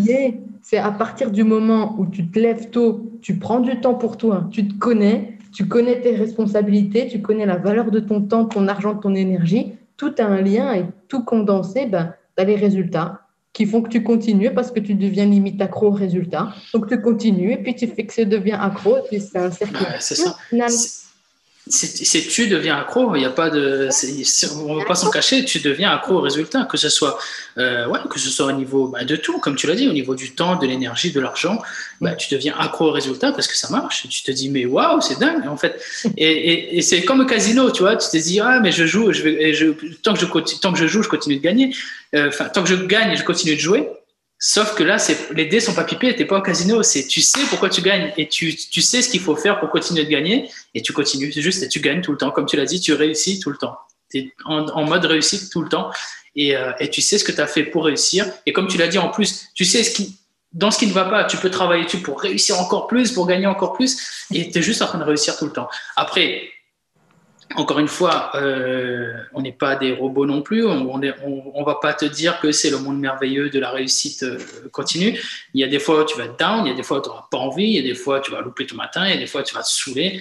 C'est 0.63 0.79
à 0.79 0.91
partir 0.91 1.31
du 1.31 1.45
moment 1.45 1.95
où 1.99 2.07
tu 2.07 2.27
te 2.27 2.39
lèves 2.39 2.71
tôt, 2.71 3.13
tu 3.23 3.39
prends 3.39 3.61
du 3.61 3.81
temps 3.81 3.95
pour 3.95 4.17
toi, 4.17 4.49
tu 4.51 4.67
te 4.67 4.75
connais, 4.75 5.39
tu 5.53 5.69
connais 5.69 6.01
tes 6.01 6.17
responsabilités, 6.17 7.07
tu 7.07 7.23
connais 7.23 7.47
la 7.47 7.57
valeur 7.57 7.91
de 7.91 8.01
ton 8.01 8.21
temps, 8.21 8.47
ton 8.47 8.67
argent, 8.67 8.97
ton 8.97 9.15
énergie. 9.15 9.73
Tout 9.97 10.13
a 10.19 10.25
un 10.25 10.43
lien 10.43 10.75
et 10.75 10.85
tout 11.09 11.23
condensé, 11.23 11.87
ben, 11.87 12.15
tu 12.37 12.43
as 12.43 12.47
les 12.47 12.57
résultats 12.57 13.26
qui 13.57 13.65
font 13.65 13.81
que 13.81 13.89
tu 13.89 14.03
continues 14.03 14.53
parce 14.53 14.71
que 14.71 14.81
tu 14.81 14.95
deviens 14.95 15.25
limite 15.25 15.63
accro 15.63 15.87
au 15.87 15.91
résultat. 15.91 16.53
Donc 16.75 16.89
tu 16.89 17.01
continues 17.01 17.53
et 17.53 17.57
puis 17.57 17.75
tu 17.75 17.87
fais 17.87 18.05
que 18.05 18.13
ça 18.13 18.27
devient 18.27 18.59
accro 18.61 18.99
et 18.99 19.01
puis 19.09 19.19
c'est 19.19 19.39
un 19.39 19.51
cercle. 19.51 19.83
c'est 19.99 20.15
ça 20.15 20.37
c'est 21.69 22.29
tu 22.29 22.47
deviens 22.47 22.79
accro, 22.79 23.17
il 23.17 23.23
y 23.23 23.25
a 23.25 23.31
pas 23.31 23.51
de, 23.51 23.89
on 24.55 24.75
ne 24.75 24.79
va 24.79 24.85
pas 24.85 24.95
s'en 24.95 25.11
cacher, 25.11 25.45
tu 25.45 25.59
deviens 25.59 25.91
accro 25.91 26.15
au 26.15 26.21
résultat, 26.21 26.65
que 26.65 26.77
ce 26.77 26.89
soit, 26.89 27.19
euh, 27.59 27.89
ouais, 27.89 27.99
que 28.09 28.21
ce 28.21 28.31
soit 28.31 28.47
au 28.47 28.53
niveau 28.53 28.87
bah, 28.87 29.05
de 29.05 29.17
tout, 29.17 29.41
comme 29.41 29.57
tu 29.57 29.67
l'as 29.67 29.75
dit, 29.75 29.89
au 29.89 29.93
niveau 29.93 30.15
du 30.15 30.31
temps, 30.31 30.57
de 30.57 30.65
l'énergie, 30.65 31.11
de 31.11 31.19
l'argent, 31.19 31.61
bah, 32.01 32.15
tu 32.15 32.33
deviens 32.33 32.55
accro 32.57 32.87
au 32.87 32.93
résultat 32.93 33.33
parce 33.33 33.49
que 33.49 33.57
ça 33.57 33.69
marche. 33.71 34.07
Tu 34.09 34.23
te 34.23 34.31
dis 34.31 34.49
mais 34.49 34.65
waouh, 34.65 35.01
c'est 35.01 35.19
dingue 35.19 35.49
en 35.49 35.57
fait. 35.57 35.83
Et, 36.17 36.79
et, 36.79 36.83
c'est 36.83 37.03
comme 37.03 37.21
au 37.21 37.27
casino, 37.27 37.71
tu 37.73 37.83
vois, 37.83 37.97
tu 37.97 38.09
te 38.09 38.17
dis 38.17 38.39
ah 38.39 38.61
mais 38.61 38.71
je 38.71 38.87
joue, 38.87 39.13
je 39.13 39.23
vais, 39.23 39.53
je, 39.53 39.67
tant 40.03 40.15
que 40.15 40.21
je 40.21 40.27
tant 40.61 40.73
que 40.73 40.79
je 40.79 40.87
joue, 40.87 41.03
je 41.03 41.09
continue 41.09 41.37
de 41.37 41.43
gagner. 41.43 41.75
Euh, 42.15 42.29
enfin, 42.29 42.45
tant 42.45 42.63
que 42.63 42.69
je 42.69 42.77
gagne, 42.77 43.17
je 43.17 43.25
continue 43.25 43.57
de 43.57 43.61
jouer. 43.61 43.89
Sauf 44.39 44.75
que 44.75 44.83
là, 44.83 44.99
les 45.33 45.47
dés 45.47 45.61
sont 45.61 45.75
pas 45.75 45.85
pipés, 45.85 46.15
t'es 46.15 46.27
pas 46.27 46.39
au 46.39 46.43
casino. 46.43 46.83
Tu 46.83 47.23
sais 47.23 47.41
pourquoi 47.49 47.71
tu 47.71 47.81
gagnes 47.81 48.13
et 48.19 48.29
tu, 48.29 48.53
sais 48.53 49.01
ce 49.01 49.09
qu'il 49.09 49.21
faut 49.21 49.35
faire 49.35 49.59
pour 49.61 49.71
continuer 49.71 50.05
de 50.05 50.11
gagner 50.11 50.51
et 50.75 50.83
tu 50.83 50.93
continues. 50.93 51.33
C'est 51.33 51.41
juste 51.41 51.63
et 51.63 51.69
tu 51.69 51.81
gagnes 51.81 52.03
tout 52.03 52.13
le 52.13 52.19
temps. 52.19 52.31
Comme 52.31 52.47
tu 52.47 52.57
l'as 52.57 52.67
dit, 52.67 52.81
tu 52.81 52.93
réussis 52.93 53.41
tout 53.41 53.51
le 53.51 53.57
temps. 53.57 53.79
Tu 54.11 54.19
es 54.19 54.33
en, 54.45 54.85
mode 54.85 55.07
réussite 55.07 55.51
tout 55.51 55.63
le 55.63 55.69
temps 55.69 55.91
et, 56.35 56.55
euh, 56.55 56.73
tu 56.93 57.01
sais 57.01 57.19
ce 57.19 57.25
que 57.25 57.33
tu 57.33 57.41
as 57.41 57.47
fait 57.47 57.65
pour 57.65 57.87
réussir. 57.87 58.27
Et 58.45 58.53
comme 58.53 58.69
tu 58.69 58.77
l'as 58.77 58.89
dit 58.89 58.99
en 58.99 59.09
plus, 59.09 59.49
tu 59.55 59.65
sais 59.65 59.83
ce 59.83 59.91
qui, 59.95 60.19
dans 60.53 60.71
ce 60.71 60.79
qui 60.79 60.87
ne 60.87 60.93
va 60.93 61.07
pas, 61.07 61.25
tu 61.25 61.39
peux 61.39 61.51
travailler 61.51 61.87
pour 62.05 62.21
réussir 62.21 62.61
encore 62.61 62.89
plus, 62.89 63.13
pour 63.13 63.27
gagner 63.27 63.47
encore 63.47 63.73
plus 63.73 64.27
et 64.33 64.51
tu 64.51 64.59
es 64.59 64.63
juste 64.63 64.83
en 64.83 64.87
train 64.87 64.99
de 64.99 65.05
réussir 65.05 65.39
tout 65.39 65.47
le 65.47 65.53
temps. 65.53 65.69
Après, 65.97 66.51
encore 67.55 67.79
une 67.79 67.89
fois, 67.89 68.33
euh, 68.35 69.15
on 69.33 69.41
n'est 69.41 69.53
pas 69.53 69.77
des 69.77 69.93
robots 69.93 70.27
non 70.27 70.43
plus. 70.43 70.67
On 70.67 70.99
ne 70.99 71.65
va 71.65 71.77
pas 71.77 71.95
te 71.95 72.05
dire 72.05 72.41
que 72.41 72.51
c'est 72.51 72.71
le 72.71 72.79
monde 72.79 72.99
merveilleux 72.99 73.51
de 73.51 73.59
la 73.59 73.71
réussite 73.71 74.25
euh, 74.25 74.39
continue. 74.73 75.19
Il 75.55 75.61
y 75.61 75.65
a 75.65 75.69
des 75.69 75.79
fois 75.79 76.03
où 76.03 76.05
tu 76.05 76.19
vas 76.19 76.25
être 76.25 76.39
down, 76.39 76.67
il 76.67 76.71
y 76.71 76.73
a 76.73 76.77
des 76.77 76.83
fois 76.83 76.99
où 76.99 77.03
tu 77.03 77.09
n'auras 77.09 77.29
pas 77.31 77.39
envie, 77.39 77.67
il 77.67 77.77
y 77.77 77.79
a 77.79 77.83
des 77.83 77.95
fois 77.95 78.19
où 78.19 78.23
tu 78.23 78.31
vas 78.33 78.41
louper 78.41 78.67
tout 78.67 78.77
matin, 78.77 79.07
il 79.07 79.11
y 79.11 79.17
a 79.17 79.19
des 79.19 79.27
fois 79.27 79.43
où 79.43 79.45
tu 79.45 79.55
vas 79.55 79.63
te 79.63 79.69
saouler. 79.69 80.21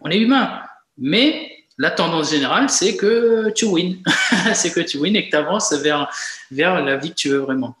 On 0.00 0.10
est 0.10 0.18
humain. 0.18 0.60
Mais 0.98 1.50
la 1.78 1.90
tendance 1.90 2.30
générale, 2.30 2.70
c'est 2.70 2.96
que 2.96 3.50
tu 3.50 3.66
wins. 3.66 3.96
c'est 4.54 4.72
que 4.72 4.80
tu 4.80 4.98
wins 4.98 5.14
et 5.14 5.26
que 5.26 5.30
tu 5.30 5.36
avances 5.36 5.72
vers, 5.74 6.10
vers 6.50 6.82
la 6.82 6.96
vie 6.96 7.10
que 7.10 7.16
tu 7.16 7.28
veux 7.28 7.38
vraiment. 7.38 7.76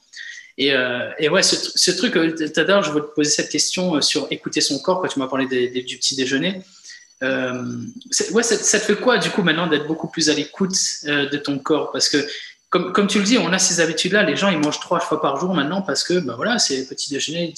Et, 0.58 0.72
euh, 0.72 1.10
ouais, 1.30 1.42
ce, 1.42 1.90
truc, 1.92 2.12
tout 2.12 2.60
à 2.60 2.62
l'heure, 2.64 2.82
je 2.82 2.90
voulais 2.90 3.04
te 3.04 3.14
poser 3.14 3.30
cette 3.30 3.48
question 3.48 4.00
sur 4.02 4.26
écouter 4.30 4.60
son 4.60 4.78
corps 4.80 5.00
quand 5.00 5.08
tu 5.08 5.18
m'as 5.18 5.26
parlé 5.26 5.46
du 5.46 5.96
petit 5.96 6.14
déjeuner. 6.14 6.62
Euh, 7.22 7.76
ouais, 8.32 8.42
ça, 8.42 8.56
te 8.56 8.84
fait 8.84 8.96
quoi 8.96 9.18
du 9.18 9.30
coup 9.30 9.42
maintenant 9.42 9.68
d'être 9.68 9.86
beaucoup 9.86 10.08
plus 10.08 10.28
à 10.28 10.34
l'écoute 10.34 10.76
euh, 11.06 11.28
de 11.28 11.36
ton 11.36 11.58
corps? 11.58 11.92
Parce 11.92 12.08
que 12.08 12.18
comme, 12.72 13.06
tu 13.06 13.18
le 13.18 13.24
dis, 13.24 13.36
on 13.36 13.52
a 13.52 13.58
ces 13.58 13.80
habitudes-là. 13.80 14.22
Les 14.22 14.34
gens, 14.34 14.48
ils 14.48 14.58
mangent 14.58 14.80
trois 14.80 14.98
fois 14.98 15.20
par 15.20 15.36
jour 15.36 15.54
maintenant 15.54 15.82
parce 15.82 16.02
que 16.04 16.18
ben 16.20 16.34
voilà, 16.36 16.58
c'est 16.58 16.88
petit 16.88 17.10
déjeuner, 17.10 17.52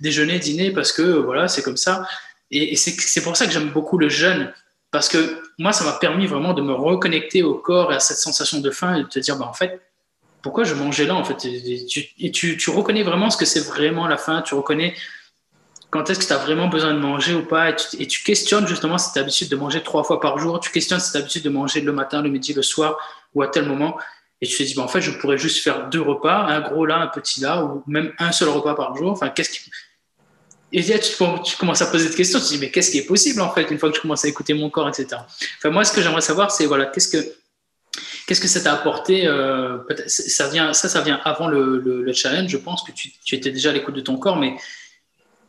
déjeuner, 0.00 0.38
dîner, 0.38 0.70
parce 0.70 0.92
que 0.92 1.02
voilà, 1.02 1.48
c'est 1.48 1.62
comme 1.62 1.76
ça. 1.76 2.06
Et, 2.52 2.76
c'est 2.76 3.22
pour 3.22 3.36
ça 3.36 3.46
que 3.46 3.52
j'aime 3.52 3.70
beaucoup 3.70 3.98
le 3.98 4.08
jeûne. 4.08 4.52
Parce 4.92 5.08
que 5.08 5.42
moi, 5.58 5.72
ça 5.72 5.84
m'a 5.84 5.94
permis 5.94 6.28
vraiment 6.28 6.54
de 6.54 6.62
me 6.62 6.72
reconnecter 6.72 7.42
au 7.42 7.54
corps 7.54 7.92
et 7.92 7.96
à 7.96 8.00
cette 8.00 8.18
sensation 8.18 8.60
de 8.60 8.70
faim 8.70 8.94
et 8.94 9.02
de 9.02 9.08
te 9.08 9.18
dire, 9.18 9.36
ben, 9.36 9.46
en 9.46 9.52
fait, 9.52 9.80
pourquoi 10.42 10.62
je 10.62 10.74
mangeais 10.74 11.06
là 11.06 11.16
en 11.16 11.24
fait? 11.24 11.44
Et 11.44 12.30
tu, 12.30 12.56
tu, 12.56 12.70
reconnais 12.70 13.02
vraiment 13.02 13.30
ce 13.30 13.36
que 13.36 13.44
c'est 13.44 13.66
vraiment 13.66 14.06
la 14.06 14.16
faim? 14.16 14.42
Tu 14.42 14.54
reconnais 14.54 14.94
quand 15.92 16.08
est-ce 16.08 16.20
que 16.20 16.24
tu 16.24 16.32
as 16.32 16.38
vraiment 16.38 16.68
besoin 16.68 16.94
de 16.94 16.98
manger 16.98 17.34
ou 17.34 17.44
pas, 17.44 17.68
et 17.68 18.06
tu, 18.06 18.24
questionnes 18.24 18.66
justement 18.66 18.96
cette 18.96 19.18
habitude 19.18 19.50
de 19.50 19.56
manger 19.56 19.82
trois 19.82 20.02
fois 20.02 20.20
par 20.20 20.38
jour, 20.38 20.58
tu 20.58 20.70
questionnes 20.70 21.00
cette 21.00 21.16
habitude 21.16 21.42
de 21.42 21.50
manger 21.50 21.82
le 21.82 21.92
matin, 21.92 22.22
le 22.22 22.30
midi, 22.30 22.54
le 22.54 22.62
soir 22.62 22.96
ou 23.34 23.42
à 23.42 23.48
tel 23.48 23.66
moment, 23.66 23.98
et 24.40 24.46
tu 24.46 24.56
te 24.56 24.62
dis, 24.62 24.74
bah, 24.74 24.82
en 24.82 24.88
fait, 24.88 25.02
je 25.02 25.10
pourrais 25.10 25.36
juste 25.36 25.62
faire 25.62 25.90
deux 25.90 26.00
repas, 26.00 26.46
un 26.46 26.62
gros 26.62 26.86
là, 26.86 26.96
un 26.96 27.08
petit 27.08 27.42
là, 27.42 27.62
ou 27.62 27.82
même 27.86 28.10
un 28.18 28.32
seul 28.32 28.48
repas 28.48 28.74
par 28.74 28.96
jour. 28.96 29.10
Enfin, 29.10 29.28
qu'est-ce 29.28 29.50
qui... 29.50 29.70
Et 30.72 30.82
tu, 30.82 30.92
tu, 31.44 31.56
commences 31.58 31.82
à 31.82 31.86
poser 31.86 32.08
des 32.08 32.14
questions, 32.14 32.38
tu 32.38 32.46
te 32.46 32.50
dis, 32.52 32.58
mais 32.58 32.70
qu'est-ce 32.70 32.90
qui 32.90 32.96
est 32.96 33.06
possible 33.06 33.42
en 33.42 33.52
fait, 33.52 33.70
une 33.70 33.78
fois 33.78 33.90
que 33.90 33.96
je 33.96 34.00
commence 34.00 34.24
à 34.24 34.28
écouter 34.28 34.54
mon 34.54 34.70
corps, 34.70 34.88
etc. 34.88 35.08
Enfin, 35.58 35.68
moi, 35.68 35.84
ce 35.84 35.92
que 35.92 36.00
j'aimerais 36.00 36.22
savoir, 36.22 36.50
c'est, 36.50 36.64
voilà, 36.64 36.86
qu'est-ce 36.86 37.08
que, 37.08 37.22
qu'est-ce 38.26 38.40
que 38.40 38.48
ça 38.48 38.62
t'a 38.62 38.72
apporté 38.72 39.26
euh, 39.26 39.76
ça, 40.06 40.48
vient, 40.48 40.72
ça, 40.72 40.88
ça 40.88 41.02
vient 41.02 41.20
avant 41.24 41.48
le, 41.48 41.76
le, 41.78 42.12
challenge, 42.14 42.48
je 42.48 42.56
pense 42.56 42.82
que 42.82 42.92
tu, 42.92 43.10
tu 43.22 43.34
étais 43.34 43.50
déjà 43.50 43.68
à 43.68 43.74
l'écoute 43.74 43.94
de 43.94 44.00
ton 44.00 44.16
corps, 44.16 44.36
mais 44.38 44.56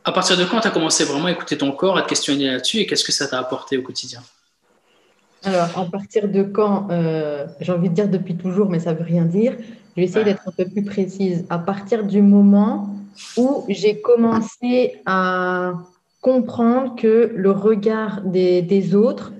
à 0.04 0.12
partir 0.12 0.36
de 0.36 0.44
quand 0.44 0.60
tu 0.60 0.68
as 0.68 0.70
commencé 0.70 1.04
vraiment 1.04 1.26
à 1.26 1.32
écouter 1.32 1.56
ton 1.56 1.72
corps, 1.72 1.96
à 1.96 2.02
te 2.02 2.08
questionner 2.08 2.50
là-dessus 2.50 2.78
et 2.78 2.86
qu'est-ce 2.86 3.04
que 3.04 3.12
ça 3.12 3.26
t'a 3.26 3.38
apporté 3.38 3.78
au 3.78 3.82
quotidien? 3.82 4.20
Alors, 5.44 5.78
à 5.78 5.84
partir 5.84 6.28
de 6.28 6.42
quand 6.42 6.88
euh, 6.90 7.46
J'ai 7.60 7.72
envie 7.72 7.90
de 7.90 7.94
dire 7.94 8.08
depuis 8.08 8.36
toujours, 8.36 8.70
mais 8.70 8.78
ça 8.78 8.92
ne 8.92 8.98
veut 8.98 9.04
rien 9.04 9.24
dire. 9.24 9.54
Je 9.58 10.00
vais 10.00 10.04
essayer 10.04 10.24
d'être 10.24 10.42
un 10.46 10.52
peu 10.52 10.64
plus 10.64 10.84
précise. 10.84 11.44
À 11.50 11.58
partir 11.58 12.04
du 12.04 12.22
moment 12.22 12.94
où 13.36 13.64
j'ai 13.68 14.00
commencé 14.00 15.00
à 15.06 15.74
comprendre 16.20 16.96
que 16.96 17.30
le 17.34 17.50
regard 17.50 18.22
des, 18.22 18.62
des, 18.62 18.94
autres 18.94 19.32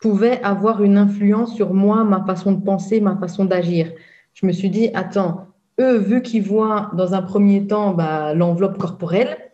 pouvait 0.00 0.40
avoir 0.42 0.82
une 0.82 0.98
influence 0.98 1.54
sur 1.54 1.72
moi, 1.72 2.04
ma 2.04 2.22
façon 2.24 2.52
de 2.52 2.62
penser, 2.62 3.00
ma 3.00 3.16
façon 3.16 3.46
d'agir. 3.46 3.90
Je 4.34 4.46
me 4.46 4.52
suis 4.52 4.68
dit, 4.68 4.90
attends, 4.94 5.46
eux, 5.80 5.96
vu 5.96 6.22
qu'ils 6.22 6.42
voient 6.42 6.90
dans 6.92 7.14
un 7.14 7.22
premier 7.22 7.66
temps 7.66 7.92
bah, 7.92 8.34
l'enveloppe 8.34 8.78
corporelle. 8.78 9.45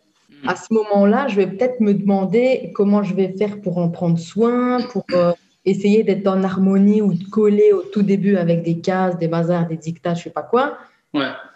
À 0.46 0.56
ce 0.56 0.72
moment-là, 0.74 1.28
je 1.28 1.36
vais 1.36 1.46
peut-être 1.46 1.80
me 1.80 1.94
demander 1.94 2.72
comment 2.74 3.02
je 3.02 3.14
vais 3.14 3.34
faire 3.38 3.60
pour 3.60 3.78
en 3.78 3.88
prendre 3.88 4.18
soin, 4.18 4.80
pour 4.92 5.04
euh, 5.12 5.32
essayer 5.64 6.02
d'être 6.02 6.26
en 6.26 6.42
harmonie 6.42 7.02
ou 7.02 7.14
de 7.14 7.24
coller 7.24 7.72
au 7.72 7.82
tout 7.82 8.02
début 8.02 8.36
avec 8.36 8.62
des 8.62 8.78
cases, 8.78 9.18
des 9.18 9.28
bazars, 9.28 9.68
des 9.68 9.76
dictats, 9.76 10.14
je 10.14 10.24
sais 10.24 10.30
pas 10.30 10.42
quoi. 10.42 10.78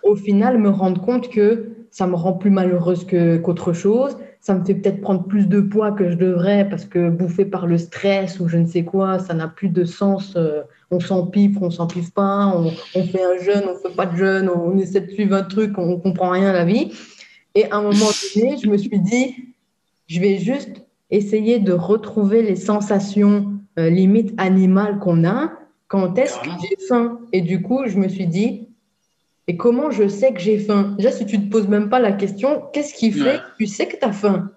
Au 0.02 0.14
final, 0.14 0.58
me 0.58 0.68
rendre 0.68 1.00
compte 1.00 1.30
que 1.30 1.70
ça 1.90 2.06
me 2.06 2.14
rend 2.14 2.34
plus 2.34 2.50
malheureuse 2.50 3.06
qu'autre 3.06 3.72
chose. 3.72 4.18
Ça 4.40 4.54
me 4.54 4.64
fait 4.64 4.74
peut-être 4.74 5.00
prendre 5.00 5.24
plus 5.24 5.48
de 5.48 5.60
poids 5.60 5.92
que 5.92 6.10
je 6.10 6.16
devrais 6.16 6.68
parce 6.68 6.84
que 6.84 7.08
bouffé 7.08 7.46
par 7.46 7.66
le 7.66 7.78
stress 7.78 8.38
ou 8.38 8.48
je 8.48 8.58
ne 8.58 8.66
sais 8.66 8.84
quoi, 8.84 9.18
ça 9.18 9.34
n'a 9.34 9.48
plus 9.48 9.70
de 9.70 9.84
sens. 9.84 10.34
Euh, 10.36 10.60
on 10.90 11.00
s'empifre, 11.00 11.62
on 11.62 11.70
s'empifre 11.70 12.12
pas, 12.12 12.46
on, 12.54 12.70
fait 13.02 13.24
un 13.24 13.42
jeûne, 13.42 13.64
on 13.68 13.76
fait 13.76 13.96
pas 13.96 14.06
de 14.06 14.16
jeûne, 14.16 14.48
on 14.48 14.78
essaie 14.78 15.00
de 15.00 15.10
suivre 15.10 15.34
un 15.34 15.42
truc, 15.42 15.76
on 15.78 15.98
comprend 15.98 16.30
rien 16.30 16.50
à 16.50 16.52
la 16.52 16.64
vie. 16.64 16.92
Et 17.56 17.64
à 17.70 17.76
un 17.76 17.82
moment 17.82 18.10
donné, 18.34 18.58
je 18.62 18.68
me 18.68 18.76
suis 18.76 19.00
dit, 19.00 19.54
je 20.06 20.20
vais 20.20 20.38
juste 20.38 20.84
essayer 21.10 21.58
de 21.58 21.72
retrouver 21.72 22.42
les 22.42 22.54
sensations 22.54 23.54
euh, 23.78 23.88
limite 23.88 24.34
animales 24.36 24.98
qu'on 24.98 25.24
a. 25.24 25.52
Quand 25.88 26.18
est-ce 26.18 26.38
que 26.38 26.50
j'ai 26.60 26.76
faim? 26.86 27.20
Et 27.32 27.40
du 27.40 27.62
coup, 27.62 27.86
je 27.86 27.96
me 27.96 28.08
suis 28.08 28.26
dit, 28.26 28.68
et 29.48 29.56
comment 29.56 29.90
je 29.90 30.06
sais 30.06 30.34
que 30.34 30.40
j'ai 30.40 30.58
faim? 30.58 30.94
Déjà, 30.98 31.10
si 31.10 31.24
tu 31.24 31.38
ne 31.38 31.44
te 31.44 31.50
poses 31.50 31.68
même 31.68 31.88
pas 31.88 31.98
la 31.98 32.12
question, 32.12 32.64
qu'est-ce 32.74 32.92
qui 32.92 33.10
fait 33.10 33.38
que 33.38 33.64
tu 33.64 33.66
sais 33.66 33.86
que 33.86 33.96
tu 33.96 34.04
as 34.04 34.12
faim? 34.12 34.50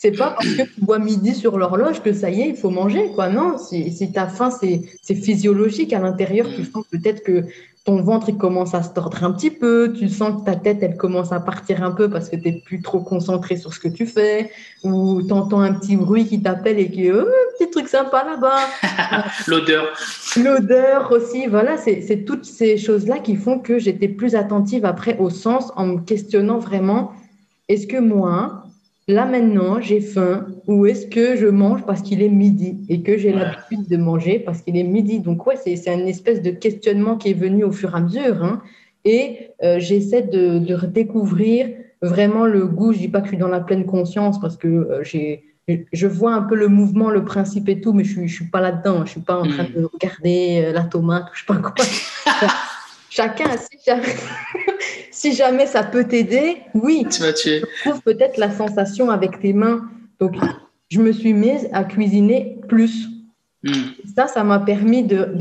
C'est 0.00 0.12
pas 0.12 0.30
parce 0.30 0.54
que 0.54 0.62
tu 0.62 0.80
vois 0.80 0.98
midi 0.98 1.34
sur 1.34 1.58
l'horloge 1.58 2.02
que 2.02 2.14
ça 2.14 2.30
y 2.30 2.40
est, 2.40 2.48
il 2.48 2.56
faut 2.56 2.70
manger, 2.70 3.10
quoi. 3.14 3.28
Non, 3.28 3.58
si, 3.58 3.92
si 3.92 4.10
tu 4.10 4.18
as 4.18 4.28
faim, 4.28 4.48
c'est 4.50 5.14
physiologique 5.14 5.92
à 5.92 5.98
l'intérieur. 5.98 6.46
Tu 6.56 6.64
sens 6.64 6.86
peut-être 6.90 7.22
que 7.22 7.44
ton 7.84 8.00
ventre 8.00 8.30
il 8.30 8.38
commence 8.38 8.74
à 8.74 8.82
se 8.82 8.94
tordre 8.94 9.22
un 9.24 9.30
petit 9.30 9.50
peu, 9.50 9.92
tu 9.92 10.08
sens 10.08 10.40
que 10.40 10.46
ta 10.46 10.56
tête 10.56 10.78
elle 10.80 10.96
commence 10.96 11.32
à 11.32 11.40
partir 11.40 11.82
un 11.82 11.90
peu 11.90 12.08
parce 12.08 12.30
que 12.30 12.36
tu 12.36 12.50
n'es 12.50 12.62
plus 12.64 12.80
trop 12.80 13.00
concentré 13.00 13.58
sur 13.58 13.74
ce 13.74 13.80
que 13.80 13.88
tu 13.88 14.06
fais, 14.06 14.50
ou 14.84 15.20
tu 15.22 15.32
entends 15.32 15.60
un 15.60 15.74
petit 15.74 15.96
bruit 15.96 16.26
qui 16.26 16.40
t'appelle 16.40 16.78
et 16.78 16.90
qui 16.90 17.10
oh, 17.10 17.26
petit 17.58 17.70
truc 17.70 17.86
sympa 17.86 18.24
là-bas. 18.24 19.24
L'odeur. 19.48 19.92
L'odeur 20.42 21.12
aussi, 21.12 21.46
voilà, 21.46 21.76
c'est 21.76 22.24
toutes 22.24 22.46
ces 22.46 22.78
choses-là 22.78 23.18
qui 23.18 23.36
font 23.36 23.58
que 23.58 23.78
j'étais 23.78 24.08
plus 24.08 24.34
attentive 24.34 24.86
après 24.86 25.18
au 25.18 25.28
sens 25.28 25.72
en 25.76 25.84
me 25.84 26.00
questionnant 26.00 26.58
vraiment 26.58 27.12
est-ce 27.68 27.86
que 27.86 27.98
moi, 27.98 28.64
là 29.10 29.26
maintenant, 29.26 29.80
j'ai 29.80 30.00
faim 30.00 30.46
ou 30.66 30.86
est-ce 30.86 31.06
que 31.06 31.36
je 31.36 31.46
mange 31.46 31.84
parce 31.84 32.02
qu'il 32.02 32.22
est 32.22 32.28
midi 32.28 32.78
et 32.88 33.02
que 33.02 33.18
j'ai 33.18 33.32
l'habitude 33.32 33.88
de 33.88 33.96
manger 33.96 34.38
parce 34.38 34.62
qu'il 34.62 34.76
est 34.76 34.84
midi? 34.84 35.20
Donc, 35.20 35.46
ouais, 35.46 35.56
c'est 35.56 35.88
une 35.88 36.08
espèce 36.08 36.42
de 36.42 36.50
questionnement 36.50 37.16
qui 37.16 37.30
est 37.30 37.34
venu 37.34 37.64
au 37.64 37.72
fur 37.72 37.94
et 37.94 37.98
à 37.98 38.00
mesure. 38.00 38.42
Hein. 38.42 38.62
et 39.04 39.50
euh, 39.62 39.78
j'essaie 39.78 40.22
de, 40.22 40.58
de, 40.58 40.74
redécouvrir 40.74 41.68
vraiment 42.02 42.46
le 42.46 42.66
goût. 42.66 42.92
Je 42.92 42.98
dis 42.98 43.08
pas 43.08 43.20
que 43.20 43.26
je 43.26 43.30
suis 43.30 43.38
dans 43.38 43.48
la 43.48 43.60
pleine 43.60 43.84
conscience 43.84 44.40
parce 44.40 44.56
que 44.56 44.68
euh, 44.68 45.02
j'ai 45.02 45.44
je 45.92 46.06
vois 46.06 46.34
un 46.34 46.42
peu 46.42 46.54
le 46.54 46.68
mouvement, 46.68 47.10
le 47.10 47.24
principe 47.24 47.68
et 47.68 47.80
tout, 47.80 47.92
mais 47.92 48.04
je 48.04 48.20
ne 48.20 48.26
suis, 48.26 48.36
suis 48.36 48.44
pas 48.46 48.60
là-dedans. 48.60 49.04
Je 49.04 49.12
suis 49.12 49.20
pas 49.20 49.38
en 49.38 49.46
train 49.46 49.64
hmm. 49.64 49.80
de 49.80 49.84
regarder 49.84 50.64
euh, 50.64 50.72
la 50.72 50.82
tomate, 50.82 51.26
je 51.32 51.40
sais 51.40 51.46
pas 51.46 51.56
quoi. 51.56 51.84
Chacun, 53.20 53.50
si 53.58 53.78
jamais, 53.86 54.14
si 55.10 55.34
jamais 55.34 55.66
ça 55.66 55.82
peut 55.82 56.04
t'aider, 56.04 56.56
oui. 56.72 57.04
Tu 57.10 57.20
vas 57.20 57.34
tuer. 57.34 57.62
trouve 57.84 58.00
peut-être 58.00 58.38
la 58.38 58.50
sensation 58.50 59.10
avec 59.10 59.40
tes 59.40 59.52
mains. 59.52 59.82
Donc, 60.20 60.36
je 60.88 61.02
me 61.02 61.12
suis 61.12 61.34
mise 61.34 61.68
à 61.74 61.84
cuisiner 61.84 62.56
plus. 62.66 63.08
Hmm. 63.62 63.72
Ça, 64.16 64.26
ça 64.26 64.42
m'a 64.42 64.58
permis 64.58 65.02
de, 65.02 65.34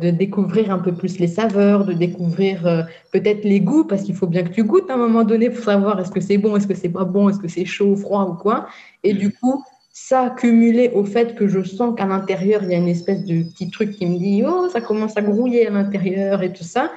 de, 0.00 0.10
découvrir 0.10 0.72
un 0.72 0.80
peu 0.80 0.92
plus 0.92 1.20
les 1.20 1.28
saveurs, 1.28 1.84
de 1.84 1.92
découvrir 1.92 2.66
euh, 2.66 2.82
peut-être 3.12 3.44
les 3.44 3.60
goûts, 3.60 3.84
parce 3.84 4.02
qu'il 4.02 4.16
faut 4.16 4.26
bien 4.26 4.42
que 4.42 4.52
tu 4.52 4.64
goûtes 4.64 4.90
à 4.90 4.94
un 4.94 4.96
moment 4.96 5.22
donné 5.22 5.48
pour 5.48 5.62
savoir 5.62 6.00
est-ce 6.00 6.10
que 6.10 6.20
c'est 6.20 6.38
bon, 6.38 6.56
est-ce 6.56 6.66
que 6.66 6.74
c'est 6.74 6.88
pas 6.88 7.04
bon, 7.04 7.28
est-ce 7.28 7.38
que 7.38 7.46
c'est 7.46 7.64
chaud, 7.64 7.94
froid 7.94 8.24
ou 8.24 8.34
quoi. 8.34 8.66
Et 9.04 9.14
hmm. 9.14 9.18
du 9.18 9.32
coup, 9.32 9.62
ça 9.92 10.34
cumulé 10.36 10.90
au 10.92 11.04
fait 11.04 11.36
que 11.36 11.46
je 11.46 11.62
sens 11.62 11.94
qu'à 11.96 12.06
l'intérieur, 12.06 12.64
il 12.64 12.70
y 12.70 12.74
a 12.74 12.78
une 12.78 12.88
espèce 12.88 13.24
de 13.24 13.44
petit 13.44 13.70
truc 13.70 13.92
qui 13.92 14.06
me 14.06 14.18
dit 14.18 14.42
Oh, 14.44 14.68
ça 14.72 14.80
commence 14.80 15.16
à 15.16 15.22
grouiller 15.22 15.68
à 15.68 15.70
l'intérieur 15.70 16.42
et 16.42 16.52
tout 16.52 16.64
ça. 16.64 16.90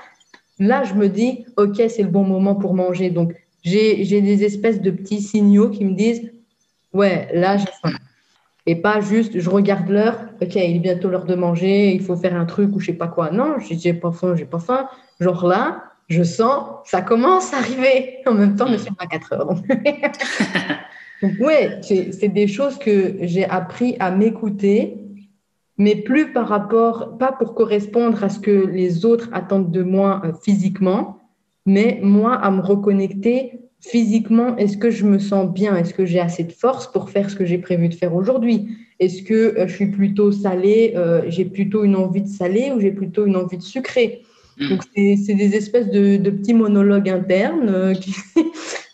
Là, 0.59 0.83
je 0.83 0.93
me 0.93 1.09
dis 1.09 1.45
Ok, 1.57 1.75
c'est 1.89 2.03
le 2.03 2.09
bon 2.09 2.23
moment 2.23 2.55
pour 2.55 2.73
manger. 2.73 3.09
Donc, 3.09 3.33
j'ai 3.63 4.03
des 4.21 4.43
espèces 4.43 4.81
de 4.81 4.91
petits 4.91 5.21
signaux 5.21 5.69
qui 5.69 5.85
me 5.85 5.93
disent 5.93 6.31
Ouais, 6.93 7.27
là, 7.33 7.57
j'ai 7.57 7.67
faim. 7.81 7.95
Et 8.67 8.75
pas 8.75 8.99
juste, 8.99 9.39
je 9.39 9.49
regarde 9.49 9.89
l'heure, 9.89 10.17
ok, 10.41 10.55
il 10.55 10.77
est 10.77 10.79
bientôt 10.79 11.09
l'heure 11.09 11.25
de 11.25 11.35
manger, 11.35 11.93
il 11.93 12.01
faut 12.01 12.15
faire 12.15 12.35
un 12.35 12.45
truc 12.45 12.75
ou 12.75 12.79
je 12.79 12.87
sais 12.87 12.93
pas 12.93 13.07
quoi. 13.07 13.29
Non, 13.29 13.57
j'ai 13.59 13.93
pas 13.93 14.11
faim, 14.11 14.35
j'ai 14.35 14.45
pas 14.45 14.59
faim. 14.59 14.89
Genre 15.19 15.45
là, 15.45 15.83
je 16.07 16.23
sens, 16.23 16.63
ça 16.85 17.01
commence 17.01 17.53
à 17.53 17.57
arriver. 17.57 18.19
En 18.25 18.33
même 18.33 18.55
temps, 18.55 18.65
je 18.67 18.73
ne 18.73 18.77
suis 18.77 18.93
pas 18.93 19.05
4 19.05 19.33
heures. 19.33 19.55
oui, 21.39 21.53
c'est 21.81 22.27
des 22.29 22.47
choses 22.47 22.77
que 22.77 23.17
j'ai 23.21 23.45
appris 23.45 23.95
à 23.99 24.11
m'écouter, 24.11 24.97
mais 25.77 25.95
plus 25.95 26.31
par 26.31 26.47
rapport, 26.47 27.17
pas 27.17 27.31
pour 27.31 27.53
correspondre 27.53 28.23
à 28.23 28.29
ce 28.29 28.39
que 28.39 28.67
les 28.67 29.05
autres 29.05 29.29
attendent 29.33 29.71
de 29.71 29.83
moi 29.83 30.21
euh, 30.23 30.31
physiquement, 30.43 31.19
mais 31.65 31.99
moi 32.01 32.33
à 32.33 32.51
me 32.51 32.61
reconnecter 32.61 33.59
physiquement. 33.81 34.55
Est-ce 34.57 34.77
que 34.77 34.89
je 34.89 35.05
me 35.05 35.19
sens 35.19 35.51
bien? 35.51 35.75
Est-ce 35.75 35.93
que 35.93 36.05
j'ai 36.05 36.19
assez 36.19 36.43
de 36.43 36.51
force 36.51 36.91
pour 36.91 37.09
faire 37.09 37.29
ce 37.29 37.35
que 37.35 37.45
j'ai 37.45 37.57
prévu 37.57 37.89
de 37.89 37.93
faire 37.93 38.15
aujourd'hui? 38.15 38.69
Est-ce 38.99 39.21
que 39.23 39.33
euh, 39.33 39.67
je 39.67 39.75
suis 39.75 39.87
plutôt 39.87 40.31
salée 40.31 40.93
euh, 40.95 41.23
J'ai 41.27 41.45
plutôt 41.45 41.83
une 41.83 41.95
envie 41.95 42.21
de 42.21 42.27
salé 42.27 42.71
ou 42.71 42.79
j'ai 42.79 42.91
plutôt 42.91 43.25
une 43.25 43.35
envie 43.35 43.57
de 43.57 43.63
sucré? 43.63 44.21
Mmh. 44.57 44.69
Donc, 44.69 44.83
c'est 44.95 45.33
des 45.33 45.55
espèces 45.55 45.89
de, 45.89 46.17
petits 46.29 46.53
monologues 46.53 47.09
internes 47.09 47.93
qui, 47.99 48.15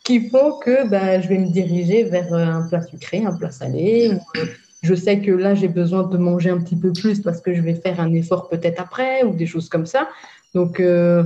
qui 0.03 0.29
font 0.29 0.57
que 0.59 0.89
ben, 0.89 1.21
je 1.21 1.27
vais 1.27 1.37
me 1.37 1.51
diriger 1.51 2.03
vers 2.03 2.33
un 2.33 2.67
plat 2.67 2.81
sucré, 2.81 3.23
un 3.23 3.33
plat 3.33 3.51
salé. 3.51 4.09
Ou, 4.09 4.39
euh, 4.39 4.45
je 4.81 4.95
sais 4.95 5.19
que 5.19 5.31
là, 5.31 5.53
j'ai 5.53 5.67
besoin 5.67 6.03
de 6.03 6.17
manger 6.17 6.49
un 6.49 6.59
petit 6.59 6.75
peu 6.75 6.91
plus 6.91 7.21
parce 7.21 7.41
que 7.41 7.53
je 7.53 7.61
vais 7.61 7.75
faire 7.75 7.99
un 7.99 8.13
effort 8.13 8.49
peut-être 8.49 8.81
après 8.81 9.23
ou 9.23 9.35
des 9.35 9.45
choses 9.45 9.69
comme 9.69 9.85
ça. 9.85 10.09
Donc, 10.53 10.79
euh, 10.79 11.23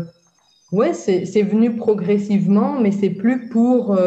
ouais, 0.72 0.94
c'est 0.94 1.42
venu 1.42 1.76
progressivement, 1.76 2.80
mais 2.80 2.92
c'est 2.92 3.10
plus 3.10 3.50
pour 3.50 3.98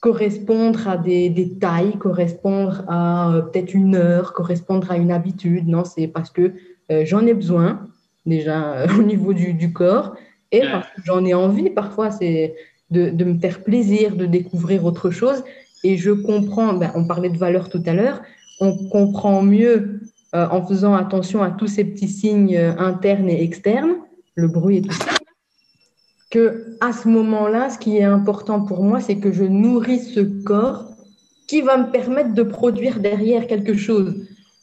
correspondre 0.00 0.86
à 0.88 0.96
des, 0.96 1.28
des, 1.28 1.58
tailles, 1.58 1.98
correspondre 1.98 2.84
à 2.88 3.32
peut-être 3.52 3.74
une 3.74 3.96
heure, 3.96 4.32
correspondre 4.32 4.90
à 4.92 4.96
une 4.96 5.10
habitude. 5.10 5.66
Non, 5.66 5.84
c'est 5.84 6.06
parce 6.06 6.30
que 6.30 6.52
j'en 6.88 7.26
ai 7.26 7.34
besoin 7.34 7.88
déjà 8.26 8.86
au 8.98 9.02
niveau 9.02 9.32
du, 9.32 9.54
du 9.54 9.72
corps 9.72 10.14
et 10.52 10.60
parce 10.60 10.86
que 10.88 11.02
j'en 11.04 11.24
ai 11.24 11.34
envie. 11.34 11.70
Parfois, 11.70 12.10
c'est 12.10 12.54
de, 12.90 13.24
me 13.24 13.38
faire 13.38 13.62
plaisir, 13.62 14.16
de 14.16 14.26
découvrir 14.26 14.84
autre 14.84 15.10
chose. 15.10 15.42
Et 15.84 15.96
je 15.96 16.10
comprends, 16.10 16.74
ben, 16.74 16.90
on 16.94 17.04
parlait 17.04 17.28
de 17.28 17.38
valeur 17.38 17.68
tout 17.68 17.82
à 17.86 17.92
l'heure, 17.92 18.22
on 18.60 18.76
comprend 18.88 19.42
mieux 19.42 20.00
euh, 20.34 20.46
en 20.50 20.66
faisant 20.66 20.94
attention 20.94 21.42
à 21.42 21.50
tous 21.50 21.68
ces 21.68 21.84
petits 21.84 22.08
signes 22.08 22.56
euh, 22.56 22.76
internes 22.78 23.30
et 23.30 23.42
externes, 23.42 23.96
le 24.34 24.48
bruit 24.48 24.78
et 24.78 24.82
tout 24.82 24.92
ça, 24.92 25.10
que 26.30 26.76
à 26.80 26.92
ce 26.92 27.08
moment-là, 27.08 27.70
ce 27.70 27.78
qui 27.78 27.96
est 27.96 28.04
important 28.04 28.60
pour 28.60 28.84
moi, 28.84 29.00
c'est 29.00 29.16
que 29.16 29.32
je 29.32 29.44
nourris 29.44 30.00
ce 30.00 30.20
corps 30.20 30.84
qui 31.46 31.62
va 31.62 31.78
me 31.78 31.90
permettre 31.90 32.34
de 32.34 32.42
produire 32.42 33.00
derrière 33.00 33.46
quelque 33.46 33.74
chose. 33.74 34.14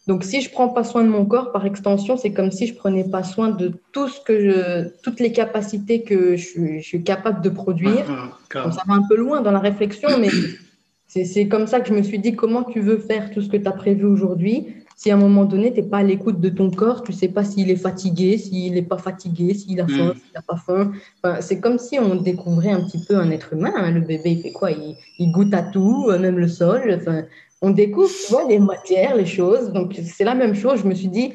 Donc, 0.07 0.23
si 0.23 0.41
je 0.41 0.51
prends 0.51 0.69
pas 0.69 0.83
soin 0.83 1.03
de 1.03 1.09
mon 1.09 1.25
corps, 1.25 1.51
par 1.51 1.65
extension, 1.65 2.15
c'est 2.15 2.31
comme 2.31 2.51
si 2.51 2.67
je 2.67 2.75
prenais 2.75 3.09
pas 3.09 3.23
soin 3.23 3.49
de 3.49 3.71
tout 3.91 4.07
ce 4.07 4.21
que 4.21 4.39
je, 4.39 4.89
toutes 5.01 5.19
les 5.19 5.31
capacités 5.31 6.03
que 6.03 6.35
je, 6.35 6.79
suis 6.79 7.03
capable 7.03 7.41
de 7.41 7.49
produire. 7.49 8.05
ça 8.53 8.83
va 8.87 8.93
un 8.93 9.07
peu 9.09 9.15
loin 9.15 9.41
dans 9.41 9.51
la 9.51 9.59
réflexion, 9.59 10.09
mais 10.19 10.29
c'est 11.23 11.47
comme 11.47 11.67
ça 11.67 11.79
que 11.79 11.87
je 11.87 11.93
me 11.93 12.01
suis 12.01 12.19
dit 12.19 12.35
comment 12.35 12.63
tu 12.63 12.81
veux 12.81 12.97
faire 12.97 13.31
tout 13.31 13.41
ce 13.41 13.47
que 13.47 13.57
tu 13.57 13.67
as 13.67 13.71
prévu 13.71 14.05
aujourd'hui. 14.05 14.67
Si 14.97 15.11
à 15.11 15.15
un 15.15 15.17
moment 15.17 15.43
donné, 15.43 15.73
tu 15.73 15.81
n'es 15.81 15.87
pas 15.87 15.97
à 15.97 16.03
l'écoute 16.03 16.39
de 16.39 16.47
ton 16.47 16.71
corps, 16.71 17.03
tu 17.03 17.11
ne 17.11 17.17
sais 17.17 17.27
pas 17.27 17.43
s'il 17.43 17.69
est 17.69 17.75
fatigué, 17.75 18.37
s'il 18.37 18.73
n'est 18.73 18.81
pas 18.81 18.97
fatigué, 18.97 19.53
s'il 19.53 19.79
a 19.81 19.87
faim, 19.87 20.13
mm. 20.13 20.13
s'il 20.13 20.33
n'a 20.33 20.41
pas 20.41 20.55
faim. 20.55 20.93
Enfin, 21.21 21.41
c'est 21.41 21.59
comme 21.59 21.77
si 21.77 21.99
on 21.99 22.15
découvrait 22.15 22.71
un 22.71 22.81
petit 22.81 23.03
peu 23.05 23.17
un 23.17 23.29
être 23.31 23.53
humain. 23.53 23.73
Hein. 23.75 23.91
Le 23.91 23.99
bébé, 23.99 24.31
il 24.31 24.41
fait 24.41 24.51
quoi? 24.51 24.71
Il, 24.71 24.95
il, 25.19 25.31
goûte 25.31 25.53
à 25.53 25.63
tout, 25.63 26.05
euh, 26.09 26.17
même 26.17 26.39
le 26.39 26.47
sol. 26.47 26.97
Enfin, 26.97 27.23
on 27.61 27.71
découvre 27.71 28.09
les 28.47 28.59
matières, 28.59 29.15
les 29.15 29.25
choses. 29.25 29.73
Donc, 29.73 29.99
c'est 30.01 30.23
la 30.23 30.35
même 30.35 30.55
chose. 30.55 30.81
Je 30.81 30.87
me 30.87 30.95
suis 30.95 31.09
dit, 31.09 31.33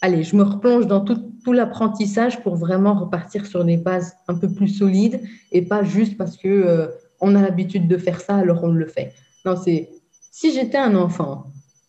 allez, 0.00 0.22
je 0.22 0.36
me 0.36 0.42
replonge 0.42 0.86
dans 0.86 1.00
tout, 1.00 1.18
l'apprentissage 1.52 2.40
pour 2.42 2.54
vraiment 2.54 2.94
repartir 2.94 3.46
sur 3.46 3.64
des 3.64 3.76
bases 3.76 4.14
un 4.28 4.34
peu 4.34 4.48
plus 4.48 4.68
solides 4.68 5.20
et 5.50 5.62
pas 5.62 5.82
juste 5.82 6.16
parce 6.16 6.36
que 6.36 6.48
euh, 6.48 6.86
on 7.20 7.34
a 7.34 7.42
l'habitude 7.42 7.88
de 7.88 7.96
faire 7.96 8.20
ça, 8.20 8.36
alors 8.36 8.62
on 8.62 8.70
le 8.70 8.86
fait. 8.86 9.12
Non, 9.44 9.56
c'est 9.62 9.90
si 10.30 10.52
j'étais 10.52 10.78
un 10.78 10.94
enfant, 10.94 11.46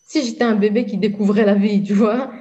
si 0.08 0.26
j'étais 0.26 0.44
un 0.44 0.56
bébé 0.56 0.86
qui 0.86 0.98
découvrait 0.98 1.46
la 1.46 1.56
vie, 1.56 1.84
tu 1.84 1.94
vois, 1.94 2.32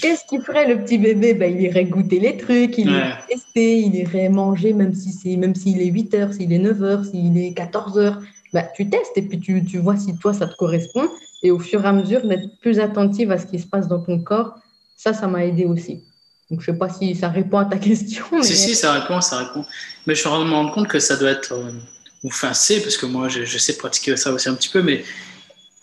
qu'est-ce 0.00 0.24
qu'il 0.28 0.42
ferait 0.42 0.68
le 0.68 0.82
petit 0.82 0.98
bébé? 0.98 1.34
Ben, 1.34 1.52
Il 1.52 1.62
irait 1.62 1.84
goûter 1.84 2.20
les 2.20 2.36
trucs, 2.36 2.78
il 2.78 2.90
irait 2.90 3.14
tester, 3.28 3.78
il 3.78 3.94
irait 3.94 4.28
manger, 4.28 4.72
même 4.72 4.94
si 4.94 5.12
c'est 5.12 5.36
même 5.36 5.54
s'il 5.54 5.80
est 5.80 5.86
8 5.86 6.14
heures, 6.14 6.32
s'il 6.32 6.52
est 6.52 6.58
9 6.58 6.82
heures, 6.82 7.04
s'il 7.04 7.38
est 7.38 7.54
14 7.54 7.98
heures 7.98 8.20
bah, 8.52 8.64
tu 8.74 8.88
testes 8.88 9.16
et 9.16 9.22
puis 9.22 9.38
tu, 9.38 9.64
tu, 9.64 9.78
vois 9.78 9.96
si 9.96 10.16
toi, 10.16 10.34
ça 10.34 10.46
te 10.46 10.56
correspond. 10.56 11.08
Et 11.42 11.50
au 11.50 11.58
fur 11.58 11.84
et 11.84 11.88
à 11.88 11.92
mesure, 11.92 12.26
d'être 12.26 12.58
plus 12.60 12.80
attentive 12.80 13.30
à 13.30 13.38
ce 13.38 13.46
qui 13.46 13.58
se 13.58 13.66
passe 13.66 13.88
dans 13.88 14.00
ton 14.00 14.18
corps, 14.18 14.54
ça, 14.96 15.14
ça 15.14 15.26
m'a 15.26 15.44
aidé 15.44 15.64
aussi. 15.64 16.02
Donc, 16.50 16.60
je 16.60 16.70
ne 16.70 16.74
sais 16.74 16.78
pas 16.78 16.88
si 16.88 17.14
ça 17.14 17.28
répond 17.28 17.58
à 17.58 17.64
ta 17.64 17.78
question. 17.78 18.24
Mais... 18.32 18.42
Si, 18.42 18.56
si, 18.56 18.74
ça 18.74 18.92
répond, 18.92 19.20
ça 19.20 19.38
répond. 19.38 19.64
Mais 20.06 20.14
je 20.14 20.28
me 20.28 20.52
rends 20.52 20.70
compte 20.70 20.88
que 20.88 20.98
ça 20.98 21.16
doit 21.16 21.30
être, 21.30 21.52
euh, 21.52 21.70
ou 22.22 22.28
enfin, 22.28 22.52
c'est, 22.52 22.80
parce 22.80 22.96
que 22.96 23.06
moi, 23.06 23.28
je, 23.28 23.58
sais 23.58 23.76
pratiquer 23.76 24.16
ça 24.16 24.32
aussi 24.32 24.48
un 24.48 24.54
petit 24.54 24.68
peu, 24.68 24.82
mais 24.82 25.04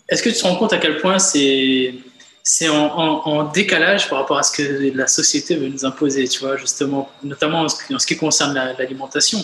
est-ce 0.10 0.22
que 0.22 0.30
tu 0.30 0.38
te 0.38 0.44
rends 0.44 0.56
compte 0.56 0.74
à 0.74 0.78
quel 0.78 0.98
point 1.00 1.20
c'est 1.20 1.96
c'est 2.44 2.70
en, 2.70 2.78
en, 2.78 3.44
décalage 3.44 4.10
par 4.10 4.20
rapport 4.20 4.38
à 4.38 4.44
ce 4.44 4.54
que 4.54 4.96
la 4.96 5.08
société 5.08 5.58
veut 5.58 5.68
nous 5.68 5.84
imposer, 5.84 6.26
tu 6.30 6.40
vois, 6.40 6.56
justement, 6.56 7.12
notamment 7.22 7.64
en 7.64 7.68
ce, 7.68 8.08
qui 8.08 8.16
concerne 8.16 8.54
l'alimentation. 8.54 9.40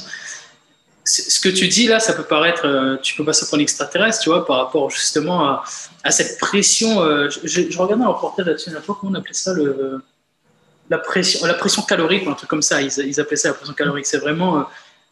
ce 1.03 1.39
que 1.41 1.49
tu 1.49 1.67
dis 1.67 1.87
là, 1.87 1.99
ça 1.99 2.13
peut 2.13 2.23
paraître, 2.23 2.65
euh, 2.65 2.95
tu 3.01 3.15
peux 3.15 3.25
passer 3.25 3.45
pour 3.45 3.57
un 3.57 3.61
extraterrestre, 3.61 4.23
tu 4.23 4.29
vois, 4.29 4.45
par 4.45 4.55
rapport 4.55 4.89
justement 4.89 5.43
à, 5.43 5.63
à 6.05 6.11
cette 6.11 6.39
pression. 6.39 7.01
Euh, 7.01 7.27
je, 7.43 7.77
regardais 7.77 8.05
un 8.05 8.07
reportage 8.07 8.45
là-dessus, 8.45 8.71
comment 8.85 8.97
on 9.03 9.15
appelait 9.15 9.33
ça 9.33 9.51
le, 9.53 10.01
la, 10.89 10.97
pression, 10.97 11.45
la 11.45 11.55
pression 11.55 11.81
calorique, 11.81 12.25
un 12.25 12.35
truc 12.35 12.49
comme 12.49 12.61
ça, 12.61 12.81
ils, 12.81 12.91
ils 12.99 13.19
appelaient 13.19 13.35
ça 13.35 13.49
la 13.49 13.55
pression 13.55 13.73
calorique. 13.73 14.05
C'est 14.05 14.19
vraiment, 14.19 14.59
euh, 14.59 14.63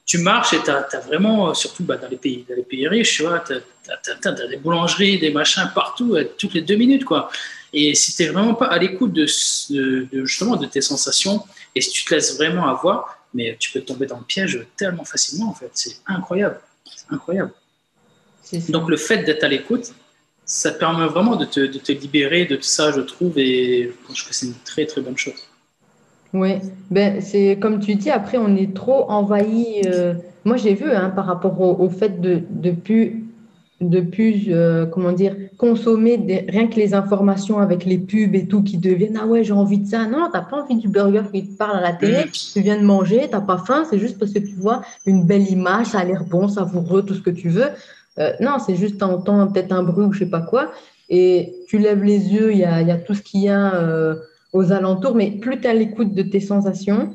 tu 0.05 0.17
marches 0.17 0.53
et 0.53 0.61
tu 0.63 0.69
as, 0.69 0.99
vraiment, 1.05 1.53
surtout 1.53 1.83
bah, 1.83 1.97
dans, 1.97 2.07
les 2.07 2.17
pays, 2.17 2.45
dans 2.47 2.55
les 2.55 2.63
pays 2.63 2.87
riches, 2.87 3.17
tu 3.17 3.23
vois, 3.23 3.39
tu 3.39 3.53
as, 3.53 4.29
as, 4.29 4.47
des 4.47 4.57
boulangeries, 4.57 5.19
des 5.19 5.31
machins 5.31 5.69
partout, 5.73 6.17
toutes 6.37 6.53
les 6.53 6.61
deux 6.61 6.75
minutes, 6.75 7.05
quoi. 7.05 7.29
Et 7.73 7.95
si 7.95 8.13
tu 8.13 8.23
n'es 8.23 8.29
vraiment 8.29 8.53
pas 8.53 8.67
à 8.67 8.77
l'écoute 8.77 9.13
de, 9.13 9.25
justement 9.25 10.55
de 10.57 10.65
tes 10.65 10.81
sensations, 10.81 11.43
et 11.73 11.81
si 11.81 11.91
tu 11.91 12.03
te 12.03 12.13
laisses 12.13 12.35
vraiment 12.35 12.67
avoir, 12.67 13.17
mais 13.33 13.55
tu 13.59 13.71
peux 13.71 13.81
tomber 13.81 14.05
dans 14.07 14.17
le 14.17 14.25
piège 14.25 14.65
tellement 14.75 15.05
facilement, 15.05 15.49
en 15.49 15.53
fait. 15.53 15.69
C'est 15.73 15.97
incroyable. 16.05 16.59
Incroyable. 17.09 17.51
Donc, 18.69 18.89
le 18.89 18.97
fait 18.97 19.23
d'être 19.23 19.43
à 19.43 19.47
l'écoute, 19.47 19.93
ça 20.45 20.71
te 20.71 20.79
permet 20.79 21.05
vraiment 21.07 21.37
de 21.37 21.45
te, 21.45 21.61
de 21.61 21.79
te, 21.79 21.93
libérer 21.93 22.45
de 22.45 22.57
tout 22.57 22.63
ça, 22.63 22.91
je 22.91 22.99
trouve, 22.99 23.37
et 23.37 23.83
je 23.83 24.07
pense 24.07 24.23
que 24.23 24.33
c'est 24.33 24.47
une 24.47 24.59
très, 24.65 24.85
très 24.85 24.99
bonne 24.99 25.17
chose. 25.17 25.47
Oui, 26.33 26.55
ben, 26.89 27.21
c'est 27.21 27.57
comme 27.59 27.79
tu 27.79 27.95
dis, 27.95 28.09
après, 28.09 28.37
on 28.37 28.55
est 28.55 28.73
trop 28.73 29.09
envahi. 29.09 29.81
Euh, 29.85 30.13
moi, 30.45 30.57
j'ai 30.57 30.73
vu 30.73 30.89
hein, 30.91 31.09
par 31.09 31.25
rapport 31.25 31.59
au, 31.59 31.75
au 31.83 31.89
fait 31.89 32.21
de 32.21 32.41
ne 32.63 32.71
plus 32.71 33.25
de 33.81 33.99
plus, 33.99 34.45
euh, 34.49 34.85
comment 34.85 35.11
dire, 35.11 35.35
consommer 35.57 36.17
des, 36.17 36.45
rien 36.47 36.67
que 36.67 36.75
les 36.75 36.93
informations 36.93 37.59
avec 37.59 37.83
les 37.83 37.97
pubs 37.97 38.35
et 38.35 38.45
tout 38.45 38.61
qui 38.61 38.77
deviennent 38.77 39.19
ah 39.21 39.25
ouais 39.25 39.43
j'ai 39.43 39.53
envie 39.53 39.79
de 39.79 39.87
ça. 39.87 40.05
Non, 40.05 40.29
t'as 40.31 40.41
pas 40.41 40.61
envie 40.61 40.75
du 40.75 40.87
burger 40.87 41.23
qui 41.33 41.47
te 41.47 41.57
parle 41.57 41.77
à 41.77 41.81
la 41.81 41.93
télé. 41.93 42.25
Tu 42.31 42.61
viens 42.61 42.77
de 42.77 42.85
manger, 42.85 43.27
t'as 43.29 43.41
pas 43.41 43.57
faim, 43.57 43.83
c'est 43.89 43.99
juste 43.99 44.19
parce 44.19 44.31
que 44.31 44.39
tu 44.39 44.53
vois 44.53 44.83
une 45.05 45.25
belle 45.25 45.49
image, 45.49 45.87
ça 45.87 45.99
a 45.99 46.05
l'air 46.05 46.23
bon, 46.23 46.47
savoureux, 46.47 47.03
tout 47.03 47.15
ce 47.15 47.21
que 47.21 47.31
tu 47.31 47.49
veux. 47.49 47.69
Euh, 48.19 48.31
non, 48.39 48.57
c'est 48.65 48.75
juste 48.75 48.99
t'entends 48.99 49.47
peut-être 49.47 49.71
un 49.71 49.83
bruit 49.83 50.05
ou 50.05 50.13
je 50.13 50.19
sais 50.19 50.29
pas 50.29 50.41
quoi. 50.41 50.71
Et 51.09 51.55
tu 51.67 51.77
lèves 51.79 52.03
les 52.03 52.33
yeux, 52.33 52.51
il 52.51 52.59
y 52.59 52.63
a, 52.63 52.81
y 52.81 52.91
a, 52.91 52.97
tout 52.97 53.15
ce 53.15 53.21
qu'il 53.21 53.41
y 53.41 53.49
a 53.49 53.73
euh, 53.75 54.15
aux 54.53 54.71
alentours, 54.71 55.15
mais 55.15 55.31
plus 55.31 55.59
tu 55.59 55.67
as 55.67 55.73
l'écoute 55.73 56.13
de 56.13 56.23
tes 56.23 56.39
sensations, 56.39 57.13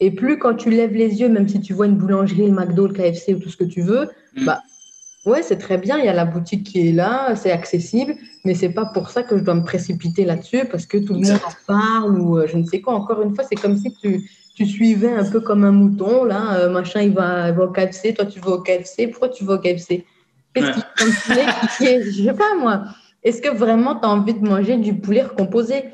et 0.00 0.10
plus 0.10 0.38
quand 0.38 0.54
tu 0.54 0.70
lèves 0.70 0.94
les 0.94 1.20
yeux, 1.20 1.28
même 1.28 1.48
si 1.48 1.60
tu 1.60 1.72
vois 1.72 1.86
une 1.86 1.96
boulangerie, 1.96 2.46
le 2.46 2.52
McDo, 2.52 2.86
le 2.86 2.92
KFC 2.92 3.34
ou 3.34 3.38
tout 3.38 3.48
ce 3.48 3.56
que 3.56 3.64
tu 3.64 3.82
veux, 3.82 4.08
mm. 4.36 4.44
bah 4.44 4.60
Ouais, 5.26 5.42
c'est 5.42 5.56
très 5.56 5.78
bien, 5.78 5.96
il 5.98 6.04
y 6.04 6.08
a 6.08 6.12
la 6.12 6.26
boutique 6.26 6.64
qui 6.64 6.88
est 6.88 6.92
là, 6.92 7.34
c'est 7.34 7.50
accessible, 7.50 8.14
mais 8.44 8.52
c'est 8.52 8.68
pas 8.68 8.84
pour 8.84 9.08
ça 9.08 9.22
que 9.22 9.38
je 9.38 9.42
dois 9.42 9.54
me 9.54 9.64
précipiter 9.64 10.26
là-dessus 10.26 10.66
parce 10.70 10.84
que 10.84 10.98
tout 10.98 11.14
le 11.14 11.20
monde 11.20 11.40
en 11.46 11.52
parle 11.66 12.20
ou 12.20 12.38
euh, 12.38 12.46
je 12.46 12.58
ne 12.58 12.64
sais 12.66 12.82
quoi. 12.82 12.92
Encore 12.94 13.22
une 13.22 13.34
fois, 13.34 13.42
c'est 13.48 13.54
comme 13.54 13.78
si 13.78 13.90
tu, 13.94 14.30
tu, 14.54 14.66
suivais 14.66 15.12
un 15.12 15.24
peu 15.24 15.40
comme 15.40 15.64
un 15.64 15.72
mouton, 15.72 16.24
là, 16.24 16.56
euh, 16.56 16.68
machin, 16.70 17.00
il 17.00 17.14
va, 17.14 17.48
il 17.48 17.54
va, 17.54 17.64
au 17.64 17.70
KFC, 17.70 18.12
toi 18.12 18.26
tu 18.26 18.38
vas 18.38 18.50
au 18.50 18.60
KFC, 18.60 19.06
pourquoi 19.08 19.30
tu 19.30 19.44
vas 19.44 19.54
au 19.54 19.58
KFC 19.58 20.04
Qu'est-ce 20.54 20.66
ouais. 21.32 21.46
qui, 21.78 22.12
Je 22.12 22.24
sais 22.24 22.34
pas 22.34 22.54
moi. 22.60 22.84
Est-ce 23.22 23.40
que 23.40 23.48
vraiment 23.48 23.98
tu 23.98 24.04
as 24.04 24.10
envie 24.10 24.34
de 24.34 24.46
manger 24.46 24.76
du 24.76 24.94
poulet 24.94 25.22
recomposé? 25.22 25.84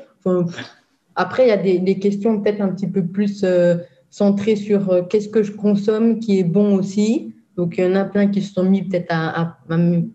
Après, 1.21 1.45
il 1.45 1.49
y 1.49 1.51
a 1.51 1.79
des, 1.79 1.99
questions 1.99 2.41
peut-être 2.41 2.61
un 2.61 2.69
petit 2.69 2.87
peu 2.87 3.05
plus 3.05 3.41
euh, 3.43 3.75
centrées 4.09 4.55
sur 4.55 5.07
qu'est-ce 5.07 5.29
que 5.29 5.43
je 5.43 5.51
consomme 5.51 6.19
qui 6.19 6.39
est 6.39 6.43
bon 6.43 6.75
aussi. 6.75 7.33
Donc, 7.57 7.77
il 7.77 7.83
y 7.83 7.87
en 7.87 7.95
a 7.95 8.05
plein 8.05 8.27
qui 8.27 8.41
se 8.41 8.53
sont 8.53 8.63
mis 8.63 8.81
peut-être 8.81 9.07
à, 9.09 9.57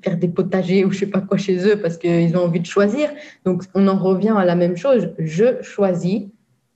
faire 0.02 0.16
des 0.16 0.28
potagers 0.28 0.84
ou 0.84 0.90
je 0.90 1.00
sais 1.00 1.06
pas 1.06 1.20
quoi 1.20 1.36
chez 1.36 1.58
eux 1.68 1.76
parce 1.80 1.96
qu'ils 1.96 2.36
ont 2.36 2.44
envie 2.44 2.60
de 2.60 2.66
choisir. 2.66 3.08
Donc, 3.44 3.62
on 3.74 3.86
en 3.86 3.96
revient 3.96 4.34
à 4.36 4.44
la 4.44 4.56
même 4.56 4.76
chose. 4.76 5.10
Je 5.18 5.62
choisis 5.62 6.22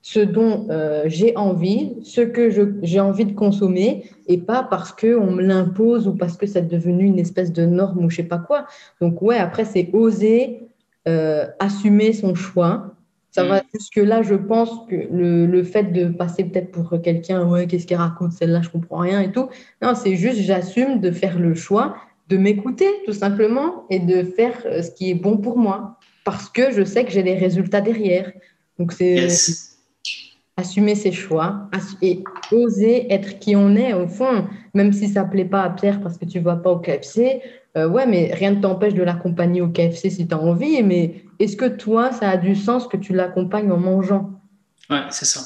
ce 0.02 0.20
dont 0.20 0.66
euh, 0.70 1.02
j'ai 1.07 1.36
envie, 1.36 1.94
ce 2.02 2.20
que 2.20 2.51
j'ai 2.82 3.01
envie 3.01 3.24
de 3.24 3.35
consommer 3.35 4.05
et 4.28 4.39
pas 4.39 4.62
parce 4.62 4.93
qu'on 4.93 5.31
me 5.31 5.43
l'impose 5.43 6.07
ou 6.09 6.15
parce 6.15 6.36
que 6.36 6.47
c'est 6.47 6.69
devenu 6.69 7.05
une 7.05 7.19
espèce 7.19 7.52
de 7.52 7.66
norme 7.66 8.05
ou 8.05 8.11
je 8.11 8.16
sais 8.16 8.23
pas 8.23 8.39
quoi. 8.39 8.66
Donc, 9.01 9.20
ouais, 9.23 9.39
après, 9.39 9.65
c'est 9.65 9.90
oser 9.93 10.69
euh, 11.09 11.47
assumer 11.59 12.12
son 12.12 12.35
choix 12.35 12.94
ça 13.31 13.44
va 13.44 13.59
mm. 13.59 13.65
jusque-là, 13.74 14.23
je 14.23 14.35
pense 14.35 14.70
que 14.89 14.97
le, 14.97 15.47
le 15.47 15.62
fait 15.62 15.85
de 15.85 16.09
passer 16.09 16.44
peut-être 16.44 16.70
pour 16.70 17.01
quelqu'un, 17.02 17.47
ouais, 17.47 17.66
qu'est-ce 17.66 17.86
qu'elle 17.86 17.98
raconte, 17.98 18.32
celle-là, 18.32 18.62
je 18.62 18.70
comprends 18.70 18.98
rien 18.98 19.20
et 19.20 19.32
tout. 19.32 19.48
Non, 19.82 19.94
c'est 19.94 20.16
juste, 20.16 20.40
j'assume 20.40 21.01
de 21.01 21.11
faire 21.11 21.39
le 21.39 21.55
choix 21.55 21.97
de 22.31 22.36
m'écouter, 22.36 22.89
tout 23.05 23.12
simplement, 23.12 23.85
et 23.90 23.98
de 23.98 24.23
faire 24.23 24.62
euh, 24.65 24.82
ce 24.82 24.90
qui 24.93 25.11
est 25.11 25.15
bon 25.15 25.36
pour 25.36 25.59
moi. 25.59 25.98
Parce 26.24 26.48
que 26.48 26.70
je 26.73 26.85
sais 26.85 27.05
que 27.05 27.11
j'ai 27.11 27.24
les 27.24 27.35
résultats 27.35 27.81
derrière. 27.81 28.32
Donc, 28.78 28.93
c'est 28.93 29.28
assumer 30.57 30.94
ses 30.94 31.12
choix 31.12 31.69
et 32.02 32.23
oser 32.52 33.12
être 33.12 33.39
qui 33.39 33.57
on 33.57 33.74
est, 33.77 33.94
au 33.94 34.07
fond, 34.07 34.47
même 34.74 34.93
si 34.93 35.09
ça 35.09 35.24
ne 35.24 35.31
plaît 35.31 35.47
pas 35.47 35.62
à 35.62 35.70
Pierre 35.70 36.01
parce 36.02 36.19
que 36.19 36.27
tu 36.27 36.39
ne 36.39 36.44
vas 36.44 36.57
pas 36.57 36.70
au 36.70 36.78
KFC. 36.78 37.40
Euh, 37.77 37.89
ouais, 37.89 38.07
mais 38.07 38.33
rien 38.35 38.53
ne 38.53 38.61
t'empêche 38.61 38.95
de 38.95 39.03
l'accompagner 39.03 39.61
au 39.61 39.69
KFC 39.69 40.11
si 40.11 40.27
tu 40.27 40.35
as 40.35 40.39
envie, 40.39 40.83
mais 40.83 41.23
est-ce 41.39 41.57
que 41.57 41.67
toi, 41.67 42.11
ça 42.13 42.31
a 42.31 42.37
du 42.37 42.57
sens 42.57 42.89
que 42.89 42.97
tu 42.97 43.13
l'accompagnes 43.13 43.71
en 43.71 43.79
mangeant? 43.79 44.31
Ouais, 44.91 45.03
c'est 45.11 45.25
ça. 45.25 45.41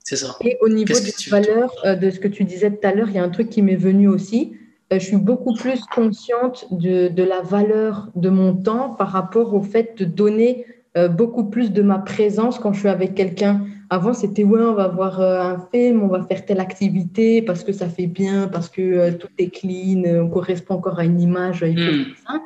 C'est 0.00 0.16
ça. 0.16 0.36
Et 0.42 0.58
au 0.60 0.68
niveau 0.68 0.92
des 0.92 1.30
valeurs, 1.30 1.72
euh, 1.86 1.94
de 1.94 2.10
ce 2.10 2.20
que 2.20 2.28
tu 2.28 2.44
disais 2.44 2.70
tout 2.70 2.86
à 2.86 2.92
l'heure, 2.92 3.08
il 3.08 3.14
y 3.14 3.18
a 3.18 3.24
un 3.24 3.30
truc 3.30 3.48
qui 3.48 3.62
m'est 3.62 3.76
venu 3.76 4.08
aussi. 4.08 4.52
Euh, 4.92 4.98
je 4.98 5.06
suis 5.06 5.16
beaucoup 5.16 5.54
plus 5.54 5.80
consciente 5.86 6.66
de, 6.70 7.08
de, 7.08 7.22
la 7.22 7.40
valeur 7.40 8.10
de 8.14 8.28
mon 8.28 8.54
temps 8.54 8.90
par 8.90 9.08
rapport 9.08 9.54
au 9.54 9.62
fait 9.62 9.96
de 9.96 10.04
donner 10.04 10.66
beaucoup 11.10 11.46
plus 11.46 11.72
de 11.72 11.82
ma 11.82 11.98
présence 11.98 12.60
quand 12.60 12.72
je 12.72 12.78
suis 12.78 12.88
avec 12.88 13.16
quelqu'un. 13.16 13.66
Avant, 13.94 14.12
c'était 14.12 14.42
ouais, 14.42 14.60
on 14.60 14.74
va 14.74 14.88
voir 14.88 15.20
un 15.20 15.58
film, 15.72 16.02
on 16.02 16.08
va 16.08 16.24
faire 16.24 16.44
telle 16.44 16.58
activité 16.58 17.42
parce 17.42 17.62
que 17.62 17.72
ça 17.72 17.88
fait 17.88 18.08
bien, 18.08 18.48
parce 18.48 18.68
que 18.68 19.12
tout 19.12 19.28
est 19.38 19.50
clean, 19.50 20.02
on 20.24 20.28
correspond 20.28 20.74
encore 20.74 20.98
à 20.98 21.04
une 21.04 21.20
image. 21.20 21.62
Hmm. 21.62 22.38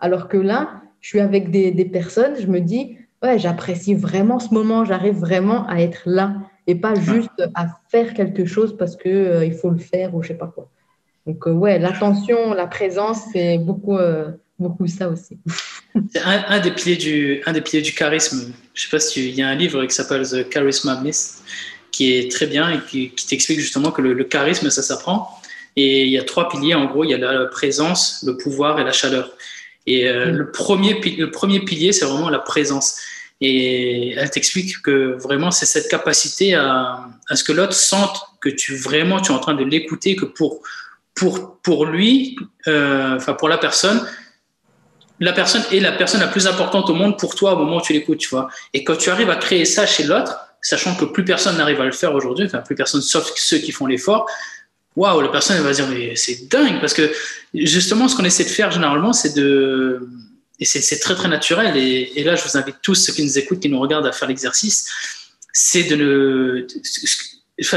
Alors 0.00 0.26
que 0.26 0.36
là, 0.36 0.82
je 1.00 1.08
suis 1.10 1.20
avec 1.20 1.52
des, 1.52 1.70
des 1.70 1.84
personnes, 1.84 2.34
je 2.40 2.48
me 2.48 2.60
dis, 2.60 2.98
ouais, 3.22 3.38
j'apprécie 3.38 3.94
vraiment 3.94 4.38
ce 4.40 4.52
moment, 4.52 4.84
j'arrive 4.84 5.18
vraiment 5.18 5.66
à 5.68 5.80
être 5.80 6.02
là 6.06 6.34
et 6.66 6.74
pas 6.74 6.94
juste 6.94 7.42
à 7.54 7.66
faire 7.88 8.12
quelque 8.12 8.44
chose 8.44 8.76
parce 8.76 8.96
qu'il 8.96 9.12
euh, 9.12 9.44
il 9.44 9.54
faut 9.54 9.70
le 9.70 9.78
faire 9.78 10.14
ou 10.14 10.22
je 10.22 10.28
sais 10.28 10.34
pas 10.34 10.48
quoi. 10.48 10.68
Donc, 11.26 11.46
euh, 11.46 11.52
ouais, 11.52 11.78
l'attention, 11.78 12.54
la 12.54 12.66
présence, 12.66 13.20
c'est 13.32 13.58
beaucoup, 13.58 13.96
euh, 13.96 14.32
beaucoup 14.58 14.86
ça 14.86 15.08
aussi. 15.08 15.38
C'est 16.12 16.20
un, 16.20 16.44
un, 16.48 16.60
des 16.60 16.70
piliers 16.70 16.96
du, 16.96 17.42
un 17.46 17.52
des 17.52 17.60
piliers 17.60 17.82
du 17.82 17.92
charisme. 17.92 18.52
Je 18.74 18.82
sais 18.82 18.88
pas 18.88 19.00
si 19.00 19.28
il 19.28 19.34
y 19.34 19.42
a 19.42 19.48
un 19.48 19.54
livre 19.54 19.84
qui 19.86 19.94
s'appelle 19.94 20.26
The 20.28 20.48
Charisma 20.48 21.00
Myth 21.00 21.38
qui 21.90 22.16
est 22.16 22.30
très 22.30 22.46
bien 22.46 22.70
et 22.70 22.80
qui, 22.88 23.10
qui 23.10 23.26
t'explique 23.26 23.60
justement 23.60 23.90
que 23.90 24.02
le, 24.02 24.12
le 24.12 24.24
charisme, 24.24 24.70
ça 24.70 24.82
s'apprend. 24.82 25.40
Et 25.76 26.04
il 26.04 26.10
y 26.10 26.18
a 26.18 26.22
trois 26.22 26.48
piliers, 26.48 26.74
en 26.74 26.86
gros, 26.86 27.04
il 27.04 27.10
y 27.10 27.14
a 27.14 27.18
la 27.18 27.46
présence, 27.46 28.22
le 28.26 28.36
pouvoir 28.36 28.78
et 28.80 28.84
la 28.84 28.92
chaleur. 28.92 29.30
Et 29.86 30.08
euh, 30.08 30.26
mm. 30.26 30.36
le, 30.36 30.50
premier, 30.50 31.00
le 31.18 31.30
premier 31.30 31.60
pilier, 31.60 31.92
c'est 31.92 32.04
vraiment 32.04 32.30
la 32.30 32.38
présence. 32.38 32.96
Et 33.40 34.10
elle 34.10 34.30
t'explique 34.30 34.82
que 34.82 35.16
vraiment, 35.20 35.50
c'est 35.50 35.66
cette 35.66 35.88
capacité 35.88 36.54
à, 36.54 37.08
à 37.28 37.36
ce 37.36 37.44
que 37.44 37.52
l'autre 37.52 37.74
sente 37.74 38.20
que 38.40 38.48
tu 38.48 38.76
vraiment 38.76 39.20
tu 39.20 39.30
es 39.30 39.34
en 39.34 39.38
train 39.38 39.54
de 39.54 39.64
l'écouter, 39.64 40.16
que 40.16 40.24
pour, 40.24 40.62
pour, 41.14 41.58
pour 41.62 41.86
lui, 41.86 42.36
euh, 42.66 43.16
enfin 43.16 43.34
pour 43.34 43.48
la 43.48 43.58
personne, 43.58 44.04
la 45.20 45.32
personne 45.32 45.62
est 45.72 45.80
la 45.80 45.92
personne 45.92 46.20
la 46.20 46.28
plus 46.28 46.46
importante 46.46 46.88
au 46.90 46.94
monde 46.94 47.18
pour 47.18 47.34
toi 47.34 47.54
au 47.54 47.58
moment 47.58 47.78
où 47.78 47.80
tu 47.80 47.92
l'écoutes, 47.92 48.18
tu 48.18 48.28
vois. 48.28 48.48
Et 48.72 48.84
quand 48.84 48.96
tu 48.96 49.10
arrives 49.10 49.30
à 49.30 49.36
créer 49.36 49.64
ça 49.64 49.86
chez 49.86 50.04
l'autre, 50.04 50.36
sachant 50.60 50.94
que 50.94 51.04
plus 51.04 51.24
personne 51.24 51.56
n'arrive 51.56 51.80
à 51.80 51.84
le 51.84 51.92
faire 51.92 52.14
aujourd'hui, 52.14 52.46
enfin 52.46 52.58
plus 52.58 52.74
personne 52.74 53.00
sauf 53.00 53.32
ceux 53.36 53.58
qui 53.58 53.72
font 53.72 53.86
l'effort, 53.86 54.26
waouh, 54.96 55.20
la 55.20 55.28
personne 55.28 55.56
elle 55.56 55.62
va 55.62 55.72
dire 55.72 55.86
mais 55.88 56.16
c'est 56.16 56.48
dingue 56.48 56.80
parce 56.80 56.94
que 56.94 57.10
justement 57.54 58.08
ce 58.08 58.16
qu'on 58.16 58.24
essaie 58.24 58.44
de 58.44 58.48
faire 58.48 58.70
généralement 58.70 59.12
c'est 59.12 59.34
de 59.34 60.00
et 60.60 60.64
c'est 60.64 60.98
très 60.98 61.14
très 61.14 61.28
naturel 61.28 61.76
et, 61.76 62.24
là 62.24 62.34
je 62.34 62.42
vous 62.42 62.56
invite 62.56 62.76
tous 62.82 62.96
ceux 62.96 63.12
qui 63.12 63.24
nous 63.24 63.38
écoutent 63.38 63.60
qui 63.60 63.68
nous 63.68 63.78
regardent 63.78 64.06
à 64.06 64.12
faire 64.12 64.26
l'exercice 64.26 64.88
c'est 65.52 65.84
de, 65.84 65.96
ne, 65.96 66.66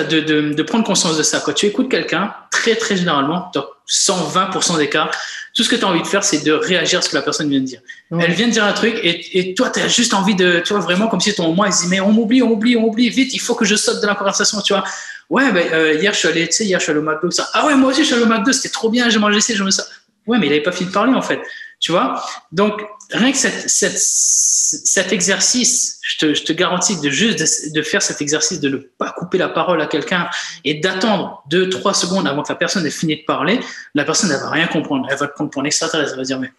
de, 0.09 0.19
de, 0.19 0.53
de, 0.53 0.63
prendre 0.63 0.83
conscience 0.83 1.15
de 1.15 1.23
ça 1.23 1.39
quand 1.45 1.53
tu 1.53 1.67
écoutes 1.67 1.89
quelqu'un 1.89 2.33
très 2.49 2.75
très 2.75 2.97
généralement 2.97 3.51
dans 3.53 3.65
120% 3.87 4.77
des 4.77 4.89
cas 4.89 5.11
tout 5.53 5.63
ce 5.63 5.69
que 5.69 5.75
tu 5.75 5.83
as 5.83 5.87
envie 5.87 6.01
de 6.01 6.07
faire 6.07 6.23
c'est 6.23 6.43
de 6.43 6.51
réagir 6.51 6.99
à 6.99 7.01
ce 7.01 7.09
que 7.09 7.15
la 7.15 7.21
personne 7.21 7.49
vient 7.49 7.59
de 7.59 7.65
dire 7.65 7.81
elle 8.11 8.31
vient 8.31 8.47
de 8.47 8.53
dire 8.53 8.63
un 8.63 8.73
truc 8.73 8.95
et, 9.03 9.39
et 9.39 9.53
toi 9.53 9.69
tu 9.69 9.79
as 9.79 9.87
juste 9.87 10.13
envie 10.13 10.35
de 10.35 10.61
tu 10.65 10.73
vois 10.73 10.81
vraiment 10.81 11.07
comme 11.07 11.19
si 11.19 11.33
ton 11.33 11.53
moi 11.53 11.67
il 11.67 11.73
dit 11.73 11.87
mais 11.89 11.99
on 11.99 12.11
m'oublie 12.11 12.41
on 12.41 12.47
m'oublie 12.47 12.77
on 12.77 12.81
m'oublie 12.81 13.09
vite 13.09 13.33
il 13.33 13.39
faut 13.39 13.55
que 13.55 13.65
je 13.65 13.75
saute 13.75 14.01
de 14.01 14.07
la 14.07 14.15
conversation 14.15 14.61
tu 14.61 14.73
vois 14.73 14.83
Ouais, 15.31 15.49
ben, 15.53 15.65
euh, 15.71 15.93
hier, 15.93 16.11
je 16.11 16.19
suis 16.19 16.27
allé, 16.27 16.45
tu 16.45 16.51
sais, 16.51 16.65
hier, 16.65 16.77
je 16.77 16.83
suis 16.83 16.91
allé 16.91 16.99
au 16.99 17.03
McDo. 17.03 17.31
Ça. 17.31 17.47
Ah 17.53 17.65
ouais, 17.65 17.73
moi 17.75 17.91
aussi, 17.91 18.01
je 18.01 18.07
suis 18.07 18.15
allé 18.15 18.25
au 18.25 18.27
McDo, 18.27 18.51
c'était 18.51 18.67
trop 18.67 18.89
bien, 18.89 19.09
j'ai 19.09 19.17
mangé 19.17 19.39
ça, 19.39 19.53
j'ai 19.53 19.59
mangé 19.59 19.71
ça. 19.71 19.85
Ouais, 20.27 20.37
mais 20.37 20.47
il 20.47 20.49
n'avait 20.49 20.61
pas 20.61 20.73
fini 20.73 20.89
de 20.89 20.93
parler 20.93 21.13
en 21.13 21.21
fait. 21.21 21.39
Tu 21.81 21.91
vois? 21.91 22.23
Donc, 22.51 22.85
rien 23.11 23.31
que 23.31 23.37
cette, 23.37 23.67
cette, 23.67 23.97
cet 23.97 25.11
exercice, 25.11 25.99
je 26.03 26.17
te, 26.19 26.33
je 26.35 26.43
te, 26.43 26.53
garantis 26.53 27.01
de 27.01 27.09
juste 27.09 27.73
de, 27.73 27.81
faire 27.81 28.03
cet 28.03 28.21
exercice, 28.21 28.59
de 28.59 28.69
ne 28.69 28.77
pas 28.77 29.11
couper 29.11 29.39
la 29.39 29.49
parole 29.49 29.81
à 29.81 29.87
quelqu'un 29.87 30.29
et 30.63 30.75
d'attendre 30.75 31.43
deux, 31.49 31.69
trois 31.69 31.95
secondes 31.95 32.27
avant 32.27 32.43
que 32.43 32.49
la 32.49 32.55
personne 32.55 32.85
ait 32.85 32.91
fini 32.91 33.17
de 33.17 33.23
parler, 33.25 33.59
la 33.95 34.05
personne, 34.05 34.29
elle 34.31 34.39
va 34.39 34.49
rien 34.51 34.67
comprendre. 34.67 35.07
Elle 35.09 35.17
va 35.17 35.27
te 35.27 35.35
comprendre 35.35 35.65
extraterrestre. 35.65 36.13
Elle 36.13 36.19
va 36.19 36.23
dire, 36.23 36.39
mais 36.39 36.51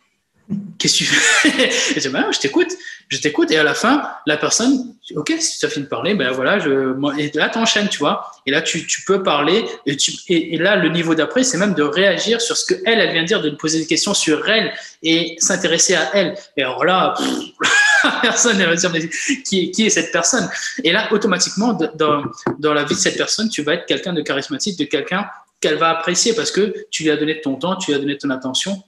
qu'est-ce 0.78 0.94
que 0.94 0.98
tu 0.98 1.04
fais? 1.04 1.70
Je, 1.94 2.00
dis, 2.00 2.08
bah, 2.08 2.26
je 2.32 2.38
t'écoute, 2.38 2.70
je 3.08 3.18
t'écoute. 3.18 3.50
Et 3.50 3.58
à 3.58 3.62
la 3.62 3.74
fin, 3.74 4.02
la 4.26 4.36
personne, 4.36 4.94
ok, 5.14 5.32
si 5.38 5.58
tu 5.58 5.66
as 5.66 5.68
fini 5.68 5.84
de 5.84 5.88
parler, 5.88 6.14
ben 6.14 6.30
voilà, 6.32 6.58
je, 6.58 6.94
et 7.18 7.30
là, 7.34 7.48
t'enchaînes, 7.48 7.88
tu 7.88 7.98
vois. 7.98 8.30
Et 8.46 8.50
là, 8.50 8.62
tu, 8.62 8.86
tu 8.86 9.02
peux 9.02 9.22
parler. 9.22 9.64
Et, 9.86 9.96
tu, 9.96 10.12
là, 10.58 10.76
le 10.76 10.88
niveau 10.88 11.14
d'après, 11.14 11.44
c'est 11.44 11.58
même 11.58 11.74
de 11.74 11.82
réagir 11.82 12.40
sur 12.40 12.56
ce 12.56 12.74
qu'elle, 12.74 13.00
elle 13.00 13.12
vient 13.12 13.22
de 13.22 13.26
dire, 13.26 13.42
de 13.42 13.50
poser 13.50 13.78
des 13.80 13.86
questions 13.86 14.14
sur 14.14 14.48
elle 14.48 14.72
et 15.02 15.36
s'intéresser 15.38 15.94
à 15.94 16.10
elle. 16.14 16.34
Et 16.56 16.62
alors 16.62 16.84
là, 16.84 17.14
la 18.04 18.10
personne, 18.22 18.60
elle 18.60 18.68
va 18.68 18.76
dire, 18.76 18.90
mais 18.90 19.08
qui, 19.44 19.70
qui 19.70 19.86
est 19.86 19.90
cette 19.90 20.12
personne? 20.12 20.48
Et 20.82 20.92
là, 20.92 21.08
automatiquement, 21.12 21.74
dans, 21.94 22.24
dans 22.58 22.74
la 22.74 22.84
vie 22.84 22.94
de 22.94 23.00
cette 23.00 23.16
personne, 23.16 23.48
tu 23.48 23.62
vas 23.62 23.74
être 23.74 23.86
quelqu'un 23.86 24.12
de 24.12 24.22
charismatique, 24.22 24.78
de 24.78 24.84
quelqu'un 24.84 25.26
qu'elle 25.60 25.76
va 25.76 25.90
apprécier 25.90 26.34
parce 26.34 26.50
que 26.50 26.74
tu 26.90 27.04
lui 27.04 27.10
as 27.10 27.16
donné 27.16 27.40
ton 27.40 27.54
temps, 27.54 27.76
tu 27.76 27.92
lui 27.92 27.96
as 27.96 28.00
donné 28.00 28.18
ton 28.18 28.30
attention 28.30 28.82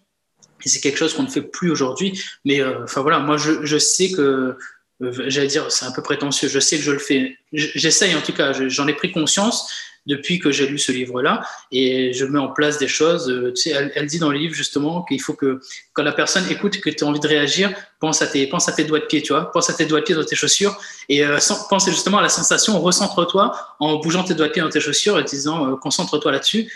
c'est 0.65 0.81
quelque 0.81 0.99
chose 0.99 1.15
qu'on 1.15 1.25
ne 1.25 1.29
fait 1.29 1.43
plus 1.43 1.71
aujourd'hui. 1.71 2.21
Mais 2.45 2.61
euh, 2.61 2.85
enfin 2.85 3.03
voilà, 3.03 3.19
moi 3.19 3.37
je, 3.37 3.79
sais 3.79 4.11
que, 4.11 4.57
euh, 5.03 5.13
j'allais 5.29 5.49
dire, 5.49 5.71
c'est 5.71 5.87
un 5.87 5.93
peu 5.93 6.03
prétentieux, 6.03 6.49
je 6.49 6.59
sais 6.59 6.77
que 6.77 6.83
je 6.83 6.93
le 6.93 6.99
fais. 6.99 7.37
J'essaye 7.53 8.15
en 8.15 8.23
tout 8.23 8.33
cas, 8.33 8.53
j'en 8.69 8.87
ai 8.89 8.95
pris 8.95 9.13
conscience 9.13 9.71
depuis 10.07 10.39
que 10.39 10.51
j'ai 10.51 10.67
lu 10.67 10.79
ce 10.79 10.93
livre-là 10.93 11.43
et 11.73 12.13
je 12.13 12.27
mets 12.27 12.39
en 12.39 12.49
place 12.49 12.77
des 12.77 12.89
choses. 12.89 13.31
Euh, 13.31 13.53
tu 13.55 13.63
sais, 13.71 13.91
elle, 13.95 14.07
dit 14.07 14.19
dans 14.19 14.31
le 14.31 14.37
livre 14.37 14.55
justement 14.55 15.03
qu'il 15.03 15.21
faut 15.21 15.33
que 15.33 15.61
quand 15.95 16.03
la 16.03 16.13
personne 16.13 16.45
écoute 16.51 16.79
que 16.81 16.91
tu 16.91 17.05
as 17.05 17.07
envie 17.07 17.21
de 17.21 17.29
réagir, 17.29 17.73
pense 18.01 18.21
à, 18.21 18.27
tes, 18.27 18.47
pense 18.47 18.69
à 18.69 18.73
tes 18.73 18.85
doigts 18.85 19.01
de 19.01 19.07
pied, 19.07 19.23
tu 19.23 19.33
vois, 19.33 19.51
pense 19.51 19.71
à 19.71 19.73
tes 19.73 19.87
doigts 19.87 20.01
de 20.01 20.05
pied 20.05 20.15
dans 20.15 20.25
tes 20.25 20.37
chaussures 20.37 20.79
et 21.09 21.25
pense 21.71 21.89
justement 21.89 22.19
à 22.19 22.23
la 22.23 22.29
sensation, 22.29 22.79
recentre-toi 22.83 23.57
en 23.81 23.97
bougeant 23.97 24.25
tes 24.25 24.35
doigts 24.35 24.49
de 24.49 24.53
pied 24.53 24.61
dans 24.61 24.69
tes 24.69 24.81
chaussures 24.81 25.19
et 25.19 25.25
disant 25.25 25.75
concentre-toi 25.77 26.33
là-dessus 26.33 26.71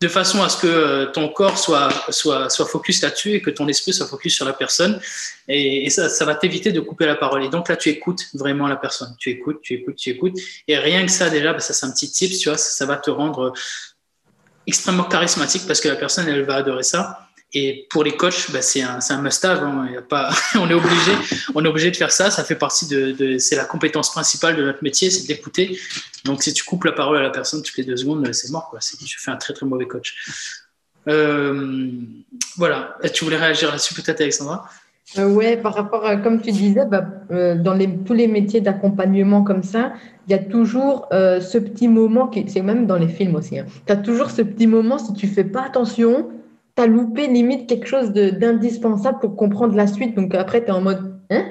de 0.00 0.08
façon 0.08 0.42
à 0.42 0.48
ce 0.48 0.60
que 0.60 0.66
euh, 0.66 1.06
ton 1.06 1.28
corps 1.28 1.56
soit, 1.56 1.88
soit, 2.10 2.50
soit 2.50 2.66
focus 2.66 3.02
là-dessus 3.02 3.34
et 3.34 3.40
que 3.40 3.50
ton 3.50 3.68
esprit 3.68 3.92
soit 3.92 4.06
focus 4.06 4.34
sur 4.34 4.44
la 4.44 4.52
personne. 4.52 5.00
Et, 5.48 5.88
ça, 5.90 6.08
ça 6.08 6.24
va 6.24 6.34
t'éviter 6.34 6.72
de 6.72 6.80
couper 6.80 7.06
la 7.06 7.14
parole. 7.14 7.44
Et 7.44 7.48
donc 7.48 7.68
là, 7.68 7.76
tu 7.76 7.88
écoutes 7.88 8.26
vraiment 8.34 8.66
la 8.66 8.76
personne. 8.76 9.14
Tu 9.18 9.30
écoutes, 9.30 9.60
tu 9.62 9.74
écoutes, 9.74 9.96
tu 9.96 10.10
écoutes. 10.10 10.36
Et 10.68 10.76
rien 10.76 11.06
que 11.06 11.12
ça, 11.12 11.30
déjà, 11.30 11.52
bah, 11.52 11.60
ça 11.60 11.72
c'est 11.72 11.86
un 11.86 11.90
petit 11.90 12.10
tip, 12.10 12.32
tu 12.36 12.48
vois, 12.48 12.58
ça, 12.58 12.70
ça 12.70 12.86
va 12.86 12.96
te 12.96 13.10
rendre 13.10 13.52
extrêmement 14.66 15.04
charismatique 15.04 15.66
parce 15.66 15.80
que 15.80 15.88
la 15.88 15.96
personne, 15.96 16.28
elle 16.28 16.42
va 16.42 16.56
adorer 16.56 16.82
ça. 16.82 17.28
Et 17.54 17.86
pour 17.90 18.02
les 18.02 18.16
coachs, 18.16 18.50
bah, 18.50 18.62
c'est 18.62 18.82
un, 18.82 18.98
un 19.08 19.22
must-have. 19.22 19.62
Hein. 19.62 19.88
on 20.56 20.70
est 20.70 20.74
obligé, 20.74 21.12
on 21.54 21.64
est 21.64 21.68
obligé 21.68 21.90
de 21.90 21.96
faire 21.96 22.12
ça. 22.12 22.30
Ça 22.30 22.44
fait 22.44 22.56
partie 22.56 22.86
de, 22.86 23.38
c'est 23.38 23.56
la 23.56 23.64
compétence 23.64 24.10
principale 24.10 24.56
de 24.56 24.62
notre 24.62 24.82
métier, 24.82 25.10
c'est 25.10 25.26
d'écouter. 25.26 25.78
Donc, 26.24 26.42
si 26.42 26.52
tu 26.54 26.64
coupes 26.64 26.84
la 26.84 26.92
parole 26.92 27.18
à 27.18 27.22
la 27.22 27.30
personne 27.30 27.62
toutes 27.62 27.76
les 27.76 27.84
deux 27.84 27.96
secondes, 27.96 28.32
c'est 28.32 28.50
mort. 28.50 28.70
Quoi. 28.70 28.78
Tu 28.80 29.18
fais 29.18 29.30
un 29.30 29.36
très 29.36 29.52
très 29.52 29.66
mauvais 29.66 29.86
coach. 29.86 30.14
Euh, 31.08 31.90
voilà. 32.56 32.96
Tu 33.12 33.24
voulais 33.24 33.36
réagir 33.36 33.70
là-dessus 33.70 33.94
peut-être, 33.94 34.20
Alexandra? 34.20 34.68
Euh, 35.18 35.28
Ouais, 35.28 35.56
par 35.56 35.74
rapport 35.74 36.06
à, 36.06 36.16
comme 36.16 36.40
tu 36.40 36.52
disais, 36.52 36.86
bah, 36.86 37.04
euh, 37.30 37.54
dans 37.56 37.78
tous 38.04 38.14
les 38.14 38.28
métiers 38.28 38.60
d'accompagnement 38.60 39.42
comme 39.42 39.62
ça, 39.62 39.92
il 40.26 40.30
y 40.30 40.34
a 40.34 40.38
toujours 40.38 41.08
euh, 41.12 41.40
ce 41.40 41.58
petit 41.58 41.88
moment, 41.88 42.28
qui, 42.28 42.48
c'est 42.48 42.62
même 42.62 42.86
dans 42.86 42.96
les 42.96 43.08
films 43.08 43.34
aussi, 43.34 43.58
hein. 43.58 43.66
tu 43.86 43.92
as 43.92 43.96
toujours 43.96 44.30
ce 44.30 44.42
petit 44.42 44.66
moment, 44.66 44.98
si 44.98 45.12
tu 45.12 45.26
fais 45.26 45.44
pas 45.44 45.62
attention, 45.62 46.30
tu 46.76 46.82
as 46.82 46.86
loupé 46.86 47.26
limite 47.26 47.68
quelque 47.68 47.86
chose 47.86 48.12
d'indispensable 48.12 49.18
pour 49.20 49.36
comprendre 49.36 49.74
la 49.74 49.86
suite. 49.86 50.14
Donc 50.14 50.34
après, 50.34 50.62
tu 50.62 50.68
es 50.68 50.72
en 50.72 50.80
mode 50.80 51.12
Hein? 51.30 51.44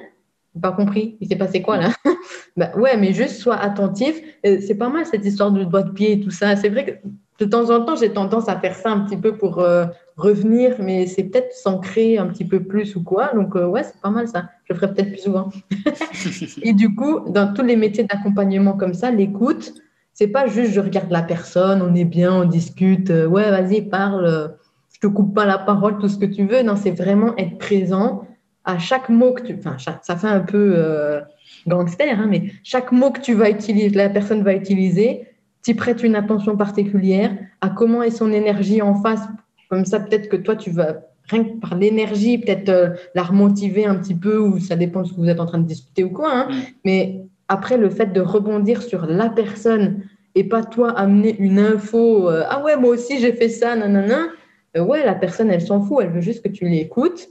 Pas 0.62 0.72
compris? 0.72 1.18
Il 1.22 1.28
s'est 1.28 1.36
passé 1.36 1.62
quoi 1.62 1.78
là? 1.78 1.90
Bah, 2.58 2.72
Ouais, 2.76 2.98
mais 2.98 3.14
juste 3.14 3.38
sois 3.38 3.56
attentif. 3.56 4.22
C'est 4.44 4.76
pas 4.76 4.90
mal 4.90 5.06
cette 5.06 5.26
histoire 5.26 5.52
de 5.52 5.64
doigt 5.64 5.84
de 5.84 5.92
pied 5.92 6.14
et 6.14 6.20
tout 6.20 6.32
ça. 6.32 6.56
C'est 6.56 6.70
vrai 6.70 6.86
que 6.86 7.08
de 7.44 7.50
temps 7.50 7.70
en 7.72 7.84
temps, 7.84 7.96
j'ai 7.96 8.12
tendance 8.12 8.50
à 8.50 8.60
faire 8.60 8.76
ça 8.76 8.92
un 8.92 9.00
petit 9.00 9.18
peu 9.18 9.36
pour 9.36 9.60
euh, 9.60 9.86
revenir, 10.18 10.76
mais 10.80 11.08
c'est 11.08 11.24
peut-être 11.24 11.54
s'ancrer 11.54 12.18
un 12.18 12.28
petit 12.28 12.46
peu 12.46 12.62
plus 12.62 12.96
ou 12.96 13.04
quoi. 13.04 13.34
Donc, 13.34 13.56
euh, 13.56 13.66
ouais, 13.66 13.84
c'est 13.84 14.00
pas 14.02 14.12
mal 14.12 14.28
ça. 14.28 14.50
Je 14.66 14.74
le 14.74 14.80
ferai 14.80 14.94
peut-être 14.94 15.10
plus 15.10 15.24
souvent. 15.24 15.50
et 16.62 16.74
du 16.74 16.94
coup, 16.94 17.22
dans 17.30 17.52
tous 17.54 17.64
les 17.64 17.76
métiers 17.76 18.04
d'accompagnement 18.04 18.74
comme 18.74 18.94
ça, 18.94 19.10
l'écoute, 19.10 19.74
c'est 20.14 20.28
pas 20.28 20.46
juste 20.48 20.74
je 20.74 20.82
regarde 20.82 21.10
la 21.10 21.24
personne, 21.24 21.82
on 21.82 21.96
est 21.96 22.06
bien, 22.06 22.34
on 22.34 22.46
discute, 22.46 23.10
euh, 23.10 23.26
ouais, 23.26 23.50
vas-y, 23.50 23.82
parle 23.82 24.56
te 25.02 25.08
coupe 25.08 25.34
pas 25.34 25.46
la 25.46 25.58
parole, 25.58 25.98
tout 25.98 26.08
ce 26.08 26.18
que 26.18 26.26
tu 26.26 26.46
veux. 26.46 26.62
Non, 26.62 26.76
c'est 26.76 26.92
vraiment 26.92 27.36
être 27.38 27.58
présent 27.58 28.28
à 28.64 28.78
chaque 28.78 29.10
mot 29.10 29.34
que 29.34 29.42
tu. 29.42 29.56
Enfin, 29.58 29.78
ça 29.78 30.16
fait 30.16 30.28
un 30.28 30.40
peu 30.40 30.74
euh, 30.76 31.20
gangster, 31.68 32.20
hein, 32.20 32.28
mais 32.30 32.52
chaque 32.64 32.92
mot 32.92 33.12
que 33.12 33.20
tu 33.20 33.34
vas 33.34 33.50
utiliser, 33.50 33.90
la 33.90 34.10
personne 34.10 34.44
va 34.44 34.54
utiliser, 34.54 35.28
tu 35.64 35.76
prêtes 35.76 36.04
une 36.04 36.16
attention 36.16 36.56
particulière 36.56 37.32
à 37.62 37.70
comment 37.70 38.04
est 38.04 38.12
son 38.12 38.32
énergie 38.32 38.82
en 38.82 38.96
face. 38.96 39.22
Comme 39.70 39.86
ça, 39.86 40.00
peut-être 40.00 40.30
que 40.30 40.38
toi, 40.38 40.56
tu 40.56 40.70
vas 40.70 40.98
rien 41.30 41.46
que 41.46 41.60
par 41.60 41.76
l'énergie, 41.76 42.38
peut-être 42.38 42.70
euh, 42.70 42.90
la 43.16 43.24
remotiver 43.24 43.86
un 43.86 43.96
petit 43.96 44.16
peu, 44.16 44.38
ou 44.38 44.60
ça 44.60 44.76
dépend 44.76 45.02
de 45.02 45.08
ce 45.08 45.14
que 45.14 45.18
vous 45.18 45.30
êtes 45.30 45.40
en 45.40 45.46
train 45.46 45.60
de 45.60 45.68
discuter 45.68 46.04
ou 46.04 46.10
quoi. 46.10 46.32
Hein. 46.32 46.48
Mm. 46.50 46.56
Mais 46.86 47.22
après, 47.48 47.78
le 47.78 47.90
fait 47.90 48.14
de 48.14 48.22
rebondir 48.22 48.82
sur 48.82 49.06
la 49.06 49.30
personne 49.30 50.04
et 50.36 50.44
pas 50.44 50.64
toi 50.64 50.92
amener 50.92 51.36
une 51.40 51.60
info, 51.60 52.30
euh, 52.30 52.44
ah 52.50 52.64
ouais, 52.64 52.78
moi 52.78 52.92
aussi 52.92 53.20
j'ai 53.20 53.34
fait 53.34 53.50
ça, 53.50 53.76
nanana, 53.76 54.28
euh, 54.78 54.84
ouais, 54.84 55.06
la 55.06 55.16
personne, 55.16 55.50
elle 55.50 55.62
s'en 55.62 55.82
fout, 55.82 56.00
elle 56.02 56.12
veut 56.12 56.22
juste 56.22 56.44
que 56.44 56.50
tu 56.50 56.66
l'écoutes. 56.66 57.30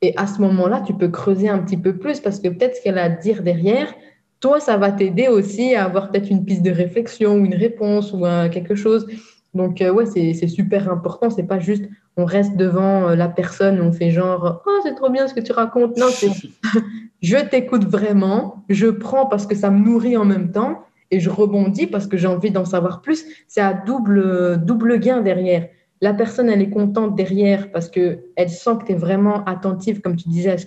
Et 0.00 0.14
à 0.16 0.26
ce 0.26 0.40
moment-là, 0.40 0.82
tu 0.84 0.94
peux 0.94 1.08
creuser 1.08 1.48
un 1.48 1.58
petit 1.58 1.76
peu 1.76 1.96
plus 1.96 2.20
parce 2.20 2.40
que 2.40 2.48
peut-être 2.48 2.76
ce 2.76 2.82
qu'elle 2.82 2.98
a 2.98 3.04
à 3.04 3.08
dire 3.08 3.42
derrière, 3.42 3.94
toi, 4.40 4.58
ça 4.58 4.76
va 4.76 4.90
t'aider 4.90 5.28
aussi 5.28 5.76
à 5.76 5.84
avoir 5.84 6.10
peut-être 6.10 6.28
une 6.28 6.44
piste 6.44 6.62
de 6.62 6.72
réflexion 6.72 7.34
ou 7.36 7.44
une 7.44 7.54
réponse 7.54 8.12
ou 8.12 8.24
quelque 8.50 8.74
chose. 8.74 9.06
Donc, 9.54 9.80
euh, 9.80 9.92
ouais, 9.92 10.06
c'est 10.06 10.48
super 10.48 10.90
important. 10.90 11.30
C'est 11.30 11.44
pas 11.44 11.60
juste 11.60 11.84
on 12.16 12.24
reste 12.24 12.56
devant 12.56 13.08
euh, 13.08 13.14
la 13.14 13.28
personne, 13.28 13.80
on 13.80 13.92
fait 13.92 14.10
genre 14.10 14.62
oh 14.66 14.80
c'est 14.82 14.94
trop 14.94 15.10
bien 15.10 15.26
ce 15.28 15.34
que 15.34 15.40
tu 15.40 15.52
racontes. 15.52 15.96
Non, 15.96 16.08
c'est 16.10 16.30
je 17.22 17.36
t'écoute 17.48 17.84
vraiment, 17.84 18.64
je 18.68 18.88
prends 18.88 19.26
parce 19.26 19.46
que 19.46 19.54
ça 19.54 19.70
me 19.70 19.82
nourrit 19.84 20.16
en 20.16 20.24
même 20.24 20.52
temps 20.52 20.84
et 21.10 21.20
je 21.20 21.30
rebondis 21.30 21.86
parce 21.86 22.06
que 22.06 22.16
j'ai 22.16 22.26
envie 22.26 22.50
d'en 22.50 22.64
savoir 22.64 23.00
plus. 23.00 23.24
C'est 23.48 23.60
à 23.60 23.72
double 23.72 24.62
double 24.64 24.98
gain 24.98 25.20
derrière 25.20 25.68
la 26.02 26.12
personne, 26.12 26.50
elle 26.50 26.60
est 26.60 26.68
contente 26.68 27.14
derrière 27.14 27.70
parce 27.70 27.88
qu'elle 27.88 28.50
sent 28.50 28.70
que 28.80 28.86
tu 28.86 28.92
es 28.92 28.96
vraiment 28.96 29.44
attentive, 29.44 30.00
comme 30.00 30.16
tu 30.16 30.28
disais, 30.28 30.50
à 30.50 30.58
ce 30.58 30.66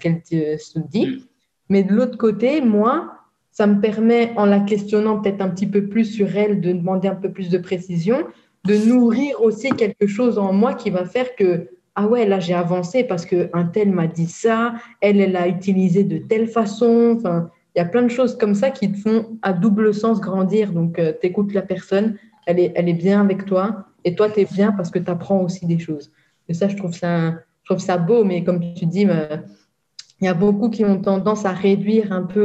qu'elle 0.00 0.22
te, 0.22 0.56
se 0.56 0.78
dit. 0.78 1.06
Mm. 1.06 1.20
Mais 1.68 1.82
de 1.82 1.92
l'autre 1.92 2.16
côté, 2.16 2.62
moi, 2.62 3.12
ça 3.50 3.66
me 3.66 3.78
permet, 3.78 4.32
en 4.36 4.46
la 4.46 4.60
questionnant 4.60 5.20
peut-être 5.20 5.42
un 5.42 5.50
petit 5.50 5.66
peu 5.66 5.86
plus 5.86 6.06
sur 6.06 6.34
elle, 6.34 6.62
de 6.62 6.72
demander 6.72 7.08
un 7.08 7.14
peu 7.14 7.30
plus 7.30 7.50
de 7.50 7.58
précision, 7.58 8.24
de 8.64 8.74
nourrir 8.88 9.42
aussi 9.42 9.68
quelque 9.70 10.06
chose 10.06 10.38
en 10.38 10.54
moi 10.54 10.72
qui 10.72 10.88
va 10.88 11.04
faire 11.04 11.36
que, 11.36 11.68
ah 11.94 12.06
ouais, 12.06 12.26
là, 12.26 12.40
j'ai 12.40 12.54
avancé 12.54 13.04
parce 13.04 13.26
qu'un 13.26 13.64
tel 13.70 13.90
m'a 13.90 14.06
dit 14.06 14.28
ça, 14.28 14.72
elle, 15.02 15.20
elle 15.20 15.36
a 15.36 15.46
utilisé 15.46 16.04
de 16.04 16.16
telle 16.16 16.48
façon. 16.48 17.16
Enfin, 17.18 17.50
il 17.76 17.80
y 17.80 17.82
a 17.82 17.84
plein 17.84 18.02
de 18.02 18.08
choses 18.08 18.38
comme 18.38 18.54
ça 18.54 18.70
qui 18.70 18.90
te 18.90 18.96
font 18.96 19.38
à 19.42 19.52
double 19.52 19.92
sens 19.92 20.22
grandir. 20.22 20.72
Donc, 20.72 20.98
euh, 20.98 21.12
tu 21.20 21.26
écoutes 21.26 21.52
la 21.52 21.62
personne, 21.62 22.16
elle 22.46 22.58
est, 22.58 22.72
elle 22.74 22.88
est 22.88 22.94
bien 22.94 23.20
avec 23.20 23.44
toi 23.44 23.84
et 24.04 24.14
toi, 24.14 24.30
tu 24.30 24.40
es 24.40 24.44
bien 24.44 24.72
parce 24.72 24.90
que 24.90 24.98
tu 24.98 25.10
apprends 25.10 25.40
aussi 25.40 25.66
des 25.66 25.78
choses. 25.78 26.10
Et 26.48 26.54
ça, 26.54 26.68
je 26.68 26.76
trouve 26.76 26.94
ça, 26.94 27.30
je 27.30 27.64
trouve 27.64 27.78
ça 27.78 27.98
beau, 27.98 28.24
mais 28.24 28.44
comme 28.44 28.74
tu 28.74 28.86
dis, 28.86 29.06
euh, 29.08 29.36
il 30.20 30.26
y 30.26 30.28
a 30.28 30.34
beaucoup 30.34 30.68
qui 30.68 30.84
ont 30.84 31.00
tendance 31.00 31.46
à 31.46 31.52
réduire 31.52 32.12
un 32.12 32.22
peu 32.22 32.44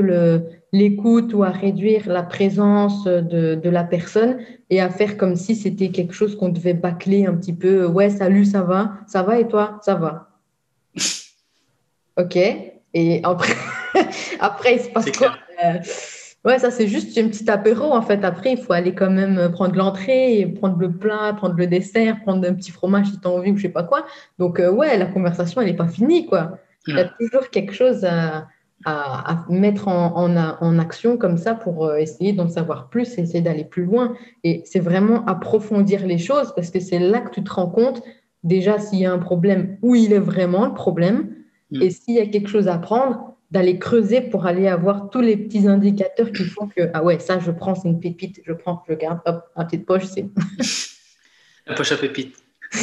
l'écoute 0.72 1.34
ou 1.34 1.44
à 1.44 1.49
réduire 1.49 2.07
la 2.07 2.23
présence 2.23 3.03
de, 3.03 3.56
de, 3.56 3.69
la 3.69 3.84
personne 3.84 4.38
et 4.69 4.80
à 4.80 4.90
faire 4.90 5.18
comme 5.18 5.36
si 5.36 5.56
c'était 5.56 5.90
quelque 5.90 6.14
chose 6.14 6.38
qu'on 6.38 6.49
devait 6.49 6.73
bâcler 6.73 7.26
un 7.26 7.36
petit 7.36 7.53
peu. 7.53 7.86
Ouais, 7.86 8.10
salut, 8.10 8.45
ça 8.45 8.61
va? 8.61 8.94
Ça 9.07 9.23
va 9.23 9.40
et 9.40 9.48
toi? 9.48 9.80
Ça 9.82 9.95
va. 9.95 10.30
OK. 12.18 12.38
Et 12.94 13.19
après, 13.23 13.53
après 14.40 14.76
il 14.76 14.80
se 14.80 14.90
passe 14.90 15.11
quoi? 15.11 15.34
Ouais, 16.46 16.60
ça 16.60 16.70
c'est 16.70 16.88
juste 16.88 17.18
un 17.18 17.28
petit 17.28 17.50
apéro 17.50 17.92
en 17.92 18.04
fait. 18.04 18.24
Après, 18.24 18.52
il 18.52 18.58
faut 18.58 18.74
aller 18.74 18.94
quand 18.94 19.10
même 19.10 19.52
prendre 19.52 19.76
l'entrée, 19.76 20.54
prendre 20.60 20.78
le 20.78 20.92
plat, 20.92 21.34
prendre 21.36 21.56
le 21.56 21.66
dessert, 21.66 22.22
prendre 22.22 22.48
un 22.48 22.54
petit 22.54 22.72
fromage 22.72 23.08
si 23.08 23.20
tu 23.20 23.28
as 23.28 23.32
envie 23.32 23.52
ou 23.52 23.58
je 23.58 23.64
sais 23.64 23.70
pas 23.70 23.84
quoi. 23.84 24.06
Donc 24.38 24.60
euh, 24.60 24.72
ouais, 24.72 24.96
la 24.98 25.08
conversation 25.08 25.62
elle 25.62 25.68
n'est 25.68 25.76
pas 25.76 25.88
finie 25.88 26.28
quoi. 26.28 26.60
Il 26.88 26.96
y 26.96 27.00
a 27.00 27.06
toujours 27.20 27.50
quelque 27.50 27.74
chose 27.74 28.06
à, 28.06 28.48
à, 28.86 29.46
mettre 29.50 29.88
en, 29.88 30.16
en, 30.16 30.38
en, 30.38 30.80
action 30.80 31.18
comme 31.18 31.38
ça 31.38 31.56
pour 31.56 31.86
euh, 31.86 31.98
essayer 31.98 32.32
d'en 32.32 32.48
savoir 32.48 32.90
plus 32.90 33.18
et 33.18 33.22
essayer 33.22 33.42
d'aller 33.42 33.66
plus 33.66 33.86
loin. 33.86 34.14
Et 34.44 34.62
c'est 34.66 34.80
vraiment 34.80 35.26
approfondir 35.26 36.06
les 36.06 36.20
choses 36.20 36.54
parce 36.56 36.70
que 36.70 36.80
c'est 36.80 37.00
là 37.00 37.22
que 37.22 37.32
tu 37.32 37.44
te 37.44 37.52
rends 37.52 37.70
compte 37.70 38.04
déjà 38.44 38.78
s'il 38.78 39.00
y 39.00 39.06
a 39.06 39.12
un 39.12 39.18
problème, 39.18 39.78
où 39.82 39.96
il 39.96 40.14
est 40.14 40.20
vraiment 40.20 40.66
le 40.66 40.74
problème 40.74 41.34
mm. 41.72 41.82
et 41.82 41.90
s'il 41.90 42.16
y 42.16 42.20
a 42.20 42.28
quelque 42.28 42.50
chose 42.50 42.68
à 42.68 42.78
prendre 42.78 43.35
d'aller 43.52 43.80
creuser 43.80 44.22
pour 44.22 44.46
aller 44.46 44.68
avoir 44.68 45.10
tous 45.10 45.22
les 45.22 45.38
petits 45.38 45.68
indicateurs 45.68 46.32
qui 46.32 46.46
font 46.46 46.68
que, 46.68 46.90
ah 46.94 47.04
ouais, 47.04 47.20
ça, 47.20 47.40
je 47.40 47.52
prends, 47.52 47.76
c'est 47.76 47.88
une 47.88 48.00
pépite, 48.00 48.42
je 48.46 48.54
prends, 48.54 48.84
je 48.90 48.94
garde, 48.94 49.20
hop, 49.26 49.46
un 49.56 49.66
petite 49.66 49.86
poche, 49.86 50.06
c'est. 50.06 50.26
La 51.68 51.74
poche 51.74 51.92
à 51.92 51.98
pépite. 51.98 52.36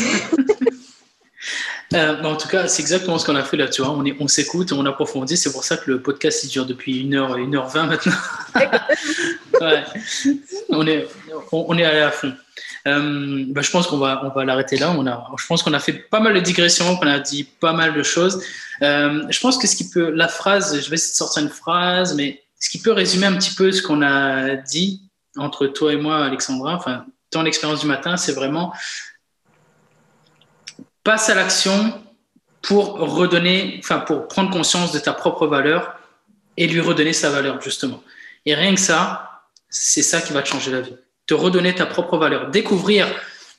Euh, 1.94 2.22
en 2.22 2.36
tout 2.36 2.48
cas, 2.48 2.68
c'est 2.68 2.80
exactement 2.80 3.18
ce 3.18 3.26
qu'on 3.26 3.36
a 3.36 3.42
fait 3.42 3.56
là, 3.56 3.68
tu 3.68 3.82
vois. 3.82 3.90
On, 3.90 4.04
on 4.20 4.28
s'écoute, 4.28 4.72
on 4.72 4.86
approfondit. 4.86 5.36
C'est 5.36 5.52
pour 5.52 5.64
ça 5.64 5.76
que 5.76 5.90
le 5.90 6.00
podcast, 6.00 6.42
il 6.44 6.48
dure 6.48 6.64
depuis 6.64 7.06
1h, 7.06 7.36
1h20 7.50 7.86
maintenant. 7.86 8.12
ouais. 9.60 9.82
on, 10.70 10.86
est, 10.86 11.06
on, 11.52 11.76
est 11.76 11.84
allé 11.84 12.00
à 12.00 12.10
fond. 12.10 12.32
Euh, 12.88 13.44
bah, 13.48 13.62
je 13.62 13.70
pense 13.70 13.86
qu'on 13.86 13.98
va, 13.98 14.32
l'arrêter 14.44 14.76
là. 14.76 14.94
Je 15.38 15.46
pense 15.46 15.62
qu'on 15.62 15.72
a 15.72 15.78
fait 15.78 15.92
pas 15.92 16.20
mal 16.20 16.34
de 16.34 16.40
digressions, 16.40 16.96
qu'on 16.96 17.06
a 17.06 17.20
dit 17.20 17.44
pas 17.44 17.72
mal 17.72 17.94
de 17.94 18.02
choses. 18.02 18.42
Euh, 18.82 19.24
je 19.30 19.40
pense 19.40 19.58
que 19.58 19.66
ce 19.66 19.76
qui 19.76 19.88
peut, 19.88 20.10
la 20.10 20.28
phrase, 20.28 20.80
je 20.80 20.90
vais 20.90 20.94
essayer 20.94 21.12
de 21.12 21.16
sortir 21.16 21.42
une 21.42 21.48
phrase, 21.48 22.14
mais 22.16 22.42
ce 22.58 22.70
qui 22.70 22.80
peut 22.80 22.92
résumer 22.92 23.26
un 23.26 23.36
petit 23.36 23.54
peu 23.54 23.70
ce 23.72 23.82
qu'on 23.82 24.02
a 24.02 24.56
dit 24.56 25.02
entre 25.36 25.66
toi 25.66 25.92
et 25.92 25.96
moi, 25.96 26.24
Alexandra, 26.24 26.74
enfin, 26.74 27.06
ton 27.30 27.44
expérience 27.44 27.80
du 27.80 27.86
matin, 27.86 28.16
c'est 28.16 28.32
vraiment 28.32 28.72
passe 31.04 31.30
à 31.30 31.34
l'action 31.34 32.00
pour 32.60 32.98
redonner, 32.98 33.76
enfin, 33.78 33.98
pour 33.98 34.28
prendre 34.28 34.50
conscience 34.50 34.92
de 34.92 34.98
ta 34.98 35.12
propre 35.12 35.46
valeur 35.46 35.98
et 36.56 36.66
lui 36.66 36.80
redonner 36.80 37.12
sa 37.12 37.30
valeur, 37.30 37.60
justement. 37.60 38.02
Et 38.46 38.54
rien 38.54 38.74
que 38.74 38.80
ça, 38.80 39.42
c'est 39.68 40.02
ça 40.02 40.20
qui 40.20 40.32
va 40.32 40.42
te 40.42 40.48
changer 40.48 40.70
la 40.70 40.80
vie. 40.80 40.96
Te 41.32 41.36
redonner 41.36 41.74
ta 41.74 41.86
propre 41.86 42.18
valeur. 42.18 42.50
Découvrir 42.50 43.06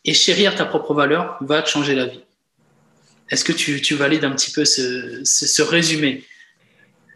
et 0.06 0.14
chérir 0.14 0.54
ta 0.54 0.64
propre 0.64 0.94
valeur 0.94 1.40
va 1.42 1.60
te 1.64 1.70
changer 1.70 1.96
la 1.96 2.06
vie. 2.06 2.24
Est-ce 3.32 3.44
que 3.44 3.52
tu, 3.52 3.82
tu, 3.82 3.96
valides 3.96 4.24
un 4.26 4.30
petit 4.30 4.52
peu 4.52 4.64
ce, 4.64 5.22
ce, 5.24 5.62
résumé? 5.64 6.22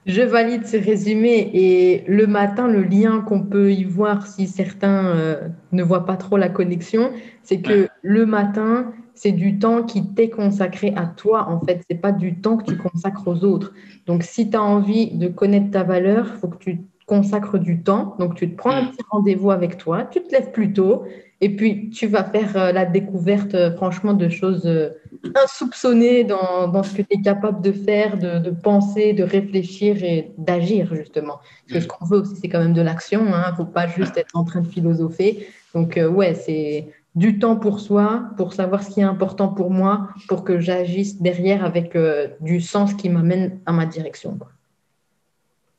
Je 0.07 0.23
valide 0.23 0.65
ce 0.65 0.77
résumé 0.77 1.51
et 1.53 2.03
le 2.07 2.25
matin, 2.25 2.67
le 2.67 2.81
lien 2.81 3.21
qu'on 3.21 3.43
peut 3.43 3.71
y 3.71 3.83
voir 3.83 4.25
si 4.25 4.47
certains 4.47 5.05
euh, 5.05 5.47
ne 5.73 5.83
voient 5.83 6.07
pas 6.07 6.17
trop 6.17 6.37
la 6.37 6.49
connexion, 6.49 7.11
c'est 7.43 7.61
que 7.61 7.87
le 8.01 8.25
matin, 8.25 8.95
c'est 9.13 9.33
du 9.33 9.59
temps 9.59 9.83
qui 9.83 10.07
t'est 10.15 10.31
consacré 10.31 10.91
à 10.95 11.05
toi, 11.05 11.49
en 11.49 11.63
fait. 11.63 11.83
C'est 11.87 12.01
pas 12.01 12.11
du 12.11 12.41
temps 12.41 12.57
que 12.57 12.71
tu 12.71 12.77
consacres 12.77 13.27
aux 13.27 13.43
autres. 13.43 13.73
Donc, 14.07 14.23
si 14.23 14.49
tu 14.49 14.57
as 14.57 14.63
envie 14.63 15.11
de 15.11 15.27
connaître 15.27 15.69
ta 15.69 15.83
valeur, 15.83 16.31
il 16.33 16.39
faut 16.39 16.47
que 16.47 16.57
tu 16.57 16.79
consacres 17.07 17.57
du 17.57 17.81
temps. 17.81 18.15
Donc, 18.19 18.35
tu 18.35 18.51
te 18.51 18.55
prends 18.55 18.69
un 18.69 18.85
petit 18.85 19.03
rendez-vous 19.09 19.49
avec 19.49 19.77
toi, 19.77 20.05
tu 20.05 20.21
te 20.21 20.31
lèves 20.31 20.51
plus 20.51 20.73
tôt, 20.73 21.05
et 21.41 21.55
puis 21.55 21.89
tu 21.89 22.05
vas 22.05 22.23
faire 22.23 22.55
euh, 22.55 22.71
la 22.71 22.85
découverte, 22.85 23.55
euh, 23.55 23.75
franchement, 23.75 24.13
de 24.13 24.29
choses 24.29 24.67
euh, 24.67 24.89
insoupçonnées 25.35 26.23
dans, 26.23 26.83
ce 26.83 26.93
que 26.93 27.01
tu 27.01 27.17
es 27.17 27.21
capable 27.21 27.61
de 27.61 27.71
faire, 27.71 28.17
de, 28.17 28.51
penser, 28.51 29.13
de 29.13 29.23
réfléchir 29.23 30.03
et 30.03 30.31
d'agir, 30.37 30.93
justement. 30.93 31.39
Parce 31.67 31.73
que 31.73 31.79
ce 31.79 31.87
qu'on 31.87 32.05
veut 32.05 32.19
aussi, 32.19 32.35
c'est 32.35 32.49
quand 32.49 32.59
même 32.59 32.73
de 32.73 32.81
l'action. 32.81 33.25
Il 33.25 33.33
hein. 33.33 33.51
ne 33.51 33.55
faut 33.55 33.65
pas 33.65 33.87
juste 33.87 34.15
être 34.17 34.35
en 34.35 34.43
train 34.43 34.61
de 34.61 34.67
philosopher. 34.67 35.47
Donc, 35.73 35.99
ouais, 36.13 36.33
c'est 36.33 36.87
du 37.17 37.39
temps 37.39 37.55
pour 37.55 37.79
soi, 37.79 38.29
pour 38.37 38.53
savoir 38.53 38.83
ce 38.83 38.91
qui 38.91 38.99
est 38.99 39.03
important 39.03 39.47
pour 39.47 39.71
moi, 39.71 40.09
pour 40.27 40.43
que 40.43 40.59
j'agisse 40.59 41.19
derrière 41.19 41.65
avec 41.65 41.95
euh, 41.95 42.27
du 42.41 42.61
sens 42.61 42.93
qui 42.93 43.09
m'amène 43.09 43.59
à 43.65 43.71
ma 43.71 43.87
direction. 43.87 44.37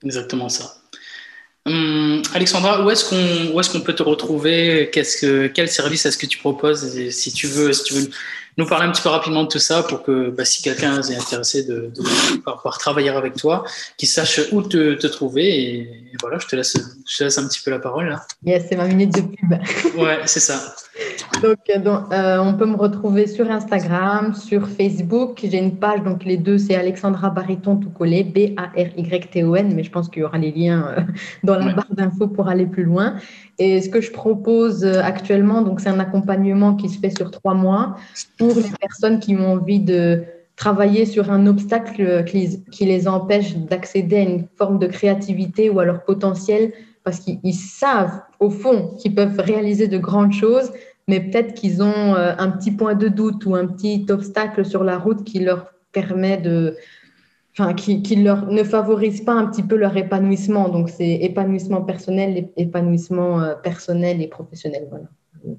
Exactement 0.03 0.49
ça. 0.49 0.65
Hum, 1.69 2.23
Alexandra, 2.32 2.82
où 2.82 2.90
est-ce 2.90 3.05
qu'on 3.05 3.61
est 3.61 3.73
qu'on 3.73 3.81
peut 3.81 3.95
te 3.95 4.03
retrouver? 4.03 4.89
Qu'est-ce 4.90 5.19
que 5.19 5.47
quel 5.49 5.69
service 5.69 6.07
est-ce 6.07 6.16
que 6.16 6.24
tu 6.24 6.39
proposes? 6.39 7.11
Si 7.11 7.31
tu 7.31 7.47
veux, 7.47 7.74
si 7.74 7.85
tu 7.85 7.95
veux 7.95 8.11
nous 8.57 8.66
parler 8.66 8.86
un 8.86 8.90
petit 8.90 9.03
peu 9.03 9.11
rapidement 9.11 9.43
de 9.43 9.49
tout 9.49 9.59
ça 9.59 9.82
pour 9.82 10.03
que 10.03 10.31
bah, 10.31 10.47
si 10.47 10.62
quelqu'un 10.62 11.03
est 11.03 11.16
intéressé 11.16 11.65
de, 11.65 11.93
pouvoir 12.43 12.78
travailler 12.78 13.11
avec 13.11 13.36
toi, 13.36 13.65
qu'il 13.99 14.09
sache 14.09 14.40
où 14.51 14.62
te, 14.62 14.95
te 14.95 15.07
trouver. 15.07 16.08
Voilà, 16.20 16.39
je 16.39 16.47
te, 16.47 16.57
laisse, 16.57 16.74
je 17.07 17.16
te 17.16 17.24
laisse 17.24 17.39
un 17.39 17.47
petit 17.47 17.61
peu 17.65 17.70
la 17.70 17.78
parole 17.78 18.09
là. 18.09 18.23
Yes, 18.45 18.66
c'est 18.69 18.77
ma 18.77 18.86
minute 18.86 19.15
de 19.15 19.20
pub. 19.20 19.99
ouais, 19.99 20.20
c'est 20.27 20.40
ça. 20.40 20.74
Donc, 21.43 21.59
euh, 22.12 22.39
on 22.39 22.55
peut 22.55 22.66
me 22.66 22.77
retrouver 22.77 23.27
sur 23.27 23.51
Instagram, 23.51 24.35
sur 24.35 24.69
Facebook. 24.69 25.39
J'ai 25.43 25.59
une 25.59 25.77
page, 25.77 26.03
donc 26.03 26.24
les 26.24 26.36
deux, 26.36 26.59
c'est 26.59 26.74
Alexandra 26.74 27.31
Bariton 27.31 27.77
tout 27.77 27.90
collé, 27.90 28.24
B-A-R-Y-T-O-N, 28.24 29.73
mais 29.74 29.85
je 29.85 29.90
pense 29.90 30.09
qu'il 30.09 30.23
y 30.23 30.24
aura 30.24 30.39
les 30.39 30.51
liens 30.51 30.89
euh, 30.89 31.01
dans 31.45 31.57
la 31.57 31.73
barre 31.73 31.93
d'infos 31.93 32.28
pour 32.28 32.49
aller 32.49 32.66
plus 32.66 32.85
loin. 32.85 33.16
Et 33.59 33.81
ce 33.81 33.89
que 33.89 34.01
je 34.01 34.11
propose 34.11 34.85
euh, 34.85 35.01
actuellement, 35.03 35.62
donc 35.62 35.81
c'est 35.81 35.89
un 35.89 36.01
accompagnement 36.01 36.74
qui 36.74 36.89
se 36.89 36.99
fait 36.99 37.16
sur 37.16 37.31
trois 37.31 37.55
mois 37.55 37.97
pour 38.36 38.55
les 38.57 38.70
personnes 38.81 39.20
qui 39.20 39.36
ont 39.36 39.53
envie 39.53 39.81
de 39.81 40.24
travailler 40.59 41.07
sur 41.07 41.31
un 41.31 41.47
obstacle 41.47 42.25
qui, 42.25 42.85
les 42.85 43.07
empêche 43.07 43.57
d'accéder 43.57 44.17
à 44.17 44.23
une 44.23 44.49
forme 44.57 44.81
de 44.81 44.89
créativité 44.89 45.71
ou 45.71 45.79
à 45.79 45.85
leur 45.85 46.03
potentiel 46.05 46.73
parce 47.05 47.21
qu'ils 47.21 47.55
savent 47.55 48.21
au 48.41 48.51
fond 48.51 48.97
qu'ils 48.99 49.15
peuvent 49.15 49.39
réaliser 49.39 49.87
de 49.87 49.99
grandes 49.99 50.33
choses, 50.33 50.73
mais 51.07 51.21
peut-être 51.21 51.55
qu'ils 51.55 51.81
ont 51.81 52.15
euh, 52.17 52.35
un 52.37 52.51
petit 52.51 52.73
point 52.73 52.95
de 52.95 53.07
doute 53.07 53.47
ou 53.47 53.55
un 53.55 53.67
petit 53.67 54.05
obstacle 54.11 54.65
sur 54.65 54.83
la 54.83 54.99
route 54.99 55.23
qui 55.23 55.39
leur 55.39 55.73
permet 55.93 56.39
de, 56.39 56.77
enfin, 57.53 57.73
qui, 57.73 58.03
qui, 58.03 58.17
leur 58.17 58.47
ne 58.51 58.65
favorise 58.65 59.23
pas 59.23 59.35
un 59.35 59.47
petit 59.47 59.63
peu 59.63 59.77
leur 59.77 59.97
épanouissement. 59.97 60.69
Donc, 60.69 60.91
c'est 60.91 61.15
épanouissement 61.23 61.83
personnel, 61.83 62.51
épanouissement 62.57 63.41
euh, 63.41 63.55
personnel 63.55 64.21
et 64.21 64.27
professionnel. 64.27 64.89
Voilà, 64.91 65.07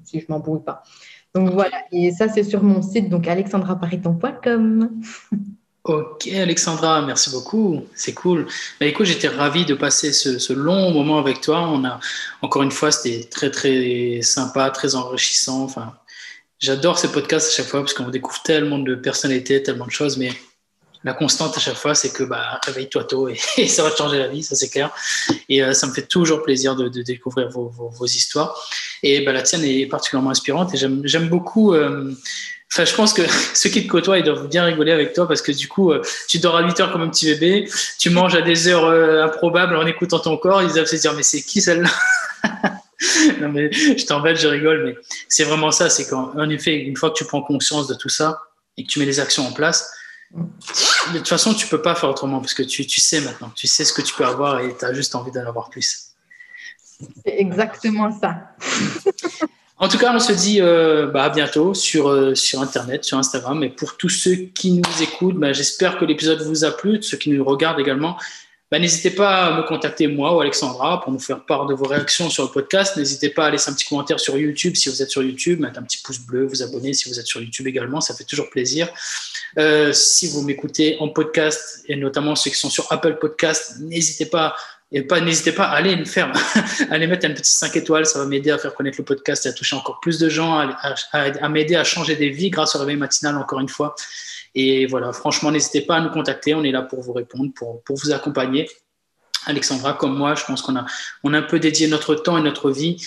si 0.04 0.20
je 0.20 0.26
m'embrouille 0.28 0.62
pas. 0.62 0.82
Donc 1.34 1.50
voilà, 1.52 1.82
et 1.92 2.10
ça 2.10 2.28
c'est 2.28 2.42
sur 2.42 2.62
mon 2.62 2.82
site, 2.82 3.08
donc 3.08 3.28
alexandrapariton.com. 3.28 4.90
Ok 5.84 6.28
Alexandra, 6.28 7.00
merci 7.02 7.30
beaucoup, 7.30 7.86
c'est 7.94 8.12
cool. 8.12 8.46
Bah, 8.78 8.86
écoute, 8.86 9.06
j'étais 9.06 9.28
ravi 9.28 9.64
de 9.64 9.74
passer 9.74 10.12
ce, 10.12 10.52
long 10.52 10.90
moment 10.90 11.18
avec 11.18 11.40
toi. 11.40 11.68
On 11.68 11.84
a 11.84 12.00
encore 12.42 12.62
une 12.62 12.70
fois, 12.70 12.90
c'était 12.90 13.26
très 13.28 13.50
très 13.50 14.20
sympa, 14.22 14.70
très 14.70 14.94
enrichissant. 14.94 15.62
Enfin, 15.62 15.94
j'adore 16.58 16.98
ces 16.98 17.10
podcasts 17.10 17.48
à 17.48 17.52
chaque 17.52 17.66
fois 17.66 17.80
parce 17.80 17.94
qu'on 17.94 18.08
découvre 18.08 18.42
tellement 18.42 18.78
de 18.78 18.94
personnalités, 18.94 19.62
tellement 19.62 19.86
de 19.86 19.90
choses, 19.90 20.18
mais 20.18 20.30
la 21.04 21.14
constante 21.14 21.56
à 21.56 21.60
chaque 21.60 21.76
fois, 21.76 21.94
c'est 21.94 22.12
que 22.12 22.24
bah, 22.24 22.60
réveille-toi 22.64 23.04
tôt 23.04 23.28
et, 23.56 23.66
ça 23.68 23.82
va 23.82 23.90
te 23.90 23.96
changer 23.96 24.18
la 24.18 24.28
vie, 24.28 24.42
ça 24.42 24.54
c'est 24.54 24.68
clair. 24.68 24.90
Et 25.48 25.62
euh, 25.62 25.72
ça 25.72 25.86
me 25.86 25.92
fait 25.92 26.06
toujours 26.06 26.42
plaisir 26.42 26.76
de, 26.76 26.88
découvrir 27.02 27.48
vos, 27.48 27.68
vos, 27.68 28.06
histoires. 28.06 28.54
Et 29.02 29.20
bah, 29.24 29.32
la 29.32 29.42
tienne 29.42 29.64
est 29.64 29.86
particulièrement 29.86 30.30
inspirante 30.30 30.74
et 30.74 30.76
j'aime 30.76 31.28
beaucoup. 31.28 31.74
Euh, 31.74 32.12
enfin, 32.72 32.84
je 32.84 32.94
pense 32.94 33.14
que 33.14 33.22
ceux 33.54 33.70
qui 33.70 33.86
te 33.86 33.90
côtoient, 33.90 34.18
ils 34.18 34.24
doivent 34.24 34.48
bien 34.48 34.64
rigoler 34.64 34.92
avec 34.92 35.12
toi 35.14 35.26
parce 35.26 35.42
que 35.42 35.52
du 35.52 35.68
coup, 35.68 35.92
euh, 35.92 36.02
tu 36.28 36.38
dors 36.38 36.56
à 36.56 36.62
8 36.62 36.80
heures 36.80 36.92
comme 36.92 37.02
un 37.02 37.08
petit 37.08 37.26
bébé, 37.26 37.68
tu 37.98 38.10
manges 38.10 38.34
à 38.34 38.42
des 38.42 38.68
heures 38.68 38.88
improbables 39.24 39.76
en 39.76 39.86
écoutant 39.86 40.18
ton 40.18 40.36
corps. 40.36 40.62
Ils 40.62 40.72
doivent 40.72 40.86
se 40.86 40.96
dire, 40.96 41.14
mais 41.14 41.22
c'est 41.22 41.42
qui 41.42 41.60
celle-là? 41.60 41.90
Non 43.40 43.48
mais 43.48 43.72
je 43.72 44.04
t'embête, 44.04 44.36
je 44.38 44.46
rigole, 44.46 44.84
mais 44.84 44.94
c'est 45.26 45.44
vraiment 45.44 45.70
ça. 45.70 45.88
C'est 45.88 46.06
qu'en 46.06 46.50
effet, 46.50 46.76
une 46.76 46.96
fois 46.96 47.08
que 47.08 47.14
tu 47.14 47.24
prends 47.24 47.40
conscience 47.40 47.88
de 47.88 47.94
tout 47.94 48.10
ça 48.10 48.42
et 48.76 48.84
que 48.84 48.88
tu 48.88 48.98
mets 48.98 49.06
les 49.06 49.20
actions 49.20 49.46
en 49.46 49.52
place, 49.52 49.90
de 50.32 51.18
toute 51.18 51.28
façon, 51.28 51.54
tu 51.54 51.66
peux 51.66 51.82
pas 51.82 51.94
faire 51.94 52.08
autrement 52.08 52.40
parce 52.40 52.54
que 52.54 52.62
tu, 52.62 52.86
tu 52.86 53.00
sais 53.00 53.20
maintenant, 53.20 53.50
tu 53.54 53.66
sais 53.66 53.84
ce 53.84 53.92
que 53.92 54.02
tu 54.02 54.14
peux 54.14 54.24
avoir 54.24 54.60
et 54.60 54.76
tu 54.76 54.84
as 54.84 54.92
juste 54.92 55.14
envie 55.14 55.32
d'en 55.32 55.46
avoir 55.46 55.70
plus. 55.70 56.10
C'est 57.24 57.34
exactement 57.38 58.10
ça. 58.12 58.52
en 59.78 59.88
tout 59.88 59.98
cas, 59.98 60.14
on 60.14 60.20
se 60.20 60.32
dit 60.32 60.60
euh, 60.60 61.06
bah, 61.06 61.24
à 61.24 61.30
bientôt 61.30 61.74
sur, 61.74 62.08
euh, 62.08 62.34
sur 62.34 62.60
Internet, 62.60 63.04
sur 63.04 63.18
Instagram. 63.18 63.62
Et 63.64 63.70
pour 63.70 63.96
tous 63.96 64.10
ceux 64.10 64.34
qui 64.34 64.72
nous 64.72 65.02
écoutent, 65.02 65.36
bah, 65.36 65.52
j'espère 65.52 65.98
que 65.98 66.04
l'épisode 66.04 66.42
vous 66.42 66.64
a 66.64 66.70
plu, 66.70 67.02
ceux 67.02 67.16
qui 67.16 67.30
nous 67.30 67.44
regardent 67.44 67.80
également. 67.80 68.16
Bah, 68.70 68.78
n'hésitez 68.78 69.10
pas 69.10 69.46
à 69.46 69.56
me 69.56 69.62
contacter 69.66 70.06
moi 70.06 70.36
ou 70.36 70.40
Alexandra 70.40 71.00
pour 71.00 71.12
nous 71.12 71.18
faire 71.18 71.44
part 71.44 71.66
de 71.66 71.74
vos 71.74 71.86
réactions 71.86 72.30
sur 72.30 72.44
le 72.44 72.50
podcast. 72.50 72.96
N'hésitez 72.96 73.30
pas 73.30 73.46
à 73.46 73.50
laisser 73.50 73.68
un 73.68 73.74
petit 73.74 73.86
commentaire 73.86 74.20
sur 74.20 74.38
YouTube 74.38 74.76
si 74.76 74.88
vous 74.88 75.02
êtes 75.02 75.10
sur 75.10 75.24
YouTube, 75.24 75.58
mettre 75.58 75.80
un 75.80 75.82
petit 75.82 75.98
pouce 76.04 76.20
bleu, 76.20 76.46
vous 76.46 76.62
abonner 76.62 76.92
si 76.92 77.08
vous 77.08 77.18
êtes 77.18 77.26
sur 77.26 77.40
YouTube 77.40 77.66
également, 77.66 78.00
ça 78.00 78.14
fait 78.14 78.22
toujours 78.22 78.48
plaisir. 78.48 78.88
Euh, 79.58 79.92
si 79.92 80.28
vous 80.28 80.42
m'écoutez 80.42 80.96
en 81.00 81.08
podcast 81.08 81.84
et 81.88 81.96
notamment 81.96 82.34
ceux 82.36 82.50
qui 82.50 82.56
sont 82.56 82.70
sur 82.70 82.90
Apple 82.92 83.18
Podcast, 83.18 83.76
n'hésitez 83.80 84.26
pas 84.26 84.56
et 84.92 85.02
pas 85.02 85.20
n'hésitez 85.20 85.52
pas 85.52 85.66
à 85.66 85.76
aller 85.76 85.94
me 85.96 86.04
faire 86.04 86.32
aller 86.90 87.06
mettre 87.06 87.24
un 87.24 87.30
petit 87.30 87.52
5 87.52 87.76
étoiles 87.76 88.06
ça 88.06 88.18
va 88.18 88.26
m'aider 88.26 88.50
à 88.50 88.58
faire 88.58 88.74
connaître 88.74 88.98
le 88.98 89.04
podcast 89.04 89.46
et 89.46 89.48
à 89.48 89.52
toucher 89.52 89.76
encore 89.76 90.00
plus 90.00 90.18
de 90.18 90.28
gens 90.28 90.58
à, 90.58 90.94
à 91.12 91.48
m'aider 91.48 91.76
à 91.76 91.84
changer 91.84 92.16
des 92.16 92.30
vies 92.30 92.50
grâce 92.50 92.74
au 92.74 92.80
réveil 92.80 92.96
matinal 92.96 93.36
encore 93.36 93.60
une 93.60 93.68
fois 93.68 93.94
et 94.54 94.86
voilà, 94.86 95.12
franchement, 95.12 95.50
n'hésitez 95.50 95.82
pas 95.82 95.96
à 95.96 96.00
nous 96.00 96.10
contacter. 96.10 96.54
On 96.54 96.64
est 96.64 96.72
là 96.72 96.82
pour 96.82 97.00
vous 97.00 97.12
répondre, 97.12 97.52
pour, 97.54 97.82
pour 97.82 97.96
vous 97.96 98.12
accompagner. 98.12 98.68
Alexandra, 99.46 99.94
comme 99.94 100.16
moi, 100.16 100.34
je 100.34 100.44
pense 100.44 100.60
qu'on 100.62 100.76
a, 100.76 100.84
on 101.24 101.32
a 101.32 101.38
un 101.38 101.42
peu 101.42 101.58
dédié 101.58 101.88
notre 101.88 102.14
temps 102.14 102.36
et 102.36 102.42
notre 102.42 102.70
vie 102.70 103.02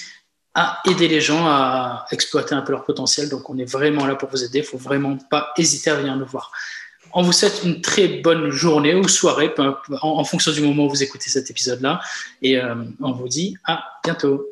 à 0.55 0.79
aider 0.85 1.07
les 1.07 1.21
gens 1.21 1.45
à 1.47 2.05
exploiter 2.11 2.53
un 2.53 2.61
peu 2.61 2.71
leur 2.71 2.83
potentiel. 2.83 3.29
Donc, 3.29 3.49
on 3.49 3.57
est 3.57 3.69
vraiment 3.69 4.05
là 4.05 4.15
pour 4.15 4.29
vous 4.29 4.43
aider. 4.43 4.59
Il 4.59 4.61
ne 4.61 4.67
faut 4.67 4.77
vraiment 4.77 5.17
pas 5.29 5.51
hésiter 5.57 5.89
à 5.89 5.95
venir 5.95 6.15
nous 6.15 6.25
voir. 6.25 6.51
On 7.13 7.21
vous 7.21 7.31
souhaite 7.31 7.61
une 7.63 7.81
très 7.81 8.07
bonne 8.07 8.49
journée 8.49 8.95
ou 8.95 9.07
soirée, 9.07 9.53
en, 10.01 10.23
fonction 10.23 10.51
du 10.51 10.61
moment 10.61 10.85
où 10.85 10.89
vous 10.89 11.03
écoutez 11.03 11.29
cet 11.29 11.49
épisode-là. 11.49 11.99
Et 12.41 12.59
euh, 12.59 12.75
on 13.01 13.11
vous 13.11 13.27
dit 13.27 13.55
à 13.65 13.83
bientôt. 14.03 14.47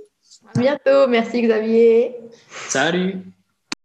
À 0.56 0.60
bientôt. 0.60 1.08
Merci 1.08 1.42
Xavier. 1.42 2.16
Salut. 2.68 3.22